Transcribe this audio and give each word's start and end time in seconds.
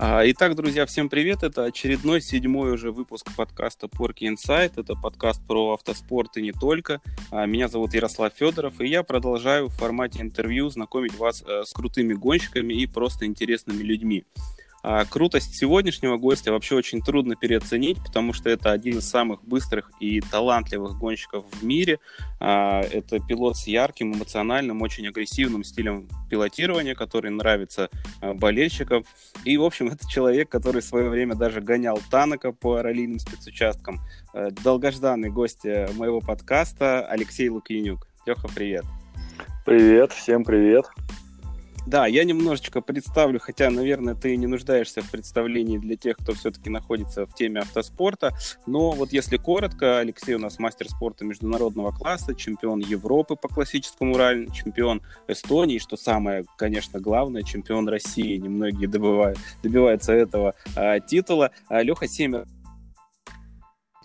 А, 0.00 0.22
итак, 0.24 0.54
друзья, 0.54 0.86
всем 0.86 1.08
привет. 1.08 1.42
Это 1.42 1.64
очередной 1.64 2.20
седьмой 2.20 2.70
уже 2.70 2.92
выпуск 2.92 3.34
подкаста 3.36 3.88
Porky 3.88 4.32
Insight. 4.32 4.74
Это 4.76 4.94
подкаст 4.94 5.44
про 5.44 5.72
автоспорт 5.72 6.36
и 6.36 6.42
не 6.42 6.52
только. 6.52 7.00
А, 7.32 7.46
меня 7.46 7.66
зовут 7.66 7.94
Ярослав 7.94 8.32
Федоров, 8.32 8.80
и 8.80 8.86
я 8.86 9.02
продолжаю 9.02 9.66
в 9.66 9.72
формате 9.72 10.20
интервью 10.20 10.68
знакомить 10.68 11.18
вас 11.18 11.42
э, 11.44 11.64
с 11.64 11.72
крутыми 11.72 12.14
гонщиками 12.14 12.74
и 12.74 12.86
просто 12.86 13.26
интересными 13.26 13.82
людьми. 13.82 14.22
А 14.82 15.04
крутость 15.04 15.56
сегодняшнего 15.56 16.16
гостя 16.16 16.52
вообще 16.52 16.76
очень 16.76 17.02
трудно 17.02 17.34
переоценить, 17.34 17.98
потому 18.04 18.32
что 18.32 18.48
это 18.48 18.70
один 18.70 18.98
из 18.98 19.08
самых 19.08 19.42
быстрых 19.42 19.90
и 20.00 20.20
талантливых 20.20 20.96
гонщиков 20.96 21.44
в 21.50 21.64
мире. 21.64 21.98
А, 22.40 22.82
это 22.82 23.18
пилот 23.18 23.56
с 23.56 23.66
ярким, 23.66 24.14
эмоциональным, 24.14 24.82
очень 24.82 25.08
агрессивным 25.08 25.64
стилем 25.64 26.08
пилотирования, 26.30 26.94
который 26.94 27.30
нравится 27.30 27.90
а, 28.20 28.34
болельщикам. 28.34 29.04
И, 29.44 29.56
в 29.56 29.64
общем, 29.64 29.88
это 29.92 30.08
человек, 30.08 30.48
который 30.48 30.80
в 30.80 30.84
свое 30.84 31.08
время 31.08 31.34
даже 31.34 31.60
гонял 31.60 32.00
Танака 32.10 32.52
по 32.52 32.80
раллийным 32.80 33.18
спецучасткам. 33.18 34.00
А, 34.32 34.50
долгожданный 34.50 35.30
гость 35.30 35.64
э, 35.64 35.88
моего 35.94 36.20
подкаста 36.20 37.04
Алексей 37.06 37.48
Лукьянюк. 37.48 38.06
Леха, 38.26 38.48
привет. 38.54 38.84
Привет, 39.64 40.12
всем 40.12 40.44
привет. 40.44 40.86
Да, 41.88 42.06
я 42.06 42.24
немножечко 42.24 42.82
представлю, 42.82 43.40
хотя, 43.40 43.70
наверное, 43.70 44.14
ты 44.14 44.36
не 44.36 44.46
нуждаешься 44.46 45.00
в 45.00 45.10
представлении 45.10 45.78
для 45.78 45.96
тех, 45.96 46.18
кто 46.18 46.34
все-таки 46.34 46.68
находится 46.68 47.24
в 47.24 47.32
теме 47.32 47.62
автоспорта. 47.62 48.34
Но 48.66 48.90
вот 48.90 49.10
если 49.14 49.38
коротко, 49.38 50.00
Алексей 50.00 50.34
у 50.34 50.38
нас 50.38 50.58
мастер 50.58 50.86
спорта 50.90 51.24
международного 51.24 51.90
класса, 51.90 52.34
чемпион 52.34 52.80
Европы 52.80 53.36
по 53.36 53.48
классическому 53.48 54.18
ралли, 54.18 54.50
чемпион 54.52 55.00
Эстонии, 55.28 55.78
что 55.78 55.96
самое, 55.96 56.44
конечно, 56.58 57.00
главное, 57.00 57.42
чемпион 57.42 57.88
России. 57.88 58.36
Немногие 58.36 58.86
добывают, 58.86 59.38
добиваются 59.62 60.12
этого 60.12 60.52
а, 60.76 61.00
титула. 61.00 61.52
А, 61.68 61.80
Леха 61.80 62.06
Семер 62.06 62.46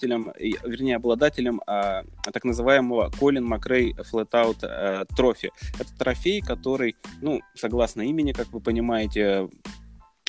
вернее, 0.07 0.95
обладателем 0.95 1.61
а, 1.67 2.03
так 2.31 2.43
называемого 2.43 3.11
Колин 3.19 3.45
Макрей 3.45 3.93
Flatout 3.93 4.57
а, 4.63 5.05
трофи. 5.05 5.51
Это 5.79 5.95
трофей, 5.97 6.41
который, 6.41 6.95
ну, 7.21 7.41
согласно 7.55 8.01
имени, 8.01 8.31
как 8.31 8.47
вы 8.51 8.59
понимаете, 8.59 9.49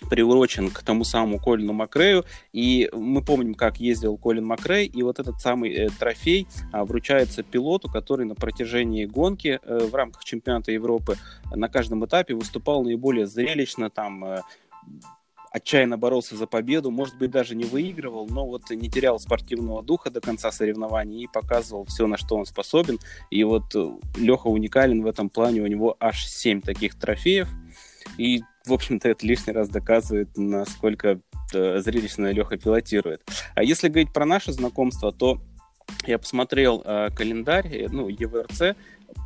приурочен 0.08 0.70
к 0.70 0.82
тому 0.82 1.04
самому 1.04 1.38
Колину 1.38 1.72
Макрею, 1.72 2.24
и 2.52 2.90
мы 2.92 3.22
помним, 3.22 3.54
как 3.54 3.78
ездил 3.78 4.16
Колин 4.16 4.44
Макрей, 4.44 4.86
и 4.86 5.02
вот 5.02 5.18
этот 5.18 5.40
самый 5.40 5.72
э, 5.72 5.88
трофей 5.98 6.46
а, 6.72 6.84
вручается 6.84 7.42
пилоту, 7.42 7.88
который 7.88 8.26
на 8.26 8.34
протяжении 8.34 9.04
гонки 9.04 9.60
э, 9.62 9.78
в 9.90 9.94
рамках 9.94 10.24
чемпионата 10.24 10.72
Европы 10.72 11.16
на 11.54 11.68
каждом 11.68 12.04
этапе 12.04 12.34
выступал 12.34 12.82
наиболее 12.82 13.26
зрелищно, 13.26 13.90
там 13.90 14.24
э, 14.24 14.40
отчаянно 15.54 15.96
боролся 15.96 16.36
за 16.36 16.48
победу, 16.48 16.90
может 16.90 17.16
быть, 17.16 17.30
даже 17.30 17.54
не 17.54 17.64
выигрывал, 17.64 18.26
но 18.28 18.44
вот 18.44 18.70
не 18.70 18.90
терял 18.90 19.20
спортивного 19.20 19.84
духа 19.84 20.10
до 20.10 20.20
конца 20.20 20.50
соревнований 20.50 21.22
и 21.22 21.28
показывал 21.28 21.84
все, 21.84 22.08
на 22.08 22.16
что 22.16 22.34
он 22.34 22.44
способен. 22.44 22.98
И 23.30 23.44
вот 23.44 23.72
э, 23.76 23.88
Леха 24.16 24.48
уникален 24.48 25.02
в 25.02 25.06
этом 25.06 25.30
плане, 25.30 25.60
у 25.60 25.68
него 25.68 25.96
аж 26.00 26.26
7 26.26 26.60
таких 26.60 26.98
трофеев. 26.98 27.48
И, 28.18 28.42
в 28.66 28.72
общем-то, 28.72 29.08
это 29.08 29.24
лишний 29.24 29.52
раз 29.52 29.68
доказывает, 29.68 30.28
насколько 30.36 31.20
э, 31.54 31.78
зрелищно 31.78 32.32
Леха 32.32 32.56
пилотирует. 32.56 33.22
А 33.54 33.62
если 33.62 33.86
говорить 33.86 34.12
про 34.12 34.26
наше 34.26 34.52
знакомство, 34.52 35.12
то 35.12 35.40
я 36.06 36.18
посмотрел 36.18 36.82
э, 36.84 37.10
календарь, 37.14 37.68
э, 37.68 37.88
ну, 37.90 38.08
ЕВРЦ, 38.08 38.76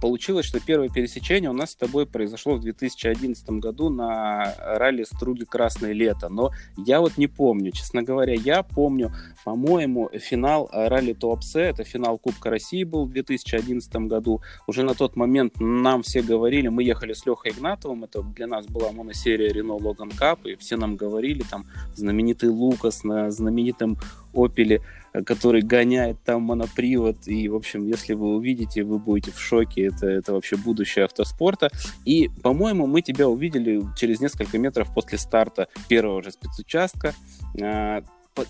получилось, 0.01 0.47
что 0.47 0.61
первое 0.61 0.89
пересечение 0.89 1.51
у 1.51 1.55
нас 1.55 1.71
с 1.71 1.77
тобой 1.77 2.07
произошло 2.07 2.55
в 2.55 2.61
2011 2.61 3.49
году 3.51 3.89
на 3.89 4.55
ралли 4.59 5.05
Струги 5.05 5.45
Красное 5.45 5.93
Лето. 5.93 6.29
Но 6.29 6.51
я 6.77 7.01
вот 7.01 7.17
не 7.17 7.27
помню, 7.27 7.73
честно 7.73 8.03
говоря, 8.03 8.35
я 8.35 8.63
помню, 8.63 9.13
по-моему, 9.45 10.11
финал 10.15 10.69
ралли 10.73 11.15
Туапсе, 11.15 11.61
это 11.61 11.85
финал 11.85 12.19
Кубка 12.19 12.51
России 12.51 12.85
был 12.85 13.07
в 13.07 13.11
2011 13.11 13.93
году. 13.97 14.43
Уже 14.67 14.83
на 14.83 14.95
тот 14.95 15.17
момент 15.17 15.55
нам 15.61 16.03
все 16.03 16.23
говорили, 16.23 16.69
мы 16.69 16.83
ехали 16.83 17.13
с 17.13 17.27
Лехой 17.27 17.53
Игнатовым, 17.53 18.05
это 18.05 18.23
для 18.23 18.47
нас 18.47 18.67
была 18.67 18.93
моносерия 18.93 19.53
Renault 19.53 19.81
Logan 19.81 20.13
Cup, 20.19 20.41
и 20.45 20.57
все 20.57 20.77
нам 20.77 20.97
говорили, 20.97 21.43
там, 21.51 21.67
знаменитый 21.95 22.51
Лукас 22.51 23.05
на 23.05 23.31
знаменитом 23.31 23.97
Опеле 24.35 24.83
который 25.13 25.63
гоняет 25.63 26.23
там 26.25 26.43
монопривод. 26.43 27.27
И, 27.27 27.49
в 27.49 27.55
общем, 27.55 27.87
если 27.87 28.15
вы 28.15 28.37
увидите, 28.37 28.83
вы 28.83 28.99
будете 28.99 29.33
в 29.33 29.41
шоке. 29.41 29.87
Это, 29.87 30.07
это 30.07 30.33
вообще 30.33 30.57
будущее 30.57 31.05
автоспорта. 31.05 31.71
И, 32.05 32.31
по-моему, 32.43 32.87
мы 32.87 33.03
тебя 33.03 33.29
увидели 33.29 33.83
через 33.97 34.21
несколько 34.21 34.59
метров 34.59 34.93
после 34.95 35.19
старта 35.19 35.69
первого 35.89 36.23
же 36.23 36.31
спецучастка 36.31 37.15
а, 37.61 38.03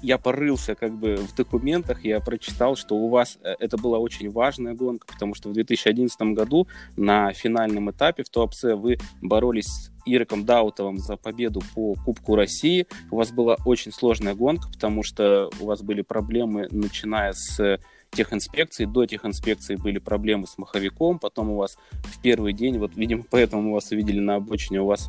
я 0.03 0.19
порылся 0.19 0.75
как 0.75 0.93
бы 0.93 1.17
в 1.17 1.35
документах, 1.35 2.05
я 2.05 2.21
прочитал, 2.21 2.77
что 2.77 2.97
у 2.97 3.09
вас 3.09 3.39
э, 3.43 3.55
это 3.59 3.77
была 3.77 3.99
очень 3.99 4.31
важная 4.31 4.75
гонка, 4.75 5.07
потому 5.07 5.35
что 5.35 5.49
в 5.49 5.53
2011 5.53 6.21
году 6.35 6.67
на 6.97 7.33
финальном 7.33 7.91
этапе 7.91 8.23
в 8.23 8.29
Туапсе 8.29 8.75
вы 8.75 8.99
боролись 9.23 9.67
с 9.67 9.91
Ириком 10.07 10.45
Даутовым 10.45 10.99
за 10.99 11.17
победу 11.17 11.63
по 11.75 11.95
Кубку 11.95 12.35
России. 12.35 12.87
У 13.11 13.17
вас 13.17 13.31
была 13.31 13.57
очень 13.65 13.93
сложная 13.93 14.35
гонка, 14.35 14.69
потому 14.73 15.03
что 15.03 15.51
у 15.61 15.67
вас 15.67 15.83
были 15.83 16.03
проблемы, 16.03 16.69
начиная 16.71 17.33
с 17.33 17.79
техинспекции. 18.11 18.85
До 18.87 19.07
техинспекции 19.07 19.77
были 19.77 19.99
проблемы 19.99 20.47
с 20.47 20.57
маховиком, 20.59 21.19
потом 21.19 21.51
у 21.51 21.57
вас 21.57 21.79
в 21.93 22.21
первый 22.21 22.53
день, 22.53 22.79
вот, 22.79 22.97
видимо, 22.97 23.25
поэтому 23.29 23.73
вас 23.73 23.91
увидели 23.91 24.21
на 24.21 24.37
обочине, 24.37 24.81
у 24.81 24.87
вас 24.87 25.09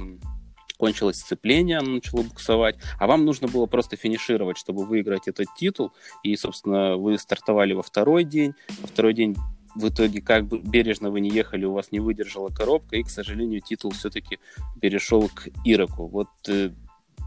кончилось 0.80 1.18
сцепление, 1.18 1.78
оно 1.78 1.96
начало 1.96 2.22
буксовать, 2.22 2.78
а 2.98 3.06
вам 3.06 3.26
нужно 3.26 3.48
было 3.48 3.66
просто 3.66 3.98
финишировать, 3.98 4.58
чтобы 4.58 4.86
выиграть 4.86 5.28
этот 5.28 5.48
титул, 5.58 5.92
и, 6.24 6.36
собственно, 6.38 6.96
вы 6.96 7.18
стартовали 7.18 7.74
во 7.74 7.84
второй 7.84 8.24
день, 8.24 8.54
во 8.82 8.88
второй 8.88 9.14
день 9.14 9.36
в 9.76 9.90
итоге 9.90 10.22
как 10.22 10.48
бы 10.48 10.60
бережно 10.60 11.12
вы 11.12 11.20
не 11.20 11.30
ехали, 11.30 11.66
у 11.66 11.74
вас 11.74 11.92
не 11.92 12.00
выдержала 12.00 12.48
коробка, 12.48 12.96
и, 12.96 13.04
к 13.04 13.10
сожалению, 13.10 13.62
титул 13.62 13.92
все-таки 13.92 14.40
перешел 14.82 15.30
к 15.30 15.50
Ироку. 15.66 16.08
Вот 16.08 16.30
э, 16.48 16.72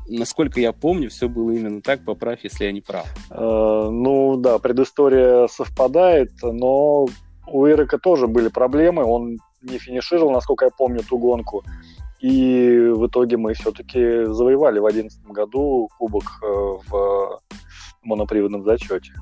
насколько 0.09 0.59
я 0.59 0.73
помню, 0.73 1.11
все 1.11 1.29
было 1.29 1.51
именно 1.51 1.83
так, 1.83 2.05
поправь, 2.05 2.41
если 2.43 2.65
я 2.65 2.73
не 2.73 2.81
прав. 2.81 3.07
Э, 3.31 3.89
ну 3.91 4.37
да, 4.39 4.59
предыстория 4.59 5.47
совпадает, 5.47 6.33
но 6.43 7.07
у 7.47 7.67
Ирока 7.67 7.99
тоже 7.99 8.27
были 8.27 8.49
проблемы, 8.49 9.05
он 9.05 9.39
не 9.63 9.79
финишировал, 9.79 10.33
насколько 10.33 10.65
я 10.65 10.71
помню, 10.71 11.03
ту 11.09 11.19
гонку. 11.19 11.63
И 12.23 12.79
в 12.79 13.09
итоге 13.09 13.37
мы 13.37 13.53
все-таки 13.55 14.27
завоевали 14.27 14.79
в 14.79 14.83
2011 14.83 15.25
году 15.25 15.89
кубок 15.99 16.23
э, 16.41 16.47
в 16.47 17.41
моноприводном 18.03 18.63
зачете. 18.63 19.13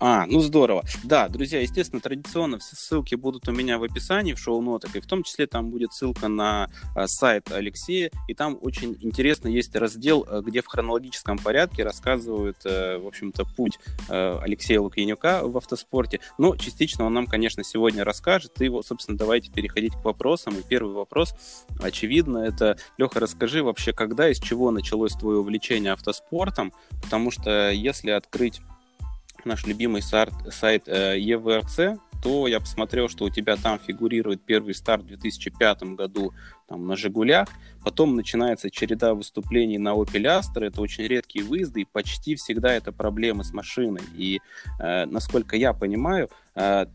А, 0.00 0.26
ну 0.26 0.40
здорово. 0.40 0.84
Да, 1.04 1.28
друзья, 1.28 1.60
естественно, 1.60 2.00
традиционно 2.00 2.58
все 2.58 2.74
ссылки 2.74 3.14
будут 3.14 3.48
у 3.48 3.52
меня 3.52 3.78
в 3.78 3.84
описании, 3.84 4.34
в 4.34 4.38
шоу-нотах, 4.38 4.96
и 4.96 5.00
в 5.00 5.06
том 5.06 5.22
числе 5.22 5.46
там 5.46 5.70
будет 5.70 5.92
ссылка 5.92 6.28
на 6.28 6.68
а, 6.94 7.06
сайт 7.06 7.52
Алексея, 7.52 8.10
и 8.28 8.34
там 8.34 8.58
очень 8.60 8.96
интересно 9.00 9.48
есть 9.48 9.74
раздел, 9.76 10.26
э, 10.28 10.42
где 10.44 10.62
в 10.62 10.66
хронологическом 10.66 11.38
порядке 11.38 11.84
рассказывают, 11.84 12.58
а, 12.64 12.98
в 12.98 13.06
общем-то, 13.06 13.44
путь 13.56 13.78
а, 14.08 14.40
Алексея 14.42 14.80
Лукьянюка 14.80 15.42
в 15.44 15.56
автоспорте. 15.56 16.20
Но 16.38 16.56
частично 16.56 17.04
он 17.04 17.14
нам, 17.14 17.26
конечно, 17.26 17.62
сегодня 17.62 18.04
расскажет, 18.04 18.60
и, 18.60 18.68
вот, 18.68 18.86
собственно, 18.86 19.16
давайте 19.16 19.52
переходить 19.52 19.94
к 19.94 20.04
вопросам. 20.04 20.54
И 20.58 20.62
первый 20.62 20.94
вопрос, 20.94 21.34
очевидно, 21.80 22.38
это, 22.38 22.76
Леха, 22.98 23.20
расскажи 23.20 23.62
вообще, 23.62 23.92
когда 23.92 24.28
и 24.28 24.34
с 24.34 24.40
чего 24.40 24.70
началось 24.70 25.12
твое 25.12 25.38
увлечение 25.38 25.92
автоспортом, 25.92 26.72
потому 27.02 27.30
что 27.30 27.70
если 27.70 28.10
открыть 28.10 28.60
наш 29.44 29.66
любимый 29.66 30.02
сайт, 30.02 30.30
сайт 30.50 30.84
э, 30.86 31.18
EVRC, 31.18 31.98
то 32.22 32.48
я 32.48 32.58
посмотрел, 32.58 33.08
что 33.08 33.26
у 33.26 33.30
тебя 33.30 33.56
там 33.56 33.78
фигурирует 33.78 34.42
первый 34.42 34.74
старт 34.74 35.02
в 35.02 35.06
2005 35.08 35.82
году 35.94 36.32
там, 36.66 36.86
на 36.86 36.96
«Жигулях», 36.96 37.48
потом 37.84 38.16
начинается 38.16 38.70
череда 38.70 39.12
выступлений 39.12 39.76
на 39.76 39.90
Opel 39.90 40.40
Astra, 40.40 40.64
это 40.64 40.80
очень 40.80 41.04
редкие 41.04 41.44
выезды, 41.44 41.82
и 41.82 41.84
почти 41.84 42.34
всегда 42.34 42.72
это 42.72 42.92
проблемы 42.92 43.44
с 43.44 43.52
машиной. 43.52 44.02
И, 44.16 44.40
э, 44.80 45.04
насколько 45.04 45.56
я 45.56 45.74
понимаю, 45.74 46.30
э, 46.54 46.86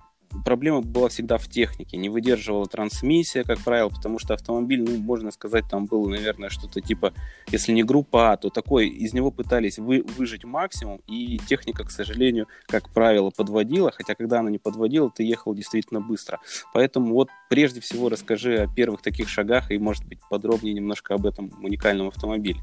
проблема 0.45 0.81
была 0.81 1.09
всегда 1.09 1.37
в 1.37 1.47
технике. 1.47 1.97
Не 1.97 2.09
выдерживала 2.09 2.65
трансмиссия, 2.65 3.43
как 3.43 3.59
правило, 3.59 3.89
потому 3.89 4.19
что 4.19 4.33
автомобиль, 4.33 4.83
ну, 4.83 4.97
можно 4.97 5.31
сказать, 5.31 5.65
там 5.69 5.85
было, 5.85 6.07
наверное, 6.07 6.49
что-то 6.49 6.81
типа, 6.81 7.13
если 7.47 7.71
не 7.71 7.83
группа 7.83 8.31
А, 8.31 8.37
то 8.37 8.49
такой, 8.49 8.87
из 8.87 9.13
него 9.13 9.31
пытались 9.31 9.79
вы, 9.79 10.03
выжить 10.17 10.43
максимум, 10.43 11.01
и 11.07 11.39
техника, 11.39 11.83
к 11.83 11.91
сожалению, 11.91 12.47
как 12.67 12.89
правило, 12.89 13.31
подводила, 13.31 13.91
хотя 13.91 14.15
когда 14.15 14.39
она 14.39 14.49
не 14.49 14.59
подводила, 14.59 15.09
ты 15.09 15.23
ехал 15.23 15.53
действительно 15.53 16.01
быстро. 16.01 16.39
Поэтому 16.73 17.13
вот 17.13 17.29
прежде 17.49 17.81
всего 17.81 18.09
расскажи 18.09 18.57
о 18.57 18.67
первых 18.67 19.01
таких 19.01 19.29
шагах 19.29 19.71
и, 19.71 19.77
может 19.77 20.05
быть, 20.05 20.19
подробнее 20.29 20.73
немножко 20.73 21.13
об 21.13 21.25
этом 21.25 21.51
уникальном 21.61 22.07
автомобиле. 22.07 22.59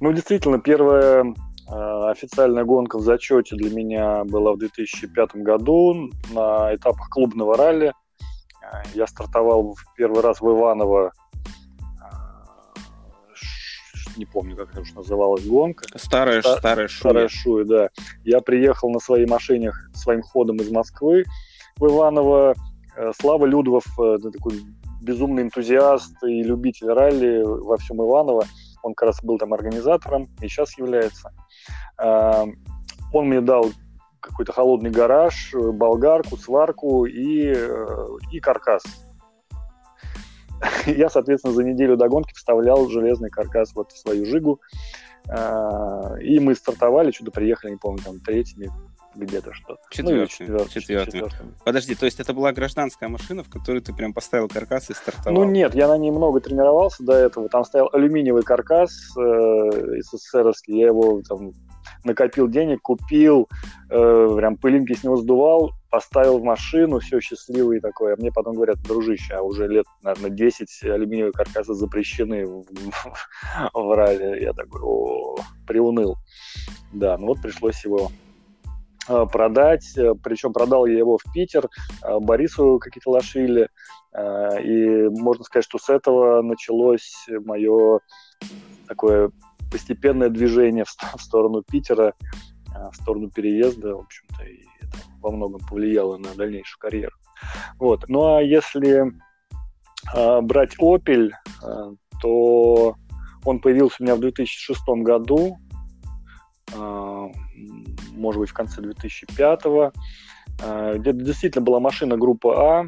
Ну, 0.00 0.12
действительно, 0.12 0.58
первая 0.58 1.08
Э, 1.08 1.24
официальная 1.70 2.64
гонка 2.64 2.98
в 2.98 3.02
зачете 3.02 3.56
для 3.56 3.70
меня 3.70 4.24
была 4.24 4.52
в 4.52 4.58
2005 4.58 5.36
году 5.36 6.10
на 6.30 6.74
этапах 6.74 7.08
клубного 7.10 7.56
ралли. 7.56 7.92
Э, 8.62 8.82
я 8.94 9.06
стартовал 9.06 9.74
в 9.74 9.94
первый 9.96 10.22
раз 10.22 10.40
в 10.40 10.48
Иваново 10.48 11.12
не 14.18 14.26
помню, 14.26 14.56
как 14.56 14.72
это 14.72 14.80
уж 14.80 14.92
называлась 14.94 15.46
гонка. 15.46 15.86
Старая, 15.96 16.42
Ста- 16.42 16.58
старая 16.58 16.88
Шуя. 16.88 16.98
Старая 17.00 17.28
Шуя, 17.28 17.64
да. 17.64 17.88
Я 18.24 18.40
приехал 18.40 18.90
на 18.90 18.98
своей 18.98 19.26
машине 19.26 19.72
своим 19.94 20.22
ходом 20.22 20.56
из 20.56 20.70
Москвы 20.70 21.24
в 21.76 21.86
Иваново. 21.86 22.54
Э, 22.96 23.12
Слава 23.18 23.46
Людвов, 23.46 23.84
э, 23.98 24.18
такой 24.18 24.60
безумный 25.00 25.44
энтузиаст 25.44 26.22
и 26.24 26.42
любитель 26.42 26.88
ралли 26.88 27.42
во 27.44 27.76
всем 27.76 28.02
Иваново. 28.02 28.44
Он 28.82 28.94
как 28.94 29.08
раз 29.08 29.22
был 29.22 29.38
там 29.38 29.54
организатором 29.54 30.28
и 30.40 30.48
сейчас 30.48 30.76
является. 30.78 31.32
Э, 32.02 32.44
он 33.12 33.28
мне 33.28 33.40
дал 33.40 33.66
какой-то 34.20 34.52
холодный 34.52 34.90
гараж, 34.90 35.54
болгарку, 35.54 36.36
сварку 36.36 37.06
и, 37.06 37.56
и 38.32 38.40
каркас 38.40 38.82
я, 40.86 41.08
соответственно, 41.08 41.54
за 41.54 41.64
неделю 41.64 41.96
до 41.96 42.08
гонки 42.08 42.34
вставлял 42.34 42.88
железный 42.88 43.30
каркас 43.30 43.74
вот 43.74 43.92
в 43.92 43.98
свою 43.98 44.24
жигу. 44.24 44.60
А, 45.28 46.16
и 46.20 46.38
мы 46.40 46.54
стартовали, 46.54 47.10
что-то 47.10 47.30
приехали, 47.30 47.72
не 47.72 47.76
помню, 47.76 48.02
там, 48.02 48.20
третьими 48.20 48.70
где-то 49.18 49.52
что-то. 49.52 49.80
Четвертый, 49.90 50.46
ну, 50.48 50.66
четвертый, 50.68 51.22
Подожди, 51.64 51.94
то 51.94 52.06
есть 52.06 52.20
это 52.20 52.32
была 52.32 52.52
гражданская 52.52 53.08
машина, 53.08 53.42
в 53.42 53.50
которую 53.50 53.82
ты 53.82 53.92
прям 53.92 54.12
поставил 54.12 54.48
каркас 54.48 54.90
и 54.90 54.94
стартовал? 54.94 55.44
Ну 55.44 55.50
нет, 55.50 55.74
я 55.74 55.88
на 55.88 55.98
ней 55.98 56.10
много 56.10 56.40
тренировался 56.40 57.02
до 57.04 57.14
этого. 57.14 57.48
Там 57.48 57.64
стоял 57.64 57.88
алюминиевый 57.92 58.42
каркас 58.42 59.16
э, 59.16 60.00
СССРовский. 60.02 60.78
Я 60.78 60.86
его 60.88 61.20
там 61.28 61.52
накопил 62.04 62.48
денег, 62.48 62.80
купил, 62.82 63.48
э, 63.90 64.34
прям 64.36 64.56
пылинки 64.56 64.94
с 64.94 65.04
него 65.04 65.16
сдувал, 65.16 65.72
поставил 65.90 66.38
в 66.38 66.44
машину, 66.44 67.00
все 67.00 67.20
счастливый 67.20 67.80
такой. 67.80 68.14
А 68.14 68.16
мне 68.16 68.30
потом 68.32 68.54
говорят, 68.54 68.80
дружище, 68.82 69.34
а 69.34 69.42
уже 69.42 69.66
лет, 69.66 69.86
наверное, 70.02 70.30
10 70.30 70.84
алюминиевые 70.84 71.32
каркасы 71.32 71.74
запрещены 71.74 72.46
в, 72.46 72.64
в 73.74 73.96
ралли. 73.96 74.42
Я 74.42 74.52
такой, 74.52 74.80
о, 74.82 75.36
приуныл. 75.66 76.16
Да, 76.92 77.18
ну 77.18 77.28
вот 77.28 77.42
пришлось 77.42 77.84
его 77.84 78.10
продать, 79.32 79.96
причем 80.22 80.52
продал 80.52 80.86
я 80.86 80.98
его 80.98 81.18
в 81.18 81.32
Питер, 81.32 81.68
э, 82.02 82.18
Борису 82.18 82.80
лошили, 83.06 83.68
э, 84.12 84.62
и 84.62 85.08
можно 85.08 85.44
сказать, 85.44 85.64
что 85.64 85.78
с 85.78 85.88
этого 85.88 86.42
началось 86.42 87.26
мое 87.44 88.00
такое 88.86 89.30
постепенное 89.70 90.28
движение 90.28 90.84
в, 90.84 91.20
сторону 91.20 91.62
Питера, 91.62 92.14
в 92.92 92.94
сторону 92.94 93.30
переезда, 93.30 93.96
в 93.96 94.00
общем-то, 94.00 94.44
и 94.44 94.68
это 94.80 94.98
во 95.20 95.30
многом 95.30 95.60
повлияло 95.68 96.16
на 96.16 96.34
дальнейшую 96.34 96.78
карьеру. 96.78 97.16
Вот. 97.78 98.08
Ну 98.08 98.34
а 98.34 98.42
если 98.42 99.12
э, 100.14 100.40
брать 100.40 100.76
Opel, 100.80 101.30
э, 101.62 101.92
то 102.20 102.94
он 103.44 103.60
появился 103.60 103.96
у 104.00 104.02
меня 104.04 104.16
в 104.16 104.20
2006 104.20 104.80
году, 105.02 105.58
э, 106.72 106.97
может 108.18 108.40
быть, 108.40 108.50
в 108.50 108.54
конце 108.54 108.80
2005 108.80 109.60
э, 109.66 110.98
где 110.98 111.12
действительно 111.12 111.64
была 111.64 111.80
машина 111.80 112.16
группы 112.16 112.50
А, 112.50 112.84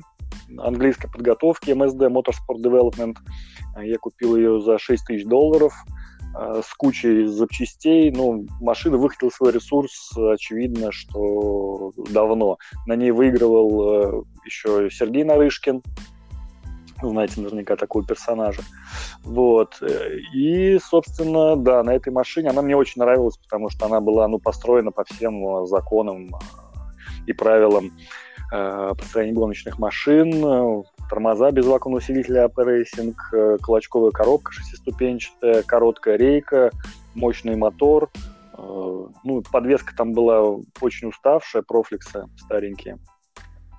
английской 0.59 1.09
подготовки, 1.09 1.71
MSD 1.71 2.09
Motorsport 2.09 2.63
Development. 2.63 3.17
Я 3.81 3.99
купил 3.99 4.37
ее 4.37 4.61
за 4.61 4.79
6 4.79 5.07
тысяч 5.07 5.25
долларов– 5.25 5.75
Э, 6.39 6.63
с 6.65 6.73
кучей 6.75 7.27
запчастей. 7.27 8.11
Ну, 8.13 8.47
машина 8.61 8.97
выкатила 8.97 9.31
свой 9.31 9.53
ресурс, 9.53 10.13
очевидно, 10.17 10.93
что 10.93 11.93
давно. 12.11 12.59
На 12.87 12.95
ней 12.95 13.11
выигрывал 13.11 14.21
э, 14.21 14.23
еще 14.45 14.89
Сергей 14.91 15.25
Нарышкин, 15.25 15.83
знаете 17.09 17.41
наверняка 17.41 17.77
такого 17.77 18.05
персонажа. 18.05 18.63
Вот. 19.25 19.83
И, 20.35 20.79
собственно, 20.79 21.57
да, 21.57 21.83
на 21.83 21.95
этой 21.95 22.13
машине 22.13 22.51
она 22.51 22.63
мне 22.63 22.77
очень 22.77 23.01
нравилась, 23.01 23.39
потому 23.39 23.71
что 23.71 23.87
она 23.87 24.01
была, 24.01 24.29
ну, 24.29 24.39
построена 24.39 24.91
по 24.93 25.05
всем 25.05 25.67
законам 25.67 26.31
и 27.27 27.33
правилам 27.33 27.93
э, 28.53 28.93
построения 28.99 29.33
гоночных 29.33 29.79
машин 29.79 30.85
тормоза 31.11 31.51
без 31.51 31.67
вакуумно-усилителя 31.67 32.47
AP 32.47 32.55
Racing, 32.55 33.15
э, 33.33 33.59
клочковая 33.61 34.13
коробка 34.13 34.53
шестиступенчатая, 34.53 35.63
короткая 35.65 36.17
рейка, 36.17 36.71
мощный 37.15 37.57
мотор. 37.57 38.11
Э, 38.57 39.07
ну, 39.25 39.43
подвеска 39.51 39.95
там 39.95 40.13
была 40.13 40.59
очень 40.81 41.09
уставшая, 41.09 41.63
профлексы 41.63 42.27
старенькие. 42.39 42.99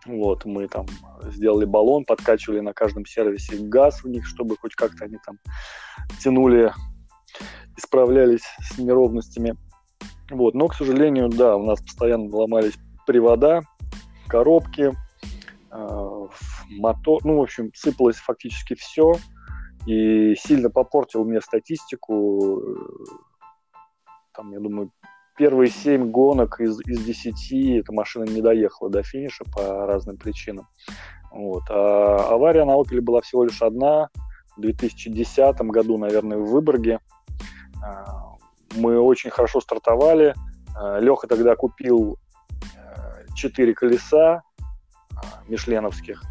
Вот, 0.06 0.46
мы 0.46 0.68
там 0.68 0.88
сделали 1.26 1.66
баллон, 1.66 2.06
подкачивали 2.06 2.60
на 2.60 2.74
каждом 2.74 3.06
сервисе 3.06 3.58
газ 3.58 4.04
в 4.04 4.10
них, 4.10 4.26
чтобы 4.26 4.58
хоть 4.58 4.74
как-то 4.74 5.06
они 5.06 5.18
там 5.24 5.38
тянули, 6.20 6.74
исправлялись 7.78 8.44
с 8.62 8.78
неровностями. 8.80 9.56
Вот, 10.32 10.56
но, 10.56 10.68
к 10.68 10.76
сожалению, 10.76 11.30
да, 11.30 11.56
у 11.56 11.66
нас 11.66 11.82
постоянно 11.82 12.36
ломались 12.36 12.78
привода, 13.06 13.62
коробки, 14.28 14.92
э, 15.72 16.28
мотор, 16.70 17.22
ну, 17.24 17.38
в 17.38 17.42
общем, 17.42 17.72
сыпалось 17.76 18.16
фактически 18.16 18.76
все, 18.76 19.14
и 19.86 20.36
сильно 20.36 20.70
попортил 20.70 21.26
мне 21.26 21.42
статистику. 21.42 22.62
Там, 24.34 24.52
я 24.52 24.60
думаю, 24.60 24.92
первые 25.42 25.72
семь 25.72 26.12
гонок 26.12 26.62
из, 26.62 26.80
из 26.82 27.04
10 27.04 27.80
эта 27.80 27.92
машина 27.92 28.26
не 28.26 28.42
доехала 28.42 28.92
до 28.92 29.02
финиша 29.02 29.44
по 29.46 29.88
разным 29.88 30.18
причинам. 30.18 30.68
Вот. 31.32 31.64
А 31.72 32.28
авария 32.32 32.64
на 32.64 32.80
Opel 32.80 33.02
была 33.02 33.22
всего 33.22 33.46
лишь 33.46 33.60
одна. 33.64 34.10
В 34.56 34.62
2010 34.62 35.60
году, 35.62 35.98
наверное, 35.98 36.38
в 36.38 36.46
Выборге. 36.46 37.00
А, 37.84 38.36
мы 38.76 39.00
очень 39.00 39.32
хорошо 39.32 39.62
стартовали. 39.62 40.36
А, 40.76 41.00
Леха 41.00 41.26
тогда 41.26 41.56
купил 41.56 42.20
э, 42.76 43.26
четыре 43.34 43.74
колеса 43.74 44.44
а, 44.60 45.44
мишленовских. 45.48 46.22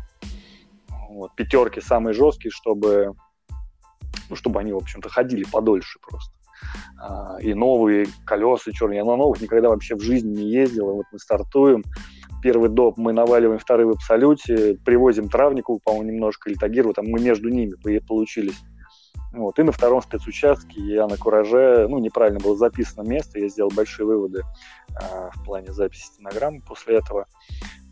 Вот, 1.08 1.34
пятерки 1.34 1.80
самые 1.80 2.14
жесткие, 2.14 2.52
чтобы, 2.52 3.14
ну, 4.28 4.36
чтобы 4.36 4.60
они, 4.60 4.72
в 4.72 4.76
общем-то, 4.76 5.08
ходили 5.08 5.42
подольше 5.50 5.98
просто. 5.98 6.32
А, 6.98 7.38
и 7.40 7.54
новые 7.54 8.06
колеса 8.24 8.72
черные. 8.72 8.98
Я 8.98 9.04
на 9.04 9.16
новых 9.16 9.40
никогда 9.40 9.68
вообще 9.68 9.94
в 9.94 10.00
жизни 10.00 10.36
не 10.36 10.50
ездил. 10.50 10.90
И 10.90 10.92
вот 10.94 11.06
мы 11.12 11.18
стартуем. 11.18 11.84
Первый 12.42 12.70
доп 12.70 12.96
мы 12.96 13.12
наваливаем, 13.12 13.58
второй 13.58 13.86
в 13.86 13.90
абсолюте, 13.90 14.78
привозим 14.84 15.28
травнику, 15.28 15.78
по-моему, 15.84 16.10
немножко, 16.10 16.48
или 16.48 16.56
Тагиру, 16.56 16.94
там 16.94 17.06
мы 17.06 17.20
между 17.20 17.50
ними 17.50 17.74
получились. 17.98 18.58
Вот. 19.32 19.58
И 19.58 19.62
на 19.62 19.72
втором 19.72 20.02
спецучастке 20.02 20.80
я 20.80 21.06
на 21.06 21.16
кураже, 21.16 21.86
ну, 21.88 21.98
неправильно 21.98 22.40
было 22.40 22.56
записано 22.56 23.06
место, 23.06 23.38
я 23.38 23.48
сделал 23.48 23.70
большие 23.74 24.06
выводы 24.06 24.42
э, 24.88 25.30
в 25.34 25.44
плане 25.44 25.72
записи 25.72 26.06
стенограммы 26.06 26.62
после 26.66 26.96
этого. 26.96 27.26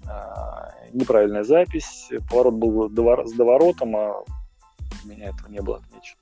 А, 0.08 0.72
неправильная 0.92 1.44
запись, 1.44 2.10
поворот 2.30 2.54
был 2.54 2.88
с 2.88 3.32
доворотом, 3.34 3.96
а 3.96 4.24
у 5.04 5.08
меня 5.08 5.28
этого 5.28 5.48
не 5.48 5.60
было 5.60 5.76
отмечено. 5.76 6.18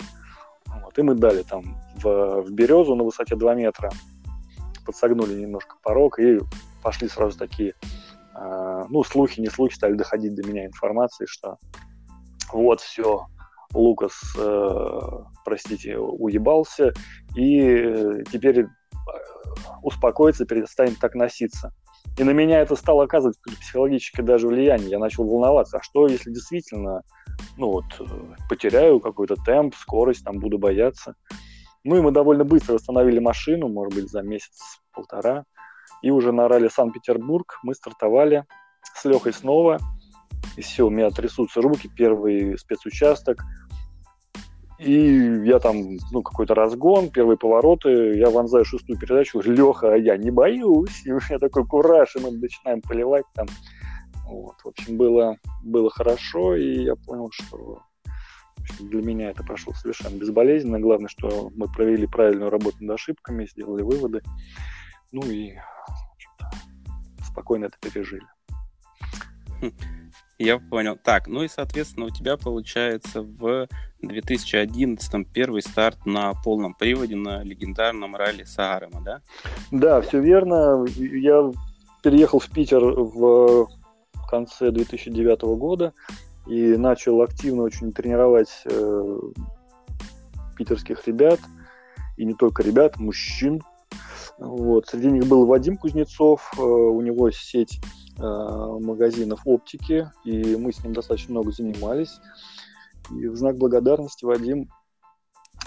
Вот, 0.83 0.99
и 0.99 1.03
мы 1.03 1.15
дали 1.15 1.43
там 1.43 1.63
в, 1.97 2.43
в 2.43 2.51
березу 2.53 2.95
на 2.95 3.05
высоте 3.05 3.37
2 3.37 3.55
метра, 3.55 3.91
подсогнули 4.85 5.35
немножко 5.35 5.77
порог 5.83 6.19
и 6.19 6.39
пошли 6.83 7.09
сразу 7.09 7.39
такие, 7.39 7.75
э, 8.35 8.85
ну, 8.89 9.03
слухи, 9.05 9.41
не 9.41 9.49
слухи, 9.49 9.75
стали 9.75 9.95
доходить 9.95 10.35
до 10.35 10.47
меня 10.47 10.67
информации, 10.67 11.27
что 11.27 11.59
вот 12.53 12.81
все, 12.81 13.27
Лукас, 13.75 14.15
э, 14.39 15.01
простите, 15.45 15.99
уебался, 15.99 16.93
и 17.35 18.23
теперь 18.31 18.67
успокоится, 19.83 20.45
перестанет 20.45 20.99
так 20.99 21.15
носиться. 21.15 21.73
И 22.19 22.25
на 22.25 22.31
меня 22.31 22.61
это 22.61 22.77
стало 22.77 23.05
оказывать 23.05 23.37
психологическое 23.61 24.23
даже 24.23 24.49
влияние. 24.49 24.91
Я 24.91 24.99
начал 24.99 25.25
волноваться, 25.25 25.79
а 25.79 25.83
что 25.83 26.07
если 26.07 26.33
действительно 26.33 27.03
ну 27.57 27.73
вот, 27.73 27.85
э, 28.01 28.05
потеряю 28.49 29.01
какой-то 29.01 29.37
темп, 29.37 29.75
скорость, 29.75 30.25
там 30.25 30.39
буду 30.39 30.59
бояться. 30.59 31.15
Ну 31.85 31.97
и 31.97 32.01
мы 32.01 32.11
довольно 32.11 32.45
быстро 32.45 32.75
восстановили 32.75 33.19
машину, 33.19 33.69
может 33.69 33.95
быть, 33.95 34.11
за 34.11 34.23
месяц-полтора. 34.23 35.45
И 36.03 36.11
уже 36.11 36.33
на 36.33 36.49
ралли 36.49 36.69
Санкт-Петербург 36.69 37.59
мы 37.63 37.75
стартовали 37.75 38.45
с 38.95 39.05
Лехой 39.05 39.33
снова. 39.33 39.79
И 40.57 40.63
все, 40.63 40.87
у 40.87 40.91
меня 40.91 41.11
трясутся 41.11 41.61
руки, 41.61 41.91
первый 41.95 42.59
спецучасток– 42.59 43.43
и 44.79 45.43
я 45.45 45.59
там, 45.59 45.97
ну, 46.11 46.23
какой-то 46.23 46.55
разгон, 46.55 47.11
первые 47.11 47.39
повороты, 47.39 48.17
я 48.17 48.29
вонзаю 48.29 48.65
шестую 48.65 48.99
передачу, 48.99 49.41
Леха, 49.41 49.95
а 49.95 49.97
я 49.97 50.17
не 50.17 50.31
боюсь. 50.31 51.03
И 51.07 51.13
у 51.13 51.17
меня 51.17 51.39
такой 51.39 51.67
кураж, 51.67 52.15
и 52.17 52.21
мы 52.21 52.31
начинаем 52.31 52.83
поливать 52.83 53.25
там. 53.35 53.47
Вот, 54.27 54.57
в 54.63 54.69
общем, 54.69 54.97
было, 54.97 55.37
было 55.63 55.89
хорошо, 55.89 56.57
и 56.57 56.83
я 56.83 56.97
понял, 56.97 57.31
что 57.31 57.81
для 58.81 59.03
меня 59.03 59.31
это 59.31 59.45
прошло 59.45 59.73
совершенно 59.73 60.17
безболезненно. 60.17 60.81
Главное, 60.81 61.09
что 61.09 61.51
мы 61.55 61.69
провели 61.69 62.07
правильную 62.07 62.51
работу 62.51 62.79
над 62.81 62.97
ошибками, 62.97 63.47
сделали 63.47 63.83
выводы. 63.83 64.23
Ну 65.13 65.23
и 65.23 65.55
спокойно 67.25 67.67
это 67.67 67.77
пережили. 67.81 68.27
Я 70.39 70.59
понял. 70.59 70.99
Так, 71.03 71.29
ну 71.29 71.43
и, 71.43 71.49
соответственно, 71.49 72.07
у 72.07 72.11
тебя 72.11 72.37
получается 72.37 73.23
в 73.23 73.69
2011 74.03 75.33
первый 75.33 75.63
старт 75.63 76.05
на 76.05 76.35
полном 76.45 76.75
приводе 76.75 77.17
на 77.17 77.43
легендарном 77.43 78.15
ралли 78.15 78.45
Саарема, 78.45 79.01
да? 79.03 79.23
Да, 79.71 80.01
все 80.03 80.21
верно. 80.21 80.85
Я 80.97 81.51
переехал 82.03 82.39
в 82.39 82.51
Питер 82.51 82.85
в 82.85 83.69
конце 84.29 84.71
2009 84.71 85.43
года 85.59 85.95
и 86.47 86.77
начал 86.77 87.23
активно 87.23 87.63
очень 87.63 87.93
тренировать 87.93 88.63
э, 88.67 89.19
питерских 90.57 91.07
ребят, 91.07 91.41
и 92.17 92.25
не 92.25 92.35
только 92.35 92.63
ребят, 92.63 92.99
мужчин. 92.99 93.63
Вот. 94.39 94.87
Среди 94.87 95.11
них 95.11 95.27
был 95.27 95.47
Вадим 95.47 95.77
Кузнецов, 95.77 96.53
э, 96.59 96.63
у 96.63 97.01
него 97.01 97.31
сеть 97.31 97.81
магазинов 98.19 99.41
оптики, 99.45 100.11
и 100.25 100.57
мы 100.57 100.73
с 100.73 100.83
ним 100.83 100.95
достаточно 100.95 101.33
много 101.33 101.53
занимались. 101.53 102.19
И 103.11 103.29
в 103.29 103.37
знак 103.37 103.57
благодарности 103.57 104.25
Вадим 104.25 104.69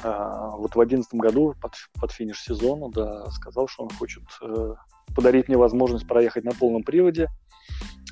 э, 0.03 0.07
вот 0.07 0.71
в 0.71 0.73
2011 0.73 1.13
году 1.15 1.55
под, 1.61 1.73
под 1.99 2.11
финиш 2.11 2.41
сезона 2.41 2.89
да, 2.91 3.29
сказал, 3.31 3.67
что 3.67 3.83
он 3.83 3.89
хочет 3.89 4.23
э, 4.41 4.73
подарить 5.15 5.47
мне 5.47 5.57
возможность 5.57 6.07
проехать 6.07 6.43
на 6.43 6.51
полном 6.51 6.83
приводе. 6.83 7.27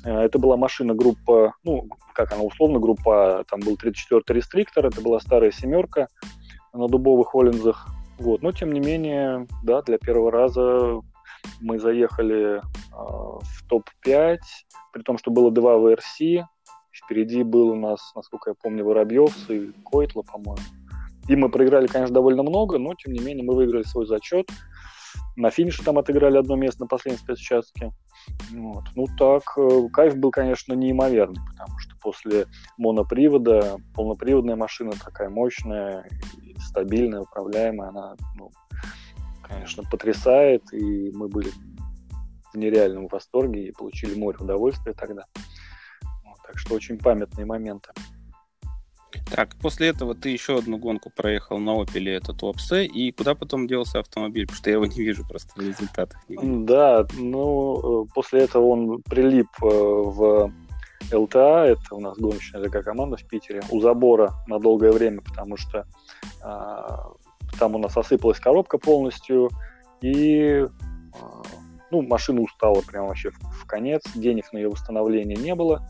Э, 0.04 0.20
это 0.20 0.38
была 0.38 0.56
машина 0.56 0.94
группа, 0.94 1.54
ну, 1.62 1.88
как 2.14 2.32
она 2.32 2.42
условно, 2.42 2.78
группа, 2.78 3.44
там 3.48 3.60
был 3.60 3.74
34-й 3.74 4.32
рестриктор, 4.32 4.86
это 4.86 5.00
была 5.00 5.20
старая 5.20 5.50
семерка 5.50 6.08
на 6.72 6.88
дубовых 6.88 7.34
Оллинзах. 7.34 7.86
Вот. 8.18 8.42
Но, 8.42 8.50
тем 8.52 8.72
не 8.72 8.80
менее, 8.80 9.46
да, 9.62 9.82
для 9.82 9.98
первого 9.98 10.32
раза 10.32 11.00
мы 11.60 11.78
заехали 11.78 12.58
э, 12.58 12.60
в 12.92 13.68
топ-5, 13.68 14.38
при 14.92 15.02
том, 15.02 15.18
что 15.18 15.30
было 15.30 15.50
два 15.50 15.76
VRC. 15.76 16.44
Впереди 16.92 17.42
был 17.42 17.70
у 17.70 17.76
нас, 17.76 18.12
насколько 18.14 18.50
я 18.50 18.54
помню, 18.60 18.84
Воробьев 18.84 19.50
и 19.50 19.72
Койтла, 19.84 20.22
по-моему. 20.22 20.62
И 21.28 21.36
мы 21.36 21.50
проиграли, 21.50 21.86
конечно, 21.86 22.14
довольно 22.14 22.42
много, 22.42 22.78
но, 22.78 22.94
тем 22.94 23.12
не 23.12 23.20
менее, 23.20 23.44
мы 23.44 23.54
выиграли 23.54 23.82
свой 23.82 24.06
зачет. 24.06 24.50
На 25.36 25.50
финише 25.50 25.84
там 25.84 25.98
отыграли 25.98 26.38
одно 26.38 26.56
место 26.56 26.82
на 26.82 26.86
последнем 26.88 27.20
спецучастке. 27.20 27.92
Вот. 28.50 28.84
Ну 28.96 29.06
так, 29.16 29.42
э, 29.56 29.88
кайф 29.92 30.16
был, 30.16 30.30
конечно, 30.30 30.72
неимоверный, 30.74 31.40
потому 31.52 31.78
что 31.78 31.96
после 32.02 32.46
монопривода 32.76 33.76
полноприводная 33.94 34.56
машина 34.56 34.92
такая 34.92 35.28
мощная, 35.28 36.08
стабильная, 36.58 37.20
управляемая, 37.20 37.90
она, 37.90 38.16
ну, 38.36 38.50
конечно, 39.48 39.82
потрясает, 39.90 40.62
и 40.72 41.10
мы 41.12 41.28
были 41.28 41.50
в 42.52 42.56
нереальном 42.56 43.08
восторге 43.08 43.68
и 43.68 43.72
получили 43.72 44.18
море 44.18 44.38
удовольствия 44.40 44.94
тогда. 44.94 45.24
Вот, 46.24 46.38
так 46.46 46.58
что 46.58 46.74
очень 46.74 46.98
памятные 46.98 47.46
моменты. 47.46 47.90
Так, 49.30 49.56
после 49.56 49.88
этого 49.88 50.14
ты 50.14 50.30
еще 50.30 50.58
одну 50.58 50.78
гонку 50.78 51.10
проехал 51.10 51.58
на 51.58 51.70
Opel, 51.70 52.08
это 52.10 52.32
Туапсе, 52.32 52.84
и 52.84 53.12
куда 53.12 53.34
потом 53.34 53.66
делся 53.66 54.00
автомобиль? 54.00 54.46
Потому 54.46 54.58
что 54.58 54.70
я 54.70 54.76
его 54.76 54.86
не 54.86 55.00
вижу 55.00 55.26
просто 55.26 55.52
в 55.54 55.60
результатах. 55.60 56.20
Да, 56.28 57.06
ну, 57.18 58.04
э, 58.04 58.08
после 58.14 58.40
этого 58.40 58.66
он 58.66 59.02
прилип 59.02 59.48
э, 59.62 59.66
в 59.66 60.52
ЛТА, 61.12 61.66
это 61.66 61.94
у 61.94 62.00
нас 62.00 62.18
гоночная 62.18 62.62
такая 62.62 62.82
команда 62.82 63.16
в 63.16 63.26
Питере, 63.26 63.62
у 63.70 63.80
забора 63.80 64.32
на 64.46 64.58
долгое 64.58 64.92
время, 64.92 65.22
потому 65.22 65.56
что 65.56 65.86
а, 66.42 67.12
там 67.58 67.74
у 67.74 67.78
нас 67.78 67.96
осыпалась 67.96 68.40
коробка 68.40 68.78
полностью, 68.78 69.50
и 70.00 70.64
а, 71.20 71.42
ну, 71.90 72.02
машина 72.02 72.40
устала 72.40 72.80
прям 72.82 73.06
вообще 73.06 73.30
в, 73.30 73.38
в 73.38 73.66
конец, 73.66 74.02
денег 74.14 74.52
на 74.52 74.58
ее 74.58 74.68
восстановление 74.68 75.36
не 75.36 75.54
было, 75.54 75.86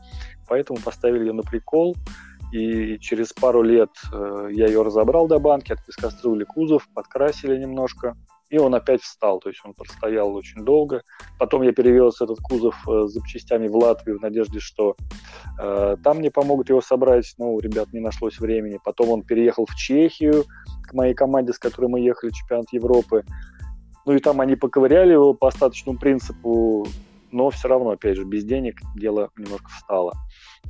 поэтому 0.48 0.80
поставили 0.80 1.26
ее 1.26 1.32
на 1.32 1.42
прикол, 1.42 1.96
и 2.52 2.98
через 2.98 3.32
пару 3.32 3.62
лет 3.62 3.90
э, 4.12 4.48
я 4.52 4.66
ее 4.66 4.82
разобрал 4.82 5.28
до 5.28 5.38
банки, 5.38 5.72
отпескоструили 5.72 6.44
кузов, 6.44 6.88
подкрасили 6.94 7.56
немножко, 7.58 8.16
и 8.50 8.58
он 8.58 8.74
опять 8.74 9.02
встал, 9.02 9.40
то 9.40 9.48
есть 9.48 9.60
он 9.64 9.74
простоял 9.74 10.34
очень 10.34 10.64
долго. 10.64 11.02
Потом 11.38 11.62
я 11.62 11.72
перевез 11.72 12.20
этот 12.20 12.38
кузов 12.38 12.76
э, 12.88 13.06
с 13.06 13.12
запчастями 13.12 13.68
в 13.68 13.76
Латвию 13.76 14.18
в 14.18 14.22
надежде, 14.22 14.58
что 14.58 14.96
э, 15.60 15.96
там 16.02 16.18
мне 16.18 16.30
помогут 16.30 16.70
его 16.70 16.80
собрать, 16.80 17.34
но 17.38 17.52
у 17.52 17.60
ребят 17.60 17.92
не 17.92 18.00
нашлось 18.00 18.38
времени. 18.38 18.80
Потом 18.82 19.10
он 19.10 19.22
переехал 19.22 19.66
в 19.66 19.74
Чехию 19.74 20.44
к 20.88 20.94
моей 20.94 21.14
команде, 21.14 21.52
с 21.52 21.58
которой 21.58 21.86
мы 21.86 22.00
ехали, 22.00 22.30
чемпионат 22.30 22.66
Европы. 22.72 23.24
Ну 24.06 24.14
и 24.14 24.18
там 24.18 24.40
они 24.40 24.56
поковыряли 24.56 25.12
его 25.12 25.34
по 25.34 25.48
остаточному 25.48 25.98
принципу, 25.98 26.86
но 27.30 27.50
все 27.50 27.68
равно, 27.68 27.90
опять 27.90 28.16
же, 28.16 28.24
без 28.24 28.44
денег 28.44 28.80
дело 28.96 29.30
немножко 29.36 29.68
встало. 29.68 30.14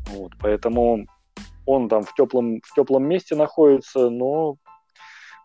Вот, 0.08 0.32
поэтому 0.40 1.06
он 1.64 1.88
там 1.88 2.02
в 2.02 2.14
теплом, 2.14 2.60
в 2.64 2.74
теплом 2.74 3.04
месте 3.04 3.36
находится, 3.36 4.10
но 4.10 4.56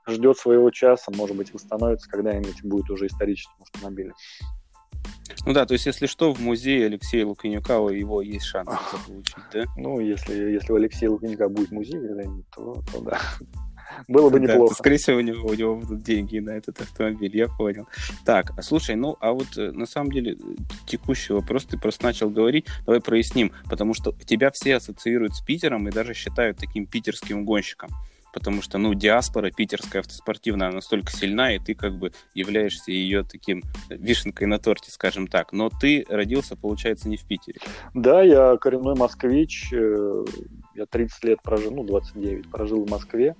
ждет 0.07 0.38
своего 0.38 0.69
часа, 0.72 1.12
может 1.15 1.36
быть, 1.36 1.53
восстановится 1.53 2.10
когда-нибудь, 2.10 2.63
будет 2.63 2.89
уже 2.89 3.07
историческим 3.07 3.62
автомобилем. 3.62 4.13
Ну 5.45 5.53
да, 5.53 5.65
то 5.65 5.74
есть, 5.74 5.86
если 5.86 6.05
что, 6.05 6.33
в 6.33 6.39
музее 6.39 6.86
Алексея 6.86 7.25
Луканюка 7.25 7.79
у 7.79 7.89
его 7.89 8.22
есть 8.22 8.45
шанс 8.45 8.69
получить, 9.07 9.36
да? 9.51 9.63
Ну, 9.75 10.00
если, 10.00 10.33
если 10.33 10.72
у 10.72 10.75
Алексея 10.75 11.10
Луканюка 11.10 11.50
будет 11.50 11.72
музей 11.72 12.00
когда-нибудь, 12.00 12.45
то, 12.55 12.83
то 12.91 13.01
да. 13.01 13.19
Было 14.07 14.29
бы 14.29 14.39
неплохо. 14.39 14.74
Да, 14.74 14.75
скорее 14.75 14.98
всего, 14.98 15.17
у 15.17 15.22
него, 15.22 15.48
у 15.48 15.53
него 15.53 15.75
будут 15.75 16.03
деньги 16.03 16.39
на 16.39 16.51
этот 16.51 16.81
автомобиль, 16.81 17.36
я 17.36 17.48
понял. 17.48 17.88
Так, 18.25 18.53
слушай, 18.62 18.95
ну, 18.95 19.17
а 19.19 19.33
вот 19.33 19.57
э, 19.57 19.72
на 19.72 19.86
самом 19.86 20.12
деле 20.12 20.38
текущий 20.88 21.33
вопрос 21.33 21.65
ты 21.65 21.77
просто 21.77 22.05
начал 22.05 22.29
говорить, 22.29 22.67
давай 22.86 23.01
проясним, 23.01 23.51
потому 23.69 23.93
что 23.93 24.13
тебя 24.25 24.51
все 24.51 24.77
ассоциируют 24.77 25.36
с 25.36 25.41
Питером 25.41 25.88
и 25.88 25.91
даже 25.91 26.13
считают 26.13 26.57
таким 26.57 26.86
питерским 26.86 27.45
гонщиком 27.45 27.89
потому 28.34 28.62
что, 28.62 28.78
ну, 28.78 28.94
диаспора 28.94 29.52
питерская 29.52 30.02
автоспортивная 30.02 30.72
настолько 30.72 31.12
сильна, 31.12 31.56
и 31.56 31.60
ты 31.60 31.75
как 31.75 31.98
бы 31.98 32.12
являешься 32.34 32.92
ее 32.92 33.24
таким 33.24 33.63
вишенкой 33.90 34.48
на 34.48 34.60
торте, 34.60 34.92
скажем 34.92 35.28
так. 35.28 35.54
Но 35.54 35.70
ты 35.70 36.06
родился, 36.10 36.58
получается, 36.58 37.08
не 37.08 37.18
в 37.18 37.25
Питере. 37.25 37.60
Да, 37.94 38.22
я 38.22 38.58
коренной 38.58 38.96
москвич. 38.96 39.72
Э, 39.72 40.25
я 40.75 40.86
30 40.86 41.24
лет 41.24 41.42
прожил, 41.42 41.72
ну, 41.72 41.84
29, 41.84 42.50
прожил 42.50 42.86
в 42.86 42.90
Москве. 42.90 43.36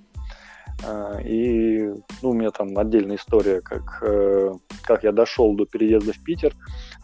А, 0.82 1.20
и 1.20 1.88
ну, 2.22 2.30
у 2.30 2.32
меня 2.32 2.50
там 2.50 2.76
отдельная 2.78 3.16
история, 3.16 3.60
как, 3.60 4.02
э, 4.02 4.52
как 4.82 5.04
я 5.04 5.12
дошел 5.12 5.54
до 5.54 5.66
переезда 5.66 6.12
в 6.12 6.22
Питер. 6.22 6.54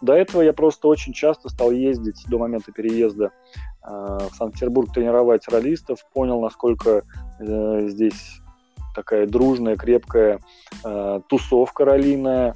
До 0.01 0.13
этого 0.13 0.41
я 0.41 0.53
просто 0.53 0.87
очень 0.87 1.13
часто 1.13 1.49
стал 1.49 1.71
ездить 1.71 2.25
до 2.27 2.37
момента 2.37 2.71
переезда 2.71 3.31
в 3.83 4.31
Санкт-Петербург 4.35 4.93
тренировать 4.93 5.47
ролистов, 5.47 6.05
понял, 6.13 6.41
насколько 6.41 7.03
э, 7.39 7.87
здесь 7.87 8.41
такая 8.93 9.25
дружная, 9.25 9.75
крепкая 9.75 10.39
э, 10.83 11.21
тусовка 11.27 11.85
ролиная, 11.85 12.55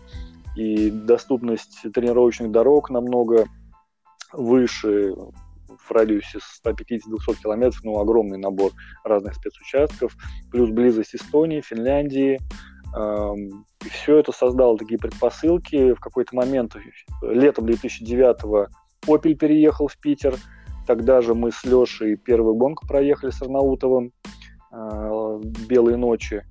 и 0.56 0.90
доступность 0.90 1.82
тренировочных 1.94 2.52
дорог 2.52 2.90
намного 2.90 3.46
выше, 4.32 5.14
в 5.78 5.92
радиусе 5.92 6.40
150-200 6.66 7.42
километров, 7.42 7.84
ну, 7.84 8.00
огромный 8.00 8.38
набор 8.38 8.72
разных 9.04 9.36
спецучастков, 9.36 10.16
плюс 10.52 10.70
близость 10.70 11.16
Эстонии, 11.16 11.62
Финляндии. 11.62 12.40
И 12.98 13.90
все 13.90 14.18
это 14.18 14.32
создало 14.32 14.78
такие 14.78 14.98
предпосылки. 14.98 15.94
В 15.94 16.00
какой-то 16.00 16.36
момент, 16.36 16.76
летом 17.22 17.66
2009-го, 17.66 18.68
Opel 19.06 19.36
переехал 19.36 19.88
в 19.88 19.98
Питер. 19.98 20.36
Тогда 20.86 21.22
же 21.22 21.34
мы 21.34 21.52
с 21.52 21.64
Лешей 21.64 22.16
первую 22.16 22.56
гонку 22.56 22.88
проехали 22.88 23.32
с 23.32 23.42
Арнаутовым 23.42 24.12
а, 24.72 25.40
«Белые 25.68 25.98
ночи». 25.98 26.46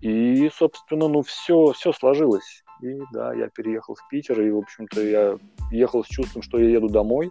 И, 0.00 0.50
собственно, 0.54 1.08
ну, 1.08 1.22
все, 1.22 1.72
все 1.72 1.92
сложилось. 1.92 2.64
И 2.82 2.98
да, 3.12 3.34
я 3.34 3.48
переехал 3.48 3.94
в 3.94 4.08
Питер, 4.08 4.40
и, 4.40 4.50
в 4.50 4.58
общем-то, 4.58 5.02
я 5.02 5.38
ехал 5.70 6.02
с 6.02 6.08
чувством, 6.08 6.42
что 6.42 6.58
я 6.58 6.70
еду 6.70 6.88
домой 6.88 7.30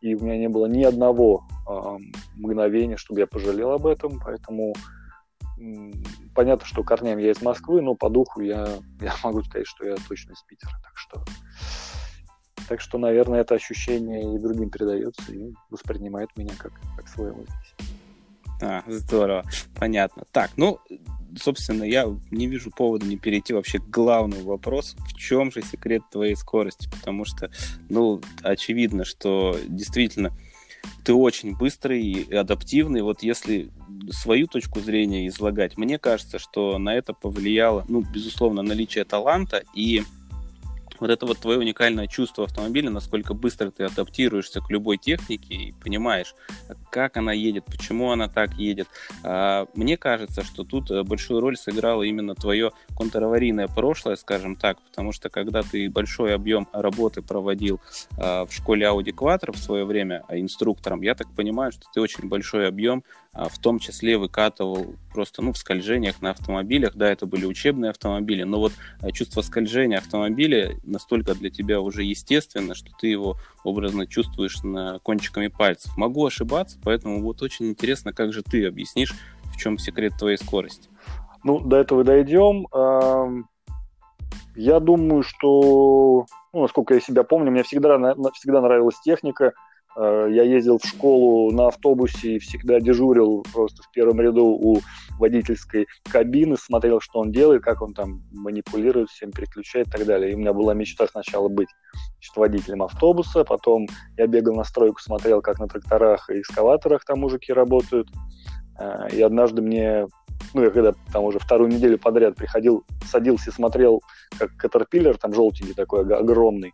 и 0.00 0.14
у 0.14 0.24
меня 0.24 0.38
не 0.38 0.48
было 0.48 0.66
ни 0.66 0.82
одного 0.82 1.44
э, 1.68 1.98
мгновения, 2.34 2.96
чтобы 2.96 3.20
я 3.20 3.26
пожалел 3.26 3.72
об 3.72 3.86
этом, 3.86 4.18
поэтому 4.18 4.72
э, 5.60 5.92
понятно, 6.34 6.64
что 6.64 6.82
корнями 6.82 7.22
я 7.22 7.32
из 7.32 7.42
Москвы, 7.42 7.82
но 7.82 7.94
по 7.94 8.08
духу 8.08 8.40
я, 8.40 8.66
я 9.00 9.14
могу 9.22 9.42
сказать, 9.42 9.66
что 9.66 9.86
я 9.86 9.96
точно 10.08 10.32
из 10.32 10.42
Питера, 10.42 10.72
так 10.82 10.92
что 10.94 11.22
так 12.70 12.80
что, 12.80 12.98
наверное, 12.98 13.40
это 13.40 13.56
ощущение 13.56 14.36
и 14.36 14.38
другим 14.38 14.70
передается, 14.70 15.32
и 15.32 15.52
воспринимает 15.70 16.28
меня 16.36 16.52
как, 16.56 16.70
как 16.96 17.08
своего 17.08 17.42
здесь. 17.42 17.88
А, 18.62 18.84
здорово, 18.86 19.44
понятно. 19.74 20.22
Так, 20.30 20.52
ну, 20.56 20.78
собственно, 21.36 21.82
я 21.82 22.06
не 22.30 22.46
вижу 22.46 22.70
повода 22.70 23.06
не 23.06 23.16
перейти 23.16 23.54
вообще 23.54 23.80
к 23.80 23.90
главному 23.90 24.44
вопросу. 24.44 24.96
В 24.98 25.14
чем 25.14 25.50
же 25.50 25.62
секрет 25.62 26.02
твоей 26.12 26.36
скорости? 26.36 26.88
Потому 26.88 27.24
что, 27.24 27.50
ну, 27.88 28.20
очевидно, 28.40 29.04
что 29.04 29.58
действительно 29.66 30.30
ты 31.04 31.12
очень 31.12 31.56
быстрый 31.56 32.00
и 32.04 32.32
адаптивный. 32.32 33.02
Вот 33.02 33.24
если 33.24 33.68
свою 34.12 34.46
точку 34.46 34.78
зрения 34.78 35.26
излагать, 35.26 35.76
мне 35.76 35.98
кажется, 35.98 36.38
что 36.38 36.78
на 36.78 36.94
это 36.94 37.14
повлияло, 37.14 37.84
ну, 37.88 38.02
безусловно, 38.02 38.62
наличие 38.62 39.04
таланта 39.04 39.64
и 39.74 40.04
вот 41.00 41.10
это 41.10 41.26
вот 41.26 41.38
твое 41.38 41.58
уникальное 41.58 42.06
чувство 42.06 42.44
автомобиля, 42.44 42.90
насколько 42.90 43.34
быстро 43.34 43.70
ты 43.70 43.84
адаптируешься 43.84 44.60
к 44.60 44.70
любой 44.70 44.98
технике 44.98 45.54
и 45.54 45.72
понимаешь, 45.72 46.34
как 46.90 47.16
она 47.16 47.32
едет, 47.32 47.64
почему 47.64 48.10
она 48.10 48.28
так 48.28 48.54
едет. 48.54 48.88
А, 49.22 49.66
мне 49.74 49.96
кажется, 49.96 50.44
что 50.44 50.64
тут 50.64 50.90
э, 50.90 51.02
большую 51.02 51.40
роль 51.40 51.56
сыграло 51.56 52.02
именно 52.02 52.34
твое 52.34 52.72
контраварийное 52.96 53.68
прошлое, 53.68 54.16
скажем 54.16 54.56
так, 54.56 54.80
потому 54.82 55.12
что 55.12 55.30
когда 55.30 55.62
ты 55.62 55.88
большой 55.88 56.34
объем 56.34 56.68
работы 56.72 57.22
проводил 57.22 57.80
а, 58.18 58.46
в 58.46 58.52
школе 58.52 58.86
Audi 58.86 59.14
Quattro 59.14 59.52
в 59.52 59.58
свое 59.58 59.84
время 59.84 60.24
а, 60.28 60.38
инструктором, 60.38 61.02
я 61.02 61.14
так 61.14 61.28
понимаю, 61.34 61.72
что 61.72 61.84
ты 61.92 62.00
очень 62.00 62.28
большой 62.28 62.68
объем 62.68 63.04
в 63.32 63.60
том 63.60 63.78
числе 63.78 64.18
выкатывал 64.18 64.96
просто 65.12 65.40
ну, 65.40 65.52
в 65.52 65.56
скольжениях 65.56 66.20
на 66.20 66.30
автомобилях. 66.30 66.96
Да, 66.96 67.08
это 67.08 67.26
были 67.26 67.44
учебные 67.44 67.90
автомобили, 67.90 68.42
но 68.42 68.58
вот 68.58 68.72
чувство 69.12 69.42
скольжения 69.42 69.98
автомобиля 69.98 70.74
настолько 70.90 71.34
для 71.34 71.50
тебя 71.50 71.80
уже 71.80 72.02
естественно, 72.02 72.74
что 72.74 72.90
ты 72.98 73.08
его 73.08 73.36
образно 73.64 74.06
чувствуешь 74.06 74.62
на 74.62 74.98
кончиками 74.98 75.48
пальцев. 75.48 75.96
Могу 75.96 76.26
ошибаться, 76.26 76.78
поэтому 76.82 77.22
вот 77.22 77.42
очень 77.42 77.68
интересно, 77.68 78.12
как 78.12 78.32
же 78.32 78.42
ты 78.42 78.66
объяснишь, 78.66 79.14
в 79.44 79.56
чем 79.56 79.78
секрет 79.78 80.12
твоей 80.18 80.36
скорости. 80.36 80.88
Ну, 81.44 81.60
до 81.60 81.76
этого 81.76 82.04
дойдем. 82.04 82.66
Я 84.56 84.80
думаю, 84.80 85.22
что, 85.22 86.26
ну, 86.52 86.62
насколько 86.62 86.94
я 86.94 87.00
себя 87.00 87.22
помню, 87.22 87.50
мне 87.50 87.62
всегда, 87.62 88.14
всегда 88.34 88.60
нравилась 88.60 89.00
техника. 89.00 89.52
Э, 90.00 90.28
я 90.30 90.44
ездил 90.44 90.78
в 90.78 90.86
школу 90.86 91.50
на 91.52 91.68
автобусе 91.68 92.36
и 92.36 92.38
всегда 92.38 92.80
дежурил 92.80 93.44
просто 93.52 93.82
в 93.82 93.90
первом 93.90 94.20
ряду 94.20 94.46
у 94.46 94.78
водительской 95.18 95.86
кабины, 96.10 96.56
смотрел, 96.56 97.00
что 97.00 97.20
он 97.20 97.30
делает, 97.30 97.62
как 97.62 97.82
он 97.82 97.92
там 97.92 98.22
манипулирует, 98.32 99.10
всем 99.10 99.30
переключает 99.30 99.88
и 99.88 99.90
так 99.90 100.06
далее. 100.06 100.32
И 100.32 100.34
у 100.34 100.38
меня 100.38 100.54
была 100.54 100.72
мечта 100.72 101.06
сначала 101.06 101.48
быть 101.48 101.68
значит, 102.14 102.36
водителем 102.36 102.82
автобуса, 102.82 103.44
потом 103.44 103.86
я 104.16 104.26
бегал 104.26 104.54
на 104.54 104.64
стройку, 104.64 105.00
смотрел, 105.00 105.42
как 105.42 105.58
на 105.58 105.68
тракторах 105.68 106.30
и 106.30 106.40
экскаваторах 106.40 107.04
там 107.04 107.20
мужики 107.20 107.52
работают. 107.52 108.08
Э, 108.78 109.08
и 109.12 109.20
однажды 109.20 109.60
мне, 109.60 110.06
ну, 110.54 110.62
я 110.62 110.70
когда 110.70 110.94
там 111.12 111.24
уже 111.24 111.38
вторую 111.38 111.70
неделю 111.70 111.98
подряд 111.98 112.36
приходил, 112.36 112.84
садился 113.04 113.50
и 113.50 113.52
смотрел, 113.52 114.00
как 114.38 114.52
Caterpillar, 114.52 115.18
там 115.18 115.34
желтенький 115.34 115.74
такой 115.74 116.00
огромный, 116.00 116.72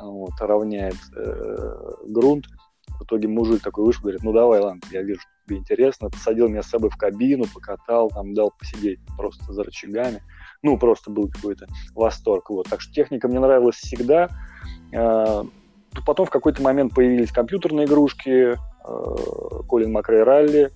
вот, 0.00 0.32
равняет 0.40 0.96
э, 1.16 1.92
грунт. 2.06 2.46
В 2.98 3.04
итоге 3.04 3.28
мужик 3.28 3.62
такой 3.62 3.84
вышел, 3.84 4.02
говорит, 4.02 4.22
ну 4.22 4.32
давай, 4.32 4.60
ладно, 4.60 4.80
я 4.90 5.02
вижу, 5.02 5.20
тебе 5.46 5.58
интересно. 5.58 6.10
Посадил 6.10 6.48
меня 6.48 6.62
с 6.62 6.68
собой 6.68 6.90
в 6.90 6.96
кабину, 6.96 7.44
покатал, 7.52 8.10
там 8.10 8.34
дал 8.34 8.52
посидеть 8.58 8.98
просто 9.16 9.52
за 9.52 9.62
рычагами. 9.62 10.22
Ну, 10.62 10.78
просто 10.78 11.10
был 11.10 11.28
какой-то 11.28 11.66
восторг. 11.94 12.50
Вот. 12.50 12.68
Так 12.68 12.80
что 12.80 12.92
техника 12.92 13.28
мне 13.28 13.38
нравилась 13.38 13.76
всегда. 13.76 14.28
Э, 14.92 15.44
потом 16.04 16.26
в 16.26 16.30
какой-то 16.30 16.62
момент 16.62 16.94
появились 16.94 17.30
компьютерные 17.30 17.86
игрушки, 17.86 18.54
э, 18.54 19.62
Колин 19.68 19.92
Макрей 19.92 20.22
Ралли, 20.22 20.72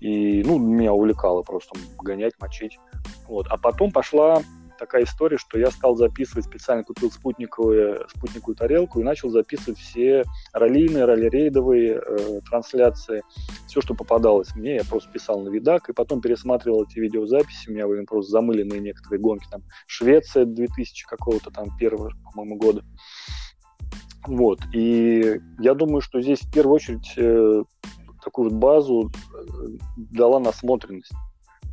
и, 0.00 0.42
ну, 0.44 0.58
меня 0.58 0.92
увлекало 0.92 1.42
просто 1.42 1.78
гонять, 1.98 2.34
мочить. 2.38 2.78
Вот. 3.26 3.46
А 3.48 3.56
потом 3.56 3.90
пошла 3.90 4.42
такая 4.84 5.04
история, 5.04 5.38
что 5.38 5.58
я 5.58 5.70
стал 5.70 5.96
записывать, 5.96 6.44
специально 6.44 6.84
купил 6.84 7.10
спутниковую, 7.10 8.06
спутниковую 8.14 8.54
тарелку 8.54 9.00
и 9.00 9.02
начал 9.02 9.30
записывать 9.30 9.78
все 9.78 10.24
раллийные, 10.52 11.06
ралли-рейдовые 11.06 12.02
э, 12.06 12.40
трансляции, 12.48 13.22
все, 13.66 13.80
что 13.80 13.94
попадалось 13.94 14.54
мне, 14.54 14.76
я 14.76 14.84
просто 14.84 15.10
писал 15.10 15.40
на 15.40 15.48
видак, 15.48 15.88
и 15.88 15.94
потом 15.94 16.20
пересматривал 16.20 16.84
эти 16.84 16.98
видеозаписи, 16.98 17.70
у 17.70 17.72
меня 17.72 17.86
были 17.86 18.04
просто 18.04 18.32
замыленные 18.32 18.80
некоторые 18.80 19.20
гонки, 19.20 19.46
там, 19.50 19.62
Швеция 19.86 20.44
2000 20.44 21.06
какого-то 21.06 21.50
там 21.50 21.74
первого, 21.78 22.12
по-моему, 22.24 22.56
года. 22.56 22.84
Вот, 24.26 24.60
и 24.74 25.40
я 25.60 25.74
думаю, 25.74 26.02
что 26.02 26.20
здесь 26.20 26.40
в 26.40 26.52
первую 26.52 26.74
очередь 26.74 27.12
э, 27.16 27.62
такую 28.22 28.50
вот 28.50 28.58
базу 28.58 29.10
э, 29.10 29.66
дала 29.96 30.40
насмотренность. 30.40 31.12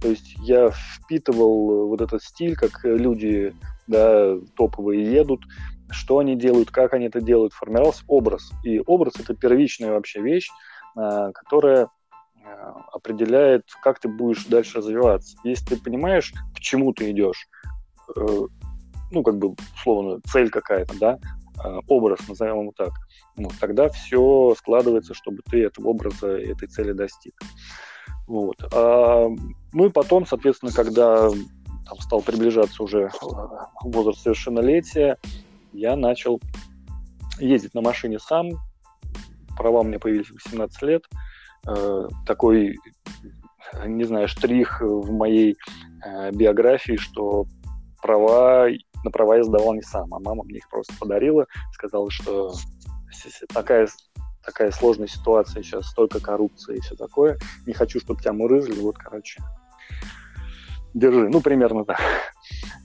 То 0.01 0.09
есть 0.09 0.35
я 0.39 0.71
впитывал 0.71 1.87
вот 1.87 2.01
этот 2.01 2.23
стиль, 2.23 2.55
как 2.55 2.83
люди 2.83 3.53
да, 3.87 4.35
топовые 4.55 5.11
едут, 5.11 5.43
что 5.91 6.19
они 6.19 6.35
делают, 6.35 6.71
как 6.71 6.93
они 6.93 7.05
это 7.05 7.21
делают, 7.21 7.53
формировался 7.53 8.03
образ. 8.07 8.51
И 8.63 8.81
образ— 8.85 9.13
это 9.19 9.35
первичная 9.35 9.91
вообще 9.91 10.21
вещь, 10.21 10.49
а, 10.95 11.31
которая 11.31 11.89
а, 12.43 12.85
определяет, 12.93 13.65
как 13.83 13.99
ты 13.99 14.07
будешь 14.07 14.45
дальше 14.45 14.79
развиваться. 14.79 15.37
Если 15.43 15.75
ты 15.75 15.81
понимаешь, 15.81 16.33
к 16.55 16.59
чему 16.59 16.93
ты 16.93 17.11
идешь, 17.11 17.47
э, 18.15 18.39
ну, 19.11 19.23
как 19.23 19.37
бы, 19.37 19.55
условно, 19.75 20.21
цель 20.25 20.49
какая-то, 20.49 20.97
да, 20.97 21.19
а, 21.63 21.79
образ, 21.87 22.27
назовем 22.27 22.61
его 22.61 22.73
так, 22.75 22.91
ну, 23.35 23.49
тогда 23.59 23.89
все 23.89 24.55
складывается, 24.57 25.13
чтобы 25.13 25.41
ты 25.49 25.63
этого 25.65 25.89
образа, 25.89 26.29
этой 26.29 26.67
цели 26.67 26.93
достиг. 26.93 27.33
Вот. 28.31 28.55
А, 28.73 29.27
ну 29.73 29.85
и 29.85 29.89
потом, 29.89 30.25
соответственно, 30.25 30.71
когда 30.71 31.29
там, 31.29 31.99
стал 31.99 32.21
приближаться 32.21 32.81
уже 32.81 33.01
э, 33.01 33.09
возраст 33.83 34.21
совершеннолетия, 34.21 35.17
я 35.73 35.97
начал 35.97 36.39
ездить 37.39 37.73
на 37.73 37.81
машине 37.81 38.19
сам. 38.19 38.51
Права 39.57 39.83
меня 39.83 39.99
появились 39.99 40.27
в 40.27 40.35
18 40.35 40.81
лет. 40.83 41.03
Э, 41.67 42.07
такой, 42.25 42.77
не 43.85 44.05
знаю, 44.05 44.29
штрих 44.29 44.79
в 44.79 45.11
моей 45.11 45.57
э, 46.05 46.31
биографии, 46.31 46.95
что 46.95 47.47
права, 48.01 48.69
на 49.03 49.11
права 49.11 49.35
я 49.35 49.43
сдавал 49.43 49.73
не 49.73 49.81
сам, 49.81 50.13
а 50.13 50.19
мама 50.21 50.45
мне 50.45 50.59
их 50.59 50.69
просто 50.69 50.93
подарила, 50.97 51.47
сказала, 51.73 52.09
что 52.09 52.53
такая 53.53 53.89
такая 54.43 54.71
сложная 54.71 55.07
ситуация 55.07 55.63
сейчас, 55.63 55.87
столько 55.87 56.19
коррупции 56.19 56.77
и 56.77 56.81
все 56.81 56.95
такое. 56.95 57.37
Не 57.65 57.73
хочу, 57.73 57.99
чтобы 57.99 58.21
тебя 58.21 58.33
мурыжили, 58.33 58.79
вот, 58.79 58.97
короче, 58.97 59.41
держи. 60.93 61.29
Ну, 61.29 61.41
примерно 61.41 61.85
так. 61.85 61.99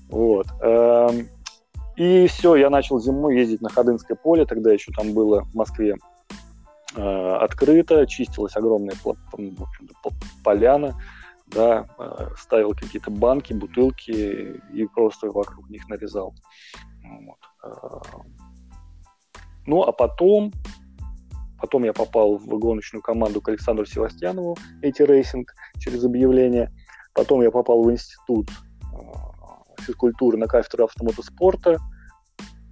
Вот. 0.08 0.46
Эм, 0.62 1.28
и 1.96 2.26
все, 2.26 2.56
я 2.56 2.70
начал 2.70 3.00
зимой 3.00 3.36
ездить 3.36 3.62
на 3.62 3.70
Ходынское 3.70 4.16
поле, 4.16 4.44
тогда 4.44 4.72
еще 4.72 4.92
там 4.92 5.14
было 5.14 5.42
в 5.44 5.54
Москве 5.54 5.96
э, 6.94 7.36
открыто, 7.40 8.06
чистилась 8.06 8.56
огромная 8.56 8.94
поляна, 10.44 10.94
да, 11.46 11.88
э, 11.98 12.28
ставил 12.38 12.74
какие-то 12.74 13.10
банки, 13.10 13.52
бутылки 13.52 14.60
и 14.72 14.86
просто 14.94 15.30
вокруг 15.30 15.68
них 15.70 15.88
нарезал. 15.88 16.34
Вот. 17.02 17.38
Э, 17.64 17.70
ну, 19.66 19.82
а 19.82 19.92
потом 19.92 20.52
Потом 21.60 21.84
я 21.84 21.92
попал 21.92 22.36
в 22.36 22.46
гоночную 22.58 23.02
команду 23.02 23.40
к 23.40 23.48
Александру 23.48 23.86
Севастьянову, 23.86 24.56
эти 24.82 25.02
Racing, 25.02 25.52
через 25.78 26.04
объявление. 26.04 26.72
Потом 27.14 27.42
я 27.42 27.50
попал 27.50 27.82
в 27.82 27.90
институт 27.90 28.50
э, 28.92 29.82
физкультуры 29.82 30.36
на 30.36 30.46
кафедру 30.46 30.84
автомотоспорта. 30.84 31.78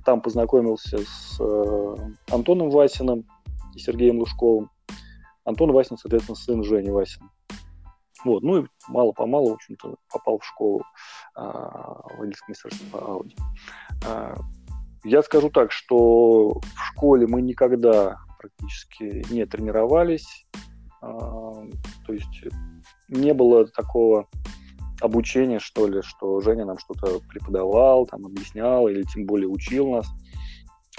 Там 0.05 0.21
познакомился 0.21 0.99
с 0.99 1.41
э, 1.41 1.97
Антоном 2.31 2.71
Васиным 2.71 3.27
и 3.75 3.79
Сергеем 3.79 4.19
Лужковым. 4.19 4.71
Антон 5.45 5.73
Васин, 5.73 5.97
соответственно, 5.99 6.37
сын 6.37 6.65
Жени 6.65 6.91
Васина. 6.91 7.31
Вот, 8.25 8.43
ну 8.43 8.63
и 8.63 8.67
мало-помалу, 8.89 9.51
в 9.51 9.55
общем-то, 9.55 9.97
попал 10.11 10.39
в 10.39 10.47
школу 10.47 10.83
а, 11.35 12.01
водительского 12.17 12.49
мастерства 12.51 13.01
Audi. 13.01 13.35
А, 14.07 14.35
я 15.05 15.23
скажу 15.23 15.51
так, 15.51 15.71
что 15.71 16.61
в 16.61 16.79
школе 16.93 17.27
мы 17.27 17.43
никогда 17.43 18.17
практически 18.45 19.25
не 19.33 19.47
тренировались. 19.47 20.47
А, 21.01 21.09
то 22.07 22.13
есть 22.13 22.45
не 23.09 23.33
было 23.33 23.67
такого 23.67 24.29
обучения, 25.01 25.59
что 25.59 25.87
ли, 25.87 26.03
что 26.03 26.41
Женя 26.41 26.65
нам 26.65 26.79
что-то 26.79 27.21
преподавал, 27.29 28.07
там, 28.07 28.27
объяснял 28.27 28.89
или 28.89 29.03
тем 29.03 29.27
более 29.27 29.49
учил 29.49 29.93
нас. 29.93 30.07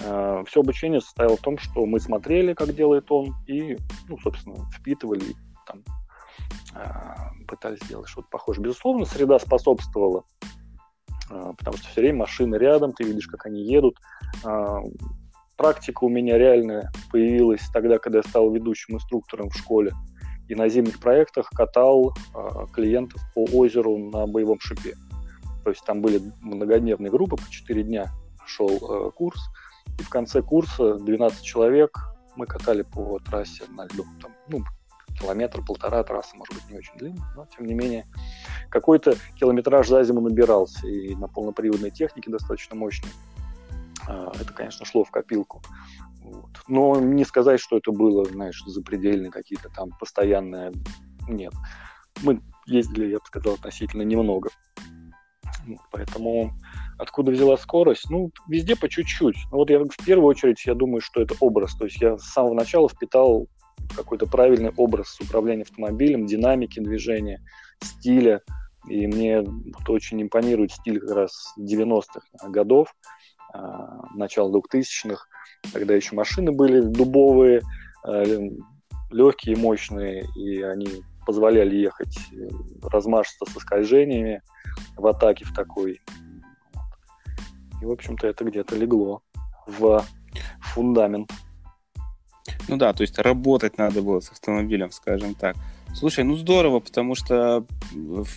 А, 0.04 0.44
Все 0.46 0.62
обучение 0.62 1.02
состояло 1.02 1.38
в 1.38 1.42
том, 1.42 1.58
что 1.58 1.86
мы 1.86 2.00
смотрели, 2.00 2.54
как 2.54 2.74
делает 2.74 3.12
он, 3.12 3.36
и, 3.48 3.78
ну, 4.08 4.18
собственно, 4.20 4.56
впитывали, 4.72 5.36
там, 5.68 5.84
а, 6.74 7.32
пытались 7.48 7.84
сделать 7.84 8.08
что-то 8.08 8.28
похожее. 8.30 8.64
Безусловно, 8.64 9.06
среда 9.06 9.40
способствовала, 9.40 10.24
потому 11.28 11.78
что 11.78 11.88
все 11.90 12.02
время 12.02 12.20
машины 12.20 12.56
рядом, 12.56 12.92
ты 12.92 13.04
видишь, 13.04 13.28
как 13.28 13.46
они 13.48 13.64
едут 13.64 13.98
практика 15.58 16.04
у 16.04 16.10
меня 16.10 16.38
реально 16.38 16.92
появилась 17.12 17.62
тогда, 17.74 17.98
когда 17.98 18.20
я 18.20 18.24
стал 18.24 18.52
ведущим 18.52 18.96
инструктором 18.96 19.50
в 19.50 19.58
школе. 19.58 19.94
И 20.48 20.56
на 20.56 20.70
зимних 20.70 21.00
проектах 21.00 21.50
катал 21.50 22.14
э, 22.14 22.66
клиентов 22.72 23.22
по 23.34 23.46
озеру 23.46 23.98
на 23.98 24.28
боевом 24.28 24.60
шипе. 24.60 24.96
То 25.64 25.72
есть 25.72 25.84
там 25.84 26.02
были 26.02 26.22
многодневные 26.42 27.12
группы, 27.12 27.38
по 27.38 27.50
4 27.50 27.84
дня 27.84 28.12
шел 28.46 28.70
э, 28.70 29.12
курс. 29.12 29.40
И 30.00 30.04
в 30.04 30.10
конце 30.10 30.42
курса 30.42 30.96
12 30.96 31.42
человек 31.42 31.98
мы 32.36 32.46
катали 32.46 32.84
по 32.84 33.20
трассе 33.20 33.64
на 33.70 33.86
льду. 33.86 34.06
Там, 34.22 34.32
ну, 34.48 34.64
километр-полтора 35.20 36.04
трасса, 36.04 36.36
может 36.36 36.54
быть, 36.54 36.70
не 36.70 36.78
очень 36.78 36.96
длинная, 36.98 37.34
но 37.36 37.46
тем 37.46 37.66
не 37.66 37.74
менее 37.74 38.06
какой-то 38.70 39.16
километраж 39.40 39.88
за 39.88 40.04
зиму 40.04 40.22
набирался 40.22 40.86
и 40.88 41.16
на 41.16 41.28
полноприводной 41.28 41.92
технике 41.92 42.30
достаточно 42.30 42.76
мощной. 42.76 43.12
А, 44.08 44.32
это, 44.40 44.54
конечно, 44.54 44.86
шло 44.86 45.04
в 45.04 45.12
копилку. 45.12 45.62
Вот. 46.22 46.52
Но 46.68 47.00
не 47.00 47.24
сказать, 47.26 47.60
что 47.60 47.78
это 47.78 47.92
было, 47.92 48.26
знаешь, 48.26 48.64
запредельные 48.66 49.32
какие-то 49.32 49.70
там 49.70 49.90
постоянные... 50.00 50.72
Нет. 51.28 51.54
Мы 52.24 52.42
ездили, 52.66 53.08
я 53.08 53.20
бы 53.20 53.26
сказал, 53.26 53.54
относительно 53.54 54.02
немного. 54.04 54.50
Поэтому 55.92 56.54
откуда 56.98 57.32
взяла 57.32 57.58
скорость? 57.58 58.10
Ну, 58.10 58.32
везде 58.48 58.76
по 58.76 58.90
чуть-чуть. 58.90 59.38
Ну, 59.52 59.58
вот 59.58 59.70
я 59.70 59.80
в 59.80 60.06
первую 60.06 60.28
очередь, 60.28 60.66
я 60.66 60.76
думаю, 60.76 61.02
что 61.02 61.22
это 61.22 61.36
образ. 61.40 61.76
То 61.76 61.86
есть 61.86 62.02
я 62.02 62.18
с 62.18 62.24
самого 62.24 62.54
начала 62.54 62.90
впитал 62.90 63.48
какой-то 63.96 64.26
правильный 64.26 64.72
образ 64.76 65.20
управления 65.20 65.64
автомобилем, 65.64 66.26
динамики 66.26 66.80
движения, 66.80 67.42
стиля. 67.82 68.42
И 68.88 69.08
мне 69.08 69.42
вот 69.42 69.90
очень 69.90 70.22
импонирует 70.22 70.72
стиль 70.72 71.00
как 71.00 71.12
раз 71.12 71.54
90-х 71.60 72.50
годов, 72.50 72.94
начала 74.14 74.52
2000-х, 74.52 75.26
когда 75.74 75.96
еще 75.96 76.16
машины 76.16 76.52
были 76.52 76.82
дубовые, 76.82 77.62
а, 78.04 78.24
легкие, 79.12 79.58
мощные, 79.58 80.26
и 80.36 80.62
они 80.62 81.04
позволяли 81.26 81.76
ехать 81.76 82.18
э, 82.34 82.48
размашисто 82.84 83.50
со 83.50 83.60
скольжениями 83.60 84.42
в 84.96 85.08
атаке 85.08 85.46
в 85.46 85.54
такой. 85.54 86.02
И, 87.82 87.86
в 87.86 87.92
общем-то, 87.92 88.28
это 88.28 88.44
где-то 88.44 88.76
легло 88.76 89.22
в 89.66 90.06
фундамент. 90.60 91.32
Ну 92.68 92.78
да, 92.78 92.94
то 92.94 93.02
есть 93.02 93.18
работать 93.18 93.78
надо 93.78 94.02
было 94.02 94.20
с 94.20 94.32
автомобилем, 94.32 94.92
скажем 94.92 95.34
так. 95.36 95.56
Слушай, 95.96 96.26
ну 96.26 96.36
здорово, 96.36 96.82
потому 96.82 97.16
что, 97.16 97.66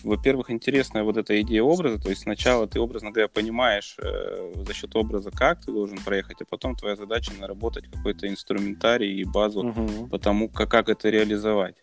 во-первых, 0.04 0.48
интересная 0.48 1.02
вот 1.02 1.16
эта 1.16 1.40
идея 1.42 1.64
образа, 1.64 1.98
то 1.98 2.08
есть 2.08 2.22
сначала 2.22 2.68
ты, 2.68 2.78
образно 2.78 3.10
говоря, 3.10 3.26
понимаешь 3.26 3.96
э, 4.00 4.52
за 4.64 4.72
счет 4.72 4.94
образа, 4.94 5.32
как 5.32 5.60
ты 5.64 5.72
должен 5.72 5.98
проехать, 5.98 6.40
а 6.40 6.44
потом 6.48 6.76
твоя 6.76 6.94
задача 6.94 7.32
наработать 7.38 7.90
какой-то 7.90 8.28
инструментарий 8.28 9.12
и 9.20 9.24
базу 9.24 9.66
угу. 9.66 10.06
по 10.06 10.20
тому, 10.20 10.48
как, 10.48 10.70
как 10.70 10.88
это 10.88 11.10
реализовать. 11.10 11.74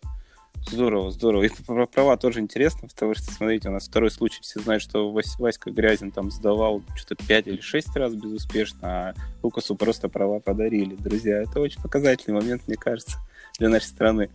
Здорово, 0.68 1.12
здорово. 1.12 1.44
И 1.44 1.48
про 1.64 1.86
права 1.86 2.16
тоже 2.16 2.40
интересно, 2.40 2.88
потому 2.88 3.14
что, 3.14 3.32
смотрите, 3.32 3.68
у 3.68 3.72
нас 3.72 3.86
второй 3.86 4.10
случай. 4.10 4.42
Все 4.42 4.60
знают, 4.60 4.82
что 4.82 5.12
Вась, 5.12 5.38
Васька 5.38 5.70
Грязин 5.70 6.10
там 6.10 6.30
сдавал 6.32 6.82
что-то 6.96 7.24
5 7.24 7.46
или 7.46 7.60
6 7.60 7.96
раз 7.96 8.14
безуспешно, 8.14 8.78
а 8.82 9.14
Лукасу 9.44 9.76
просто 9.76 10.08
права 10.08 10.40
подарили. 10.40 10.96
Друзья, 10.96 11.40
это 11.40 11.60
очень 11.60 11.80
показательный 11.80 12.34
момент, 12.34 12.62
мне 12.66 12.76
кажется 12.76 13.18
для 13.58 13.68
нашей 13.68 13.86
страны. 13.86 14.28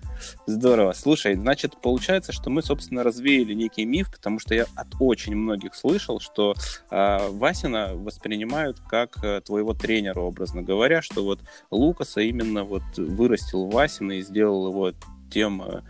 Здорово. 0.46 0.94
Слушай, 0.94 1.36
значит, 1.36 1.76
получается, 1.82 2.32
что 2.32 2.50
мы, 2.50 2.63
собственно, 2.63 3.04
развеяли 3.04 3.54
некий 3.54 3.84
миф, 3.84 4.10
потому 4.10 4.39
что 4.39 4.56
я 4.56 4.65
от 4.76 4.88
очень 5.00 5.36
многих 5.36 5.76
слышал, 5.76 6.22
что 6.22 6.56
э, 6.89 7.30
Васина 7.30 7.91
воспринимают 7.94 8.80
как 8.89 9.24
э, 9.24 9.41
твоего 9.41 9.74
тренера, 9.74 10.22
образно 10.22 10.62
говоря, 10.62 11.02
что 11.02 11.24
вот 11.24 11.41
Лукаса 11.70 12.22
именно 12.22 12.63
вот 12.63 12.84
вырастил 12.96 13.65
Васина 13.65 14.13
и 14.13 14.22
сделал 14.22 14.70
его 14.70 14.94
тем 15.32 15.62
э, 15.62 15.82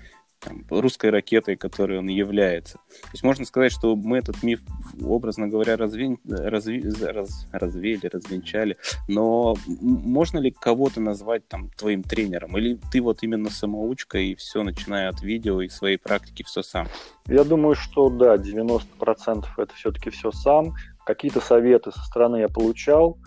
там, 0.42 0.66
русской 0.70 1.10
ракетой, 1.10 1.56
которой 1.56 2.00
он 2.00 2.08
является. 2.08 2.74
То 2.74 3.10
есть 3.14 3.24
можно 3.24 3.46
сказать, 3.46 3.72
что 3.72 3.96
мы 3.96 4.18
этот 4.18 4.44
миф, 4.44 4.62
образно 5.02 5.48
говоря, 5.48 5.78
разви... 5.78 6.18
Разви... 6.28 6.84
Раз... 7.02 7.48
развеяли, 7.52 8.08
развенчали, 8.12 8.78
но 9.08 9.56
можно 9.68 10.40
ли 10.40 10.52
кого-то 10.52 11.00
назвать 11.00 11.48
там 11.48 11.70
твоим 11.70 12.04
тренером? 12.04 12.58
Или 12.58 12.80
ты 12.92 13.02
вот 13.02 13.20
именно 13.22 13.50
самоучка 13.50 14.18
и 14.18 14.36
все, 14.36 14.64
начиная 14.64 15.10
от 15.10 15.22
видео 15.22 15.62
и 15.62 15.70
своей 15.70 15.98
практики, 15.98 16.44
все 16.44 16.64
сам? 16.64 16.88
Я 17.28 17.44
думаю, 17.44 17.76
что 17.76 18.10
да, 18.10 18.36
90% 18.36 19.46
это 19.58 19.74
все-таки 19.76 20.10
все 20.10 20.32
сам. 20.32 20.74
Какие-то 21.06 21.40
советы 21.40 21.92
со 21.92 22.02
стороны 22.02 22.38
я 22.38 22.50
получал, 22.50 23.18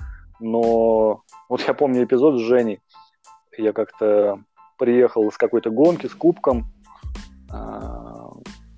но 0.41 1.23
вот 1.49 1.61
я 1.67 1.75
помню 1.75 2.05
эпизод 2.05 2.41
с 2.41 2.43
Женей. 2.43 2.81
Я 3.57 3.73
как-то 3.73 4.41
приехал 4.79 5.31
с 5.31 5.37
какой-то 5.37 5.71
гонки 5.71 6.07
с 6.07 6.15
кубком, 6.15 6.74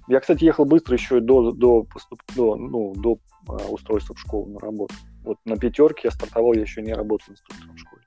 я, 0.08 0.20
кстати, 0.20 0.44
ехал 0.44 0.64
быстро 0.64 0.94
еще 0.94 1.20
до, 1.20 1.50
до, 1.52 1.82
поступ, 1.82 2.20
до, 2.36 2.56
ну, 2.56 2.94
до 2.94 3.18
а, 3.48 3.54
устройства 3.68 4.14
в 4.14 4.20
школу 4.20 4.46
на 4.46 4.60
работу. 4.60 4.94
Вот 5.24 5.38
на 5.44 5.56
пятерке 5.56 6.02
я 6.04 6.10
стартовал, 6.10 6.52
я 6.52 6.60
еще 6.60 6.82
не 6.82 6.92
работал 6.92 7.32
инструктором 7.32 7.74
в 7.74 7.80
школе, 7.80 8.02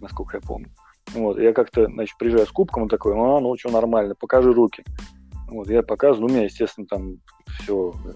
насколько 0.00 0.36
я 0.36 0.40
помню. 0.40 0.70
Вот, 1.14 1.38
я 1.38 1.52
как-то, 1.52 1.86
значит, 1.86 2.16
приезжаю 2.18 2.46
с 2.46 2.52
кубком, 2.52 2.84
он 2.84 2.88
такой, 2.88 3.14
а, 3.14 3.40
ну 3.40 3.56
что, 3.58 3.70
нормально, 3.70 4.14
покажи 4.14 4.52
руки. 4.52 4.84
Вот, 5.48 5.68
я 5.68 5.82
показываю, 5.82 6.30
у 6.30 6.32
меня, 6.32 6.44
естественно, 6.44 6.86
там 6.86 7.16
все 7.46 7.92
э, 8.04 8.12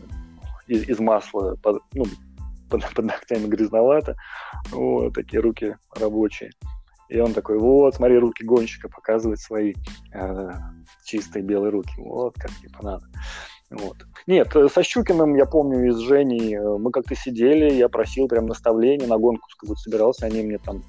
из, 0.69 0.89
из 0.89 0.99
масла, 1.01 1.57
под, 1.57 1.83
ну, 1.93 2.05
под, 2.71 2.89
под 2.95 3.05
ногтями 3.05 3.47
грязновато, 3.47 4.15
вот, 4.71 5.15
такие 5.15 5.41
руки 5.41 5.77
рабочие. 5.95 6.53
И 7.09 7.21
он 7.21 7.35
такой, 7.35 7.59
вот, 7.59 7.95
смотри, 7.95 8.19
руки 8.19 8.45
гонщика 8.45 8.89
показывает 8.89 9.41
свои 9.41 9.75
э, 10.13 10.51
чистые 11.07 11.43
белые 11.43 11.71
руки. 11.71 11.95
Вот 11.99 12.35
как 12.35 12.51
типа 12.61 12.85
надо. 12.85 13.07
Вот. 13.71 13.97
Нет, 14.27 14.55
э, 14.55 14.69
со 14.69 14.83
Щукиным, 14.83 15.35
я 15.35 15.47
помню, 15.47 15.89
из 15.89 15.99
Жени 15.99 16.55
э, 16.55 16.79
мы 16.79 16.91
как-то 16.91 17.17
сидели, 17.17 17.73
я 17.73 17.89
просил 17.89 18.29
прям 18.29 18.47
наставления 18.47 19.09
на 19.09 19.19
гонку, 19.19 19.49
вот 19.63 19.79
собирался, 19.79 20.27
они 20.27 20.43
мне 20.43 20.59
там 20.59 20.85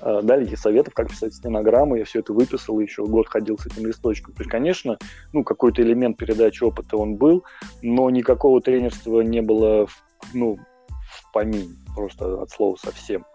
э, 0.00 0.20
дали 0.22 0.54
советов, 0.54 0.94
как 0.94 1.10
писать 1.10 1.34
стенограммы, 1.34 1.98
я 1.98 2.04
все 2.06 2.20
это 2.20 2.32
выписал, 2.32 2.80
еще 2.80 3.04
год 3.04 3.28
ходил 3.28 3.58
с 3.58 3.66
этим 3.66 3.86
листочком. 3.86 4.32
То 4.32 4.40
есть, 4.40 4.50
конечно, 4.50 4.98
ну, 5.34 5.44
какой-то 5.44 5.82
элемент 5.82 6.16
передачи 6.16 6.64
опыта 6.64 6.96
он 6.96 7.16
был, 7.16 7.44
но 7.82 8.08
никакого 8.08 8.62
тренерства 8.62 9.20
не 9.20 9.42
было, 9.42 9.86
ну, 10.32 10.56
в 10.88 11.32
помине, 11.32 11.68
просто 11.94 12.40
от 12.40 12.50
слова 12.50 12.76
совсем. 12.76 13.26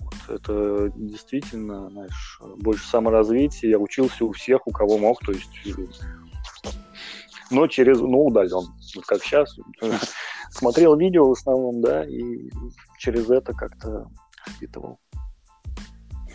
Вот. 0.00 0.40
Это 0.40 0.92
действительно, 0.96 1.90
знаешь, 1.90 2.40
больше 2.58 2.86
саморазвития. 2.86 3.70
Я 3.70 3.78
учился 3.78 4.24
у 4.24 4.32
всех, 4.32 4.66
у 4.66 4.70
кого 4.70 4.98
мог, 4.98 5.20
то 5.20 5.32
есть, 5.32 5.50
но 7.50 7.66
через, 7.66 8.00
ну, 8.00 8.26
удален, 8.26 8.66
вот 8.94 9.04
как 9.06 9.22
сейчас. 9.22 9.56
Смотрел 10.50 10.96
видео 10.96 11.28
в 11.28 11.32
основном, 11.32 11.80
да, 11.80 12.04
и 12.04 12.50
через 12.98 13.30
это 13.30 13.52
как-то 13.52 14.10
впитывал. 14.48 14.98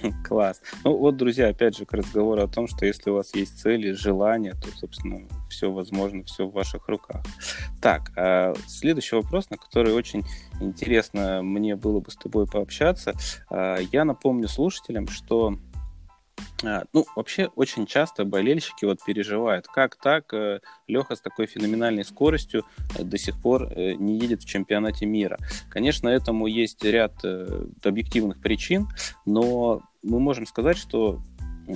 Класс. 0.24 0.62
Ну 0.84 0.98
вот, 0.98 1.18
друзья, 1.18 1.50
опять 1.50 1.78
же, 1.78 1.86
к 1.86 1.94
разговору 1.94 2.42
о 2.42 2.48
том, 2.48 2.68
что 2.68 2.86
если 2.86 3.10
у 3.10 3.16
вас 3.16 3.34
есть 3.36 3.60
цели, 3.60 3.92
желания, 3.92 4.54
то, 4.54 4.70
собственно, 4.76 5.28
все 5.50 5.72
возможно, 5.72 6.24
все 6.24 6.46
в 6.46 6.54
ваших 6.54 6.88
руках. 6.88 7.24
Так, 7.82 8.12
а 8.16 8.54
следующий 8.68 9.16
вопрос, 9.16 9.50
на 9.50 9.58
который 9.58 9.94
очень 9.94 10.24
интересно 10.60 11.42
мне 11.42 11.76
было 11.76 12.00
бы 12.00 12.12
с 12.12 12.16
тобой 12.16 12.48
пообщаться. 12.48 13.14
А, 13.50 13.78
я 13.92 14.06
напомню 14.06 14.48
слушателям, 14.48 15.08
что 15.08 15.58
ну, 16.64 17.06
вообще, 17.16 17.48
очень 17.56 17.86
часто 17.86 18.26
болельщики 18.26 18.86
вот 18.86 19.00
переживают, 19.06 19.68
как 19.68 19.96
так 19.96 20.34
э, 20.34 20.60
Леха 20.88 21.16
с 21.16 21.22
такой 21.22 21.46
феноменальной 21.46 22.04
скоростью 22.04 22.66
э, 22.98 23.04
до 23.04 23.18
сих 23.18 23.40
пор 23.40 23.64
э, 23.64 23.94
не 23.94 24.18
едет 24.18 24.42
в 24.42 24.48
чемпионате 24.48 25.06
мира. 25.06 25.38
Конечно, 25.70 26.10
этому 26.10 26.48
есть 26.48 26.84
ряд 26.84 27.14
объективных 27.84 28.42
причин, 28.42 28.88
но 29.26 29.84
мы 30.02 30.20
можем 30.20 30.46
сказать, 30.46 30.78
что 30.78 31.22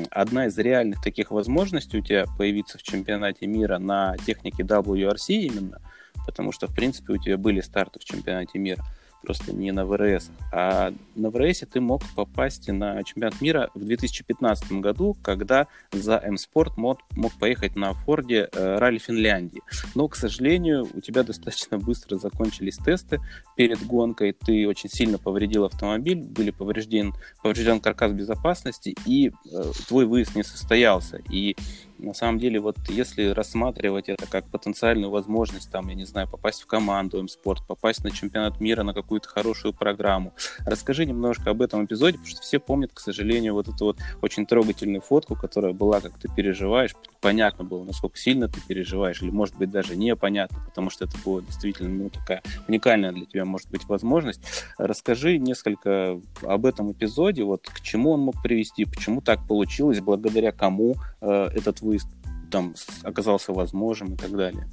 одна 0.09 0.47
из 0.47 0.57
реальных 0.57 1.01
таких 1.01 1.31
возможностей 1.31 1.97
у 1.97 2.01
тебя 2.01 2.25
появиться 2.37 2.77
в 2.77 2.83
чемпионате 2.83 3.45
мира 3.45 3.77
на 3.77 4.15
технике 4.25 4.63
WRC 4.63 5.33
именно, 5.33 5.79
потому 6.25 6.51
что, 6.51 6.67
в 6.67 6.75
принципе, 6.75 7.13
у 7.13 7.17
тебя 7.17 7.37
были 7.37 7.61
старты 7.61 7.99
в 7.99 8.03
чемпионате 8.03 8.57
мира– 8.57 8.83
просто 9.21 9.53
не 9.53 9.71
на 9.71 9.85
ВРС. 9.85 10.31
А 10.51 10.93
на 11.15 11.29
ВРС 11.29 11.63
ты 11.71 11.79
мог 11.79 12.01
попасть 12.15 12.67
на 12.67 13.03
чемпионат 13.03 13.41
мира 13.41 13.69
в 13.73 13.83
2015 13.83 14.73
году, 14.73 15.15
когда 15.21 15.67
за 15.91 16.17
М-Спорт 16.17 16.77
мог, 16.77 16.99
мог 17.15 17.31
поехать 17.33 17.75
на 17.75 17.93
Форде 17.93 18.49
э, 18.51 18.77
ралли 18.77 18.97
Финляндии. 18.97 19.61
Но, 19.95 20.07
к 20.07 20.15
сожалению, 20.15 20.87
у 20.93 21.01
тебя 21.01 21.23
достаточно 21.31 21.77
быстро 21.77 22.17
закончились 22.17 22.77
тесты 22.77 23.19
перед 23.55 23.85
гонкой, 23.85 24.33
ты 24.33 24.67
очень 24.67 24.89
сильно 24.89 25.17
повредил 25.17 25.65
автомобиль, 25.65 26.21
были 26.21 26.51
поврежден, 26.51 27.13
поврежден 27.43 27.79
каркас 27.79 28.11
безопасности, 28.11 28.95
и 29.05 29.29
э, 29.29 29.63
твой 29.87 30.05
выезд 30.05 30.35
не 30.35 30.43
состоялся. 30.43 31.21
И 31.29 31.55
на 32.01 32.13
самом 32.13 32.39
деле, 32.39 32.59
вот 32.59 32.77
если 32.89 33.29
рассматривать 33.29 34.09
это 34.09 34.25
как 34.27 34.45
потенциальную 34.45 35.11
возможность, 35.11 35.71
там, 35.71 35.87
я 35.87 35.95
не 35.95 36.05
знаю, 36.05 36.27
попасть 36.27 36.61
в 36.61 36.65
команду 36.65 37.19
М-спорт, 37.19 37.65
попасть 37.67 38.03
на 38.03 38.11
чемпионат 38.11 38.59
мира, 38.59 38.83
на 38.83 38.93
какую-то 38.93 39.29
хорошую 39.29 39.73
программу, 39.73 40.33
расскажи 40.65 41.05
немножко 41.05 41.51
об 41.51 41.61
этом 41.61 41.85
эпизоде, 41.85 42.17
потому 42.17 42.27
что 42.27 42.41
все 42.41 42.59
помнят, 42.59 42.91
к 42.93 42.99
сожалению, 42.99 43.53
вот 43.53 43.67
эту 43.67 43.85
вот 43.85 43.99
очень 44.21 44.45
трогательную 44.45 45.01
фотку, 45.01 45.35
которая 45.35 45.73
была, 45.73 46.01
как 46.01 46.17
ты 46.17 46.27
переживаешь, 46.27 46.95
понятно 47.21 47.63
было, 47.63 47.83
насколько 47.83 48.17
сильно 48.17 48.47
ты 48.47 48.59
переживаешь, 48.67 49.21
или, 49.21 49.29
может 49.29 49.55
быть, 49.57 49.69
даже 49.69 49.95
непонятно, 49.95 50.59
потому 50.65 50.89
что 50.89 51.05
это 51.05 51.15
была 51.23 51.41
действительно, 51.41 51.89
ну, 51.89 52.09
такая 52.09 52.41
уникальная 52.67 53.11
для 53.11 53.25
тебя, 53.25 53.45
может 53.45 53.69
быть, 53.69 53.85
возможность. 53.85 54.41
Расскажи 54.77 55.37
несколько 55.37 56.19
об 56.41 56.65
этом 56.65 56.91
эпизоде, 56.91 57.43
вот 57.43 57.67
к 57.67 57.81
чему 57.81 58.11
он 58.11 58.21
мог 58.21 58.41
привести, 58.41 58.85
почему 58.85 59.21
так 59.21 59.47
получилось, 59.47 59.99
благодаря 59.99 60.51
кому 60.51 60.95
э, 61.21 61.49
этот 61.53 61.81
выезд 61.91 62.07
там 62.51 62.73
оказался 63.03 63.53
возможным 63.53 64.13
и 64.13 64.17
так 64.17 64.31
далее. 64.31 64.67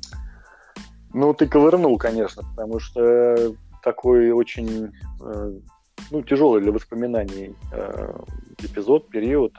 Ну, 1.12 1.34
ты 1.34 1.46
ковырнул, 1.46 1.98
конечно, 1.98 2.42
потому 2.42 2.78
что 2.80 3.54
такой 3.82 4.30
очень 4.30 4.92
э, 5.22 5.52
ну, 6.10 6.22
тяжелый 6.22 6.60
для 6.60 6.72
воспоминаний 6.72 7.56
э, 7.72 8.18
эпизод, 8.58 9.08
период, 9.08 9.54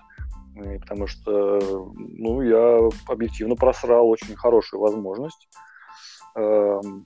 потому 0.82 1.08
что 1.08 1.91
ну, 1.95 2.41
я 2.41 2.89
объективно 3.08 3.56
просрал 3.56 4.10
очень 4.10 4.36
хорошую 4.36 4.82
возможность. 4.82 5.48
Эм, 6.36 7.06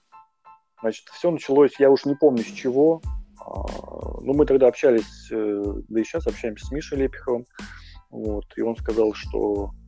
значит, 0.82 1.08
все 1.10 1.32
началось, 1.32 1.80
я 1.80 1.90
уж 1.90 2.06
не 2.06 2.16
помню 2.16 2.44
с 2.44 2.52
чего. 2.52 3.02
А, 3.40 3.64
ну, 4.22 4.34
мы 4.34 4.46
тогда 4.46 4.68
общались, 4.68 5.28
да 5.30 6.00
и 6.00 6.04
сейчас 6.04 6.28
общаемся 6.28 6.66
с 6.66 6.72
Мишей 6.72 6.98
Лепиховым. 6.98 7.46
Вот, 8.10 8.46
и 8.58 8.62
он 8.62 8.76
сказал, 8.76 9.14
что 9.14 9.72
Э, 9.74 9.83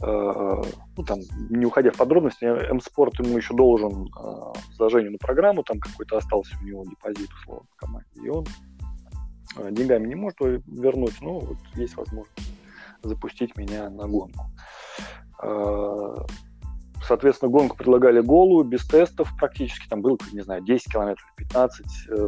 ну, 0.00 1.04
там, 1.06 1.20
не 1.48 1.64
уходя 1.64 1.90
в 1.90 1.96
подробности, 1.96 2.44
М-спорт 2.44 3.18
ему 3.18 3.38
еще 3.38 3.54
должен 3.54 4.06
э, 4.06 4.52
за 4.78 4.90
Женину 4.90 5.16
программу, 5.18 5.62
там 5.62 5.80
какой-то 5.80 6.18
остался 6.18 6.54
у 6.60 6.64
него 6.64 6.84
депозит, 6.84 7.30
условно, 7.32 7.66
в 7.70 7.76
команде, 7.76 8.06
и 8.22 8.28
он 8.28 8.44
э, 9.56 9.70
деньгами 9.70 10.06
не 10.06 10.14
может 10.14 10.38
вернуть, 10.40 11.14
но 11.22 11.38
вот 11.38 11.56
есть 11.76 11.96
возможность 11.96 12.52
запустить 13.02 13.56
меня 13.56 13.88
на 13.88 14.06
гонку. 14.06 14.44
Соответственно, 17.06 17.52
гонку 17.52 17.76
предлагали 17.76 18.20
голую, 18.20 18.64
без 18.64 18.86
тестов 18.86 19.30
практически, 19.38 19.86
там 19.86 20.00
было, 20.02 20.18
не 20.32 20.40
знаю, 20.40 20.62
10 20.62 20.92
километров, 20.92 21.32
15, 21.36 21.86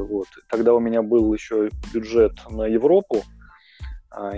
вот. 0.09 0.29
Тогда 0.49 0.73
у 0.75 0.79
меня 0.79 1.03
был 1.03 1.33
еще 1.33 1.71
бюджет 1.93 2.39
на 2.51 2.67
Европу, 2.67 3.25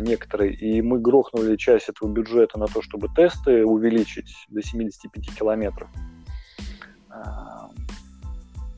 некоторые, 0.01 0.55
и 0.55 0.83
мы 0.83 0.99
грохнули 0.99 1.57
часть 1.57 1.89
этого 1.89 2.11
бюджета 2.11 2.59
на 2.59 2.67
то, 2.67 2.83
чтобы 2.83 3.09
тесты 3.15 3.65
увеличить 3.65 4.35
до 4.49 4.63
75 4.63 5.35
километров. 5.35 5.89
А, 7.09 7.71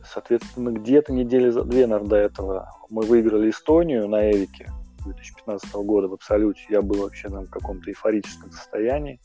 соответственно, 0.04 0.70
где-то 0.70 1.12
недели 1.12 1.50
за 1.50 1.64
две, 1.64 1.86
наверное, 1.86 2.10
до 2.10 2.16
этого 2.16 2.70
мы 2.90 3.02
выиграли 3.02 3.50
Эстонию 3.50 4.08
на 4.08 4.30
Эвике 4.30 4.70
2015 5.04 5.72
года 5.76 6.08
в 6.08 6.14
абсолюте. 6.14 6.62
Я 6.68 6.82
был 6.82 7.02
вообще 7.02 7.28
там, 7.28 7.46
в 7.46 7.50
каком-то 7.50 7.90
эйфорическом 7.90 8.52
состоянии, 8.52 9.20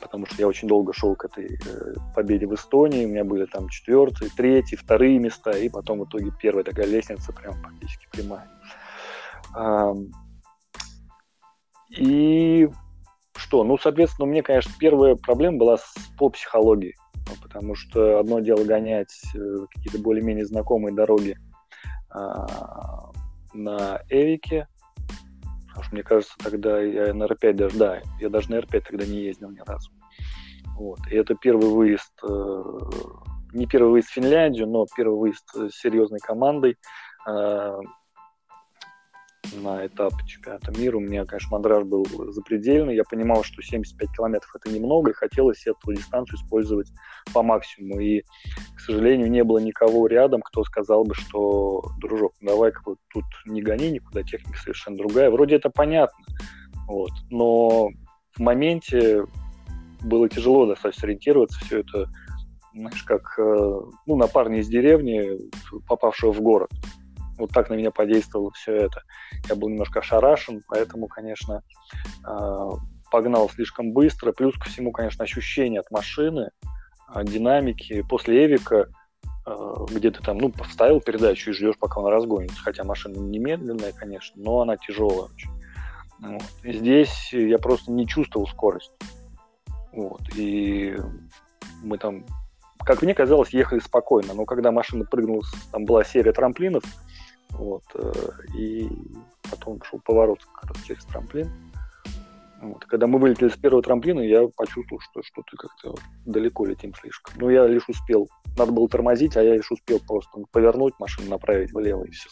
потому 0.00 0.26
что 0.26 0.36
я 0.38 0.46
очень 0.46 0.68
долго 0.68 0.92
шел 0.92 1.16
к 1.16 1.24
этой 1.24 1.58
э, 1.58 1.94
победе 2.14 2.46
в 2.46 2.54
Эстонии. 2.54 3.04
У 3.04 3.08
меня 3.08 3.24
были 3.24 3.46
там 3.46 3.68
четвертые, 3.68 4.30
третьи, 4.36 4.76
вторые 4.76 5.18
места, 5.18 5.50
и 5.50 5.68
потом 5.68 6.00
в 6.00 6.04
итоге 6.04 6.32
первая 6.40 6.64
такая 6.64 6.86
лестница 6.86 7.32
прям 7.32 7.60
практически 7.60 8.06
прямая. 8.12 8.48
И 11.90 12.68
что? 13.36 13.64
Ну, 13.64 13.78
соответственно, 13.78 14.26
у 14.26 14.30
меня, 14.30 14.42
конечно, 14.42 14.72
первая 14.78 15.16
проблема 15.16 15.58
была 15.58 15.78
с, 15.78 15.94
по 16.18 16.28
психологии. 16.28 16.94
Ну, 17.14 17.34
потому 17.42 17.74
что 17.74 18.18
одно 18.18 18.40
дело 18.40 18.64
гонять 18.64 19.22
э, 19.34 19.66
какие-то 19.74 19.98
более-менее 19.98 20.46
знакомые 20.46 20.94
дороги 20.94 21.36
а, 22.10 23.10
на 23.52 24.00
Эвике. 24.08 24.66
Потому 25.68 25.84
что, 25.84 25.94
мне 25.94 26.02
кажется, 26.02 26.34
тогда 26.38 26.80
я 26.80 27.14
на 27.14 27.24
R5 27.24 27.52
даже, 27.52 27.78
да, 27.78 28.02
я 28.18 28.28
даже 28.28 28.50
на 28.50 28.56
R5 28.56 28.80
тогда 28.88 29.06
не 29.06 29.24
ездил 29.24 29.50
ни 29.50 29.60
разу. 29.60 29.90
Вот. 30.74 30.98
И 31.10 31.16
это 31.16 31.34
первый 31.34 31.68
выезд, 31.68 32.12
э, 32.22 32.62
не 33.52 33.66
первый 33.66 33.90
выезд 33.90 34.08
в 34.08 34.14
Финляндию, 34.14 34.66
но 34.66 34.86
первый 34.96 35.18
выезд 35.18 35.48
с 35.54 35.70
серьезной 35.70 36.20
командой. 36.20 36.76
Э, 37.26 37.78
на 39.54 39.86
этап 39.86 40.12
чемпионата 40.26 40.72
мира. 40.72 40.96
У 40.96 41.00
меня, 41.00 41.24
конечно, 41.24 41.50
мандраж 41.52 41.84
был 41.84 42.06
запредельный. 42.32 42.94
Я 42.94 43.04
понимал, 43.04 43.42
что 43.42 43.62
75 43.62 44.10
километров 44.16 44.54
это 44.54 44.72
немного, 44.72 45.10
и 45.10 45.14
хотелось 45.14 45.66
эту 45.66 45.94
дистанцию 45.94 46.38
использовать 46.38 46.88
по 47.32 47.42
максимуму. 47.42 48.00
И, 48.00 48.22
к 48.74 48.80
сожалению, 48.80 49.30
не 49.30 49.44
было 49.44 49.58
никого 49.58 50.06
рядом, 50.06 50.42
кто 50.42 50.64
сказал 50.64 51.04
бы, 51.04 51.14
что, 51.14 51.84
дружок, 51.98 52.32
давай-ка 52.40 52.80
вот 52.84 52.98
тут 53.12 53.24
не 53.46 53.62
гони 53.62 53.90
никуда, 53.90 54.22
техника 54.22 54.58
совершенно 54.58 54.96
другая. 54.96 55.30
Вроде 55.30 55.56
это 55.56 55.70
понятно, 55.70 56.24
вот. 56.86 57.10
но 57.30 57.90
в 58.34 58.40
моменте 58.40 59.24
было 60.02 60.28
тяжело 60.28 60.66
достаточно 60.66 61.06
ориентироваться, 61.06 61.58
все 61.64 61.80
это, 61.80 62.08
знаешь, 62.72 63.02
как 63.02 63.34
э, 63.38 63.80
ну, 64.06 64.16
на 64.16 64.28
парня 64.28 64.60
из 64.60 64.68
деревни, 64.68 65.38
попавшего 65.86 66.32
в 66.32 66.40
город. 66.40 66.70
Вот 67.38 67.50
так 67.50 67.70
на 67.70 67.74
меня 67.74 67.90
подействовало 67.90 68.50
все 68.52 68.74
это. 68.74 69.02
Я 69.48 69.54
был 69.54 69.68
немножко 69.68 70.00
ошарашен, 70.00 70.62
поэтому, 70.68 71.06
конечно, 71.08 71.62
а, 72.24 72.70
погнал 73.10 73.48
слишком 73.50 73.92
быстро. 73.92 74.32
Плюс 74.32 74.56
ко 74.56 74.68
всему, 74.68 74.92
конечно, 74.92 75.24
ощущение 75.24 75.80
от 75.80 75.90
машины, 75.90 76.50
а, 77.08 77.24
динамики. 77.24 78.02
После 78.02 78.46
Эвика 78.46 78.88
а, 79.48 79.86
где 79.88 80.10
ты 80.10 80.20
там, 80.22 80.38
ну, 80.38 80.50
поставил 80.50 81.00
передачу 81.00 81.50
и 81.50 81.52
ждешь, 81.52 81.78
пока 81.78 82.00
он 82.00 82.12
разгонится. 82.12 82.60
Хотя 82.62 82.84
машина 82.84 83.18
не 83.18 83.38
медленная, 83.38 83.92
конечно, 83.92 84.40
но 84.42 84.60
она 84.60 84.76
тяжелая 84.76 85.30
очень. 85.34 85.50
Вот. 86.20 86.42
Здесь 86.64 87.32
я 87.32 87.58
просто 87.58 87.92
не 87.92 88.06
чувствовал 88.06 88.46
скорость. 88.46 88.92
Вот. 89.92 90.20
И 90.36 90.96
мы 91.82 91.98
там, 91.98 92.24
как 92.84 93.02
мне 93.02 93.14
казалось, 93.14 93.50
ехали 93.50 93.78
спокойно. 93.78 94.34
Но 94.34 94.44
когда 94.44 94.70
машина 94.70 95.04
прыгнула, 95.04 95.42
там 95.72 95.84
была 95.84 96.04
серия 96.04 96.32
трамплинов, 96.32 96.82
вот, 97.50 97.84
э, 97.94 98.12
и 98.56 98.88
потом 99.50 99.82
шел 99.82 100.00
поворот 100.00 100.44
как 100.44 100.70
раз 100.70 100.84
через 100.84 101.04
трамплин. 101.04 101.50
Вот. 102.60 102.84
Когда 102.86 103.06
мы 103.06 103.18
вылетели 103.18 103.48
с 103.48 103.56
первого 103.56 103.82
трамплина, 103.82 104.20
я 104.20 104.48
почувствовал, 104.56 105.00
что 105.00 105.22
что-то 105.22 105.56
как-то 105.56 105.94
далеко 106.26 106.66
летим 106.66 106.92
слишком. 106.94 107.34
Но 107.38 107.50
я 107.50 107.66
лишь 107.66 107.88
успел, 107.88 108.28
надо 108.56 108.72
было 108.72 108.88
тормозить, 108.88 109.36
а 109.36 109.42
я 109.42 109.54
лишь 109.54 109.70
успел 109.70 110.00
просто 110.00 110.40
повернуть 110.50 110.94
машину, 110.98 111.30
направить 111.30 111.72
влево 111.72 112.04
и 112.04 112.10
все. 112.10 112.28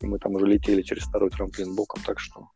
И 0.00 0.06
мы 0.06 0.18
там 0.18 0.34
уже 0.34 0.46
летели 0.46 0.82
через 0.82 1.04
второй 1.04 1.30
трамплин 1.30 1.74
боком, 1.74 2.02
так 2.04 2.18
что... 2.18 2.48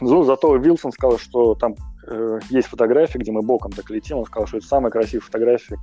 Ну, 0.00 0.22
зато 0.24 0.54
Вилсон 0.56 0.92
сказал, 0.92 1.18
что 1.18 1.54
там 1.54 1.74
э, 2.06 2.38
есть 2.50 2.68
фотографии, 2.68 3.18
где 3.18 3.32
мы 3.32 3.42
боком 3.42 3.72
так 3.72 3.88
летим. 3.90 4.18
Он 4.18 4.26
сказал, 4.26 4.46
что 4.46 4.58
это 4.58 4.66
самая 4.66 4.90
красивая 4.90 5.22
фотография, 5.22 5.78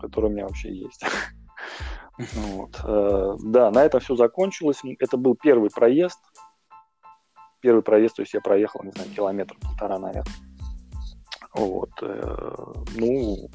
которая 0.00 0.30
у 0.30 0.34
меня 0.34 0.46
вообще 0.46 0.74
есть. 0.74 1.04
Вот. 2.18 2.80
Э, 2.84 3.36
да, 3.44 3.70
на 3.70 3.84
этом 3.84 4.00
все 4.00 4.16
закончилось. 4.16 4.80
Это 4.98 5.16
был 5.16 5.36
первый 5.36 5.70
проезд. 5.70 6.18
Первый 7.60 7.82
проезд, 7.82 8.16
то 8.16 8.22
есть 8.22 8.34
я 8.34 8.40
проехал, 8.40 8.82
не 8.84 8.90
знаю, 8.92 9.10
километр 9.10 9.56
полтора, 9.60 9.98
наверное. 9.98 10.34
Вот. 11.54 11.90
Э, 12.02 12.54
ну, 12.96 13.50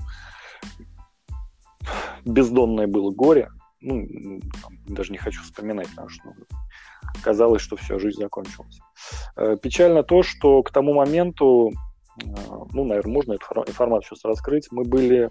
бездонное 2.26 2.88
было 2.88 3.12
горе. 3.12 3.50
Ну, 3.82 4.08
даже 4.88 5.12
не 5.12 5.18
хочу 5.18 5.42
вспоминать, 5.44 5.90
потому 5.90 6.08
что 6.08 6.24
ну, 6.26 6.46
казалось, 7.22 7.62
что 7.62 7.76
все, 7.76 8.00
жизнь 8.00 8.22
закончилась. 8.22 8.80
Э, 9.36 9.58
печально 9.62 10.04
то, 10.04 10.24
что 10.24 10.64
к 10.64 10.72
тому 10.72 10.94
моменту, 10.94 11.72
ну, 12.72 12.86
наверное, 12.86 13.12
можно 13.12 13.34
эту 13.34 13.46
информацию 13.68 14.16
сейчас 14.16 14.26
раскрыть, 14.26 14.68
мы 14.72 14.84
были 14.84 15.30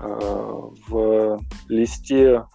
в 0.00 1.40
листе 1.68 2.46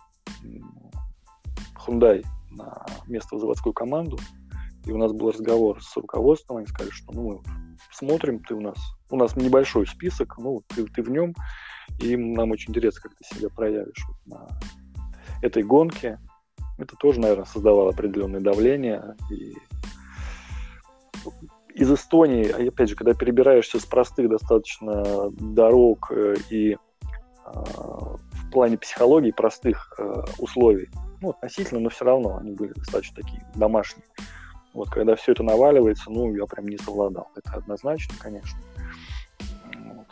Hyundai 1.86 2.24
на 2.52 2.86
место 3.08 3.36
в 3.36 3.40
заводскую 3.40 3.74
команду, 3.74 4.20
и 4.86 4.92
у 4.92 4.98
нас 4.98 5.12
был 5.12 5.32
разговор 5.32 5.82
с 5.82 5.96
руководством, 5.96 6.58
они 6.58 6.68
сказали, 6.68 6.92
что 6.92 7.14
ну, 7.14 7.22
мы 7.24 7.42
смотрим, 7.92 8.40
ты 8.40 8.56
у 8.56 8.62
нас, 8.62 8.78
у 9.10 9.16
нас 9.16 9.36
небольшой 9.36 9.88
список, 9.88 10.38
ну, 10.38 10.64
ты, 10.68 10.86
ты 10.86 11.04
в 11.04 11.10
нем, 11.10 11.36
и 12.00 12.16
нам 12.16 12.52
очень 12.52 12.72
интересно, 12.72 13.02
как 13.02 13.16
ты 13.16 13.36
себя 13.36 13.50
проявишь 13.50 14.06
вот 14.08 14.18
на 14.26 14.48
этой 15.42 15.64
гонке. 15.64 16.20
Это 16.78 16.96
тоже, 16.96 17.20
наверное, 17.20 17.46
создавало 17.46 17.92
определенное 17.92 18.42
давление. 18.42 19.16
И 19.30 19.56
из 21.76 21.92
Эстонии, 21.92 22.68
опять 22.68 22.90
же, 22.90 22.96
когда 22.96 23.14
перебираешься 23.14 23.80
с 23.80 23.86
простых 23.86 24.30
достаточно 24.30 25.30
дорог 25.32 26.12
э, 26.12 26.36
и 26.50 26.78
в 27.54 28.52
плане 28.52 28.78
психологии 28.78 29.32
простых 29.32 29.94
э, 29.98 30.24
условий. 30.38 30.90
Ну, 31.22 31.30
относительно, 31.30 31.80
но 31.80 31.90
все 31.90 32.06
равно 32.06 32.38
они 32.38 32.52
были 32.52 32.74
достаточно 32.74 33.22
такие 33.22 33.46
домашние. 33.56 34.06
Вот, 34.74 34.90
когда 34.90 35.16
все 35.16 35.34
это 35.34 35.44
наваливается, 35.44 36.10
ну, 36.10 36.34
я 36.34 36.46
прям 36.46 36.68
не 36.68 36.78
совладал. 36.78 37.30
Это 37.36 37.52
однозначно, 37.52 38.16
конечно. 38.20 38.58
Вот. 39.76 40.08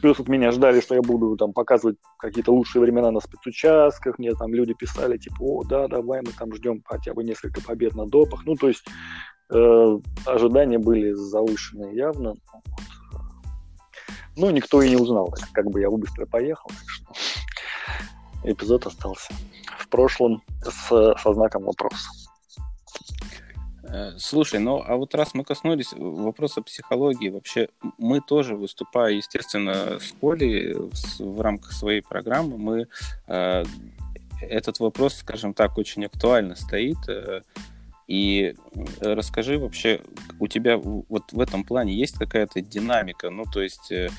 Плюс 0.00 0.20
от 0.20 0.28
меня 0.28 0.52
ждали, 0.52 0.80
что 0.80 0.94
я 0.94 1.02
буду 1.02 1.36
там 1.36 1.52
показывать 1.52 1.96
какие-то 2.18 2.52
лучшие 2.52 2.82
времена 2.82 3.10
на 3.10 3.20
спецучастках. 3.20 4.18
Мне 4.18 4.32
там 4.34 4.54
люди 4.54 4.74
писали, 4.74 5.18
типа, 5.18 5.36
о, 5.40 5.64
да, 5.64 5.88
давай, 5.88 6.20
мы 6.22 6.32
там 6.32 6.54
ждем 6.54 6.82
хотя 6.84 7.14
бы 7.14 7.24
несколько 7.24 7.60
побед 7.60 7.94
на 7.94 8.06
допах. 8.06 8.44
Ну, 8.46 8.54
то 8.54 8.68
есть 8.68 8.84
э, 9.52 9.98
ожидания 10.24 10.78
были 10.78 11.12
завышенные 11.12 11.96
явно. 11.96 12.30
Вот. 12.52 12.93
Ну, 14.36 14.50
никто 14.50 14.82
и 14.82 14.90
не 14.90 14.96
узнал, 14.96 15.32
как 15.52 15.70
бы 15.70 15.80
я 15.80 15.90
быстро 15.90 16.26
поехал, 16.26 16.70
что 16.86 17.12
эпизод 18.44 18.86
остался 18.86 19.32
в 19.78 19.88
прошлом 19.88 20.42
с, 20.62 20.88
со 20.88 21.34
знаком 21.34 21.64
вопроса. 21.64 22.08
Э, 23.84 24.12
слушай, 24.18 24.58
ну 24.58 24.82
а 24.84 24.96
вот 24.96 25.14
раз 25.14 25.34
мы 25.34 25.44
коснулись 25.44 25.92
вопроса 25.92 26.62
психологии, 26.62 27.28
вообще 27.28 27.68
мы 27.98 28.20
тоже, 28.20 28.56
выступая, 28.56 29.12
естественно, 29.12 30.00
с 30.00 30.12
Колей 30.20 30.74
в, 30.74 31.40
рамках 31.40 31.72
своей 31.72 32.00
программы, 32.00 32.58
мы 32.58 32.88
э, 33.28 33.64
этот 34.40 34.80
вопрос, 34.80 35.14
скажем 35.14 35.54
так, 35.54 35.78
очень 35.78 36.04
актуально 36.04 36.56
стоит. 36.56 36.98
Э, 38.06 38.12
и 38.12 38.54
расскажи 39.00 39.58
вообще, 39.58 40.00
у 40.38 40.46
тебя 40.46 40.76
вот 40.76 41.32
в 41.32 41.40
этом 41.40 41.64
плане 41.64 41.94
есть 41.94 42.18
какая-то 42.18 42.60
динамика, 42.60 43.30
ну 43.30 43.44
то 43.44 43.62
есть 43.62 43.90
э, 43.90 44.10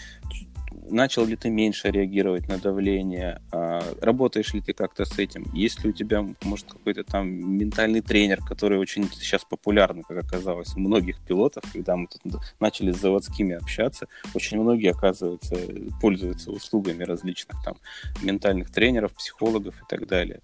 начал 0.90 1.26
ли 1.26 1.36
ты 1.36 1.50
меньше 1.50 1.90
реагировать 1.90 2.48
на 2.48 2.58
давление, 2.58 3.42
а, 3.52 3.84
работаешь 4.02 4.54
ли 4.54 4.62
ты 4.62 4.74
как-то 4.74 5.06
с 5.06 5.18
этим, 5.20 5.46
есть 5.54 5.84
ли 5.84 5.90
у 5.90 5.94
тебя, 5.94 6.26
может, 6.44 6.72
какой-то 6.72 7.04
там 7.04 7.28
ментальный 7.28 8.02
тренер, 8.02 8.42
который 8.42 8.78
очень 8.80 9.10
сейчас 9.12 9.44
популярный, 9.46 10.04
как 10.04 10.18
оказалось, 10.18 10.76
у 10.76 10.80
многих 10.80 11.20
пилотов, 11.20 11.64
когда 11.72 11.96
мы 11.96 12.08
тут 12.08 12.42
начали 12.60 12.92
с 12.92 12.98
заводскими 12.98 13.56
общаться, 13.56 14.08
очень 14.34 14.60
многие, 14.60 14.92
оказывается, 14.92 15.56
пользуются 16.02 16.52
услугами 16.52 17.04
различных 17.04 17.64
там 17.64 17.78
ментальных 18.22 18.72
тренеров, 18.72 19.14
психологов 19.14 19.76
и 19.82 19.86
так 19.88 20.08
далее. 20.08 20.42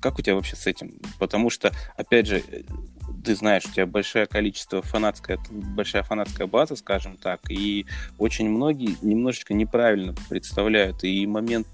Как 0.00 0.18
у 0.18 0.22
тебя 0.22 0.34
вообще 0.34 0.56
с 0.56 0.66
этим? 0.66 0.92
Потому 1.18 1.50
что, 1.50 1.72
опять 1.96 2.26
же, 2.26 2.42
ты 3.24 3.34
знаешь, 3.34 3.64
у 3.66 3.70
тебя 3.70 3.86
большое 3.86 4.26
количество 4.26 4.82
фанатская, 4.82 5.38
большая 5.50 6.02
фанатская 6.02 6.46
база, 6.46 6.76
скажем 6.76 7.16
так, 7.16 7.40
и 7.50 7.86
очень 8.18 8.48
многие 8.48 8.96
немножечко 9.02 9.54
неправильно 9.54 10.14
представляют 10.28 11.04
и 11.04 11.26
момент, 11.26 11.66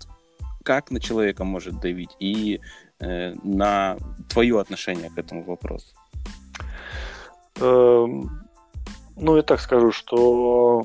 как 0.63 0.91
на 0.91 1.01
человека 1.01 1.45
может 1.45 1.81
давить, 1.81 2.11
и 2.21 2.61
э, 3.01 3.35
на 3.43 3.97
твое 4.29 4.61
отношение 4.61 5.11
к 5.11 5.19
этому 5.19 5.43
вопросу. 5.45 5.95
Эм, 7.61 8.49
ну, 9.17 9.37
я 9.37 9.43
так 9.43 9.61
скажу, 9.61 9.93
что 9.93 10.85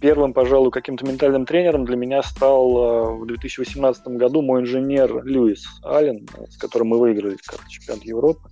первым, 0.00 0.32
пожалуй, 0.32 0.70
каким-то 0.70 1.04
ментальным 1.04 1.44
тренером 1.44 1.84
для 1.84 1.96
меня 1.96 2.22
стал 2.22 2.76
э, 2.76 3.16
в 3.16 3.26
2018 3.26 4.06
году 4.08 4.42
мой 4.42 4.62
инженер 4.62 5.24
Льюис 5.24 5.64
Аллен, 5.82 6.26
с 6.48 6.56
которым 6.56 6.88
мы 6.88 6.98
выиграли 6.98 7.36
как 7.44 7.66
чемпионат 7.68 8.04
Европы. 8.04 8.48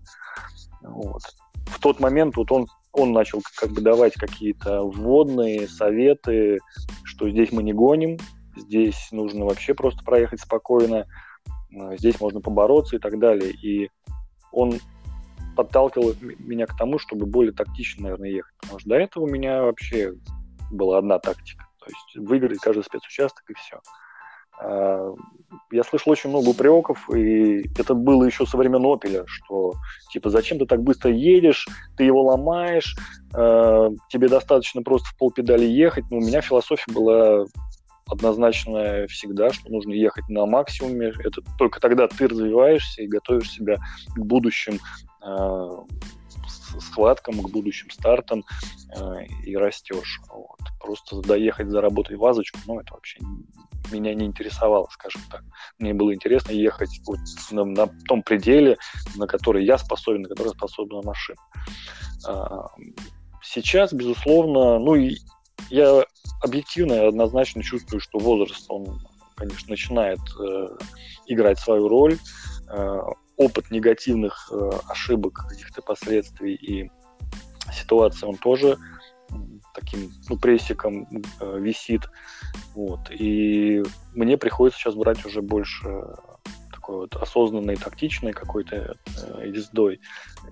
Вот. 0.85 1.23
В 1.67 1.81
тот 1.81 2.01
момент 2.01 2.37
вот 2.37 2.53
он, 2.53 2.67
он 2.93 3.13
начал 3.13 3.43
как 3.57 3.71
бы 3.71 3.81
давать 3.81 4.15
какие-то 4.15 4.83
вводные 4.83 5.67
советы, 5.67 6.59
что 7.05 7.29
здесь 7.29 7.53
мы 7.53 7.63
не 7.63 7.73
гоним, 7.73 8.19
здесь 8.57 9.09
нужно 9.11 9.45
вообще 9.45 9.75
просто 9.75 10.05
проехать 10.05 10.41
спокойно, 10.41 11.07
э, 11.73 11.97
здесь 11.97 12.21
можно 12.21 12.41
побороться 12.41 12.97
и 12.97 12.99
так 12.99 13.19
далее. 13.19 13.53
И 13.53 13.91
он 14.53 14.79
подталкивал 15.57 16.15
меня 16.21 16.67
к 16.67 16.77
тому, 16.77 16.99
чтобы 16.99 17.27
более 17.27 17.53
тактично, 17.53 18.05
наверное, 18.05 18.31
ехать. 18.31 18.55
Потому 18.61 18.79
что 18.81 18.89
до 18.91 18.97
этого 18.97 19.25
у 19.25 19.29
меня 19.29 19.63
вообще 19.63 20.15
была 20.71 20.99
одна 20.99 21.19
тактика. 21.19 21.65
То 21.79 21.87
есть 21.87 22.29
выиграть 22.29 22.59
каждый 22.59 22.85
спецучасток 22.85 23.49
и 23.51 23.55
все. 23.55 23.77
А, 23.77 24.04
я 24.61 25.83
слышал 25.83 26.13
очень 26.13 26.31
много 26.31 26.49
упреков, 26.51 27.09
и 27.11 27.69
это 27.79 27.95
было 27.95 28.25
еще 28.25 28.47
со 28.47 28.57
времен 28.57 28.85
Опеля, 28.87 29.25
что 29.27 29.75
типа 30.13 30.31
зачем 30.31 30.59
ты 30.59 30.67
так 30.67 30.83
быстро 30.83 31.11
едешь, 31.11 31.67
ты 31.97 32.05
его 32.05 32.23
ломаешь, 32.23 32.97
э, 33.35 33.91
тебе 34.09 34.29
достаточно 34.29 34.83
просто 34.83 35.09
в 35.09 35.19
полпедали 35.19 35.65
ехать. 35.65 36.05
Но 36.11 36.19
у 36.19 36.21
меня 36.21 36.41
философия 36.41 36.93
была 36.93 37.45
однозначно 38.07 39.07
всегда, 39.09 39.51
что 39.51 39.71
нужно 39.71 39.93
ехать 39.93 40.29
на 40.29 40.47
максимуме. 40.47 41.13
Это 41.19 41.41
только 41.59 41.81
тогда 41.81 42.07
ты 42.07 42.29
развиваешься 42.29 43.03
и 43.03 43.09
готовишь 43.09 43.51
себя 43.51 43.79
к 44.15 44.19
будущим 44.19 44.79
э, 45.27 45.69
схваткам, 46.81 47.41
к 47.41 47.51
будущим 47.51 47.91
стартам 47.91 48.45
э, 48.97 49.27
и 49.45 49.57
растешь. 49.57 50.21
Вот. 50.29 50.61
Просто 50.81 51.21
доехать, 51.21 51.69
заработать 51.69 52.19
вазочку, 52.19 52.59
ну, 52.67 52.81
это 52.81 52.95
вообще 52.95 53.21
меня 53.93 54.15
не 54.15 54.27
интересовало, 54.27 54.89
скажем 54.91 55.23
так. 55.31 55.43
Мне 55.79 55.95
было 55.95 56.15
интересно 56.15 56.53
ехать 56.53 57.01
вот 57.07 57.19
на, 57.51 57.65
на 57.65 57.87
том 58.09 58.23
пределе, 58.23 58.79
на 59.17 59.27
который 59.27 59.65
я 59.65 59.79
способен, 59.79 60.23
на 60.23 60.29
который 60.29 60.49
способна 60.49 61.03
машина. 61.03 61.39
А, 62.27 62.67
сейчас, 63.43 63.93
безусловно, 63.93 64.79
ну 64.79 64.95
и 64.95 65.17
я 65.71 66.05
объективно 66.43 67.07
однозначно 67.07 67.63
чувствую, 67.63 68.01
что 68.01 68.19
возраст, 68.19 68.65
он, 68.69 69.01
конечно, 69.37 69.71
начинает 69.71 70.21
э, 70.41 70.69
играть 71.27 71.59
свою 71.59 71.89
роль. 71.89 72.19
Э, 72.71 73.01
опыт 73.37 73.71
негативных 73.71 74.51
э, 74.53 74.71
ошибок, 74.89 75.47
каких-то 75.49 75.83
последствий 75.83 76.55
и 76.55 76.91
ситуаций, 77.73 78.29
он 78.29 78.37
тоже 78.37 78.79
таким 79.75 80.13
ну, 80.29 80.39
прессиком 80.39 81.09
э, 81.41 81.59
висит. 81.59 82.03
Вот. 82.75 83.11
И 83.11 83.83
мне 84.15 84.39
приходится 84.39 84.79
сейчас 84.79 84.95
брать 84.95 85.25
уже 85.27 85.43
больше 85.43 86.05
такой 86.73 86.97
вот 86.97 87.17
осознанной, 87.17 87.77
тактичной 87.77 88.33
какой-то 88.33 88.97
э, 89.07 89.49
ездой. 89.49 90.01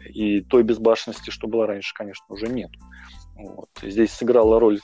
И 0.09 0.41
той 0.41 0.63
безбашенности, 0.63 1.31
что 1.31 1.47
была 1.47 1.67
раньше, 1.67 1.95
конечно, 1.95 2.25
уже 2.29 2.49
нет. 2.49 2.71
Вот. 3.35 3.69
Здесь 3.83 4.13
сыграла 4.13 4.59
роль 4.59 4.81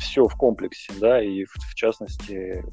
все 0.00 0.26
в 0.26 0.36
комплексе, 0.36 0.92
да, 0.98 1.22
и 1.22 1.44
в, 1.44 1.52
в 1.54 1.74
частности 1.74 2.64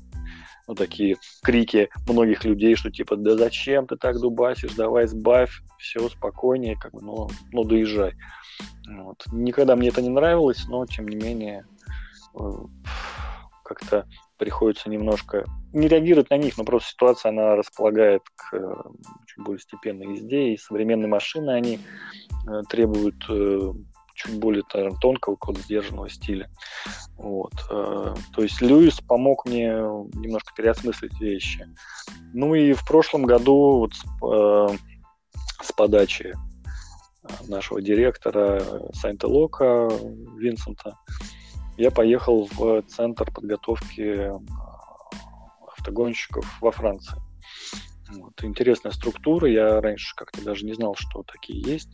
ну, 0.67 0.76
такие 0.76 1.17
крики 1.43 1.89
многих 2.08 2.45
людей, 2.45 2.76
что 2.76 2.91
типа, 2.91 3.15
да 3.15 3.36
зачем 3.36 3.88
ты 3.88 3.95
так 3.95 4.19
дубасишь, 4.19 4.74
давай 4.74 5.08
сбавь, 5.08 5.62
все 5.78 6.08
спокойнее, 6.10 6.78
как 6.78 6.93
бы, 6.93 7.02
ну, 7.02 7.30
ну 7.52 7.63
доезжай. 7.63 8.13
Вот. 8.88 9.24
Никогда 9.32 9.76
мне 9.76 9.89
это 9.89 10.02
не 10.02 10.10
нравилось, 10.10 10.65
но 10.67 10.86
тем 10.86 11.08
не 11.08 11.15
менее 11.15 11.65
э, 12.39 12.52
как-то 13.63 14.08
приходится 14.38 14.89
немножко 14.89 15.45
не 15.74 15.88
реагировать 15.88 16.30
на 16.30 16.38
них, 16.38 16.58
но 16.58 16.63
просто 16.63 16.89
ситуация, 16.89 17.30
она 17.30 17.56
располагает 17.56 18.24
к 18.36 18.56
э, 18.56 18.74
чуть 19.28 19.43
более 19.43 19.60
степенной 19.60 20.15
езде, 20.15 20.54
и 20.54 20.58
современные 20.58 21.08
машины, 21.08 21.52
они 21.52 21.80
э, 22.47 22.62
требуют 22.69 23.24
чуть 24.22 24.40
более 24.40 24.64
наверное, 24.74 24.98
тонкого, 25.00 25.36
какого-то 25.36 25.64
сдержанного 25.64 26.10
стиля. 26.10 26.50
Вот. 27.16 27.54
То 27.68 28.16
есть 28.38 28.62
Льюис 28.62 29.02
помог 29.02 29.46
мне 29.46 29.70
немножко 29.70 30.54
переосмыслить 30.56 31.20
вещи. 31.20 31.68
Ну 32.34 32.56
и 32.56 32.74
в 32.74 32.86
прошлом 32.86 33.24
году 33.24 33.80
вот 33.80 33.94
с, 33.94 34.04
с 35.64 35.72
подачи 35.72 36.34
нашего 37.48 37.82
директора 37.82 38.64
Сайнта 38.94 39.28
Лока 39.28 39.90
Винсента, 40.38 40.98
я 41.78 41.92
поехал 41.92 42.50
в 42.52 42.82
центр 42.84 43.32
подготовки 43.32 44.32
автогонщиков 45.68 46.46
во 46.62 46.72
Франции. 46.72 47.18
Вот. 48.14 48.44
Интересная 48.44 48.92
структура, 48.92 49.50
я 49.50 49.80
раньше 49.80 50.16
как-то 50.16 50.44
даже 50.44 50.66
не 50.66 50.74
знал, 50.74 50.96
что 50.98 51.24
такие 51.24 51.62
есть. 51.62 51.90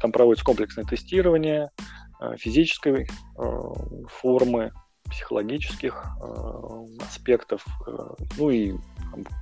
Там 0.00 0.12
проводится 0.12 0.44
комплексное 0.44 0.84
тестирование 0.84 1.70
физической 2.36 3.08
формы, 4.08 4.72
психологических 5.10 6.06
аспектов, 7.00 7.64
ну 8.38 8.50
и 8.50 8.74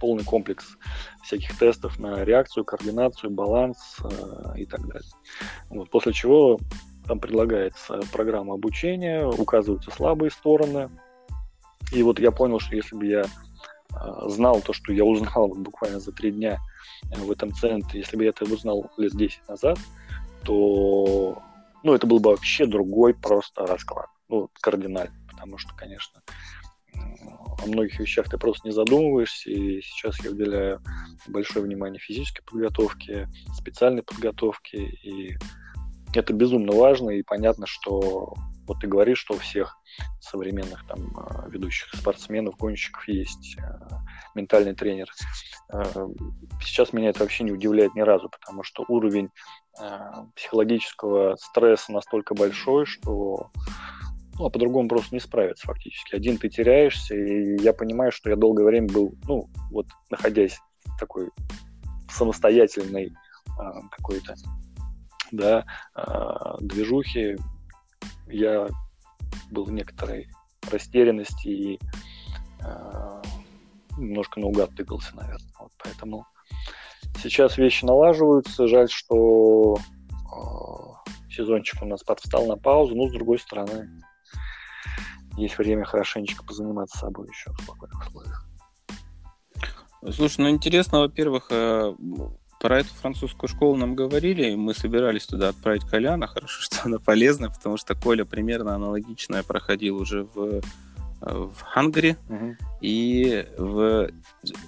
полный 0.00 0.24
комплекс 0.24 0.76
всяких 1.22 1.56
тестов 1.58 1.98
на 1.98 2.24
реакцию, 2.24 2.64
координацию, 2.64 3.30
баланс 3.30 3.98
э, 4.04 4.58
и 4.58 4.66
так 4.66 4.86
далее. 4.86 5.08
Вот, 5.70 5.90
после 5.90 6.12
чего 6.12 6.58
там 7.06 7.18
предлагается 7.18 8.00
программа 8.12 8.54
обучения, 8.54 9.24
указываются 9.26 9.90
слабые 9.90 10.30
стороны. 10.30 10.90
И 11.92 12.02
вот 12.02 12.18
я 12.20 12.30
понял, 12.30 12.60
что 12.60 12.76
если 12.76 12.96
бы 12.96 13.06
я 13.06 13.22
э, 13.22 14.28
знал 14.28 14.60
то, 14.60 14.72
что 14.72 14.92
я 14.92 15.04
узнал 15.04 15.48
буквально 15.48 16.00
за 16.00 16.12
три 16.12 16.32
дня 16.32 16.58
в 17.10 17.30
этом 17.30 17.52
центре, 17.52 18.00
если 18.00 18.16
бы 18.16 18.24
я 18.24 18.30
это 18.30 18.44
узнал 18.44 18.90
лет 18.96 19.12
10 19.12 19.48
назад, 19.48 19.78
то 20.44 21.42
ну, 21.82 21.94
это 21.94 22.06
был 22.06 22.20
бы 22.20 22.30
вообще 22.30 22.66
другой 22.66 23.14
просто 23.14 23.66
расклад, 23.66 24.06
ну, 24.28 24.48
кардинально, 24.60 25.14
потому 25.28 25.58
что, 25.58 25.74
конечно, 25.74 26.22
о 26.94 27.66
многих 27.66 27.98
вещах 27.98 28.28
ты 28.28 28.38
просто 28.38 28.68
не 28.68 28.72
задумываешься, 28.72 29.50
и 29.50 29.80
сейчас 29.80 30.22
я 30.24 30.30
уделяю 30.30 30.80
большое 31.26 31.64
внимание 31.64 31.98
физической 31.98 32.42
подготовке, 32.42 33.28
специальной 33.54 34.02
подготовке, 34.02 34.78
и 34.78 35.36
это 36.14 36.32
безумно 36.32 36.72
важно, 36.72 37.10
и 37.10 37.22
понятно, 37.22 37.66
что 37.66 38.34
вот 38.72 38.80
ты 38.80 38.86
говоришь, 38.86 39.18
что 39.18 39.34
у 39.34 39.38
всех 39.38 39.78
современных 40.20 40.86
там 40.86 41.14
а, 41.16 41.48
ведущих 41.48 41.92
спортсменов, 41.94 42.56
гонщиков 42.56 43.06
есть 43.06 43.56
а, 43.58 44.00
ментальный 44.34 44.74
тренер. 44.74 45.10
А, 45.68 45.84
сейчас 46.62 46.92
меня 46.92 47.10
это 47.10 47.20
вообще 47.20 47.44
не 47.44 47.52
удивляет 47.52 47.94
ни 47.94 48.00
разу, 48.00 48.28
потому 48.28 48.62
что 48.62 48.84
уровень 48.88 49.30
психологического 50.36 51.36
стресса 51.36 51.92
настолько 51.92 52.34
большой, 52.34 52.84
что 52.84 53.50
ну, 54.38 54.44
а 54.44 54.50
по-другому 54.50 54.86
просто 54.86 55.14
не 55.14 55.20
справиться 55.20 55.66
фактически. 55.66 56.14
Один 56.14 56.36
ты 56.36 56.50
теряешься, 56.50 57.14
и 57.14 57.56
я 57.62 57.72
понимаю, 57.72 58.12
что 58.12 58.28
я 58.28 58.36
долгое 58.36 58.64
время 58.64 58.88
был, 58.88 59.14
ну, 59.26 59.48
вот 59.70 59.86
находясь 60.10 60.58
в 60.84 60.98
такой 60.98 61.30
самостоятельной 62.10 63.14
а, 63.58 63.80
какой-то 63.96 64.34
да, 65.30 65.64
движухи, 66.60 67.38
я 68.28 68.68
был 69.50 69.64
в 69.64 69.72
некоторой 69.72 70.28
растерянности 70.70 71.48
и 71.48 71.80
немножко 73.96 74.40
наугад 74.40 74.74
тыкался, 74.74 75.14
наверное. 75.16 75.52
Вот 75.58 75.72
поэтому 75.82 76.26
сейчас 77.22 77.58
вещи 77.58 77.84
налаживаются. 77.84 78.68
Жаль, 78.68 78.88
что 78.88 79.76
сезончик 81.30 81.82
у 81.82 81.86
нас 81.86 82.02
подвстал 82.02 82.46
на 82.46 82.56
паузу, 82.56 82.94
но 82.94 83.08
с 83.08 83.12
другой 83.12 83.38
стороны, 83.38 83.88
есть 85.36 85.56
время 85.58 85.84
хорошенечко 85.84 86.44
позаниматься 86.44 86.98
собой 86.98 87.28
еще 87.28 87.50
в 87.52 87.62
спокойных 87.62 88.06
условиях. 88.06 88.46
Слушай, 90.10 90.40
ну 90.42 90.50
интересно, 90.50 91.00
во-первых, 91.00 91.46
э, 91.50 91.94
про 92.62 92.78
эту 92.78 92.94
французскую 92.94 93.50
школу 93.50 93.76
нам 93.76 93.96
говорили, 93.96 94.54
мы 94.54 94.72
собирались 94.72 95.26
туда 95.26 95.48
отправить 95.48 95.82
Коляна, 95.84 96.28
хорошо, 96.28 96.60
что 96.62 96.76
она 96.84 97.00
полезна, 97.00 97.50
потому 97.50 97.76
что 97.76 97.96
Коля 97.96 98.24
примерно 98.24 98.76
аналогичное 98.76 99.42
проходил 99.42 99.96
уже 99.96 100.28
в 100.32 100.62
в 101.22 101.60
Хангари 101.60 102.16
угу. 102.28 102.56
и 102.80 103.46
в 103.56 104.10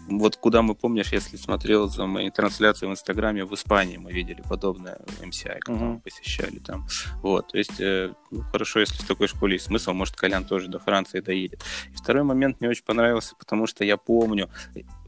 вот 0.09 0.37
куда 0.37 0.63
мы 0.63 0.75
помнишь, 0.75 1.13
если 1.13 1.37
смотрел 1.37 1.89
за 1.89 2.07
моей 2.07 2.31
трансляцией 2.31 2.89
в 2.89 2.93
Инстаграме 2.93 3.45
в 3.45 3.53
Испании, 3.55 3.97
мы 3.97 4.13
видели 4.13 4.43
подобное 4.49 5.01
MCI, 5.21 5.59
когда 5.61 5.85
угу. 5.85 5.93
мы 5.95 6.01
посещали 6.01 6.59
там. 6.59 6.87
Вот, 7.23 7.49
то 7.49 7.59
есть 7.59 7.81
э, 7.81 8.13
ну, 8.31 8.43
хорошо, 8.53 8.81
если 8.81 9.03
в 9.03 9.07
такой 9.07 9.27
школе 9.27 9.55
есть 9.55 9.67
смысл, 9.67 9.93
может 9.93 10.15
Колян 10.15 10.45
тоже 10.45 10.69
до 10.69 10.79
Франции 10.79 11.21
доедет. 11.21 11.63
И 11.93 11.97
второй 11.97 12.23
момент 12.23 12.61
мне 12.61 12.71
очень 12.71 12.85
понравился, 12.85 13.35
потому 13.37 13.67
что 13.67 13.85
я 13.85 13.97
помню, 13.97 14.49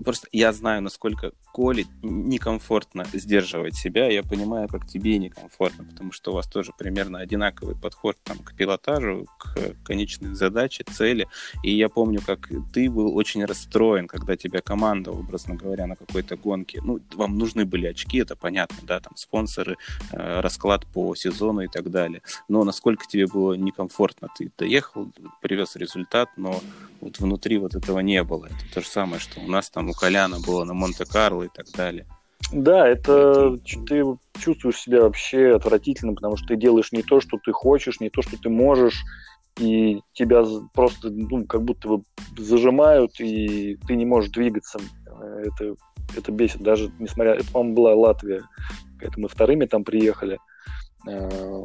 просто 0.04 0.26
я 0.32 0.52
знаю, 0.52 0.82
насколько 0.82 1.32
Коле 1.52 1.86
некомфортно 2.02 3.06
сдерживать 3.12 3.76
себя, 3.76 4.10
я 4.10 4.22
понимаю, 4.22 4.68
как 4.68 4.86
тебе 4.86 5.18
некомфортно, 5.18 5.84
потому 5.84 6.12
что 6.12 6.32
у 6.32 6.34
вас 6.34 6.46
тоже 6.48 6.72
примерно 6.76 7.20
одинаковый 7.20 7.76
подход 7.76 8.16
там, 8.24 8.38
к 8.38 8.54
пилотажу, 8.54 9.26
к 9.38 9.74
конечной 9.84 10.34
задаче, 10.34 10.84
цели, 10.84 11.28
и 11.62 11.74
я 11.74 11.88
помню, 11.88 12.20
как 12.24 12.48
ты 12.72 12.90
был 12.90 13.16
очень 13.16 13.44
расстроен, 13.44 14.06
когда 14.06 14.36
тебя 14.36 14.60
команда, 14.60 15.12
образно 15.12 15.54
говоря, 15.54 15.86
на 15.86 15.96
какой-то 15.96 16.36
гонке, 16.36 16.80
ну, 16.82 17.00
вам 17.14 17.38
нужны 17.38 17.64
были 17.64 17.86
очки, 17.86 18.18
это 18.18 18.36
понятно, 18.36 18.76
да, 18.82 19.00
там 19.00 19.16
спонсоры, 19.16 19.76
э, 20.12 20.40
расклад 20.40 20.86
по 20.86 21.14
сезону 21.14 21.62
и 21.62 21.68
так 21.68 21.90
далее. 21.90 22.22
Но 22.48 22.64
насколько 22.64 23.06
тебе 23.06 23.26
было 23.26 23.54
некомфортно, 23.54 24.28
ты 24.36 24.50
доехал, 24.58 25.10
привез 25.40 25.76
результат, 25.76 26.28
но 26.36 26.60
вот 27.00 27.18
внутри 27.18 27.58
вот 27.58 27.74
этого 27.74 28.00
не 28.00 28.22
было. 28.22 28.46
Это 28.46 28.74
то 28.74 28.80
же 28.80 28.88
самое, 28.88 29.20
что 29.20 29.40
у 29.40 29.48
нас 29.48 29.70
там 29.70 29.90
у 29.90 29.92
Коляна 29.92 30.40
было 30.40 30.64
на 30.64 30.74
Монте-Карло 30.74 31.44
и 31.44 31.48
так 31.48 31.66
далее. 31.72 32.06
Да, 32.52 32.86
это 32.86 33.56
ты 33.86 34.04
чувствуешь 34.38 34.78
себя 34.78 35.02
вообще 35.02 35.56
отвратительно, 35.56 36.14
потому 36.14 36.36
что 36.36 36.48
ты 36.48 36.56
делаешь 36.56 36.92
не 36.92 37.02
то, 37.02 37.20
что 37.20 37.38
ты 37.44 37.52
хочешь, 37.52 37.98
не 37.98 38.10
то, 38.10 38.22
что 38.22 38.36
ты 38.40 38.48
можешь, 38.48 39.02
и 39.58 40.00
тебя 40.12 40.44
просто 40.74 41.10
ну, 41.10 41.46
как 41.46 41.62
будто 41.62 41.88
бы 41.88 42.02
зажимают, 42.36 43.18
и 43.20 43.76
ты 43.86 43.96
не 43.96 44.04
можешь 44.04 44.30
двигаться. 44.30 44.78
Это, 45.06 45.74
это 46.16 46.32
бесит. 46.32 46.60
Даже 46.60 46.90
несмотря... 46.98 47.34
Это, 47.34 47.50
по-моему, 47.50 47.74
была 47.74 47.94
Латвия. 47.94 48.42
Это 49.00 49.18
мы 49.18 49.28
вторыми 49.28 49.64
там 49.66 49.84
приехали. 49.84 50.38
Э, 51.06 51.62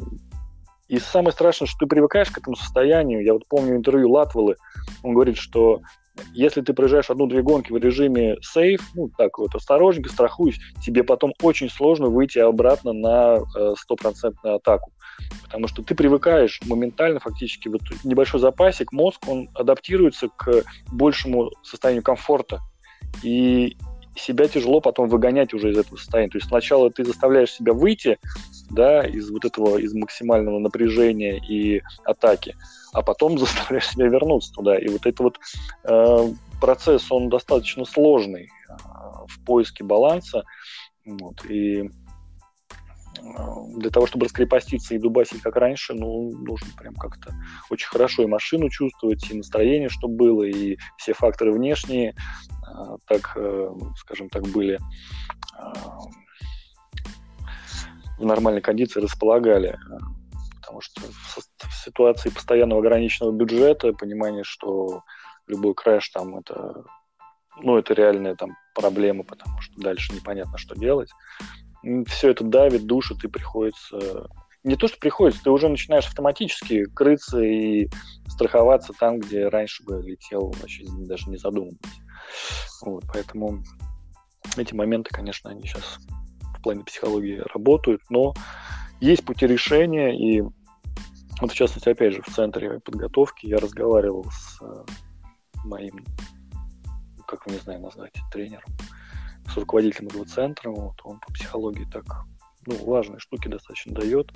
и 0.87 0.99
самое 0.99 1.31
страшное, 1.31 1.67
что 1.67 1.79
ты 1.79 1.85
привыкаешь 1.87 2.29
к 2.29 2.37
этому 2.37 2.55
состоянию. 2.55 3.23
Я 3.23 3.33
вот 3.33 3.47
помню 3.47 3.75
интервью 3.75 4.11
Латвалы. 4.11 4.55
Он 5.03 5.13
говорит, 5.13 5.37
что 5.37 5.81
если 6.34 6.62
ты 6.62 6.74
проезжаешь 6.74 7.09
одну-две 7.09 7.41
гонки 7.41 7.72
в 7.72 7.78
режиме 7.78 8.38
сейф, 8.41 8.82
ну, 8.95 9.09
так 9.18 9.38
вот, 9.38 9.55
осторожненько, 9.55 10.09
страхуюсь, 10.09 10.59
тебе 10.84 11.03
потом 11.03 11.34
очень 11.41 11.70
сложно 11.70 12.07
выйти 12.07 12.39
обратно 12.39 12.93
на 12.93 13.38
э, 13.38 13.74
стопроцентную 13.78 14.55
атаку. 14.57 14.91
Потому 15.43 15.68
что 15.68 15.84
ты 15.84 15.95
привыкаешь 15.95 16.59
моментально, 16.66 17.20
фактически, 17.20 17.68
вот 17.68 17.82
небольшой 18.03 18.39
запасик, 18.39 18.91
мозг, 18.91 19.22
он 19.28 19.49
адаптируется 19.53 20.30
к 20.30 20.64
большему 20.91 21.51
состоянию 21.64 22.03
комфорта. 22.03 22.59
И 23.24 23.78
себя 24.16 24.47
тяжело 24.47 24.82
потом 24.82 25.07
выгонять 25.07 25.53
уже 25.53 25.72
из 25.72 25.78
этого 25.78 25.97
состояния. 25.97 26.30
То 26.30 26.38
есть 26.38 26.47
сначала 26.47 26.91
ты 26.91 27.03
заставляешь 27.03 27.51
себя 27.51 27.74
выйти, 27.74 28.20
да, 28.70 29.05
из 29.05 29.30
вот 29.30 29.45
этого, 29.45 29.78
из 29.78 29.93
максимального 29.93 30.59
напряжения 30.59 31.38
и 31.38 31.82
атаки, 32.03 32.55
а 32.93 33.01
потом 33.01 33.38
заставляешь 33.39 33.89
себя 33.89 34.07
вернуться 34.07 34.51
туда. 34.53 34.78
И 34.78 34.88
вот 34.88 35.05
этот 35.05 35.20
вот 35.20 35.39
э, 35.84 36.34
процесс, 36.59 37.12
он 37.12 37.30
достаточно 37.30 37.86
сложный 37.86 38.49
э, 38.70 38.74
в 39.28 39.43
поиске 39.45 39.84
баланса. 39.84 40.43
Вот, 41.05 41.43
и 41.49 41.89
для 43.76 43.89
того, 43.89 44.07
чтобы 44.07 44.26
раскрепоститься 44.26 44.95
и 44.95 44.99
дубасить 44.99 45.41
как 45.41 45.55
раньше, 45.55 45.93
ну, 45.93 46.32
нужно 46.32 46.67
прям 46.78 46.95
как-то 46.95 47.34
очень 47.69 47.88
хорошо 47.88 48.24
и 48.24 48.28
машину 48.28 48.69
чувствовать, 48.69 49.30
и 49.30 49.38
настроение, 49.38 49.89
чтобы 49.89 50.15
было, 50.15 50.43
и 50.43 50.78
все 50.97 51.13
факторы 51.13 51.53
внешние, 51.53 52.15
а, 52.65 52.97
так, 53.07 53.34
э, 53.36 53.69
скажем 53.97 54.30
так, 54.30 54.43
были 54.47 54.80
в 58.17 58.26
нормальной 58.26 58.61
кондиции, 58.61 59.01
располагали. 59.01 59.78
Потому 60.55 60.82
что 60.82 61.01
в 61.01 61.74
ситуации 61.84 62.30
постоянного 62.30 62.82
ограниченного 62.82 63.32
бюджета, 63.34 63.93
понимание, 63.93 64.43
что 64.43 65.03
любой 65.47 65.74
крэш 65.74 66.09
там 66.09 66.38
это 66.38 66.84
ну, 67.61 67.78
это 67.78 67.93
реальная 67.93 68.36
там 68.36 68.55
проблема, 68.74 69.24
потому 69.24 69.59
что 69.59 69.74
дальше 69.82 70.13
непонятно, 70.13 70.57
что 70.57 70.74
делать 70.76 71.09
все 72.07 72.32
это 72.32 72.43
давит, 72.43 72.86
душит, 72.86 73.23
и 73.23 73.27
приходится... 73.27 74.29
Не 74.63 74.75
то, 74.75 74.88
что 74.88 74.99
приходится, 74.99 75.43
ты 75.43 75.49
уже 75.49 75.69
начинаешь 75.69 76.05
автоматически 76.05 76.86
крыться 76.86 77.39
и 77.39 77.89
страховаться 78.27 78.93
там, 78.99 79.19
где 79.19 79.47
раньше 79.47 79.84
бы 79.84 80.01
летел, 80.03 80.53
вообще 80.61 80.86
даже 80.88 81.29
не 81.32 81.38
задумываясь. 81.38 81.79
Вот, 82.84 83.03
поэтому 83.11 83.63
эти 84.57 84.75
моменты, 84.75 85.09
конечно, 85.11 85.49
они 85.49 85.63
сейчас 85.63 85.97
в 86.57 86.61
плане 86.61 86.84
психологии 86.84 87.41
работают, 87.53 88.01
но 88.09 88.36
есть 88.99 89.25
пути 89.25 89.47
решения, 89.47 90.15
и 90.15 90.43
вот 91.41 91.51
в 91.51 91.55
частности, 91.55 91.89
опять 91.89 92.13
же, 92.13 92.21
в 92.21 92.27
центре 92.27 92.79
подготовки 92.82 93.47
я 93.47 93.57
разговаривал 93.57 94.25
с 94.32 94.61
э, 94.61 94.84
моим, 95.65 96.05
как 97.27 97.47
не 97.47 97.57
знаю 97.57 97.82
назвать, 97.82 98.13
тренером, 98.32 98.71
с 99.47 99.57
руководителем 99.57 100.07
этого 100.07 100.25
центра, 100.25 100.69
вот, 100.69 100.99
он 101.03 101.19
по 101.19 101.31
психологии 101.33 101.85
так 101.91 102.05
ну, 102.65 102.75
важные 102.85 103.19
штуки 103.19 103.47
достаточно 103.47 103.93
дает, 103.93 104.31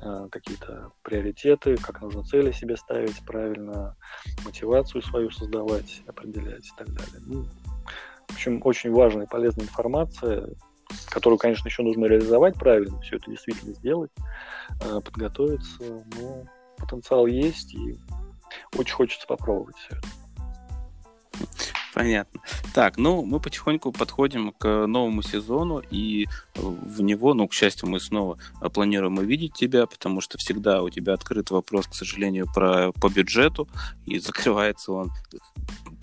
э, 0.00 0.28
какие-то 0.30 0.92
приоритеты, 1.02 1.76
как 1.76 2.00
нужно 2.00 2.22
цели 2.24 2.52
себе 2.52 2.76
ставить, 2.76 3.24
правильно 3.24 3.96
мотивацию 4.44 5.02
свою 5.02 5.30
создавать, 5.30 6.02
определять 6.06 6.66
и 6.66 6.72
так 6.76 6.88
далее. 6.88 7.20
Ну, 7.26 7.44
в 8.28 8.32
общем, 8.32 8.60
очень 8.64 8.92
важная 8.92 9.26
и 9.26 9.28
полезная 9.28 9.64
информация, 9.64 10.48
которую, 11.10 11.38
конечно, 11.38 11.68
еще 11.68 11.82
нужно 11.82 12.06
реализовать 12.06 12.54
правильно, 12.54 13.00
все 13.00 13.16
это 13.16 13.30
действительно 13.30 13.74
сделать, 13.74 14.10
э, 14.80 15.00
подготовиться, 15.00 16.04
но 16.18 16.44
потенциал 16.78 17.26
есть, 17.26 17.74
и 17.74 17.96
очень 18.76 18.94
хочется 18.94 19.26
попробовать 19.26 19.76
все 19.76 19.96
это. 19.96 20.08
Понятно. 21.96 22.42
Так, 22.74 22.98
ну, 22.98 23.24
мы 23.24 23.40
потихоньку 23.40 23.90
подходим 23.90 24.52
к 24.52 24.86
новому 24.86 25.22
сезону, 25.22 25.82
и 25.90 26.26
в 26.54 27.00
него, 27.00 27.32
ну, 27.32 27.48
к 27.48 27.54
счастью, 27.54 27.88
мы 27.88 28.00
снова 28.00 28.36
планируем 28.74 29.16
увидеть 29.16 29.54
тебя, 29.54 29.86
потому 29.86 30.20
что 30.20 30.36
всегда 30.36 30.82
у 30.82 30.90
тебя 30.90 31.14
открыт 31.14 31.50
вопрос, 31.50 31.86
к 31.86 31.94
сожалению, 31.94 32.48
про, 32.54 32.92
по 32.92 33.08
бюджету, 33.08 33.66
и 34.04 34.18
закрывается 34.18 34.92
он 34.92 35.10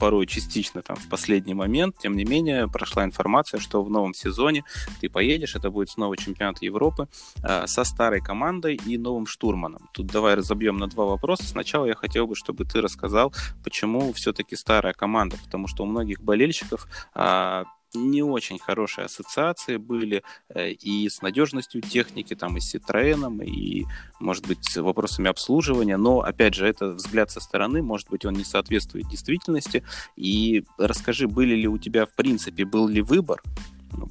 порой 0.04 0.28
частично 0.28 0.82
там 0.82 0.98
в 0.98 1.08
последний 1.08 1.54
момент. 1.54 1.96
Тем 1.98 2.18
не 2.18 2.26
менее, 2.26 2.68
прошла 2.68 3.06
информация, 3.06 3.62
что 3.62 3.82
в 3.82 3.90
новом 3.90 4.14
сезоне 4.14 4.66
ты 5.00 5.10
поедешь, 5.10 5.56
это 5.56 5.70
будет 5.70 5.90
снова 5.90 6.18
чемпионат 6.18 6.62
Европы 6.62 7.08
э, 7.42 7.68
со 7.68 7.86
старой 7.86 8.20
командой 8.20 8.76
и 8.86 8.98
новым 8.98 9.26
штурманом. 9.26 9.88
Тут 9.94 10.08
давай 10.08 10.36
разобьем 10.36 10.78
на 10.78 10.88
два 10.88 11.06
вопроса. 11.06 11.46
Сначала 11.46 11.86
я 11.86 11.96
хотел 11.96 12.28
бы, 12.28 12.36
чтобы 12.36 12.66
ты 12.66 12.82
рассказал, 12.82 13.34
почему 13.64 14.12
все-таки 14.12 14.58
старая 14.58 14.94
команда, 14.94 15.38
потому 15.42 15.68
что 15.68 15.84
у 15.84 15.86
многих 15.86 16.22
болельщиков 16.22 16.86
э, 17.16 17.64
не 17.96 18.24
очень 18.24 18.60
хорошие 18.60 19.06
ассоциации 19.06 19.78
были 19.78 20.24
э, 20.50 20.72
и 20.72 21.10
с 21.10 21.22
надежностью 21.22 21.82
техники, 21.82 22.36
там, 22.36 22.58
и 22.58 22.60
с 22.60 22.76
Citroёn, 22.76 23.44
и, 23.44 23.86
может 24.20 24.48
быть, 24.48 24.64
с 24.66 24.82
вопросами 24.82 25.30
обслуживания, 25.30 25.98
но, 25.98 26.22
опять 26.22 26.54
же, 26.54 26.68
это 26.68 26.90
взгляд 26.90 27.32
со 27.32 27.40
стороны, 27.40 27.82
может 27.82 28.10
быть, 28.10 28.26
он 28.26 28.34
не 28.34 28.44
соответствует 28.44 29.08
действительности, 29.08 29.84
и 30.16 30.64
расскажи, 30.78 31.28
были 31.28 31.56
ли 31.56 31.68
у 31.68 31.78
тебя, 31.78 32.06
в 32.06 32.14
принципе, 32.14 32.66
был 32.66 32.88
ли 32.88 33.02
выбор, 33.02 33.42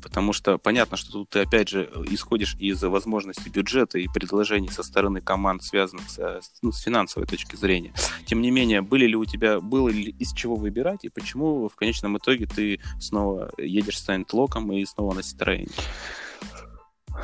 потому 0.02 0.32
что 0.32 0.58
понятно, 0.58 0.96
что 0.96 1.12
тут 1.12 1.30
ты, 1.30 1.40
опять 1.40 1.68
же, 1.68 1.90
исходишь 2.10 2.56
из 2.58 2.82
возможности 2.82 3.48
бюджета 3.48 3.98
и 3.98 4.08
предложений 4.08 4.70
со 4.70 4.82
стороны 4.82 5.20
команд, 5.20 5.62
связанных 5.62 6.08
с, 6.08 6.40
ну, 6.62 6.72
с 6.72 6.80
финансовой 6.80 7.26
точки 7.26 7.56
зрения. 7.56 7.92
Тем 8.26 8.42
не 8.42 8.50
менее, 8.50 8.82
были 8.82 9.06
ли 9.06 9.16
у 9.16 9.24
тебя, 9.24 9.60
было 9.60 9.88
ли 9.88 10.14
из 10.18 10.32
чего 10.32 10.56
выбирать, 10.56 11.04
и 11.04 11.08
почему 11.08 11.68
в 11.68 11.76
конечном 11.76 12.18
итоге 12.18 12.46
ты 12.46 12.80
снова 13.00 13.50
едешь 13.58 13.98
с 13.98 14.04
Сайнтлоком 14.04 14.72
и 14.72 14.84
снова 14.84 15.14
на 15.14 15.20
Citroёn? 15.20 15.70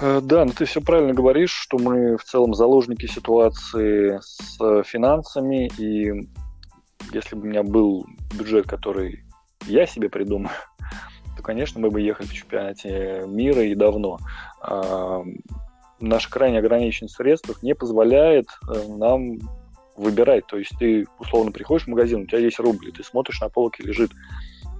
Э, 0.00 0.20
да, 0.22 0.44
ну 0.44 0.52
ты 0.52 0.64
все 0.64 0.80
правильно 0.80 1.14
говоришь, 1.14 1.52
что 1.52 1.78
мы 1.78 2.16
в 2.16 2.24
целом 2.24 2.54
заложники 2.54 3.06
ситуации 3.06 4.20
с 4.22 4.82
финансами, 4.84 5.70
и 5.78 6.28
если 7.12 7.36
бы 7.36 7.42
у 7.42 7.46
меня 7.46 7.62
был 7.62 8.06
бюджет, 8.34 8.66
который 8.66 9.24
я 9.66 9.86
себе 9.86 10.08
придумаю, 10.08 10.50
то, 11.38 11.42
конечно, 11.44 11.80
мы 11.80 11.90
бы 11.90 12.00
ехали 12.00 12.26
в 12.26 12.34
чемпионате 12.34 13.22
мира 13.28 13.62
и 13.62 13.76
давно. 13.76 14.18
А, 14.60 15.22
наша 16.00 16.28
крайне 16.28 16.58
ограниченность 16.58 17.14
в 17.14 17.18
средствах 17.18 17.62
не 17.62 17.76
позволяет 17.76 18.48
э, 18.68 18.88
нам 18.88 19.38
выбирать. 19.96 20.46
То 20.48 20.58
есть 20.58 20.72
ты 20.80 21.06
условно 21.20 21.52
приходишь 21.52 21.86
в 21.86 21.90
магазин, 21.90 22.22
у 22.22 22.26
тебя 22.26 22.40
есть 22.40 22.58
рубли, 22.58 22.90
ты 22.90 23.04
смотришь, 23.04 23.40
на 23.40 23.48
полке 23.48 23.84
лежит 23.84 24.10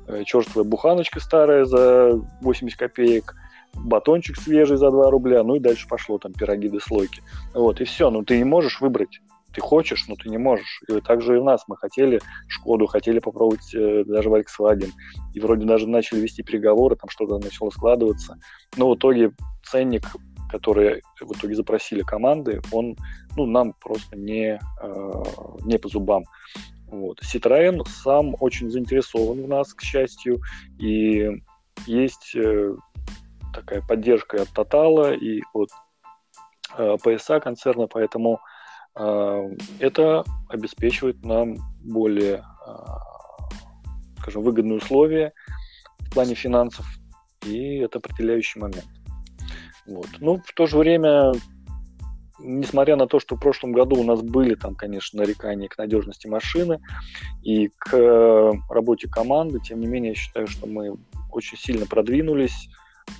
э, 0.09 0.25
черствая 0.25 0.65
буханочка 0.65 1.21
старая 1.21 1.65
за 1.65 2.21
80 2.41 2.77
копеек, 2.77 3.37
батончик 3.75 4.37
свежий 4.37 4.79
за 4.79 4.91
2 4.91 5.11
рубля, 5.11 5.45
ну 5.45 5.55
и 5.55 5.61
дальше 5.61 5.87
пошло 5.87 6.19
там 6.19 6.33
пироги 6.33 6.69
да 6.69 6.81
слойки. 6.81 7.23
Вот, 7.55 7.81
и 7.81 7.85
все. 7.85 8.11
Ну, 8.11 8.25
ты 8.25 8.37
не 8.37 8.45
можешь 8.45 8.81
выбрать. 8.81 9.21
Ты 9.59 9.63
хочешь, 9.63 10.07
но 10.07 10.15
ты 10.15 10.29
не 10.29 10.39
можешь. 10.39 10.81
И 10.87 11.01
также 11.01 11.35
и 11.35 11.39
у 11.39 11.43
нас. 11.45 11.65
Мы 11.67 11.77
хотели 11.77 12.21
Шкоду, 12.47 12.87
хотели 12.87 13.19
попробовать 13.19 13.75
э, 13.75 14.05
даже 14.05 14.29
Volkswagen. 14.29 14.93
И 15.35 15.41
вроде 15.41 15.67
даже 15.67 15.89
начали 15.89 16.21
вести 16.21 16.45
переговоры, 16.45 16.95
там 16.95 17.11
что-то 17.11 17.39
начало 17.39 17.71
складываться. 17.71 18.39
Но 18.77 18.89
в 18.89 18.95
итоге 18.95 19.33
ценник, 19.65 20.05
который 20.49 21.03
в 21.21 21.33
итоге 21.33 21.57
запросили 21.57 22.03
команды, 22.03 22.61
он 22.71 22.97
ну, 23.37 23.47
нам 23.47 23.73
просто 23.81 24.17
не, 24.17 24.61
э, 24.81 25.23
не 25.65 25.77
по 25.77 25.89
зубам. 25.89 26.23
Вот. 26.87 27.19
Citroën 27.21 27.85
сам 27.89 28.37
очень 28.39 28.71
заинтересован 28.71 29.43
в 29.43 29.49
нас, 29.49 29.75
к 29.75 29.83
счастью, 29.83 30.41
и 30.79 31.29
есть 31.85 32.31
э, 32.37 32.77
такая 33.53 33.83
поддержка 33.83 34.43
от 34.43 34.51
Тотала 34.51 35.15
и 35.15 35.43
от 35.53 35.71
э, 36.77 36.97
PSA 37.05 37.41
концерна, 37.41 37.89
поэтому 37.89 38.39
это 39.79 40.25
обеспечивает 40.49 41.25
нам 41.25 41.57
более, 41.83 42.45
э, 42.67 42.73
скажем, 44.19 44.43
выгодные 44.43 44.79
условия 44.79 45.33
в 46.01 46.11
плане 46.13 46.35
финансов, 46.35 46.87
и 47.45 47.77
это 47.77 47.99
определяющий 47.99 48.61
момент. 48.61 48.89
Вот. 49.87 50.09
Ну, 50.19 50.43
в 50.45 50.53
то 50.53 50.67
же 50.67 50.77
время, 50.77 51.33
несмотря 52.41 52.97
на 52.97 53.07
то, 53.07 53.21
что 53.21 53.37
в 53.37 53.41
прошлом 53.41 53.73
году 53.73 53.97
у 54.01 54.05
нас 54.05 54.21
были 54.21 54.55
там, 54.55 54.75
конечно, 54.75 55.21
нарекания 55.21 55.69
к 55.69 55.79
надежности 55.79 56.27
машины 56.27 56.81
и 57.43 57.69
к 57.69 57.95
э, 57.95 58.53
работе 58.69 59.09
команды, 59.09 59.61
тем 59.61 59.81
не 59.81 59.87
менее, 59.87 60.11
я 60.11 60.17
считаю, 60.17 60.47
что 60.47 60.67
мы 60.67 60.97
очень 61.31 61.57
сильно 61.57 61.87
продвинулись 61.87 62.69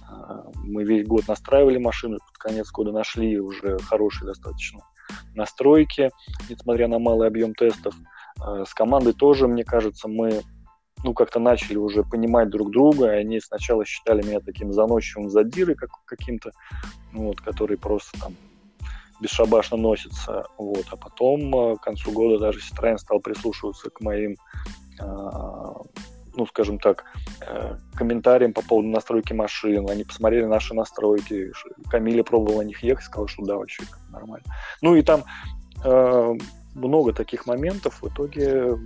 а, 0.07 0.45
мы 0.55 0.85
весь 0.85 1.07
год 1.07 1.29
настраивали 1.29 1.79
машину, 1.79 2.19
под 2.19 2.37
конец 2.39 2.71
года 2.71 2.93
нашли 2.93 3.39
уже 3.39 3.79
хорошие 3.79 4.27
достаточно 4.27 4.81
настройки, 5.35 6.11
несмотря 6.49 6.89
на 6.89 6.99
малый 6.99 7.29
объем 7.29 7.55
тестов. 7.55 7.95
А, 8.41 8.65
с 8.65 8.75
командой 8.75 9.13
тоже, 9.13 9.49
мне 9.49 9.65
кажется, 9.65 10.09
мы 10.09 10.43
ну, 11.05 11.15
как-то 11.15 11.39
начали 11.39 11.77
уже 11.77 12.03
понимать 12.03 12.51
друг 12.51 12.71
друга, 12.71 13.11
они 13.11 13.41
сначала 13.41 13.85
считали 13.85 14.23
меня 14.27 14.41
таким 14.41 14.73
заносчивым 14.73 15.31
задирой 15.31 15.77
как, 15.77 15.91
каким-то, 16.05 16.51
ну, 17.13 17.29
вот, 17.29 17.41
который 17.41 17.79
просто 17.79 18.19
там 18.19 18.35
бесшабашно 19.21 19.77
носится, 19.77 20.47
вот, 20.57 20.87
а 20.91 20.97
потом 20.97 21.55
а, 21.55 21.77
к 21.77 21.83
концу 21.83 22.13
года 22.13 22.39
даже 22.39 22.61
Citroёn 22.61 22.99
стал 22.99 23.21
прислушиваться 23.21 23.91
к 23.91 24.01
моим 24.01 24.37
ну, 26.39 26.47
скажем 26.47 26.79
так, 26.79 27.05
э, 27.41 27.77
комментариям 27.95 28.53
по 28.53 28.63
поводу 28.63 28.89
настройки 28.89 29.33
машин. 29.33 29.91
Они 29.91 30.05
посмотрели 30.05 30.45
наши 30.45 30.73
настройки. 30.73 31.51
Камиля 31.91 32.23
пробовал 32.23 32.59
на 32.59 32.67
них 32.67 32.83
ехать, 32.85 33.05
сказал, 33.05 33.27
что 33.27 33.45
да, 33.45 33.57
вообще 33.57 33.83
нормально. 34.11 34.47
Ну 34.81 34.95
и 34.95 35.03
там 35.03 35.25
э, 35.85 36.35
много 36.75 37.13
таких 37.13 37.47
моментов. 37.47 38.01
В 38.01 38.09
итоге 38.09 38.79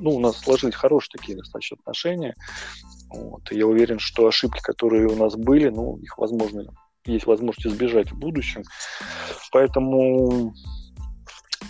ну, 0.00 0.10
у 0.10 0.20
нас 0.20 0.36
сложились 0.36 0.74
хорошие 0.74 1.12
такие 1.16 1.38
достаточно 1.38 1.76
отношения. 1.80 2.34
Вот. 3.10 3.52
Я 3.52 3.68
уверен, 3.68 4.00
что 4.00 4.26
ошибки, 4.26 4.60
которые 4.60 5.06
у 5.06 5.14
нас 5.14 5.36
были, 5.36 5.68
ну, 5.68 5.96
их 5.98 6.18
возможно, 6.18 6.64
есть 7.06 7.26
возможность 7.26 7.68
избежать 7.68 8.10
в 8.10 8.18
будущем. 8.18 8.64
Поэтому, 9.52 10.52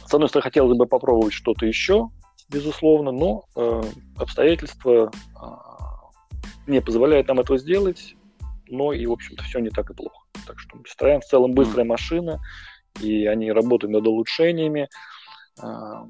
с 0.07 0.15
одной 0.15 0.31
стороны, 0.31 0.45
хотелось 0.45 0.79
бы 0.79 0.87
попробовать 0.87 1.35
что-то 1.35 1.67
еще, 1.67 2.09
безусловно, 2.51 3.11
но 3.11 3.45
э, 3.57 3.83
обстоятельства 4.17 5.11
э, 5.11 5.47
не 6.67 6.81
позволяют 6.81 7.29
нам 7.29 7.41
этого 7.41 7.59
сделать, 7.59 8.17
но 8.69 8.93
и, 8.93 9.07
в 9.07 9.13
общем-то, 9.13 9.43
все 9.45 9.59
не 9.59 9.71
так 9.71 9.91
и 9.91 9.95
плохо. 9.95 10.27
Так 10.47 10.59
что 10.59 10.79
Citroёn 10.79 11.21
в 11.21 11.25
целом 11.25 11.53
быстрая 11.53 11.85
mm. 11.85 11.89
машина, 11.89 12.41
и 13.01 13.27
они 13.27 13.53
работают 13.53 13.93
над 13.93 14.07
улучшениями. 14.07 14.89
Э, 15.63 16.05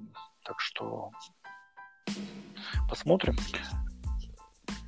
так 0.45 0.61
что 0.61 1.11
посмотрим. 2.89 3.37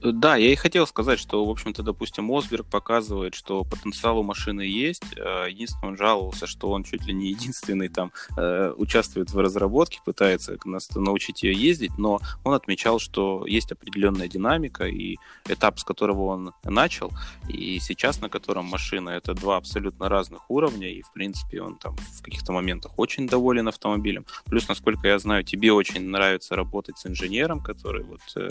Да, 0.03 0.36
я 0.36 0.53
и 0.53 0.55
хотел 0.57 0.86
сказать, 0.86 1.18
что, 1.18 1.44
в 1.44 1.51
общем-то, 1.51 1.82
допустим, 1.82 2.30
Осберг 2.30 2.66
показывает, 2.66 3.34
что 3.34 3.64
потенциал 3.64 4.18
у 4.18 4.22
машины 4.22 4.61
есть. 4.61 5.03
Э, 5.16 5.47
единственное, 5.49 5.90
он 5.90 5.97
жаловался, 5.97 6.47
что 6.47 6.70
он 6.70 6.84
чуть 6.84 7.07
ли 7.07 7.14
не 7.14 7.30
единственный 7.30 7.88
там 7.88 8.12
э, 8.36 8.72
участвует 8.76 9.30
в 9.30 9.38
разработке, 9.38 10.01
пытается 10.05 10.59
нас 10.64 10.94
научить 10.94 11.42
ее 11.42 11.55
ездить, 11.55 11.97
но 11.97 12.20
он 12.44 12.55
отмечал, 12.55 12.99
что 12.99 13.47
есть 13.47 13.72
определенная 13.72 14.28
динамика, 14.28 14.84
и 14.86 15.16
этап, 15.49 15.78
с 15.78 15.84
которого 15.84 16.26
он 16.26 16.53
начал, 16.62 17.11
и 17.49 17.78
сейчас, 17.80 18.20
на 18.20 18.28
котором 18.28 18.66
машина, 18.66 19.11
это 19.11 19.34
два 19.34 19.57
абсолютно 19.57 20.09
разных 20.09 20.51
уровня, 20.51 20.90
и, 20.90 21.03
в 21.03 21.12
принципе, 21.12 21.62
он 21.62 21.76
там 21.76 21.97
в 21.97 22.22
каких-то 22.22 22.53
моментах 22.53 22.92
очень 22.99 23.26
доволен 23.26 23.68
автомобилем. 23.68 24.26
Плюс, 24.44 24.68
насколько 24.68 25.09
я 25.09 25.18
знаю, 25.18 25.42
тебе 25.42 25.72
очень 25.72 26.03
нравится 26.03 26.55
работать 26.55 26.99
с 26.99 27.07
инженером, 27.07 27.61
который 27.61 28.05
вот 28.05 28.20
э, 28.36 28.51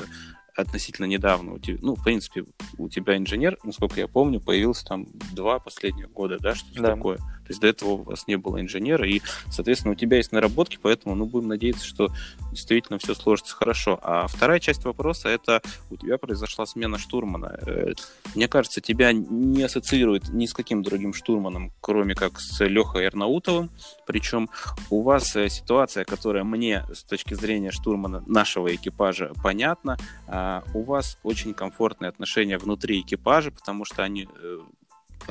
относительно 0.56 1.06
недавно, 1.06 1.54
у 1.54 1.60
тебя, 1.60 1.78
ну, 1.82 1.96
в 1.96 2.04
принципе, 2.04 2.46
у 2.78 2.90
тебя 2.90 3.18
инженер, 3.18 3.58
насколько 3.64 4.00
я 4.00 4.08
помню, 4.08 4.40
появился 4.40 4.86
там 4.86 5.06
два 5.34 5.60
последних 5.60 6.12
года, 6.12 6.38
да, 6.40 6.56
что-то 6.56 6.82
да. 6.82 6.96
такое. 6.96 7.20
То 7.46 7.52
есть 7.52 7.62
до 7.62 7.68
этого 7.68 7.90
у 7.92 8.04
вас 8.04 8.28
не 8.28 8.38
было 8.38 8.60
инженера, 8.60 9.08
и, 9.08 9.22
соответственно, 9.52 9.94
у 9.94 9.96
тебя 9.96 10.18
есть 10.18 10.32
наработки, 10.32 10.80
поэтому, 10.82 11.14
ну, 11.16 11.26
будем 11.26 11.50
надеяться, 11.50 11.86
что 11.86 12.10
действительно 12.52 12.98
все 12.98 13.14
сложится 13.14 13.56
хорошо. 13.56 14.00
А 14.02 14.28
вторая 14.28 14.60
часть 14.60 14.84
вопроса— 14.84 15.30
это 15.30 15.62
у 15.92 15.98
тебя 15.98 16.18
произошла 16.18 16.66
смена 16.66 16.98
штурмана. 16.98 17.58
Э, 17.66 17.94
мне 18.34 18.48
кажется, 18.48 18.82
тебя 18.82 19.12
не 19.14 19.64
ассоциирует 19.64 20.30
ни 20.30 20.46
с 20.46 20.54
каким 20.54 20.82
другим 20.82 21.14
штурманом, 21.14 21.72
кроме 21.82 22.16
как 22.16 22.40
с 22.40 22.64
Лехой 22.66 23.08
Арнаутовым, 23.08 23.70
причем 24.08 24.50
у 24.90 25.02
вас 25.02 25.36
э, 25.36 25.50
ситуация, 25.50 26.04
которая 26.06 26.44
мне 26.44 26.84
с 26.94 27.04
точки 27.04 27.34
зрения 27.36 27.72
штурмана 27.72 28.24
нашего 28.26 28.74
экипажа 28.74 29.34
понятна, 29.44 29.98
а 30.28 30.64
у 30.74 30.84
вас 30.84 31.18
очень 31.24 31.54
комфортные 31.54 32.10
отношения 32.10 32.58
внутри 32.58 33.02
экипажа, 33.02 33.52
потому 33.52 33.86
что 33.86 34.04
они 34.04 34.28
э, 34.42 34.60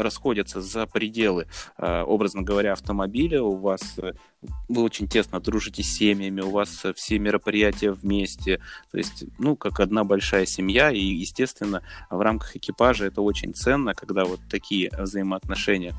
расходятся 0.03 0.61
за 0.61 0.87
пределы, 0.87 1.47
э, 1.79 2.03
образно 2.03 2.43
говоря, 2.43 2.73
автомобиля, 2.73 3.43
у 3.43 3.57
вас 3.57 3.99
э, 3.99 4.13
вы 4.69 4.83
очень 4.83 5.09
тесно 5.09 5.41
дружите 5.41 5.83
с 5.83 5.97
семьями, 5.97 6.41
у 6.41 6.51
вас 6.51 6.85
все 6.95 7.19
мероприятия 7.19 7.93
вместе, 7.93 8.61
то 8.91 8.99
есть, 8.99 9.25
ну, 9.39 9.57
как 9.57 9.81
одна 9.81 10.05
большая 10.05 10.47
семья, 10.47 10.91
и, 10.91 11.01
естественно, 11.01 11.83
в 12.11 12.21
рамках 12.21 12.57
экипажа 12.57 13.07
это 13.07 13.23
очень 13.23 13.55
ценно, 13.55 13.95
когда 13.95 14.25
вот 14.25 14.41
такие 14.49 14.91
взаимоотношения 14.99 15.95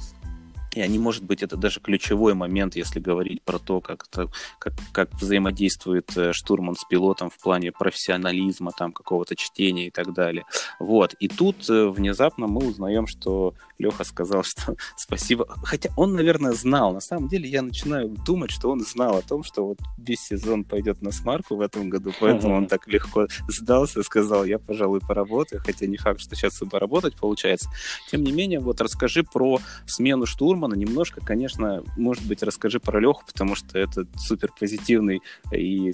и 0.75 0.81
они, 0.81 0.99
может 0.99 1.23
быть, 1.23 1.41
это 1.41 1.55
даже 1.55 1.79
ключевой 1.79 2.33
момент, 2.33 2.75
если 2.75 2.99
говорить 2.99 3.41
про 3.41 3.59
то, 3.59 3.79
как, 3.79 4.05
это, 4.11 4.29
как, 4.59 4.73
как 4.91 5.13
взаимодействует 5.13 6.15
э, 6.17 6.33
штурман 6.33 6.75
с 6.75 6.83
пилотом 6.83 7.29
в 7.29 7.39
плане 7.41 7.71
профессионализма, 7.71 8.71
там, 8.77 8.91
какого-то 8.91 9.37
чтения 9.37 9.87
и 9.87 9.89
так 9.89 10.13
далее. 10.13 10.43
Вот. 10.79 11.13
И 11.13 11.29
тут 11.29 11.69
э, 11.69 11.87
внезапно 11.87 12.47
мы 12.47 12.67
узнаем, 12.67 13.07
что 13.07 13.53
Леха 13.79 14.03
сказал, 14.03 14.43
что 14.43 14.75
спасибо. 14.97 15.47
Хотя 15.63 15.89
он, 15.95 16.13
наверное, 16.13 16.53
знал. 16.53 16.93
На 16.93 16.99
самом 16.99 17.29
деле 17.29 17.47
я 17.47 17.61
начинаю 17.61 18.09
думать, 18.09 18.51
что 18.51 18.69
он 18.69 18.81
знал 18.81 19.17
о 19.17 19.21
том, 19.21 19.43
что 19.43 19.65
вот 19.65 19.79
весь 19.97 20.21
сезон 20.21 20.63
пойдет 20.65 21.01
на 21.01 21.11
смарку 21.11 21.55
в 21.55 21.61
этом 21.61 21.89
году, 21.89 22.11
поэтому 22.19 22.55
он 22.55 22.67
так 22.67 22.87
легко 22.87 23.27
сдался, 23.47 24.03
сказал, 24.03 24.43
я, 24.43 24.59
пожалуй, 24.59 24.99
поработаю, 24.99 25.61
хотя 25.65 25.85
не 25.85 25.97
факт, 25.97 26.19
что 26.19 26.35
сейчас 26.35 26.61
и 26.61 26.65
поработать 26.65 27.15
получается. 27.15 27.69
Тем 28.11 28.23
не 28.23 28.31
менее, 28.33 28.59
вот 28.59 28.81
расскажи 28.81 29.23
про 29.23 29.59
смену 29.85 30.25
штурма 30.25 30.65
Романа 30.65 30.79
немножко, 30.79 31.21
конечно, 31.21 31.83
может 31.95 32.25
быть, 32.25 32.41
расскажи 32.41 32.79
про 32.79 32.99
Леху, 32.99 33.23
потому 33.25 33.55
что 33.55 33.77
это 33.77 34.07
супер 34.17 34.51
позитивный 34.59 35.21
и 35.51 35.93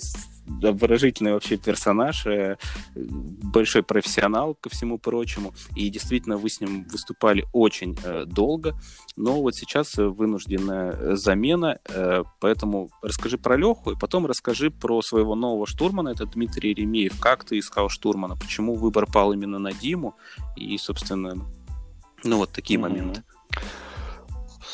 обворожительный 0.64 1.34
вообще 1.34 1.58
персонаж, 1.58 2.26
э, 2.26 2.58
большой 2.96 3.84
профессионал 3.84 4.56
ко 4.56 4.70
всему 4.70 4.98
прочему, 4.98 5.54
и 5.76 5.90
действительно 5.90 6.38
вы 6.38 6.50
с 6.50 6.62
ним 6.62 6.86
выступали 6.92 7.46
очень 7.54 7.98
э, 8.04 8.26
долго, 8.26 8.76
но 9.16 9.42
вот 9.42 9.56
сейчас 9.56 9.96
вынужденная 9.98 11.16
замена, 11.16 11.80
э, 11.90 12.24
поэтому 12.40 12.90
расскажи 13.02 13.38
про 13.38 13.58
Леху, 13.58 13.92
и 13.92 14.00
потом 14.00 14.26
расскажи 14.26 14.72
про 14.72 15.02
своего 15.02 15.36
нового 15.36 15.66
штурмана, 15.68 16.10
это 16.10 16.26
Дмитрий 16.26 16.74
Ремеев, 16.74 17.20
как 17.20 17.44
ты 17.44 17.60
искал 17.60 17.90
штурмана, 17.90 18.36
почему 18.36 18.76
выбор 18.76 19.06
пал 19.06 19.34
именно 19.34 19.60
на 19.60 19.72
Диму, 19.72 20.16
и, 20.56 20.78
собственно, 20.78 21.36
Ну, 22.24 22.38
вот 22.38 22.52
такие 22.52 22.78
mm-hmm. 22.78 22.82
моменты. 22.82 23.24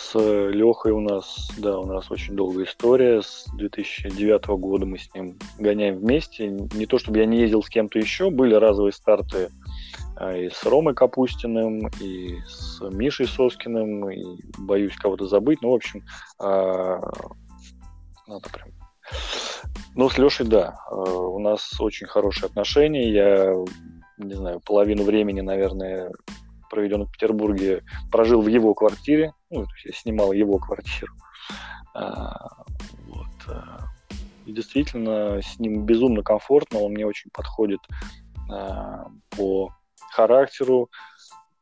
С 0.07 0.17
Лехой 0.17 0.93
у 0.93 1.01
нас, 1.01 1.49
да, 1.57 1.79
у 1.79 1.85
нас 1.85 2.09
очень 2.09 2.33
долгая 2.33 2.63
история. 2.63 3.21
С 3.21 3.45
2009 3.55 4.47
года 4.47 4.85
мы 4.85 4.99
с 4.99 5.13
ним 5.13 5.37
гоняем 5.59 5.97
вместе. 5.97 6.47
Не 6.47 6.85
то, 6.85 6.97
чтобы 6.97 7.17
я 7.17 7.25
не 7.25 7.39
ездил 7.41 7.61
с 7.61 7.67
кем-то 7.67 7.99
еще, 7.99 8.29
были 8.29 8.53
разовые 8.53 8.93
старты 8.93 9.49
а, 10.15 10.33
и 10.33 10.49
с 10.49 10.63
Ромой 10.65 10.93
Капустиным, 10.93 11.89
и 11.99 12.39
с 12.47 12.79
Мишей 12.89 13.27
Соскиным, 13.27 14.09
и 14.09 14.23
боюсь 14.57 14.95
кого-то 14.95 15.27
забыть. 15.27 15.61
Ну, 15.61 15.71
в 15.71 15.75
общем, 15.75 16.03
а, 16.39 17.01
надо 18.27 18.49
прям... 18.49 18.69
Ну, 19.93 20.09
с 20.09 20.17
Лешей, 20.17 20.45
да, 20.45 20.79
а, 20.89 20.93
у 20.93 21.39
нас 21.39 21.81
очень 21.81 22.07
хорошие 22.07 22.45
отношения. 22.45 23.11
Я, 23.11 23.53
не 24.17 24.35
знаю, 24.35 24.61
половину 24.61 25.03
времени, 25.03 25.41
наверное, 25.41 26.13
проведен 26.69 27.05
в 27.05 27.11
Петербурге, 27.11 27.83
прожил 28.11 28.41
в 28.41 28.47
его 28.47 28.73
квартире. 28.73 29.33
Ну, 29.49 29.65
то 29.65 29.71
есть 29.73 29.85
я 29.85 29.91
снимал 29.93 30.31
его 30.31 30.57
квартиру. 30.57 31.13
Вот. 31.93 33.55
И 34.45 34.51
действительно, 34.51 35.41
с 35.41 35.59
ним 35.59 35.85
безумно 35.85 36.23
комфортно, 36.23 36.79
он 36.79 36.93
мне 36.93 37.05
очень 37.05 37.31
подходит 37.31 37.79
по 38.47 39.73
характеру, 40.11 40.89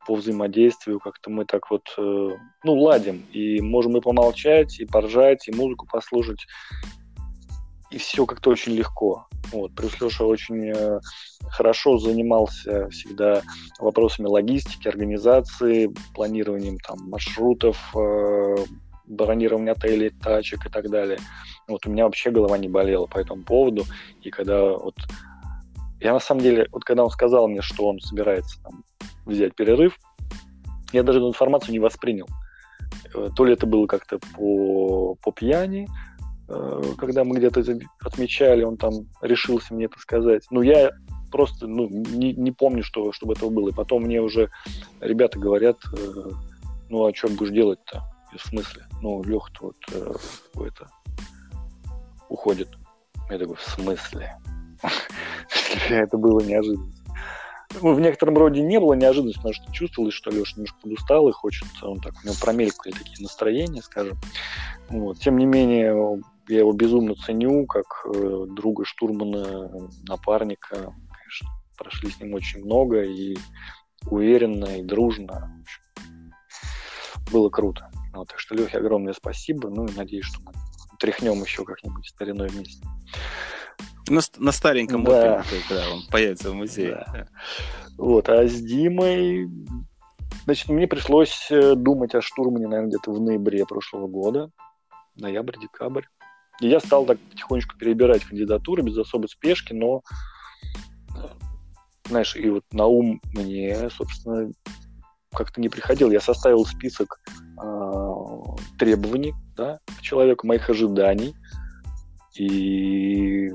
по 0.05 0.15
взаимодействию, 0.15 0.99
как-то 0.99 1.29
мы 1.29 1.45
так 1.45 1.69
вот, 1.69 1.93
э, 1.97 2.29
ну, 2.63 2.73
ладим, 2.73 3.25
и 3.31 3.59
можем 3.61 3.97
и 3.97 4.01
помолчать, 4.01 4.79
и 4.79 4.85
поржать, 4.85 5.47
и 5.47 5.51
музыку 5.51 5.87
послушать, 5.91 6.45
и 7.95 7.97
все 7.97 8.25
как-то 8.25 8.49
очень 8.49 8.73
легко. 8.73 9.25
Вот. 9.53 9.73
Плюс 9.73 10.01
Леша 10.01 10.25
очень 10.25 10.69
э, 10.75 10.99
хорошо 11.47 11.97
занимался 11.97 12.89
всегда 12.89 13.41
вопросами 13.79 14.27
логистики, 14.27 14.89
организации, 14.89 15.89
планированием 16.13 16.77
там, 16.79 16.97
маршрутов, 17.09 17.77
э, 17.95 18.55
бронирования 19.05 19.71
отелей, 19.71 20.09
тачек 20.09 20.65
и 20.65 20.69
так 20.69 20.89
далее. 20.89 21.19
Вот 21.69 21.87
у 21.87 21.89
меня 21.89 22.03
вообще 22.03 22.31
голова 22.31 22.57
не 22.57 22.67
болела 22.67 23.05
по 23.05 23.17
этому 23.17 23.43
поводу. 23.43 23.85
И 24.21 24.29
когда 24.29 24.61
вот 24.61 24.95
я 26.01 26.11
на 26.11 26.19
самом 26.19 26.41
деле, 26.41 26.67
вот 26.73 26.83
когда 26.83 27.05
он 27.05 27.11
сказал 27.11 27.47
мне, 27.47 27.61
что 27.61 27.87
он 27.87 28.01
собирается 28.01 28.61
там, 28.61 28.83
взять 29.25 29.55
перерыв, 29.55 29.97
я 30.91 31.01
даже 31.03 31.19
эту 31.19 31.29
информацию 31.29 31.71
не 31.71 31.79
воспринял. 31.79 32.27
Э, 33.13 33.29
то 33.33 33.45
ли 33.45 33.53
это 33.53 33.65
было 33.65 33.87
как-то 33.87 34.19
по, 34.35 35.15
по 35.15 35.31
пьяни, 35.31 35.87
когда 36.47 37.23
мы 37.23 37.37
где-то 37.37 37.63
отмечали, 38.01 38.63
он 38.63 38.77
там 38.77 39.07
решился 39.21 39.73
мне 39.73 39.85
это 39.85 39.99
сказать. 39.99 40.45
Ну, 40.51 40.61
я 40.61 40.91
просто 41.31 41.67
ну, 41.67 41.89
не, 41.89 42.33
не 42.33 42.51
помню, 42.51 42.83
что, 42.83 43.11
чтобы 43.11 43.33
этого 43.33 43.49
было. 43.49 43.69
И 43.69 43.73
потом 43.73 44.03
мне 44.03 44.21
уже 44.21 44.49
ребята 45.01 45.39
говорят, 45.39 45.77
э, 45.91 46.29
ну, 46.89 47.05
а 47.05 47.13
что 47.13 47.27
будешь 47.29 47.51
делать-то? 47.51 48.03
В 48.35 48.47
смысле? 48.47 48.85
Ну, 49.01 49.23
Леха-то 49.23 49.65
вот 49.65 49.75
э, 49.91 50.65
это 50.67 50.89
уходит. 52.29 52.69
Я 53.29 53.39
такой, 53.39 53.55
в 53.55 53.61
смысле? 53.61 54.37
это 55.89 56.17
было 56.17 56.39
неожиданно. 56.41 56.91
Ну, 57.81 57.93
в 57.93 57.99
некотором 57.99 58.37
роде 58.37 58.61
не 58.61 58.79
было 58.79 58.93
неожиданности, 58.93 59.39
потому 59.39 59.53
что 59.53 59.71
чувствовалось, 59.73 60.13
что 60.13 60.31
Леша 60.31 60.53
немножко 60.55 60.77
подустал 60.81 61.27
и 61.27 61.33
хочет, 61.33 61.67
он 61.81 61.99
так, 61.99 62.13
у 62.23 62.27
него 62.27 62.35
промелькали 62.39 62.93
такие 62.93 63.21
настроения, 63.21 63.81
скажем. 63.81 64.17
Вот. 64.89 65.19
Тем 65.19 65.37
не 65.37 65.45
менее, 65.45 66.21
я 66.47 66.59
его 66.59 66.73
безумно 66.73 67.15
ценю, 67.15 67.65
как 67.65 67.85
э, 68.05 68.45
друга 68.49 68.85
штурмана, 68.85 69.89
напарника. 70.07 70.75
Конечно, 70.75 71.49
прошли 71.77 72.11
с 72.11 72.19
ним 72.19 72.33
очень 72.33 72.63
много 72.63 73.03
и 73.03 73.35
уверенно, 74.09 74.79
и 74.79 74.83
дружно. 74.83 75.63
Было 77.31 77.49
круто. 77.49 77.89
Вот, 78.13 78.29
так 78.29 78.39
что, 78.39 78.55
Лехе, 78.55 78.77
огромное 78.77 79.13
спасибо. 79.13 79.69
Ну 79.69 79.85
и 79.85 79.95
надеюсь, 79.95 80.25
что 80.25 80.39
мы 80.45 80.53
тряхнем 80.99 81.41
еще 81.41 81.65
как-нибудь 81.65 82.07
стариной 82.07 82.49
вместе. 82.49 82.85
На, 84.07 84.21
на 84.37 84.51
стареньком 84.51 85.03
да. 85.03 85.39
опыте, 85.39 85.55
когда 85.67 85.89
он 85.89 86.03
появится 86.11 86.51
в 86.51 86.53
музее. 86.53 87.03
Да. 87.11 87.27
Вот, 87.97 88.29
а 88.29 88.47
с 88.47 88.61
Димой... 88.61 89.49
Значит, 90.43 90.69
мне 90.69 90.87
пришлось 90.87 91.47
э, 91.49 91.73
думать 91.73 92.13
о 92.13 92.21
штурмане, 92.21 92.67
наверное, 92.67 92.89
где-то 92.89 93.11
в 93.11 93.19
ноябре 93.19 93.65
прошлого 93.65 94.07
года. 94.07 94.51
Ноябрь, 95.15 95.57
декабрь. 95.59 96.03
И 96.61 96.67
я 96.67 96.79
стал 96.79 97.05
так 97.05 97.19
потихонечку 97.19 97.77
перебирать 97.77 98.23
кандидатуры 98.23 98.81
без 98.81 98.97
особой 98.97 99.27
спешки, 99.27 99.73
но 99.73 100.01
знаешь, 102.07 102.35
и 102.35 102.49
вот 102.49 102.63
на 102.71 102.85
ум 102.85 103.19
мне, 103.33 103.89
собственно, 103.89 104.51
как-то 105.31 105.59
не 105.59 105.69
приходил. 105.69 106.11
Я 106.11 106.21
составил 106.21 106.65
список 106.65 107.19
э, 107.61 108.11
требований 108.77 109.33
да, 109.55 109.79
к 109.97 110.01
человеку, 110.01 110.47
моих 110.47 110.69
ожиданий, 110.69 111.35
и 112.37 113.49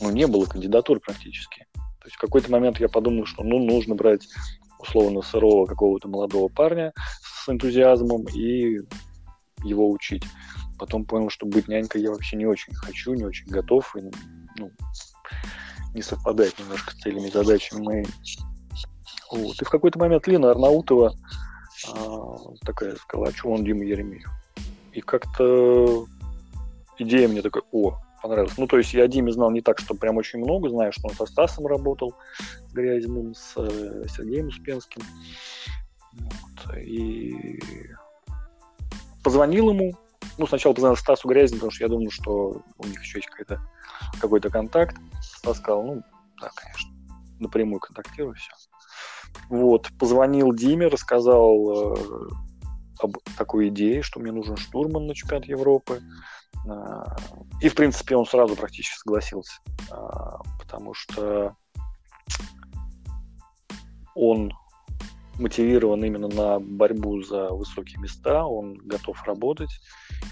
ну, 0.00 0.10
не 0.10 0.26
было 0.26 0.44
кандидатур 0.44 1.00
практически. 1.00 1.66
То 1.74 2.06
есть 2.06 2.16
в 2.16 2.20
какой-то 2.20 2.50
момент 2.50 2.78
я 2.80 2.88
подумал, 2.88 3.26
что 3.26 3.42
ну, 3.42 3.58
нужно 3.58 3.94
брать 3.94 4.28
условно 4.78 5.22
сырого 5.22 5.66
какого-то 5.66 6.08
молодого 6.08 6.48
парня 6.48 6.92
с 7.22 7.48
энтузиазмом 7.48 8.26
и 8.34 8.80
его 9.62 9.90
учить. 9.90 10.24
Потом 10.84 11.06
понял, 11.06 11.30
что 11.30 11.46
быть 11.46 11.66
нянькой 11.66 12.02
я 12.02 12.10
вообще 12.10 12.36
не 12.36 12.44
очень 12.44 12.74
хочу, 12.74 13.14
не 13.14 13.24
очень 13.24 13.46
готов, 13.46 13.96
и 13.96 14.02
ну, 14.58 14.70
не 15.94 16.02
совпадает 16.02 16.58
немножко 16.58 16.90
с 16.90 16.96
целями 16.96 17.28
и 17.28 17.30
задачами 17.30 17.80
моими. 17.80 18.08
Вот. 19.32 19.62
И 19.62 19.64
в 19.64 19.70
какой-то 19.70 19.98
момент 19.98 20.26
Лина 20.26 20.50
Арнаутова 20.50 21.16
а, 21.88 22.36
такая 22.66 22.96
сказала, 22.96 23.28
а 23.28 23.32
что 23.32 23.48
он 23.48 23.64
Дима 23.64 23.82
Еремеев? 23.82 24.28
И 24.92 25.00
как-то 25.00 26.04
идея 26.98 27.28
мне 27.28 27.40
такая, 27.40 27.62
о, 27.72 27.96
понравилось. 28.20 28.58
Ну, 28.58 28.66
то 28.66 28.76
есть 28.76 28.92
я 28.92 29.08
Диме 29.08 29.32
знал 29.32 29.50
не 29.52 29.62
так, 29.62 29.78
что 29.78 29.94
прям 29.94 30.18
очень 30.18 30.40
много, 30.40 30.68
знаю, 30.68 30.92
что 30.92 31.08
он 31.08 31.14
со 31.14 31.24
Стасом 31.24 31.66
работал, 31.66 32.14
с 32.68 32.74
Грязиным, 32.74 33.34
с 33.34 33.54
э, 33.56 34.04
Сергеем 34.14 34.48
Успенским. 34.48 35.00
Вот. 36.12 36.76
И 36.76 37.58
позвонил 39.22 39.70
ему, 39.70 39.94
ну, 40.38 40.46
сначала 40.46 40.74
позвонил 40.74 40.96
Стасу 40.96 41.28
Грязину, 41.28 41.58
потому 41.58 41.72
что 41.72 41.84
я 41.84 41.88
думал, 41.88 42.10
что 42.10 42.62
у 42.78 42.86
них 42.86 43.00
еще 43.02 43.18
есть 43.18 43.28
какой-то 43.28 43.60
какой-то 44.20 44.50
контакт. 44.50 44.96
Стас 45.20 45.58
сказал, 45.58 45.84
ну, 45.84 46.02
да, 46.40 46.50
конечно, 46.54 46.90
напрямую 47.38 47.80
контактирую, 47.80 48.34
все. 48.34 48.50
Вот, 49.48 49.88
позвонил 49.98 50.52
Диме, 50.52 50.86
рассказал 50.86 51.94
э, 51.94 52.28
об 53.00 53.18
такой 53.36 53.68
идее, 53.68 54.02
что 54.02 54.20
мне 54.20 54.32
нужен 54.32 54.56
штурман 54.56 55.06
на 55.06 55.14
чемпионат 55.14 55.46
Европы. 55.46 56.02
А, 56.68 57.16
и, 57.60 57.68
в 57.68 57.74
принципе, 57.74 58.16
он 58.16 58.26
сразу 58.26 58.56
практически 58.56 58.96
согласился, 58.98 59.60
а, 59.90 60.38
потому 60.58 60.94
что 60.94 61.56
он 64.14 64.52
мотивирован 65.38 66.04
именно 66.04 66.28
на 66.28 66.60
борьбу 66.60 67.22
за 67.22 67.48
высокие 67.50 68.00
места, 68.00 68.44
он 68.44 68.74
готов 68.78 69.22
работать. 69.24 69.80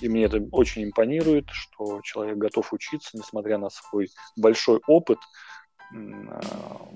И 0.01 0.09
мне 0.09 0.25
это 0.25 0.39
очень 0.53 0.85
импонирует, 0.85 1.49
что 1.51 2.01
человек 2.03 2.39
готов 2.39 2.73
учиться, 2.73 3.17
несмотря 3.17 3.59
на 3.59 3.71
свой 3.71 4.11
большой 4.37 4.81
опыт. 4.87 5.19
А, 5.93 6.89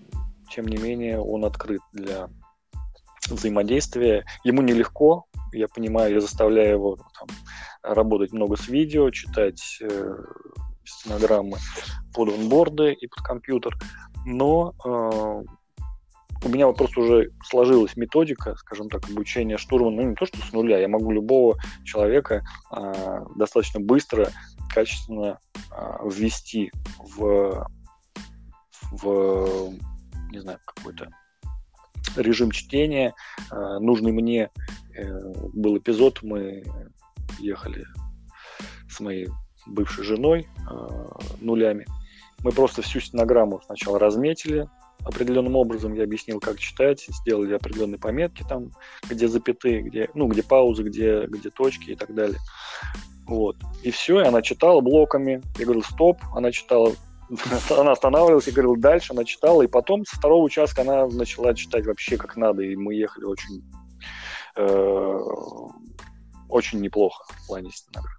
тем 0.50 0.66
не 0.66 0.76
менее, 0.76 1.20
он 1.20 1.44
открыт 1.44 1.80
для 1.92 2.28
взаимодействия. 3.28 4.24
Ему 4.44 4.62
нелегко, 4.62 5.26
я 5.52 5.68
понимаю, 5.68 6.14
я 6.14 6.20
заставляю 6.20 6.72
его 6.72 6.96
там, 7.18 7.28
работать 7.82 8.32
много 8.32 8.57
с 8.57 8.68
видео, 8.68 9.11
читать 9.11 9.78
э, 9.80 10.16
стенограммы 10.84 11.59
под 12.14 12.28
онборды 12.28 12.92
и 12.92 13.07
под 13.09 13.24
компьютер, 13.24 13.76
но 14.24 14.74
э, 14.84 15.42
у 16.47 16.49
меня 16.49 16.66
вот 16.66 16.76
просто 16.76 17.01
уже 17.01 17.30
сложилась 17.44 17.97
методика, 17.97 18.55
скажем 18.57 18.88
так, 18.88 19.09
обучения 19.11 19.59
штурмана, 19.59 19.97
ну 19.97 20.11
не 20.11 20.14
то 20.14 20.26
что 20.26 20.38
с 20.38 20.53
нуля, 20.53 20.78
я 20.78 20.88
могу 20.88 21.11
любого 21.11 21.59
человека 21.84 22.44
э, 22.74 23.24
достаточно 23.34 23.80
быстро, 23.80 24.30
качественно 24.72 25.38
э, 25.72 26.09
ввести 26.09 26.70
в, 26.99 27.68
в 28.92 29.74
не 30.30 30.38
знаю, 30.38 30.59
какой-то 30.64 31.09
режим 32.16 32.51
чтения, 32.51 33.14
э, 33.51 33.78
нужный 33.80 34.12
мне 34.12 34.51
э, 34.94 35.32
был 35.53 35.78
эпизод, 35.78 36.22
мы 36.22 36.62
ехали 37.40 37.84
с 38.88 39.01
моей 39.01 39.28
бывшей 39.66 40.05
женой 40.05 40.49
э, 40.70 41.07
нулями. 41.40 41.86
Мы 42.44 42.53
просто 42.53 42.82
всю 42.82 43.01
стенограмму 43.01 43.61
сначала 43.66 43.99
разметили 43.99 44.68
определенным 45.07 45.57
образом, 45.57 45.94
я 45.94 46.04
объяснил, 46.04 46.40
как 46.40 46.59
читать, 46.59 47.07
сделали 47.09 47.54
определенные 47.54 47.98
пометки 47.98 48.44
там, 48.48 48.72
где 49.09 49.28
запятые, 49.28 49.82
где, 49.82 50.11
ну, 50.14 50.26
где 50.26 50.42
паузы, 50.42 50.82
где, 50.82 51.26
где 51.26 51.50
точки 51.50 51.90
и 51.90 51.94
так 51.94 52.14
далее. 52.14 52.38
Вот. 53.26 53.57
И 53.82 53.90
все, 53.90 54.20
и 54.20 54.26
она 54.26 54.42
читала 54.42 54.80
блоками. 54.80 55.42
Я 55.59 55.64
говорил, 55.64 55.82
стоп, 55.82 56.18
она 56.34 56.52
читала 56.52 56.92
она 57.70 57.92
останавливалась 57.92 58.48
и 58.48 58.52
говорила 58.52 58.76
дальше, 58.76 59.12
она 59.12 59.24
читала, 59.24 59.62
и 59.62 59.66
потом 59.66 60.04
со 60.04 60.16
второго 60.16 60.44
участка 60.44 60.82
она 60.82 61.07
начала 61.07 61.54
читать 61.54 61.86
вообще 61.86 62.16
как 62.16 62.36
надо, 62.36 62.62
и 62.62 62.76
мы 62.76 62.94
ехали 62.94 63.24
очень 63.24 63.64
э, 64.57 65.20
очень 66.48 66.80
неплохо 66.80 67.24
в 67.28 67.46
плане 67.48 67.70
стенограмм. 67.70 68.16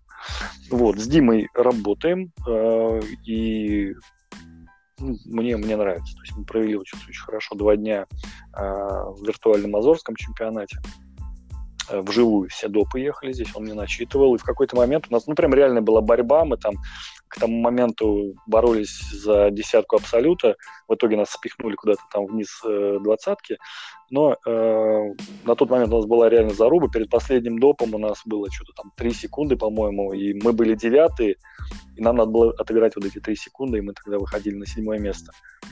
Вот, 0.72 1.00
с 1.00 1.08
Димой 1.08 1.48
работаем, 1.54 2.34
э, 2.46 3.02
и 3.26 3.94
ну, 5.00 5.18
мне, 5.26 5.58
мне 5.58 5.76
нравится. 5.76 6.16
То 6.16 6.22
есть 6.22 6.36
мы 6.36 6.46
провели 6.46 6.76
очень, 6.76 6.98
очень 7.08 7.22
хорошо 7.22 7.56
два 7.56 7.76
дня 7.76 8.08
э, 8.54 8.62
в 8.62 9.24
виртуальном 9.26 9.76
Азорском 9.76 10.16
чемпионате. 10.16 10.80
Э, 11.90 12.02
вживую 12.02 12.50
все 12.50 12.68
допы 12.68 13.00
ехали 13.00 13.32
здесь, 13.32 13.56
он 13.56 13.64
мне 13.64 13.74
начитывал, 13.74 14.36
и 14.36 14.38
в 14.40 14.44
какой-то 14.44 14.76
момент 14.76 15.08
у 15.10 15.14
нас, 15.14 15.28
ну, 15.28 15.36
прям 15.36 15.54
реально 15.54 15.82
была 15.82 16.02
борьба, 16.02 16.46
мы 16.46 16.58
там 16.58 16.76
к 17.28 17.40
тому 17.40 17.62
моменту 17.62 18.36
боролись 18.46 19.00
за 19.12 19.50
десятку 19.52 19.98
абсолюта, 19.98 20.56
в 20.88 20.96
итоге 20.96 21.18
нас 21.18 21.32
спихнули 21.32 21.76
куда-то 21.76 22.02
там 22.12 22.26
вниз 22.26 22.62
э, 22.66 22.98
двадцатки, 23.02 23.58
но 24.10 24.38
э, 24.46 25.14
на 25.46 25.56
тот 25.56 25.70
момент 25.70 25.94
у 25.94 25.98
нас 25.98 26.06
была 26.06 26.30
реально 26.30 26.54
заруба, 26.54 26.90
перед 26.90 27.10
последним 27.10 27.60
допом 27.60 27.94
у 27.94 27.98
нас 27.98 28.22
было 28.26 28.50
что-то 28.52 28.74
там 28.74 28.92
три 28.96 29.12
секунды, 29.12 29.58
по-моему, 29.58 30.14
и 30.14 30.34
мы 30.42 30.54
были 30.54 30.76
девятые, 30.76 31.36
и 31.96 32.02
нам 32.02 32.16
надо 32.16 32.32
было 32.32 32.54
отыграть 32.58 32.96
вот 32.96 33.06
эти 33.06 33.20
три 33.20 33.36
секунды, 33.36 33.80
и 33.80 33.82
мы 33.82 33.94
тогда 33.94 34.18
выходили 34.18 34.56
на 34.56 34.66
седьмое 34.66 35.00
место. 35.00 35.32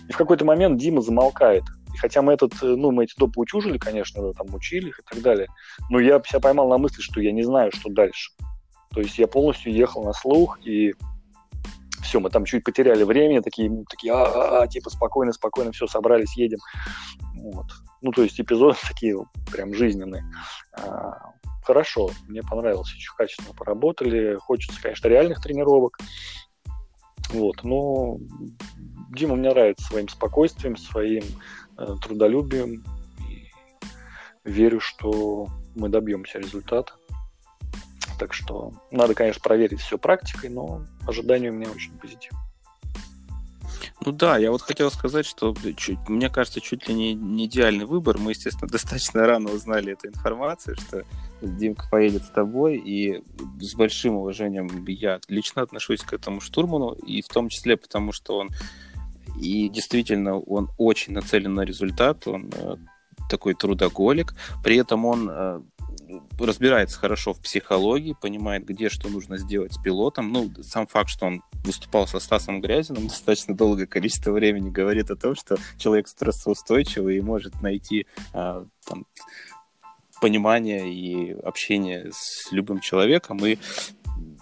И 0.10 0.12
в 0.12 0.18
какой-то 0.18 0.46
момент 0.46 0.80
Дима 0.80 1.02
замолкает, 1.02 1.64
и 1.94 1.98
хотя 1.98 2.22
мы 2.22 2.34
этот, 2.34 2.54
э, 2.62 2.66
ну, 2.66 2.92
мы 2.92 3.06
эти 3.06 3.14
допы 3.18 3.40
учужили, 3.40 3.78
конечно, 3.78 4.34
там 4.34 4.54
учили 4.54 4.90
их 4.90 5.00
и 5.00 5.04
так 5.04 5.22
далее, 5.22 5.48
но 5.90 6.00
я 6.00 6.22
себя 6.28 6.40
поймал 6.40 6.68
на 6.68 6.78
мысли, 6.78 7.02
что 7.02 7.22
я 7.22 7.32
не 7.32 7.44
знаю, 7.44 7.72
что 7.74 7.90
дальше. 7.90 8.32
То 8.94 9.02
есть 9.02 9.18
я 9.18 9.28
полностью 9.28 9.74
ехал 9.74 10.04
на 10.04 10.14
слух, 10.14 10.60
и 10.66 10.94
все, 12.06 12.20
мы 12.20 12.30
там 12.30 12.46
чуть 12.46 12.64
потеряли 12.64 13.04
времени, 13.04 13.40
такие, 13.40 13.72
такие, 13.90 14.14
а, 14.14 14.26
а, 14.26 14.64
а, 14.64 14.68
типа, 14.68 14.90
спокойно, 14.90 15.34
спокойно, 15.34 15.72
все, 15.72 15.88
собрались, 15.88 16.38
едем. 16.38 16.60
Вот. 17.36 17.66
Ну, 18.02 18.12
то 18.12 18.24
есть 18.24 18.40
эпизоды 18.40 18.78
такие 18.88 19.18
прям 19.52 19.74
жизненные. 19.74 20.24
А, 20.74 21.32
хорошо, 21.64 22.12
мне 22.28 22.42
понравилось, 22.42 22.94
очень 22.94 23.14
качественно 23.18 23.54
поработали. 23.54 24.36
Хочется, 24.36 24.82
конечно, 24.82 25.08
реальных 25.08 25.42
тренировок. 25.42 25.98
Вот, 27.30 27.64
но 27.64 28.18
Дима 29.12 29.36
мне 29.36 29.50
нравится 29.50 29.88
своим 29.88 30.08
спокойствием, 30.08 30.78
своим 30.78 31.24
э, 31.78 31.96
трудолюбием. 32.02 32.84
И 33.28 33.50
верю, 34.44 34.80
что 34.80 35.48
мы 35.76 35.90
добьемся 35.90 36.38
результата. 36.38 36.94
Так 38.18 38.34
что 38.34 38.72
надо, 38.92 39.14
конечно, 39.14 39.42
проверить 39.42 39.82
все 39.82 39.98
практикой, 39.98 40.50
но 40.50 40.86
ожидания 41.08 41.50
у 41.50 41.54
меня 41.54 41.70
очень 41.70 41.98
позитивные. 41.98 42.42
Ну 44.06 44.12
да, 44.12 44.38
я 44.38 44.52
вот 44.52 44.62
хотел 44.62 44.92
сказать, 44.92 45.26
что 45.26 45.56
чуть, 45.78 45.98
мне 46.08 46.30
кажется, 46.30 46.62
чуть 46.62 46.88
ли 46.88 46.94
не, 46.94 47.14
не 47.14 47.46
идеальный 47.46 47.86
выбор. 47.86 48.18
Мы, 48.18 48.32
естественно, 48.32 48.68
достаточно 48.72 49.26
рано 49.26 49.52
узнали 49.52 49.94
эту 49.94 50.08
информацию, 50.08 50.76
что 50.76 51.04
Димка 51.42 51.88
поедет 51.90 52.24
с 52.24 52.30
тобой, 52.30 52.78
и 52.78 53.24
с 53.60 53.74
большим 53.74 54.16
уважением 54.16 54.86
я 54.88 55.20
лично 55.28 55.62
отношусь 55.62 56.02
к 56.02 56.14
этому 56.14 56.42
штурману, 56.42 56.92
и 56.92 57.22
в 57.22 57.28
том 57.28 57.50
числе 57.50 57.78
потому, 57.78 58.12
что 58.12 58.38
он 58.38 58.50
и 59.40 59.70
действительно 59.70 60.40
он 60.40 60.70
очень 60.78 61.14
нацелен 61.14 61.54
на 61.54 61.62
результат, 61.62 62.28
он 62.28 62.52
э, 62.54 62.76
такой 63.30 63.54
трудоголик, 63.54 64.34
при 64.64 64.78
этом 64.78 65.06
он 65.06 65.30
э, 65.30 65.62
разбирается 66.40 66.98
хорошо 66.98 67.34
в 67.34 67.40
психологии, 67.42 68.16
понимает, 68.20 68.66
где 68.66 68.90
что 68.90 69.10
нужно 69.10 69.38
сделать 69.38 69.74
с 69.74 69.78
пилотом. 69.78 70.32
Ну, 70.32 70.50
сам 70.62 70.88
факт, 70.88 71.10
что 71.10 71.26
он 71.26 71.44
выступал 71.64 72.08
со 72.08 72.20
Стасом 72.20 72.62
Грязиным 72.62 73.08
достаточно 73.08 73.56
долгое 73.56 73.86
количество 73.86 74.32
времени, 74.32 74.70
говорит 74.70 75.12
о 75.12 75.16
том, 75.16 75.36
что 75.36 75.58
человек 75.78 76.08
стрессоустойчивый 76.08 77.18
и 77.18 77.22
может 77.22 77.62
найти 77.62 78.08
а, 78.34 78.66
там, 78.86 79.06
понимание 80.22 80.94
и 80.94 81.34
общение 81.34 82.10
с 82.12 82.52
любым 82.52 82.80
человеком. 82.80 83.46
И 83.46 83.58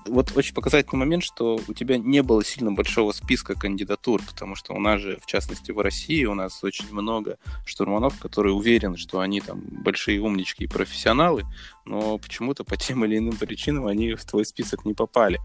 вот 0.05 0.35
очень 0.35 0.53
показательный 0.53 0.99
момент, 0.99 1.23
что 1.23 1.59
у 1.67 1.73
тебя 1.73 1.97
не 1.97 2.21
было 2.21 2.43
сильно 2.43 2.71
большого 2.71 3.11
списка 3.11 3.55
кандидатур, 3.55 4.21
потому 4.25 4.55
что 4.55 4.73
у 4.73 4.79
нас 4.79 5.01
же, 5.01 5.17
в 5.21 5.25
частности, 5.25 5.71
в 5.71 5.79
России 5.79 6.25
у 6.25 6.33
нас 6.33 6.63
очень 6.63 6.91
много 6.91 7.37
штурманов, 7.65 8.17
которые 8.19 8.53
уверены, 8.53 8.97
что 8.97 9.19
они 9.19 9.41
там 9.41 9.61
большие 9.61 10.21
умнички 10.21 10.65
и 10.65 10.67
профессионалы, 10.67 11.43
но 11.85 12.17
почему-то 12.17 12.63
по 12.63 12.77
тем 12.77 13.05
или 13.05 13.17
иным 13.17 13.35
причинам 13.35 13.87
они 13.87 14.13
в 14.13 14.23
твой 14.25 14.45
список 14.45 14.85
не 14.85 14.93
попали. 14.93 15.39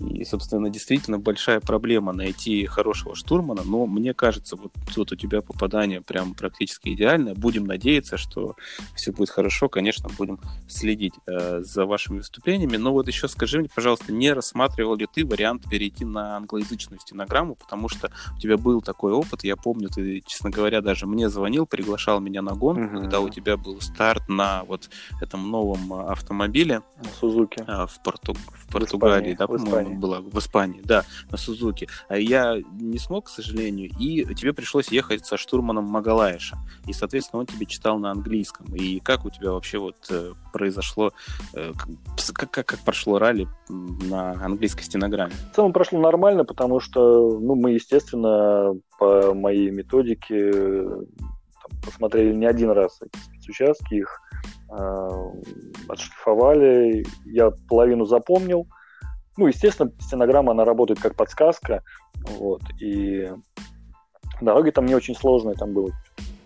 И, 0.00 0.24
собственно, 0.24 0.70
действительно 0.70 1.18
большая 1.18 1.60
проблема 1.60 2.12
найти 2.12 2.66
хорошего 2.66 3.14
штурмана, 3.14 3.62
но 3.64 3.86
мне 3.86 4.14
кажется, 4.14 4.56
вот 4.56 4.72
тут 4.94 5.12
у 5.12 5.16
тебя 5.16 5.42
попадание 5.42 6.00
прям 6.00 6.34
практически 6.34 6.90
идеальное. 6.90 7.34
Будем 7.34 7.64
надеяться, 7.64 8.16
что 8.16 8.56
все 8.94 9.12
будет 9.12 9.30
хорошо. 9.30 9.68
Конечно, 9.68 10.08
будем 10.16 10.38
следить 10.68 11.14
э, 11.26 11.62
за 11.62 11.86
вашими 11.86 12.18
выступлениями. 12.18 12.76
Но 12.76 12.92
вот 12.92 13.08
еще 13.08 13.28
скажи 13.28 13.58
мне, 13.58 13.68
пожалуйста, 13.74 14.12
не 14.12 14.32
рассматривал 14.32 14.96
ли 14.96 15.06
ты 15.12 15.24
вариант 15.24 15.68
перейти 15.68 16.04
на 16.04 16.36
англоязычную 16.36 17.00
стенограмму, 17.00 17.54
потому 17.54 17.88
что 17.88 18.10
у 18.36 18.40
тебя 18.40 18.56
был 18.56 18.82
такой 18.82 19.12
опыт. 19.12 19.44
Я 19.44 19.56
помню, 19.56 19.88
ты, 19.88 20.22
честно 20.26 20.50
говоря, 20.50 20.80
даже 20.80 21.06
мне 21.06 21.28
звонил, 21.28 21.66
приглашал 21.66 22.20
меня 22.20 22.42
на 22.42 22.54
гонку, 22.54 22.82
mm-hmm. 22.82 23.00
когда 23.00 23.20
у 23.20 23.28
тебя 23.28 23.56
был 23.56 23.80
старт 23.80 24.28
на 24.28 24.64
вот 24.64 24.90
этом 25.20 25.50
новом 25.50 25.92
автомобиле. 25.92 26.82
Сузуки. 27.18 27.62
Э, 27.66 27.86
в, 27.86 28.02
Порту... 28.02 28.34
в 28.34 28.72
Португалии, 28.72 29.34
в 29.34 29.34
Испании, 29.34 29.34
да, 29.34 29.46
по-моему 29.46 29.85
Испании. 29.86 30.00
была 30.00 30.20
в 30.20 30.38
Испании, 30.38 30.80
да, 30.84 31.04
на 31.30 31.36
Сузуки. 31.36 31.88
А 32.08 32.16
я 32.16 32.56
не 32.80 32.98
смог, 32.98 33.26
к 33.26 33.28
сожалению, 33.28 33.90
и 33.98 34.24
тебе 34.34 34.52
пришлось 34.52 34.88
ехать 34.88 35.26
со 35.26 35.36
штурманом 35.36 35.84
Магалаеша. 35.84 36.56
И, 36.86 36.92
соответственно, 36.92 37.40
он 37.40 37.46
тебе 37.46 37.66
читал 37.66 37.98
на 37.98 38.10
английском. 38.10 38.66
И 38.74 39.00
как 39.00 39.24
у 39.24 39.30
тебя 39.30 39.52
вообще 39.52 39.78
вот 39.78 39.96
э, 40.10 40.32
произошло, 40.52 41.12
э, 41.54 41.72
как, 42.34 42.50
как, 42.50 42.66
как 42.66 42.80
прошло 42.80 43.18
ралли 43.18 43.48
на 43.68 44.32
английской 44.32 44.82
стенограмме? 44.82 45.34
В 45.52 45.56
целом 45.56 45.72
прошло 45.72 46.00
нормально, 46.00 46.44
потому 46.44 46.80
что, 46.80 47.38
ну, 47.38 47.54
мы, 47.54 47.72
естественно, 47.72 48.74
по 48.98 49.34
моей 49.34 49.70
методике 49.70 50.52
там, 50.52 51.80
посмотрели 51.84 52.34
не 52.34 52.46
один 52.46 52.70
раз 52.70 53.00
эти 53.02 53.18
спецучастки, 53.22 53.94
их 53.94 54.20
э, 54.70 55.08
отшлифовали, 55.88 57.04
я 57.24 57.50
половину 57.68 58.04
запомнил, 58.04 58.66
ну, 59.36 59.46
естественно, 59.46 59.92
стенограмма, 60.00 60.52
она 60.52 60.64
работает 60.64 61.00
как 61.00 61.14
подсказка, 61.14 61.82
вот, 62.14 62.62
и 62.80 63.30
дороги 64.40 64.70
там 64.70 64.86
не 64.86 64.94
очень 64.94 65.14
сложные, 65.14 65.54
там 65.54 65.72
было, 65.72 65.90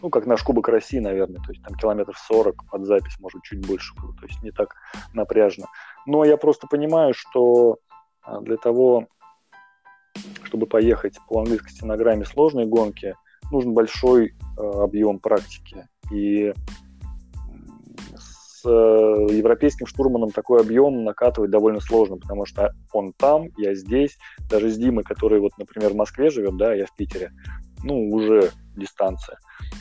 ну, 0.03 0.11
как 0.11 0.27
наш 0.27 0.43
Кубок 0.43 0.69
России, 0.69 0.99
наверное, 0.99 1.43
то 1.43 1.53
есть 1.53 1.63
там 1.63 1.75
километров 1.75 2.19
40 2.19 2.71
под 2.71 2.87
запись, 2.87 3.19
может, 3.21 3.43
чуть 3.43 3.67
больше 3.67 3.95
было, 3.97 4.15
то 4.15 4.27
есть 4.27 4.43
не 4.43 4.51
так 4.51 4.75
напряжно. 5.15 5.67
Но 6.07 6.25
я 6.25 6.37
просто 6.37 6.67
понимаю, 6.67 7.15
что 7.15 7.79
а, 8.23 8.41
для 8.41 8.57
того, 8.57 9.07
чтобы 10.45 10.67
поехать 10.67 11.17
по 11.29 11.41
английской 11.41 11.71
стенограмме 11.71 12.25
сложной 12.25 12.67
гонки, 12.67 13.15
нужен 13.51 13.75
большой 13.75 14.29
э, 14.29 14.63
объем 14.63 15.19
практики. 15.19 15.89
И 16.13 16.53
с 18.61 18.69
э, 18.69 19.35
европейским 19.35 19.87
штурманом 19.87 20.31
такой 20.31 20.61
объем 20.61 21.05
накатывать 21.05 21.51
довольно 21.51 21.81
сложно, 21.81 22.17
потому 22.17 22.45
что 22.47 22.75
он 22.93 23.13
там, 23.13 23.49
я 23.57 23.75
здесь, 23.75 24.19
даже 24.49 24.71
с 24.71 24.77
Димой, 24.77 25.05
который 25.05 25.41
вот, 25.41 25.53
например, 25.59 25.93
в 25.93 25.97
Москве 25.97 26.31
живет, 26.31 26.57
да, 26.57 26.75
я 26.75 26.87
в 26.87 26.95
Питере, 26.95 27.33
ну, 27.83 28.11
уже 28.11 28.51
дистанция. 28.77 29.39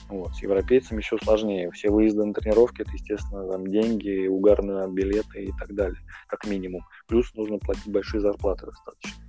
Вот. 0.10 0.34
С 0.34 0.42
европейцами 0.42 1.00
еще 1.00 1.18
сложнее. 1.22 1.72
Все 1.72 1.90
выезды 1.90 2.24
на 2.24 2.34
тренировки, 2.34 2.82
это, 2.82 2.92
естественно, 2.92 3.50
там 3.52 3.68
деньги, 3.68 4.28
угарные 4.28 4.88
билеты 4.90 5.44
и 5.44 5.52
так 5.60 5.74
далее, 5.74 6.00
как 6.28 6.48
минимум. 6.48 6.84
Плюс 7.08 7.34
нужно 7.36 7.58
платить 7.60 7.92
большие 7.92 8.22
зарплаты 8.22 8.68
достаточно. 8.68 9.24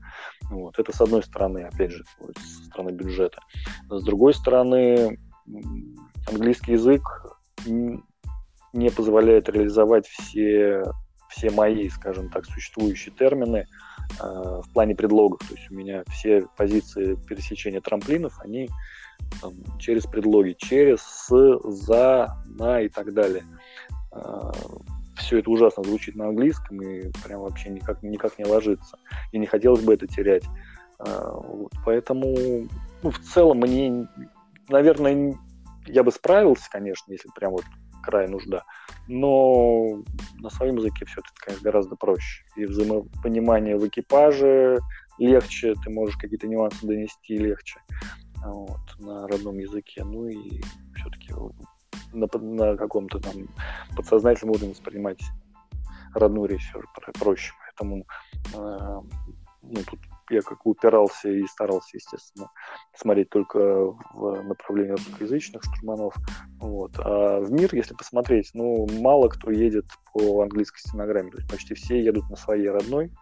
Вот. 0.50 0.78
Это 0.78 0.96
с 0.96 1.00
одной 1.00 1.22
стороны, 1.22 1.60
опять 1.60 1.92
же, 1.92 2.04
со 2.36 2.64
стороны 2.64 2.90
бюджета. 2.90 3.40
С 3.88 4.02
другой 4.04 4.34
стороны, 4.34 5.18
английский 6.28 6.72
язык 6.72 7.02
не 8.72 8.90
позволяет 8.90 9.48
реализовать 9.48 10.06
все, 10.06 10.84
все 11.28 11.50
мои, 11.50 11.88
скажем 11.88 12.30
так, 12.30 12.46
существующие 12.46 13.14
термины 13.14 13.66
э, 14.20 14.22
в 14.22 14.72
плане 14.72 14.94
предлогов. 14.94 15.40
То 15.48 15.54
есть 15.54 15.70
у 15.70 15.74
меня 15.74 16.02
все 16.08 16.46
позиции 16.56 17.16
пересечения 17.28 17.80
трамплинов, 17.80 18.38
они 18.40 18.68
там, 19.40 19.54
через 19.78 20.06
предлоги, 20.06 20.54
через, 20.58 21.00
с, 21.00 21.58
за, 21.64 22.36
на 22.46 22.80
и 22.80 22.88
так 22.88 23.12
далее. 23.12 23.44
Э, 24.12 24.50
все 25.16 25.38
это 25.38 25.50
ужасно 25.50 25.84
звучит 25.84 26.16
на 26.16 26.28
английском 26.28 26.80
и 26.82 27.10
прям 27.24 27.42
вообще 27.42 27.68
никак, 27.70 28.02
никак 28.02 28.38
не 28.38 28.44
ложится. 28.44 28.98
И 29.32 29.38
не 29.38 29.46
хотелось 29.46 29.82
бы 29.82 29.94
это 29.94 30.06
терять. 30.06 30.44
Э, 30.98 31.30
вот, 31.32 31.72
поэтому 31.84 32.68
ну, 33.02 33.10
в 33.10 33.18
целом 33.18 33.58
мне, 33.58 34.08
наверное, 34.68 35.38
я 35.86 36.02
бы 36.02 36.12
справился, 36.12 36.68
конечно, 36.70 37.12
если 37.12 37.28
прям 37.34 37.52
вот 37.52 37.64
край 38.02 38.28
нужда. 38.28 38.64
Но 39.08 40.02
на 40.38 40.50
своем 40.50 40.76
языке 40.76 41.04
все 41.06 41.20
это, 41.20 41.28
конечно, 41.34 41.64
гораздо 41.64 41.96
проще. 41.96 42.44
И 42.56 42.64
взаимопонимание 42.64 43.76
в 43.76 43.86
экипаже 43.86 44.78
легче, 45.18 45.74
ты 45.82 45.90
можешь 45.90 46.16
какие-то 46.16 46.48
нюансы 46.48 46.86
донести 46.86 47.36
легче 47.36 47.80
вот, 48.44 48.80
на 48.98 49.26
родном 49.26 49.58
языке. 49.58 50.04
Ну 50.04 50.28
и 50.28 50.60
все-таки 50.94 51.32
на, 52.12 52.28
на 52.38 52.76
каком-то 52.76 53.18
там 53.20 53.48
подсознательном 53.96 54.54
уровне 54.54 54.70
воспринимать 54.70 55.20
родную 56.14 56.48
речь 56.48 56.72
проще. 57.18 57.52
Поэтому 57.66 58.06
э, 58.54 59.00
ну, 59.62 59.82
тут 59.86 60.00
я 60.30 60.42
как 60.42 60.66
упирался 60.66 61.28
и 61.28 61.46
старался, 61.46 61.96
естественно, 61.96 62.50
смотреть 62.96 63.30
только 63.30 63.58
в 63.58 64.42
направлении 64.42 64.92
русскоязычных 64.92 65.62
штурманов. 65.62 66.14
Вот. 66.58 66.92
А 66.98 67.40
в 67.40 67.50
мир, 67.50 67.74
если 67.74 67.94
посмотреть, 67.94 68.50
ну, 68.54 68.86
мало 69.00 69.28
кто 69.28 69.50
едет 69.50 69.86
по 70.12 70.42
английской 70.42 70.80
стенограмме. 70.80 71.30
То 71.30 71.38
есть 71.38 71.50
почти 71.50 71.74
все 71.74 72.00
едут 72.02 72.28
на 72.30 72.36
своей 72.36 72.68
родной. 72.68 73.12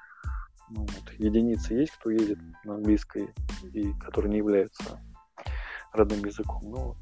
Ну, 0.70 0.82
вот. 0.82 1.12
Единицы 1.18 1.74
есть, 1.74 1.92
кто 1.92 2.10
едет 2.10 2.38
на 2.64 2.74
английской, 2.74 3.34
и 3.72 3.92
который 3.94 4.30
не 4.30 4.38
является 4.38 5.00
родным 5.92 6.24
языком. 6.24 6.60
Ну 6.62 6.76
вот. 6.76 6.98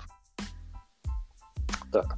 Так. 1.93 2.17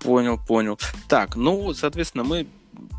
Понял, 0.00 0.38
понял. 0.46 0.78
Так, 1.08 1.36
ну, 1.36 1.74
соответственно, 1.74 2.24
мы 2.24 2.46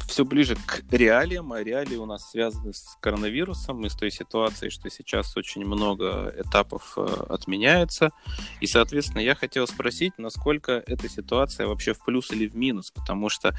все 0.08 0.26
ближе 0.26 0.56
к 0.56 0.84
реалиям, 0.92 1.54
а 1.54 1.64
реалии 1.64 1.96
у 1.96 2.06
нас 2.06 2.30
связаны 2.32 2.74
с 2.74 2.98
коронавирусом 3.00 3.86
и 3.86 3.90
с 3.90 3.96
той 3.96 4.12
ситуацией, 4.12 4.70
что 4.72 4.90
сейчас 4.90 5.36
очень 5.38 5.66
много 5.66 6.34
этапов 6.38 6.94
э, 6.98 7.06
отменяется. 7.30 8.12
И, 8.60 8.68
соответственно, 8.68 9.22
я 9.22 9.36
хотел 9.36 9.68
спросить, 9.68 10.14
насколько 10.18 10.84
эта 10.86 11.10
ситуация 11.10 11.68
вообще 11.68 11.94
в 11.94 12.04
плюс 12.04 12.32
или 12.32 12.48
в 12.48 12.56
минус, 12.56 12.92
потому 12.92 13.30
что 13.30 13.56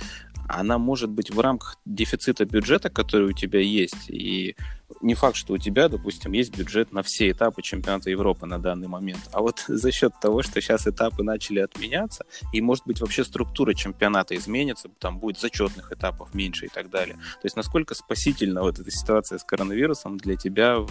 она 0.49 0.79
может 0.79 1.11
быть 1.11 1.31
в 1.31 1.41
рамках 1.41 1.79
дефицита 1.85 2.45
бюджета, 2.45 2.91
который 2.91 3.29
у 3.29 3.33
тебя 3.33 3.61
есть, 3.61 4.09
и 4.09 4.57
не 5.01 5.15
факт, 5.15 5.37
что 5.37 5.55
у 5.55 5.59
тебя, 5.59 5.89
допустим, 5.89 6.33
есть 6.33 6.57
бюджет 6.57 6.93
на 6.93 7.03
все 7.03 7.31
этапы 7.31 7.63
чемпионата 7.63 8.11
Европы 8.11 8.47
на 8.47 8.59
данный 8.59 8.89
момент. 8.89 9.21
А 9.33 9.41
вот 9.41 9.65
за 9.69 9.91
счет 9.93 10.13
того, 10.21 10.43
что 10.43 10.61
сейчас 10.61 10.87
этапы 10.87 11.23
начали 11.23 11.61
отменяться, 11.61 12.25
и, 12.53 12.61
может 12.61 12.87
быть, 12.87 13.01
вообще 13.01 13.25
структура 13.25 13.75
чемпионата 13.75 14.37
изменится, 14.37 14.89
там 14.99 15.19
будет 15.19 15.39
зачетных 15.39 15.93
этапов 15.93 16.35
меньше 16.35 16.67
и 16.67 16.69
так 16.69 16.91
далее. 16.91 17.15
То 17.15 17.45
есть 17.45 17.57
насколько 17.57 17.95
спасительна 17.95 18.63
вот 18.63 18.79
эта 18.79 18.91
ситуация 18.91 19.39
с 19.39 19.45
коронавирусом 19.45 20.17
для 20.19 20.37
тебя 20.37 20.79
в, 20.79 20.91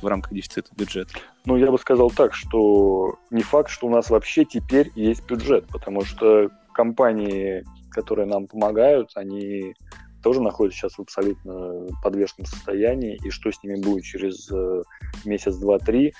в 0.00 0.06
рамках 0.06 0.32
дефицита 0.32 0.70
бюджета? 0.76 1.14
Ну, 1.44 1.56
я 1.56 1.70
бы 1.70 1.78
сказал 1.78 2.10
так, 2.10 2.34
что 2.34 3.18
не 3.30 3.42
факт, 3.42 3.70
что 3.70 3.86
у 3.86 3.90
нас 3.90 4.10
вообще 4.10 4.44
теперь 4.44 4.92
есть 4.94 5.26
бюджет, 5.26 5.66
потому 5.68 6.04
что 6.04 6.50
компании, 6.72 7.64
которые 7.90 8.26
нам 8.26 8.46
помогают, 8.46 9.10
они 9.14 9.74
тоже 10.22 10.40
находятся 10.40 10.80
сейчас 10.80 10.98
в 10.98 11.02
абсолютно 11.02 11.86
подвешенном 12.02 12.46
состоянии, 12.46 13.18
и 13.24 13.30
что 13.30 13.50
с 13.50 13.62
ними 13.62 13.80
будет 13.80 14.04
через 14.04 14.50
э, 14.50 14.82
месяц, 15.24 15.56
два, 15.56 15.78
три, 15.78 16.14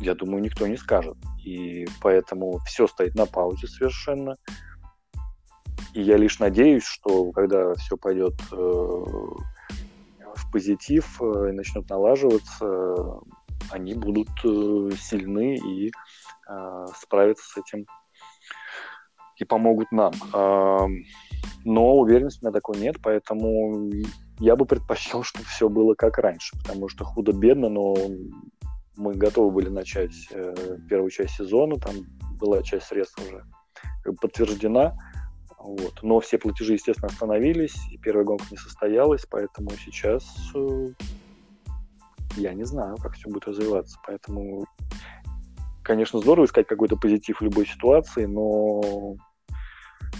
я 0.00 0.14
думаю, 0.14 0.42
никто 0.42 0.66
не 0.66 0.76
скажет. 0.76 1.16
И 1.44 1.86
поэтому 2.00 2.58
все 2.66 2.86
стоит 2.86 3.14
на 3.14 3.26
паузе 3.26 3.66
совершенно. 3.66 4.36
И 5.92 6.02
я 6.02 6.16
лишь 6.16 6.38
надеюсь, 6.38 6.84
что 6.84 7.30
когда 7.32 7.74
все 7.74 7.96
пойдет 7.96 8.34
э, 8.50 8.56
в 8.56 10.50
позитив 10.52 11.20
э, 11.22 11.50
и 11.50 11.52
начнет 11.52 11.88
налаживаться, 11.88 13.20
они 13.70 13.94
будут 13.94 14.28
э, 14.44 14.90
сильны 14.98 15.56
и 15.56 15.90
э, 16.48 16.86
справятся 17.00 17.44
с 17.48 17.56
этим 17.56 17.86
и 19.36 19.44
помогут 19.44 19.90
нам. 19.92 20.12
Но 21.64 21.96
уверенности 21.96 22.40
у 22.42 22.46
меня 22.46 22.52
такой 22.52 22.78
нет, 22.78 22.96
поэтому 23.02 23.90
я 24.38 24.56
бы 24.56 24.66
предпочел, 24.66 25.22
чтобы 25.24 25.46
все 25.46 25.68
было 25.68 25.94
как 25.94 26.18
раньше, 26.18 26.56
потому 26.62 26.88
что 26.88 27.04
худо-бедно, 27.04 27.68
но 27.68 27.94
мы 28.96 29.14
готовы 29.14 29.50
были 29.50 29.68
начать 29.68 30.12
э, 30.30 30.54
первую 30.88 31.10
часть 31.10 31.34
сезона, 31.34 31.80
там 31.80 31.94
была 32.38 32.62
часть 32.62 32.86
средств 32.86 33.18
уже 33.26 33.44
подтверждена, 34.20 34.96
вот. 35.58 36.00
Но 36.02 36.20
все 36.20 36.38
платежи, 36.38 36.74
естественно, 36.74 37.08
остановились, 37.08 37.74
и 37.90 37.98
первая 37.98 38.24
гонка 38.24 38.44
не 38.50 38.56
состоялась, 38.56 39.26
поэтому 39.28 39.70
сейчас 39.70 40.24
э, 40.54 40.88
я 42.36 42.52
не 42.54 42.64
знаю, 42.64 42.96
как 42.98 43.14
все 43.14 43.28
будет 43.30 43.46
развиваться. 43.46 43.98
Поэтому, 44.06 44.66
конечно, 45.84 46.20
здорово 46.20 46.46
искать 46.46 46.66
какой-то 46.66 46.96
позитив 46.96 47.40
в 47.40 47.44
любой 47.44 47.66
ситуации, 47.66 48.24
но 48.24 49.16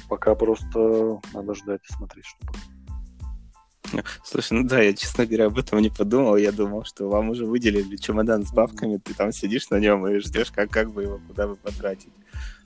пока 0.09 0.35
просто 0.35 1.21
надо 1.33 1.55
ждать 1.55 1.81
и 1.89 1.93
смотреть, 1.93 2.27
что 2.27 2.47
будет. 2.47 4.05
Слушай, 4.25 4.55
ну 4.55 4.69
да, 4.69 4.81
я, 4.81 4.93
честно 4.93 5.27
говоря, 5.27 5.47
об 5.47 5.59
этом 5.59 5.79
не 5.81 5.91
подумал. 5.91 6.37
Я 6.37 6.53
думал, 6.53 6.85
что 6.85 7.09
вам 7.09 7.31
уже 7.31 7.45
выделили 7.45 7.97
чемодан 7.97 8.45
с 8.45 8.53
бабками, 8.53 8.97
ты 8.97 9.15
там 9.15 9.33
сидишь 9.33 9.71
на 9.71 9.79
нем 9.79 10.07
и 10.07 10.19
ждешь, 10.19 10.51
как, 10.51 10.71
как 10.71 10.93
бы 10.93 11.03
его 11.03 11.21
куда 11.29 11.47
бы 11.47 11.57
потратить. 11.57 12.13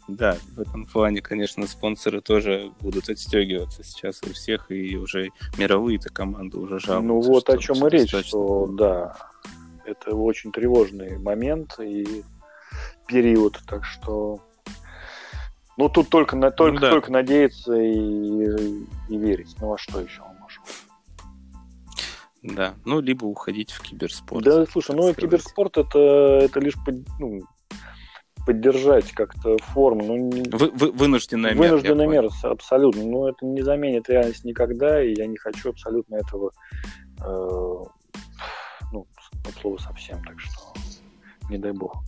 Да, 0.09 0.39
в 0.57 0.61
этом 0.61 0.87
плане, 0.87 1.21
конечно, 1.21 1.67
спонсоры 1.67 2.23
тоже 2.23 2.73
будут 2.81 3.11
отстегиваться 3.11 3.85
сейчас 3.85 4.23
у 4.23 4.33
всех, 4.33 4.71
и 4.71 4.97
уже 4.97 5.31
мировые-то 5.59 6.09
команды 6.09 6.57
уже 6.57 6.79
жалуются. 6.79 7.07
Ну 7.07 7.21
вот 7.21 7.51
о 7.51 7.59
чем 7.59 7.87
и 7.87 7.91
речь, 7.91 8.15
что 8.27 8.67
да, 8.69 9.15
это 9.85 10.17
очень 10.17 10.51
тревожный 10.51 11.19
момент 11.19 11.79
и 11.79 12.23
период, 13.09 13.61
так 13.67 13.85
что 13.85 14.41
ну 15.77 15.89
тут 15.89 16.09
только, 16.09 16.37
на, 16.37 16.51
только, 16.51 16.75
ну, 16.75 16.81
да. 16.81 16.91
только 16.91 17.13
надеяться 17.13 17.75
и, 17.75 18.85
и 19.09 19.17
верить. 19.17 19.55
Ну 19.61 19.73
а 19.73 19.79
что 19.79 20.01
еще 20.01 20.23
мы 20.23 20.41
можем? 20.41 20.63
Да, 22.43 22.75
ну 22.85 23.01
либо 23.01 23.25
уходить 23.27 23.71
в 23.71 23.81
киберспорт. 23.81 24.45
Да, 24.45 24.67
слушай, 24.67 24.95
ну 24.95 25.15
киберспорт 25.15 25.79
это, 25.79 25.99
это 26.43 26.61
лишь 26.61 26.75
ну, 27.19 27.43
поддержать 28.45 29.13
как-то 29.13 29.57
форму. 29.59 30.05
Ну, 30.05 30.31
вы, 30.57 30.71
вы, 30.71 30.91
вынужденная 30.91 31.55
мера. 31.55 31.69
Вынужденная 31.69 32.07
мера, 32.09 32.31
абсолютно. 32.43 33.05
Но 33.05 33.29
это 33.29 33.47
не 33.47 33.63
заменит 33.63 34.09
реальность 34.09 34.45
никогда, 34.45 35.03
и 35.03 35.15
я 35.15 35.27
не 35.27 35.37
хочу 35.37 35.71
абсолютно 35.71 36.17
этого, 36.17 36.51
э, 37.21 37.85
ну, 38.93 39.07
от 39.47 39.55
слова 39.61 39.79
совсем, 39.79 40.25
так 40.25 40.41
что 40.41 40.53
не 41.51 41.59
дай 41.59 41.73
бог. 41.73 42.03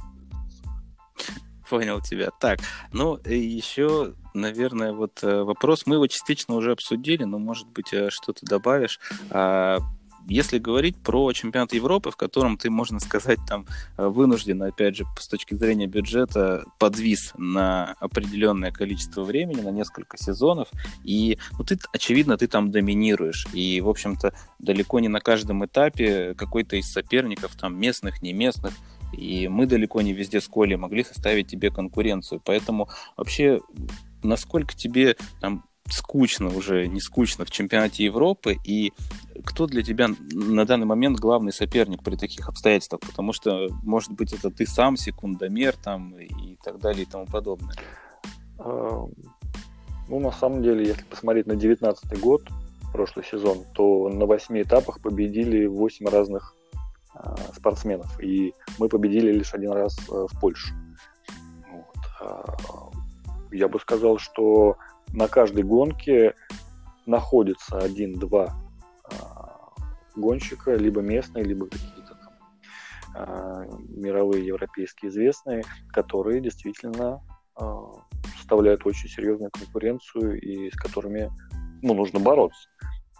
Понял 1.71 2.01
тебя. 2.01 2.31
Так, 2.41 2.59
ну, 2.93 3.17
еще, 3.25 4.15
наверное, 4.35 4.93
вот 4.93 5.21
э, 5.23 5.43
вопрос, 5.45 5.87
мы 5.87 5.95
его 5.95 6.09
частично 6.09 6.57
уже 6.57 6.73
обсудили, 6.73 7.23
но, 7.23 7.39
может 7.39 7.69
быть, 7.69 7.93
э, 7.93 8.11
что-то 8.11 8.45
добавишь. 8.45 8.99
А, 9.31 9.79
если 10.27 10.59
говорить 10.59 10.97
про 10.97 11.33
чемпионат 11.33 11.73
Европы, 11.73 12.11
в 12.11 12.17
котором 12.17 12.59
ты, 12.59 12.71
можно 12.71 12.99
сказать, 12.99 13.39
там 13.47 13.67
э, 13.97 14.05
вынужден, 14.05 14.61
опять 14.65 14.97
же, 14.97 15.05
с 15.17 15.29
точки 15.29 15.55
зрения 15.55 15.87
бюджета, 15.87 16.65
подвис 16.79 17.35
на 17.37 17.95
определенное 18.01 18.73
количество 18.73 19.23
времени, 19.23 19.61
на 19.61 19.71
несколько 19.71 20.19
сезонов, 20.19 20.69
и 21.05 21.39
ну, 21.57 21.65
ты, 21.65 21.79
очевидно, 21.93 22.37
ты 22.37 22.49
там 22.49 22.73
доминируешь, 22.73 23.47
и, 23.53 23.81
в 23.81 23.89
общем-то, 23.89 24.35
далеко 24.59 24.99
не 24.99 25.09
на 25.09 25.21
каждом 25.21 25.65
этапе 25.65 26.35
какой-то 26.35 26.75
из 26.75 26.91
соперников, 26.91 27.55
там, 27.55 27.79
местных, 27.79 28.23
не 28.23 28.33
местных, 28.33 28.75
и 29.13 29.49
мы 29.49 29.67
далеко 29.67 30.01
не 30.03 30.13
везде 30.13 30.41
с 30.41 30.49
Колей 30.49 30.77
могли 30.77 31.05
составить 31.05 31.49
тебе 31.49 31.71
конкуренцию. 31.71 32.41
Поэтому 32.45 32.89
вообще, 33.17 33.61
насколько 34.23 34.75
тебе 34.75 35.17
там 35.41 35.65
скучно 35.89 36.55
уже, 36.55 36.87
не 36.87 37.01
скучно 37.01 37.45
в 37.45 37.51
чемпионате 37.51 38.05
Европы, 38.05 38.57
и 38.65 38.93
кто 39.45 39.67
для 39.67 39.83
тебя 39.83 40.09
на 40.33 40.65
данный 40.65 40.87
момент 40.87 41.19
главный 41.19 41.53
соперник 41.53 42.03
при 42.03 42.17
таких 42.17 42.49
обстоятельствах? 42.49 43.01
Потому 43.01 43.33
что, 43.33 43.69
может 43.83 44.13
быть, 44.13 44.33
это 44.33 44.51
ты 44.51 44.67
сам, 44.67 44.97
секундомер 44.97 45.77
там 45.77 46.17
и 46.19 46.57
так 46.63 46.79
далее 46.79 47.03
и 47.03 47.07
тому 47.07 47.27
подобное. 47.27 47.75
А, 48.59 49.07
ну, 50.09 50.21
на 50.21 50.33
самом 50.33 50.63
деле, 50.63 50.87
если 50.87 51.05
посмотреть 51.05 51.47
на 51.47 51.57
19 51.57 52.21
год, 52.21 52.43
прошлый 52.93 53.25
сезон, 53.25 53.65
то 53.75 54.09
на 54.09 54.27
восьми 54.27 54.63
этапах 54.63 55.01
победили 55.01 55.67
восемь 55.67 56.07
разных 56.07 56.55
спортсменов, 57.55 58.21
и 58.21 58.55
мы 58.79 58.89
победили 58.89 59.33
лишь 59.33 59.55
один 59.55 59.73
раз 59.73 59.97
э, 60.09 60.27
в 60.31 60.41
Польше. 60.41 60.75
Вот. 61.71 61.97
А, 62.21 62.91
я 63.53 63.69
бы 63.69 63.79
сказал, 63.81 64.19
что 64.19 64.77
на 65.13 65.29
каждой 65.29 65.63
гонке 65.63 66.35
находится 67.07 67.79
один-два 67.79 68.55
а, 69.05 69.73
гонщика, 70.17 70.75
либо 70.75 71.01
местные, 71.01 71.45
либо 71.45 71.67
какие-то 71.67 72.15
там 72.15 72.33
а, 73.15 73.65
мировые, 73.89 74.47
европейские 74.47 75.11
известные, 75.11 75.65
которые 75.93 76.41
действительно 76.41 77.23
составляют 78.39 78.87
очень 78.87 79.11
серьезную 79.11 79.51
конкуренцию 79.51 80.41
и 80.41 80.71
с 80.71 80.77
которыми 80.77 81.31
ну, 81.83 81.93
нужно 81.93 82.19
бороться. 82.19 82.71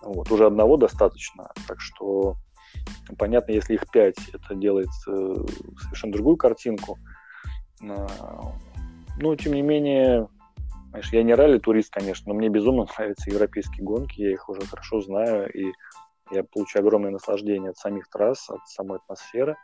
Вот. 0.03 0.31
Уже 0.33 0.47
одного 0.47 0.79
достаточно, 0.79 1.51
так 1.69 1.79
что 1.79 2.37
понятно, 3.19 3.53
если 3.53 3.75
их 3.75 3.91
пять, 3.91 4.17
это 4.33 4.55
делает 4.55 4.89
э, 5.09 5.35
совершенно 5.83 6.13
другую 6.13 6.37
картинку. 6.37 6.99
Но, 7.81 9.37
тем 9.37 9.55
не 9.55 9.63
менее, 9.63 10.29
Знаешь, 10.91 11.13
я 11.13 11.23
не 11.23 11.35
ралли-турист, 11.35 11.93
конечно, 11.93 12.33
но 12.33 12.39
мне 12.39 12.49
безумно 12.49 12.87
нравятся 12.99 13.31
европейские 13.31 13.85
гонки, 13.85 14.21
я 14.21 14.33
их 14.33 14.49
уже 14.49 14.63
хорошо 14.63 15.01
знаю, 15.01 15.51
и 15.53 15.73
я 16.31 16.45
получаю 16.45 16.85
огромное 16.85 17.11
наслаждение 17.11 17.71
от 17.71 17.77
самих 17.77 18.09
трасс, 18.09 18.49
от 18.51 18.61
самой 18.69 18.99
атмосферы. 18.99 19.57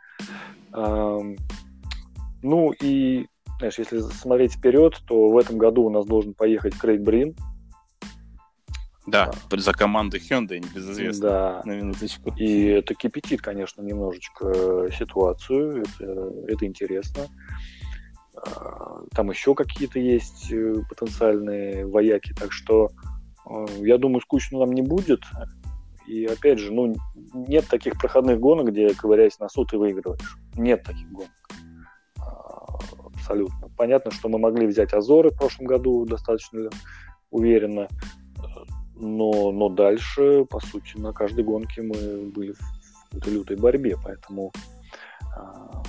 Ну 2.43 2.71
и 2.71 3.27
знаешь, 3.57 3.79
если 3.79 3.99
смотреть 3.99 4.53
вперед, 4.53 5.01
то 5.07 5.29
в 5.29 5.37
этом 5.37 5.57
году 5.57 5.83
у 5.83 5.89
нас 5.89 6.05
должен 6.05 6.33
поехать 6.33 6.77
Крейг 6.77 7.01
Брин. 7.01 7.35
Да, 9.07 9.31
да. 9.49 9.57
за 9.57 9.71
командой 9.71 10.19
Hyundai, 10.19 10.59
небезызвестно. 10.59 11.29
Да. 11.29 11.61
На 11.63 11.77
минуточку. 11.77 12.33
И 12.35 12.65
это 12.65 12.93
кипятит, 12.93 13.41
конечно, 13.41 13.81
немножечко 13.81 14.89
ситуацию. 14.97 15.83
Это, 15.83 16.33
это 16.47 16.65
интересно. 16.65 17.23
А, 18.35 19.03
там 19.15 19.29
еще 19.29 19.55
какие-то 19.55 19.99
есть 19.99 20.51
э, 20.51 20.75
потенциальные 20.89 21.87
вояки, 21.87 22.33
так 22.33 22.51
что 22.51 22.89
э, 23.49 23.65
я 23.79 23.97
думаю, 23.97 24.21
скучно 24.21 24.59
нам 24.59 24.73
не 24.73 24.81
будет. 24.81 25.21
И 26.05 26.25
опять 26.25 26.59
же, 26.59 26.73
ну, 26.73 26.93
нет 27.33 27.65
таких 27.67 27.97
проходных 27.97 28.39
гонок, 28.39 28.67
где, 28.67 28.93
ковыряясь 28.93 29.39
на 29.39 29.49
суд, 29.49 29.69
ты 29.71 29.77
выигрываешь. 29.77 30.37
Нет 30.55 30.83
таких 30.83 31.09
гонок. 31.11 31.31
А, 32.19 32.77
абсолютно. 33.15 33.69
Понятно, 33.77 34.11
что 34.11 34.27
мы 34.27 34.37
могли 34.37 34.67
взять 34.67 34.93
Азоры 34.93 35.31
в 35.31 35.37
прошлом 35.37 35.65
году 35.65 36.05
достаточно 36.05 36.69
уверенно, 37.31 37.87
но, 38.99 39.51
но 39.51 39.69
дальше, 39.69 40.45
по 40.45 40.59
сути, 40.59 40.97
на 40.97 41.13
каждой 41.13 41.43
гонке 41.43 41.81
мы 41.81 42.31
были 42.31 42.53
в 42.53 42.59
какой-то 43.05 43.29
лютой 43.31 43.57
борьбе, 43.57 43.97
поэтому 44.03 44.51
а, 45.35 45.83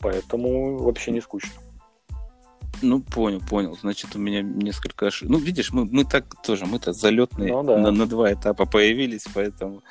поэтому 0.00 0.78
вообще 0.78 1.10
не 1.10 1.20
скучно. 1.20 1.60
Ну, 2.82 3.00
понял, 3.00 3.40
понял. 3.40 3.76
Значит, 3.80 4.14
у 4.16 4.18
меня 4.18 4.42
несколько 4.42 5.06
ошибок. 5.06 5.32
Ну, 5.32 5.38
видишь, 5.38 5.72
мы, 5.72 5.84
мы 5.86 6.04
так 6.04 6.24
тоже, 6.42 6.66
мы-то 6.66 6.92
залетные 6.92 7.52
ну, 7.52 7.62
да. 7.62 7.78
на, 7.78 7.90
на 7.90 8.06
два 8.06 8.32
этапа 8.32 8.66
появились, 8.66 9.26
поэтому, 9.32 9.82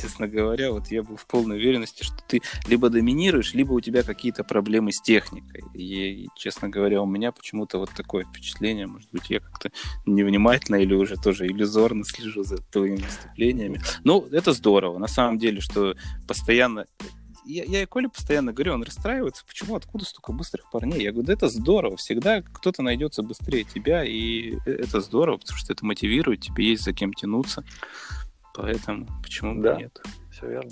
честно 0.00 0.28
говоря, 0.28 0.72
вот 0.72 0.88
я 0.88 1.02
был 1.02 1.16
в 1.16 1.26
полной 1.26 1.56
уверенности, 1.56 2.02
что 2.02 2.16
ты 2.26 2.40
либо 2.66 2.90
доминируешь, 2.90 3.54
либо 3.54 3.72
у 3.72 3.80
тебя 3.80 4.02
какие-то 4.02 4.44
проблемы 4.44 4.92
с 4.92 5.00
техникой. 5.00 5.62
И, 5.74 6.28
честно 6.36 6.68
говоря, 6.68 7.02
у 7.02 7.06
меня 7.06 7.32
почему-то 7.32 7.78
вот 7.78 7.90
такое 7.90 8.24
впечатление, 8.24 8.86
может 8.86 9.10
быть, 9.10 9.30
я 9.30 9.40
как-то 9.40 9.70
невнимательно 10.06 10.76
или 10.76 10.94
уже 10.94 11.16
тоже 11.16 11.46
иллюзорно 11.46 12.04
слежу 12.04 12.44
за 12.44 12.58
твоими 12.58 12.96
выступлениями. 12.96 13.80
Ну, 14.04 14.26
это 14.30 14.52
здорово, 14.52 14.98
на 14.98 15.08
самом 15.08 15.38
деле, 15.38 15.60
что 15.60 15.94
постоянно 16.26 16.86
я, 17.44 17.64
я 17.64 17.82
и 17.82 17.86
Коле 17.86 18.08
постоянно 18.08 18.52
говорю, 18.52 18.74
он 18.74 18.82
расстраивается, 18.82 19.44
почему, 19.46 19.76
откуда 19.76 20.04
столько 20.04 20.32
быстрых 20.32 20.70
парней? 20.70 21.02
Я 21.02 21.12
говорю, 21.12 21.26
да 21.26 21.32
это 21.32 21.48
здорово, 21.48 21.96
всегда 21.96 22.42
кто-то 22.42 22.82
найдется 22.82 23.22
быстрее 23.22 23.64
тебя, 23.64 24.04
и 24.04 24.56
э, 24.66 24.70
это 24.70 25.00
здорово, 25.00 25.38
потому 25.38 25.58
что 25.58 25.72
это 25.72 25.84
мотивирует, 25.84 26.40
тебе 26.40 26.68
есть 26.68 26.84
за 26.84 26.92
кем 26.92 27.12
тянуться, 27.12 27.64
поэтому 28.54 29.06
почему 29.22 29.56
бы 29.56 29.62
да, 29.62 29.76
нет? 29.76 30.00
все 30.30 30.48
верно. 30.48 30.70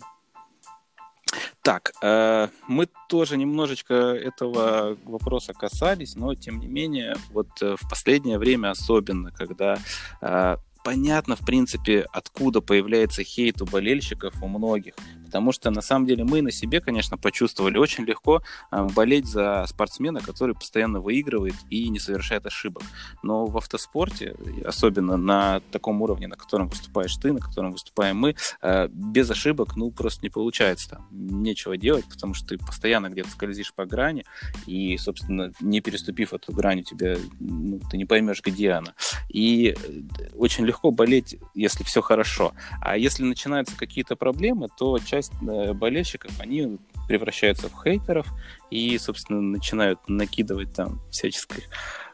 Так, 1.63 1.93
э, 2.03 2.49
мы 2.69 2.89
тоже 3.09 3.37
немножечко 3.37 3.95
этого 3.95 4.97
вопроса 5.05 5.53
касались, 5.53 6.17
но 6.17 6.35
тем 6.35 6.59
не 6.59 6.67
менее, 6.67 7.15
вот 7.31 7.49
э, 7.61 7.77
в 7.79 7.89
последнее 7.89 8.39
время 8.39 8.71
особенно, 8.71 9.31
когда 9.31 9.77
э, 10.23 10.57
понятно, 10.85 11.37
в 11.37 11.45
принципе, 11.45 12.07
откуда 12.13 12.61
появляется 12.61 13.23
хейт 13.23 13.61
у 13.61 13.67
болельщиков, 13.67 14.35
у 14.43 14.49
многих. 14.49 14.95
Потому 15.31 15.53
что, 15.53 15.71
на 15.71 15.81
самом 15.81 16.07
деле, 16.07 16.25
мы 16.25 16.43
на 16.43 16.51
себе, 16.51 16.81
конечно, 16.81 17.17
почувствовали 17.17 17.79
очень 17.79 18.05
легко 18.05 18.43
э, 18.73 18.89
болеть 18.97 19.27
за 19.27 19.65
спортсмена, 19.69 20.21
который 20.21 20.57
постоянно 20.57 21.01
выигрывает 21.01 21.55
и 21.71 21.89
не 21.89 22.01
совершает 22.01 22.47
ошибок. 22.47 22.83
Но 23.23 23.47
в 23.47 23.57
автоспорте, 23.57 24.35
особенно 24.65 25.17
на 25.17 25.61
таком 25.71 26.03
уровне, 26.03 26.27
на 26.27 26.35
котором 26.35 26.67
выступаешь 26.67 27.15
ты, 27.15 27.33
на 27.33 27.39
котором 27.39 27.71
выступаем 27.71 28.17
мы, 28.17 28.35
э, 28.61 28.89
без 28.89 29.31
ошибок, 29.31 29.77
ну, 29.77 29.93
просто 29.93 30.23
не 30.23 30.31
получается. 30.31 30.91
Там 30.91 31.07
нечего 31.13 31.77
делать, 31.77 32.07
потому 32.07 32.35
что 32.35 32.49
ты 32.49 32.59
постоянно 32.59 33.09
где-то 33.09 33.31
скользишь 33.31 33.73
по 33.73 33.87
грани, 33.87 34.25
и, 34.67 34.97
собственно, 34.99 35.53
не 35.61 35.81
переступив 35.81 36.35
эту 36.35 36.53
грань, 36.53 36.81
у 36.81 36.83
тебя, 36.83 37.17
ну, 37.39 37.79
ты 37.89 37.97
не 37.97 38.05
поймешь, 38.05 38.43
где 38.43 38.73
она. 38.73 38.95
И 39.29 39.77
э, 39.79 40.03
очень 40.35 40.67
легко 40.67 40.91
болеть, 40.91 41.37
если 41.55 41.85
все 41.85 42.01
хорошо. 42.01 42.53
А 42.81 42.97
если 42.97 43.23
начинаются 43.23 43.77
какие-то 43.77 44.17
проблемы, 44.17 44.69
то 44.77 44.99
часть 45.21 45.33
э, 45.43 45.73
болельщиков, 45.73 46.33
они 46.41 46.79
превращаются 47.07 47.69
в 47.69 47.83
хейтеров 47.83 48.27
и, 48.71 48.97
собственно, 48.99 49.41
начинают 49.41 49.99
накидывать 50.09 50.73
там 50.75 51.01
всяческих 51.11 51.65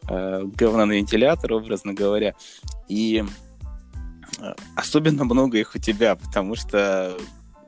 э, 0.09 0.42
говна 0.44 0.86
на 0.86 0.92
вентилятор, 0.92 1.52
образно 1.52 1.94
говоря. 1.94 2.34
И 2.88 3.24
э, 4.38 4.54
особенно 4.74 5.24
много 5.24 5.59
их 5.59 5.74
у 5.74 5.78
тебя, 5.78 6.16
потому 6.16 6.57
что 6.57 7.16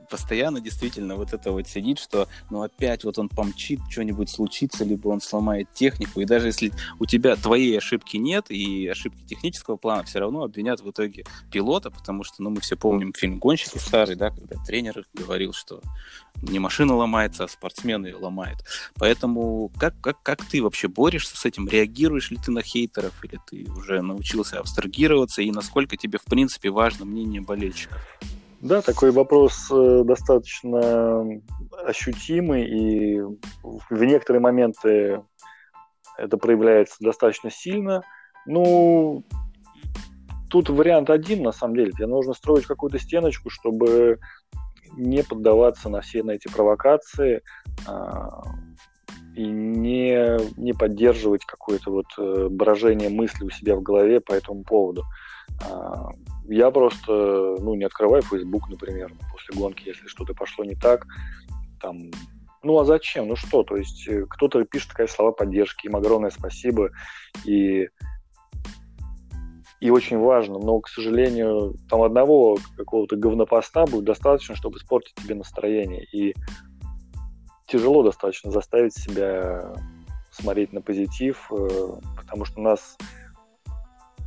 постоянно 0.09 0.59
действительно 0.59 1.15
вот 1.15 1.33
это 1.33 1.51
вот 1.51 1.67
сидит, 1.67 1.99
что 1.99 2.27
ну 2.49 2.61
опять 2.61 3.03
вот 3.03 3.17
он 3.19 3.29
помчит, 3.29 3.79
что-нибудь 3.89 4.29
случится, 4.29 4.83
либо 4.83 5.09
он 5.09 5.21
сломает 5.21 5.71
технику, 5.73 6.21
и 6.21 6.25
даже 6.25 6.47
если 6.47 6.71
у 6.99 7.05
тебя 7.05 7.35
твоей 7.35 7.77
ошибки 7.77 8.17
нет, 8.17 8.45
и 8.49 8.87
ошибки 8.87 9.23
технического 9.23 9.77
плана 9.77 10.03
все 10.03 10.19
равно 10.19 10.43
обвинят 10.43 10.81
в 10.81 10.89
итоге 10.89 11.25
пилота, 11.51 11.91
потому 11.91 12.23
что, 12.23 12.41
ну, 12.43 12.49
мы 12.49 12.61
все 12.61 12.75
помним 12.75 13.13
фильм 13.13 13.39
«Гонщики» 13.39 13.77
старый, 13.77 14.15
да, 14.15 14.29
когда 14.29 14.55
тренер 14.63 15.05
говорил, 15.13 15.53
что 15.53 15.81
не 16.41 16.59
машина 16.59 16.95
ломается, 16.95 17.43
а 17.43 17.47
спортсмены 17.47 18.07
ее 18.07 18.15
ломают. 18.15 18.59
Поэтому 18.95 19.71
как, 19.77 19.99
как, 20.01 20.21
как 20.23 20.45
ты 20.45 20.63
вообще 20.63 20.87
борешься 20.87 21.37
с 21.37 21.45
этим? 21.45 21.67
Реагируешь 21.67 22.31
ли 22.31 22.37
ты 22.37 22.51
на 22.51 22.61
хейтеров, 22.61 23.23
или 23.23 23.39
ты 23.49 23.69
уже 23.71 24.01
научился 24.01 24.59
абстрагироваться, 24.59 25.41
и 25.41 25.51
насколько 25.51 25.97
тебе, 25.97 26.17
в 26.17 26.25
принципе, 26.25 26.69
важно 26.69 27.05
мнение 27.05 27.41
болельщиков? 27.41 27.99
Да, 28.61 28.81
такой 28.81 29.11
вопрос 29.11 29.71
э, 29.71 30.03
достаточно 30.03 31.23
ощутимый, 31.85 32.65
и 32.65 33.21
в 33.63 34.03
некоторые 34.03 34.41
моменты 34.41 35.23
это 36.17 36.37
проявляется 36.37 36.97
достаточно 36.99 37.49
сильно. 37.49 38.03
Ну, 38.45 39.23
тут 40.49 40.69
вариант 40.69 41.09
один, 41.09 41.43
на 41.43 41.53
самом 41.53 41.75
деле. 41.75 41.91
Тебе 41.91 42.07
нужно 42.07 42.33
строить 42.33 42.65
какую-то 42.65 42.99
стеночку, 42.99 43.49
чтобы 43.49 44.19
не 44.97 45.23
поддаваться 45.23 45.87
на 45.87 46.01
все 46.01 46.23
на 46.23 46.31
эти 46.31 46.47
провокации 46.47 47.41
а, 47.87 48.43
и 49.35 49.45
не, 49.45 50.39
не 50.59 50.73
поддерживать 50.73 51.45
какое-то 51.45 51.91
вот 51.91 52.07
э, 52.17 52.47
брожение 52.49 53.09
мысли 53.09 53.45
у 53.45 53.49
себя 53.49 53.75
в 53.75 53.81
голове 53.81 54.19
по 54.19 54.33
этому 54.33 54.63
поводу. 54.63 55.03
А, 55.61 56.09
я 56.47 56.71
просто, 56.71 57.55
ну, 57.59 57.75
не 57.75 57.85
открываю 57.85 58.21
Facebook, 58.21 58.69
например, 58.69 59.11
после 59.31 59.55
гонки, 59.59 59.87
если 59.87 60.07
что-то 60.07 60.33
пошло 60.33 60.63
не 60.63 60.75
так, 60.75 61.05
там, 61.81 62.11
ну, 62.63 62.79
а 62.79 62.85
зачем? 62.85 63.27
Ну 63.27 63.35
что, 63.35 63.63
то 63.63 63.75
есть 63.75 64.07
э, 64.07 64.25
кто-то 64.29 64.63
пишет 64.65 64.89
такие 64.89 65.07
слова 65.07 65.31
поддержки, 65.31 65.87
им 65.87 65.95
огромное 65.95 66.31
спасибо, 66.31 66.89
и 67.45 67.87
и 69.79 69.91
очень 69.91 70.17
важно, 70.19 70.59
но, 70.59 70.81
к 70.81 70.89
сожалению, 70.89 71.75
там 71.89 72.01
одного 72.01 72.57
какого-то 72.75 73.15
говнопоста 73.15 73.85
будет 73.85 74.03
достаточно, 74.03 74.53
чтобы 74.55 74.77
испортить 74.77 75.15
тебе 75.15 75.35
настроение. 75.35 76.03
И 76.11 76.35
тяжело 77.65 78.03
достаточно 78.03 78.51
заставить 78.51 78.93
себя 78.93 79.73
смотреть 80.31 80.73
на 80.73 80.81
позитив, 80.81 81.49
э, 81.51 81.67
потому 82.17 82.43
что 82.43 82.59
нас 82.59 82.97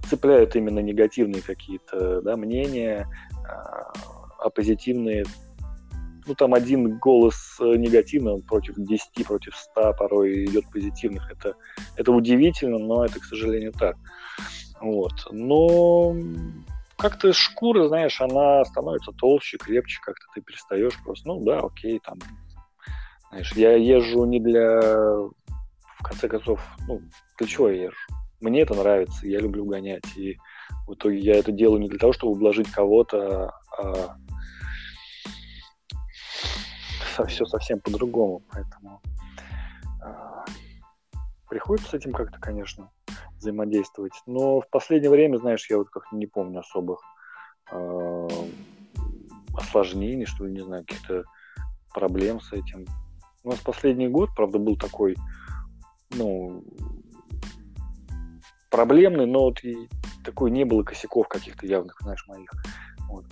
цепляют 0.09 0.57
именно 0.57 0.81
негативные 0.81 1.43
какие-то 1.43 2.23
да, 2.23 2.37
мнения, 2.37 3.09
а, 3.49 3.93
а 4.39 4.51
позитивные 4.51 5.25
ну, 6.27 6.35
там 6.35 6.55
один 6.55 6.99
голос 6.99 7.57
э, 7.61 7.77
негативный 7.77 8.41
против 8.43 8.75
10, 8.77 9.27
против 9.27 9.57
100 9.57 9.95
порой 9.95 10.45
идет 10.45 10.71
позитивных. 10.71 11.31
Это, 11.31 11.55
это 11.97 12.13
удивительно, 12.13 12.79
но 12.79 13.05
это, 13.05 13.19
к 13.19 13.25
сожалению, 13.25 13.73
так. 13.73 13.97
Вот. 14.81 15.13
Но 15.31 16.15
как-то 16.97 17.33
шкура, 17.33 17.89
знаешь, 17.89 18.21
она 18.21 18.65
становится 18.65 19.13
толще, 19.13 19.59
крепче, 19.59 19.99
как-то 20.03 20.27
ты 20.35 20.41
перестаешь 20.41 20.97
просто, 21.05 21.29
ну 21.29 21.43
да, 21.45 21.61
окей, 21.61 22.01
там, 22.05 22.19
знаешь, 23.31 23.53
я 23.55 23.75
езжу 23.75 24.25
не 24.25 24.39
для, 24.39 24.81
в 24.81 26.03
конце 26.03 26.29
концов, 26.29 26.61
ну, 26.87 27.01
для 27.39 27.47
чего 27.47 27.69
я 27.69 27.85
езжу? 27.85 28.22
Мне 28.43 28.63
это 28.63 28.75
нравится, 28.75 29.27
я 29.27 29.41
люблю 29.41 29.65
гонять. 29.65 30.05
И 30.17 30.37
в 30.87 30.95
итоге 30.95 31.19
я 31.19 31.35
это 31.35 31.53
делаю 31.53 31.81
не 31.81 31.89
для 31.89 31.99
того, 31.99 32.13
чтобы 32.13 32.33
ублажить 32.33 32.71
кого-то, 32.71 33.55
а 33.79 34.17
все 37.27 37.45
совсем 37.45 37.81
по-другому. 37.81 38.43
Поэтому 38.51 39.01
а, 40.03 40.45
приходится 41.49 41.91
с 41.91 41.95
этим 41.95 42.13
как-то, 42.13 42.39
конечно, 42.39 42.91
взаимодействовать. 43.37 44.13
Но 44.27 44.61
в 44.61 44.69
последнее 44.71 45.11
время, 45.11 45.39
знаешь, 45.39 45.69
я 45.71 45.79
вот 45.79 45.91
как-то 45.91 46.17
не 46.17 46.27
помню 46.27 46.61
особых 46.61 47.01
э, 47.71 48.29
осложнений, 49.55 50.27
что 50.27 50.45
ли, 50.47 50.53
не 50.53 50.61
знаю, 50.61 50.85
каких-то 50.87 51.25
проблем 51.93 52.41
с 52.41 52.53
этим. 52.53 52.87
У 53.45 53.51
нас 53.51 53.59
последний 53.59 54.09
год, 54.09 54.31
правда, 54.37 54.59
был 54.59 54.77
такой, 54.77 55.17
ну, 56.11 56.65
проблемный, 58.73 59.27
но 59.27 59.43
вот 59.43 59.63
и 59.63 59.89
такой 60.25 60.51
не 60.51 60.65
было 60.65 60.83
косяков 60.83 61.29
каких-то 61.29 61.67
явных, 61.67 61.99
знаешь, 62.01 62.27
моих. 62.27 62.51
Вот. 63.09 63.27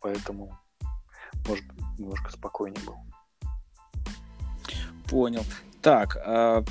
Поэтому, 0.00 0.56
может, 1.48 1.64
немножко 1.98 2.30
спокойнее 2.30 2.84
был. 2.86 2.96
Понял. 5.08 5.44
Так, 5.80 6.16
а, 6.24 6.62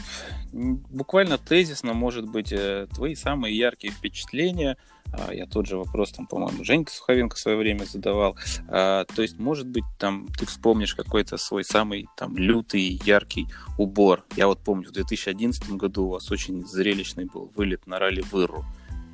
буквально 0.53 1.37
тезисно, 1.37 1.93
может 1.93 2.29
быть, 2.29 2.53
э, 2.53 2.87
твои 2.93 3.15
самые 3.15 3.57
яркие 3.57 3.91
впечатления. 3.91 4.77
А, 5.13 5.33
я 5.33 5.45
тот 5.45 5.67
же 5.67 5.77
вопрос, 5.77 6.11
там, 6.11 6.27
по-моему, 6.27 6.63
Женька 6.63 6.91
Суховенко 6.91 7.35
в 7.35 7.39
свое 7.39 7.57
время 7.57 7.85
задавал. 7.85 8.37
А, 8.67 9.05
то 9.05 9.21
есть, 9.21 9.39
может 9.39 9.67
быть, 9.67 9.83
там 9.99 10.27
ты 10.37 10.45
вспомнишь 10.45 10.95
какой-то 10.95 11.37
свой 11.37 11.63
самый 11.63 12.07
там 12.17 12.37
лютый, 12.37 13.01
яркий 13.05 13.47
убор. 13.77 14.23
Я 14.35 14.47
вот 14.47 14.59
помню, 14.59 14.89
в 14.89 14.93
2011 14.93 15.71
году 15.71 16.05
у 16.05 16.09
вас 16.09 16.31
очень 16.31 16.65
зрелищный 16.65 17.25
был 17.25 17.51
вылет 17.55 17.87
на 17.87 17.99
ралли 17.99 18.23
Выру 18.31 18.65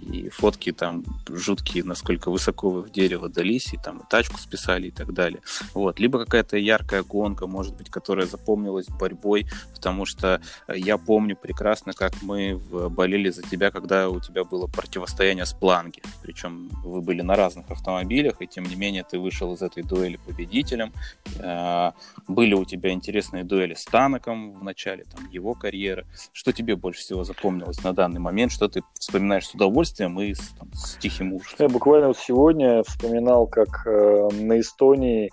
и 0.07 0.29
фотки 0.29 0.71
там 0.71 1.03
жуткие, 1.29 1.83
насколько 1.83 2.31
высоко 2.31 2.69
вы 2.69 2.81
в 2.81 2.91
дерево 2.91 3.29
дались, 3.29 3.73
и 3.73 3.77
там 3.77 3.99
и 3.99 4.03
тачку 4.09 4.39
списали 4.39 4.87
и 4.87 4.91
так 4.91 5.13
далее. 5.13 5.41
Вот. 5.73 5.99
Либо 5.99 6.19
какая-то 6.19 6.57
яркая 6.57 7.03
гонка, 7.03 7.47
может 7.47 7.75
быть, 7.75 7.89
которая 7.89 8.25
запомнилась 8.25 8.87
борьбой, 8.87 9.47
потому 9.73 10.05
что 10.05 10.41
я 10.73 10.97
помню 10.97 11.35
прекрасно, 11.35 11.93
как 11.93 12.13
мы 12.21 12.59
болели 12.89 13.29
за 13.29 13.43
тебя, 13.43 13.71
когда 13.71 14.09
у 14.09 14.19
тебя 14.19 14.43
было 14.43 14.67
противостояние 14.67 15.45
с 15.45 15.53
Планги. 15.53 16.01
Причем 16.21 16.69
вы 16.83 17.01
были 17.01 17.21
на 17.21 17.35
разных 17.35 17.69
автомобилях, 17.69 18.41
и 18.41 18.47
тем 18.47 18.63
не 18.63 18.75
менее 18.75 19.03
ты 19.03 19.19
вышел 19.19 19.53
из 19.53 19.61
этой 19.61 19.83
дуэли 19.83 20.17
победителем. 20.25 20.93
А, 21.39 21.93
были 22.27 22.53
у 22.53 22.65
тебя 22.65 22.91
интересные 22.91 23.43
дуэли 23.43 23.73
с 23.73 23.85
Танаком 23.85 24.59
в 24.59 24.63
начале 24.63 25.03
там, 25.03 25.29
его 25.29 25.53
карьеры. 25.53 26.05
Что 26.33 26.51
тебе 26.51 26.75
больше 26.75 27.01
всего 27.01 27.23
запомнилось 27.23 27.83
на 27.83 27.93
данный 27.93 28.19
момент? 28.19 28.51
Что 28.51 28.67
ты 28.67 28.83
вспоминаешь 28.97 29.47
с 29.47 29.53
удовольствием? 29.53 29.96
Удовольствием 29.97 30.19
и 30.19 30.33
с, 30.33 30.49
там, 30.53 30.71
с 30.73 30.97
тихим 30.97 31.33
ужасом. 31.33 31.57
Я 31.59 31.69
буквально 31.69 32.07
вот 32.07 32.17
сегодня 32.17 32.83
вспоминал, 32.83 33.47
как 33.47 33.85
э, 33.85 34.29
на 34.33 34.59
Эстонии, 34.59 35.31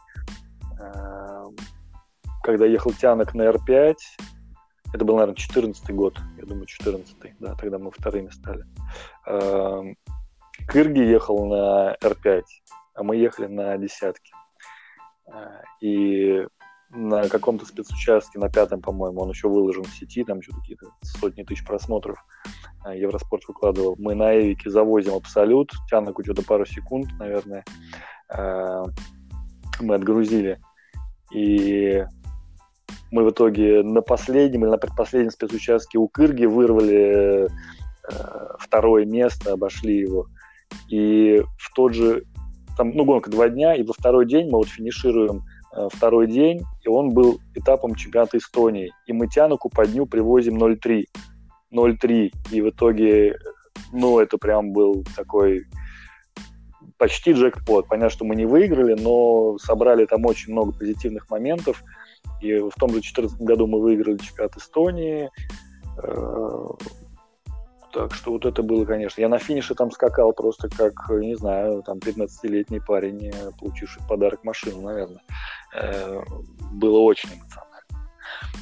э, 0.80 1.44
когда 2.42 2.66
ехал 2.66 2.92
Тянок 2.92 3.34
на 3.34 3.42
R5, 3.42 3.94
это 4.92 5.04
был, 5.04 5.14
наверное, 5.16 5.36
14 5.36 5.90
год, 5.90 6.18
я 6.38 6.46
думаю, 6.46 6.66
14 6.66 7.16
да, 7.40 7.54
тогда 7.56 7.78
мы 7.78 7.90
вторыми 7.90 8.30
стали. 8.30 8.64
Э, 9.26 9.82
Кырги 10.68 11.00
ехал 11.00 11.46
на 11.46 11.96
R5, 12.02 12.42
а 12.94 13.02
мы 13.02 13.16
ехали 13.16 13.46
на 13.46 13.76
десятке. 13.76 14.32
Э, 15.26 15.62
и 15.80 16.46
на 16.94 17.28
каком-то 17.28 17.66
спецучастке, 17.66 18.38
на 18.38 18.48
пятом, 18.48 18.80
по-моему, 18.80 19.20
он 19.20 19.30
еще 19.30 19.48
выложен 19.48 19.84
в 19.84 19.94
сети, 19.94 20.24
там 20.24 20.42
что-то 20.42 20.60
какие-то 20.60 20.86
сотни 21.02 21.42
тысяч 21.42 21.64
просмотров. 21.66 22.24
А, 22.84 22.94
Евроспорт 22.94 23.42
выкладывал. 23.48 23.96
Мы 23.98 24.14
на 24.14 24.38
Эвике 24.38 24.70
завозим 24.70 25.14
Абсолют, 25.14 25.72
Тянаку 25.90 26.22
что-то 26.22 26.42
пару 26.42 26.64
секунд, 26.64 27.08
наверное. 27.18 27.64
А, 28.28 28.84
мы 29.80 29.94
отгрузили. 29.96 30.60
И 31.32 32.04
мы 33.10 33.24
в 33.24 33.30
итоге 33.30 33.82
на 33.82 34.00
последнем 34.00 34.64
или 34.64 34.70
на 34.70 34.78
предпоследнем 34.78 35.30
спецучастке 35.30 35.98
у 35.98 36.08
Кырги 36.08 36.44
вырвали 36.46 37.46
э, 37.46 37.48
второе 38.58 39.04
место, 39.04 39.52
обошли 39.52 39.98
его. 39.98 40.28
И 40.88 41.42
в 41.58 41.72
тот 41.74 41.94
же, 41.94 42.24
там, 42.76 42.90
ну, 42.90 43.04
гонка 43.04 43.30
два 43.30 43.48
дня, 43.48 43.74
и 43.74 43.82
во 43.82 43.92
второй 43.92 44.26
день 44.26 44.46
мы 44.46 44.58
вот 44.58 44.68
финишируем 44.68 45.44
второй 45.92 46.26
день, 46.26 46.62
и 46.82 46.88
он 46.88 47.10
был 47.14 47.40
этапом 47.54 47.94
чемпионата 47.94 48.38
Эстонии. 48.38 48.92
И 49.06 49.12
мы 49.12 49.28
Тянуку 49.28 49.68
по 49.68 49.86
дню 49.86 50.06
привозим 50.06 50.62
0,3. 50.62 51.04
0-3, 51.72 52.30
и 52.52 52.60
в 52.60 52.70
итоге, 52.70 53.36
ну, 53.92 54.20
это 54.20 54.38
прям 54.38 54.72
был 54.72 55.04
такой 55.16 55.64
почти 56.98 57.32
джекпот. 57.32 57.88
Понятно, 57.88 58.10
что 58.10 58.24
мы 58.24 58.36
не 58.36 58.46
выиграли, 58.46 58.94
но 58.94 59.58
собрали 59.58 60.06
там 60.06 60.24
очень 60.24 60.52
много 60.52 60.72
позитивных 60.72 61.28
моментов. 61.30 61.82
И 62.40 62.54
в 62.54 62.72
том 62.78 62.90
же 62.90 63.00
2014 63.00 63.40
году 63.40 63.66
мы 63.66 63.80
выиграли 63.80 64.18
чемпионат 64.18 64.56
Эстонии. 64.56 65.30
Э, 67.94 67.98
так 67.98 68.14
что 68.14 68.32
вот 68.32 68.44
это 68.44 68.62
было, 68.62 68.84
конечно. 68.84 69.20
Я 69.20 69.28
на 69.28 69.38
финише 69.38 69.74
там 69.74 69.90
скакал 69.90 70.32
просто 70.32 70.68
как, 70.68 70.94
не 71.10 71.36
знаю, 71.36 71.82
там 71.82 71.98
15-летний 71.98 72.80
парень, 72.80 73.32
получивший 73.58 74.02
подарок 74.08 74.44
машину, 74.44 74.82
наверное. 74.82 75.22
Э, 75.74 76.22
было 76.72 76.98
очень 76.98 77.30
эмоционально. 77.30 77.74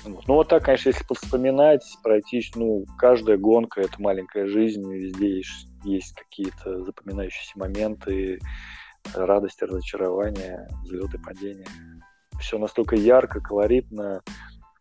Ну, 0.04 0.34
вот 0.34 0.48
так, 0.48 0.64
конечно, 0.64 0.88
если 0.88 1.04
вспоминать, 1.14 1.84
пройтись, 2.02 2.50
ну, 2.56 2.84
каждая 2.98 3.36
гонка– 3.36 3.80
это 3.82 4.00
маленькая 4.00 4.46
жизнь, 4.46 4.82
везде 4.90 5.36
есть, 5.36 5.68
есть 5.84 6.14
какие-то 6.14 6.84
запоминающиеся 6.84 7.58
моменты, 7.58 8.40
радость, 9.14 9.62
разочарование, 9.62 10.68
взлеты, 10.82 11.18
падения. 11.18 11.66
Все 12.40 12.58
настолько 12.58 12.96
ярко, 12.96 13.40
колоритно, 13.40 14.22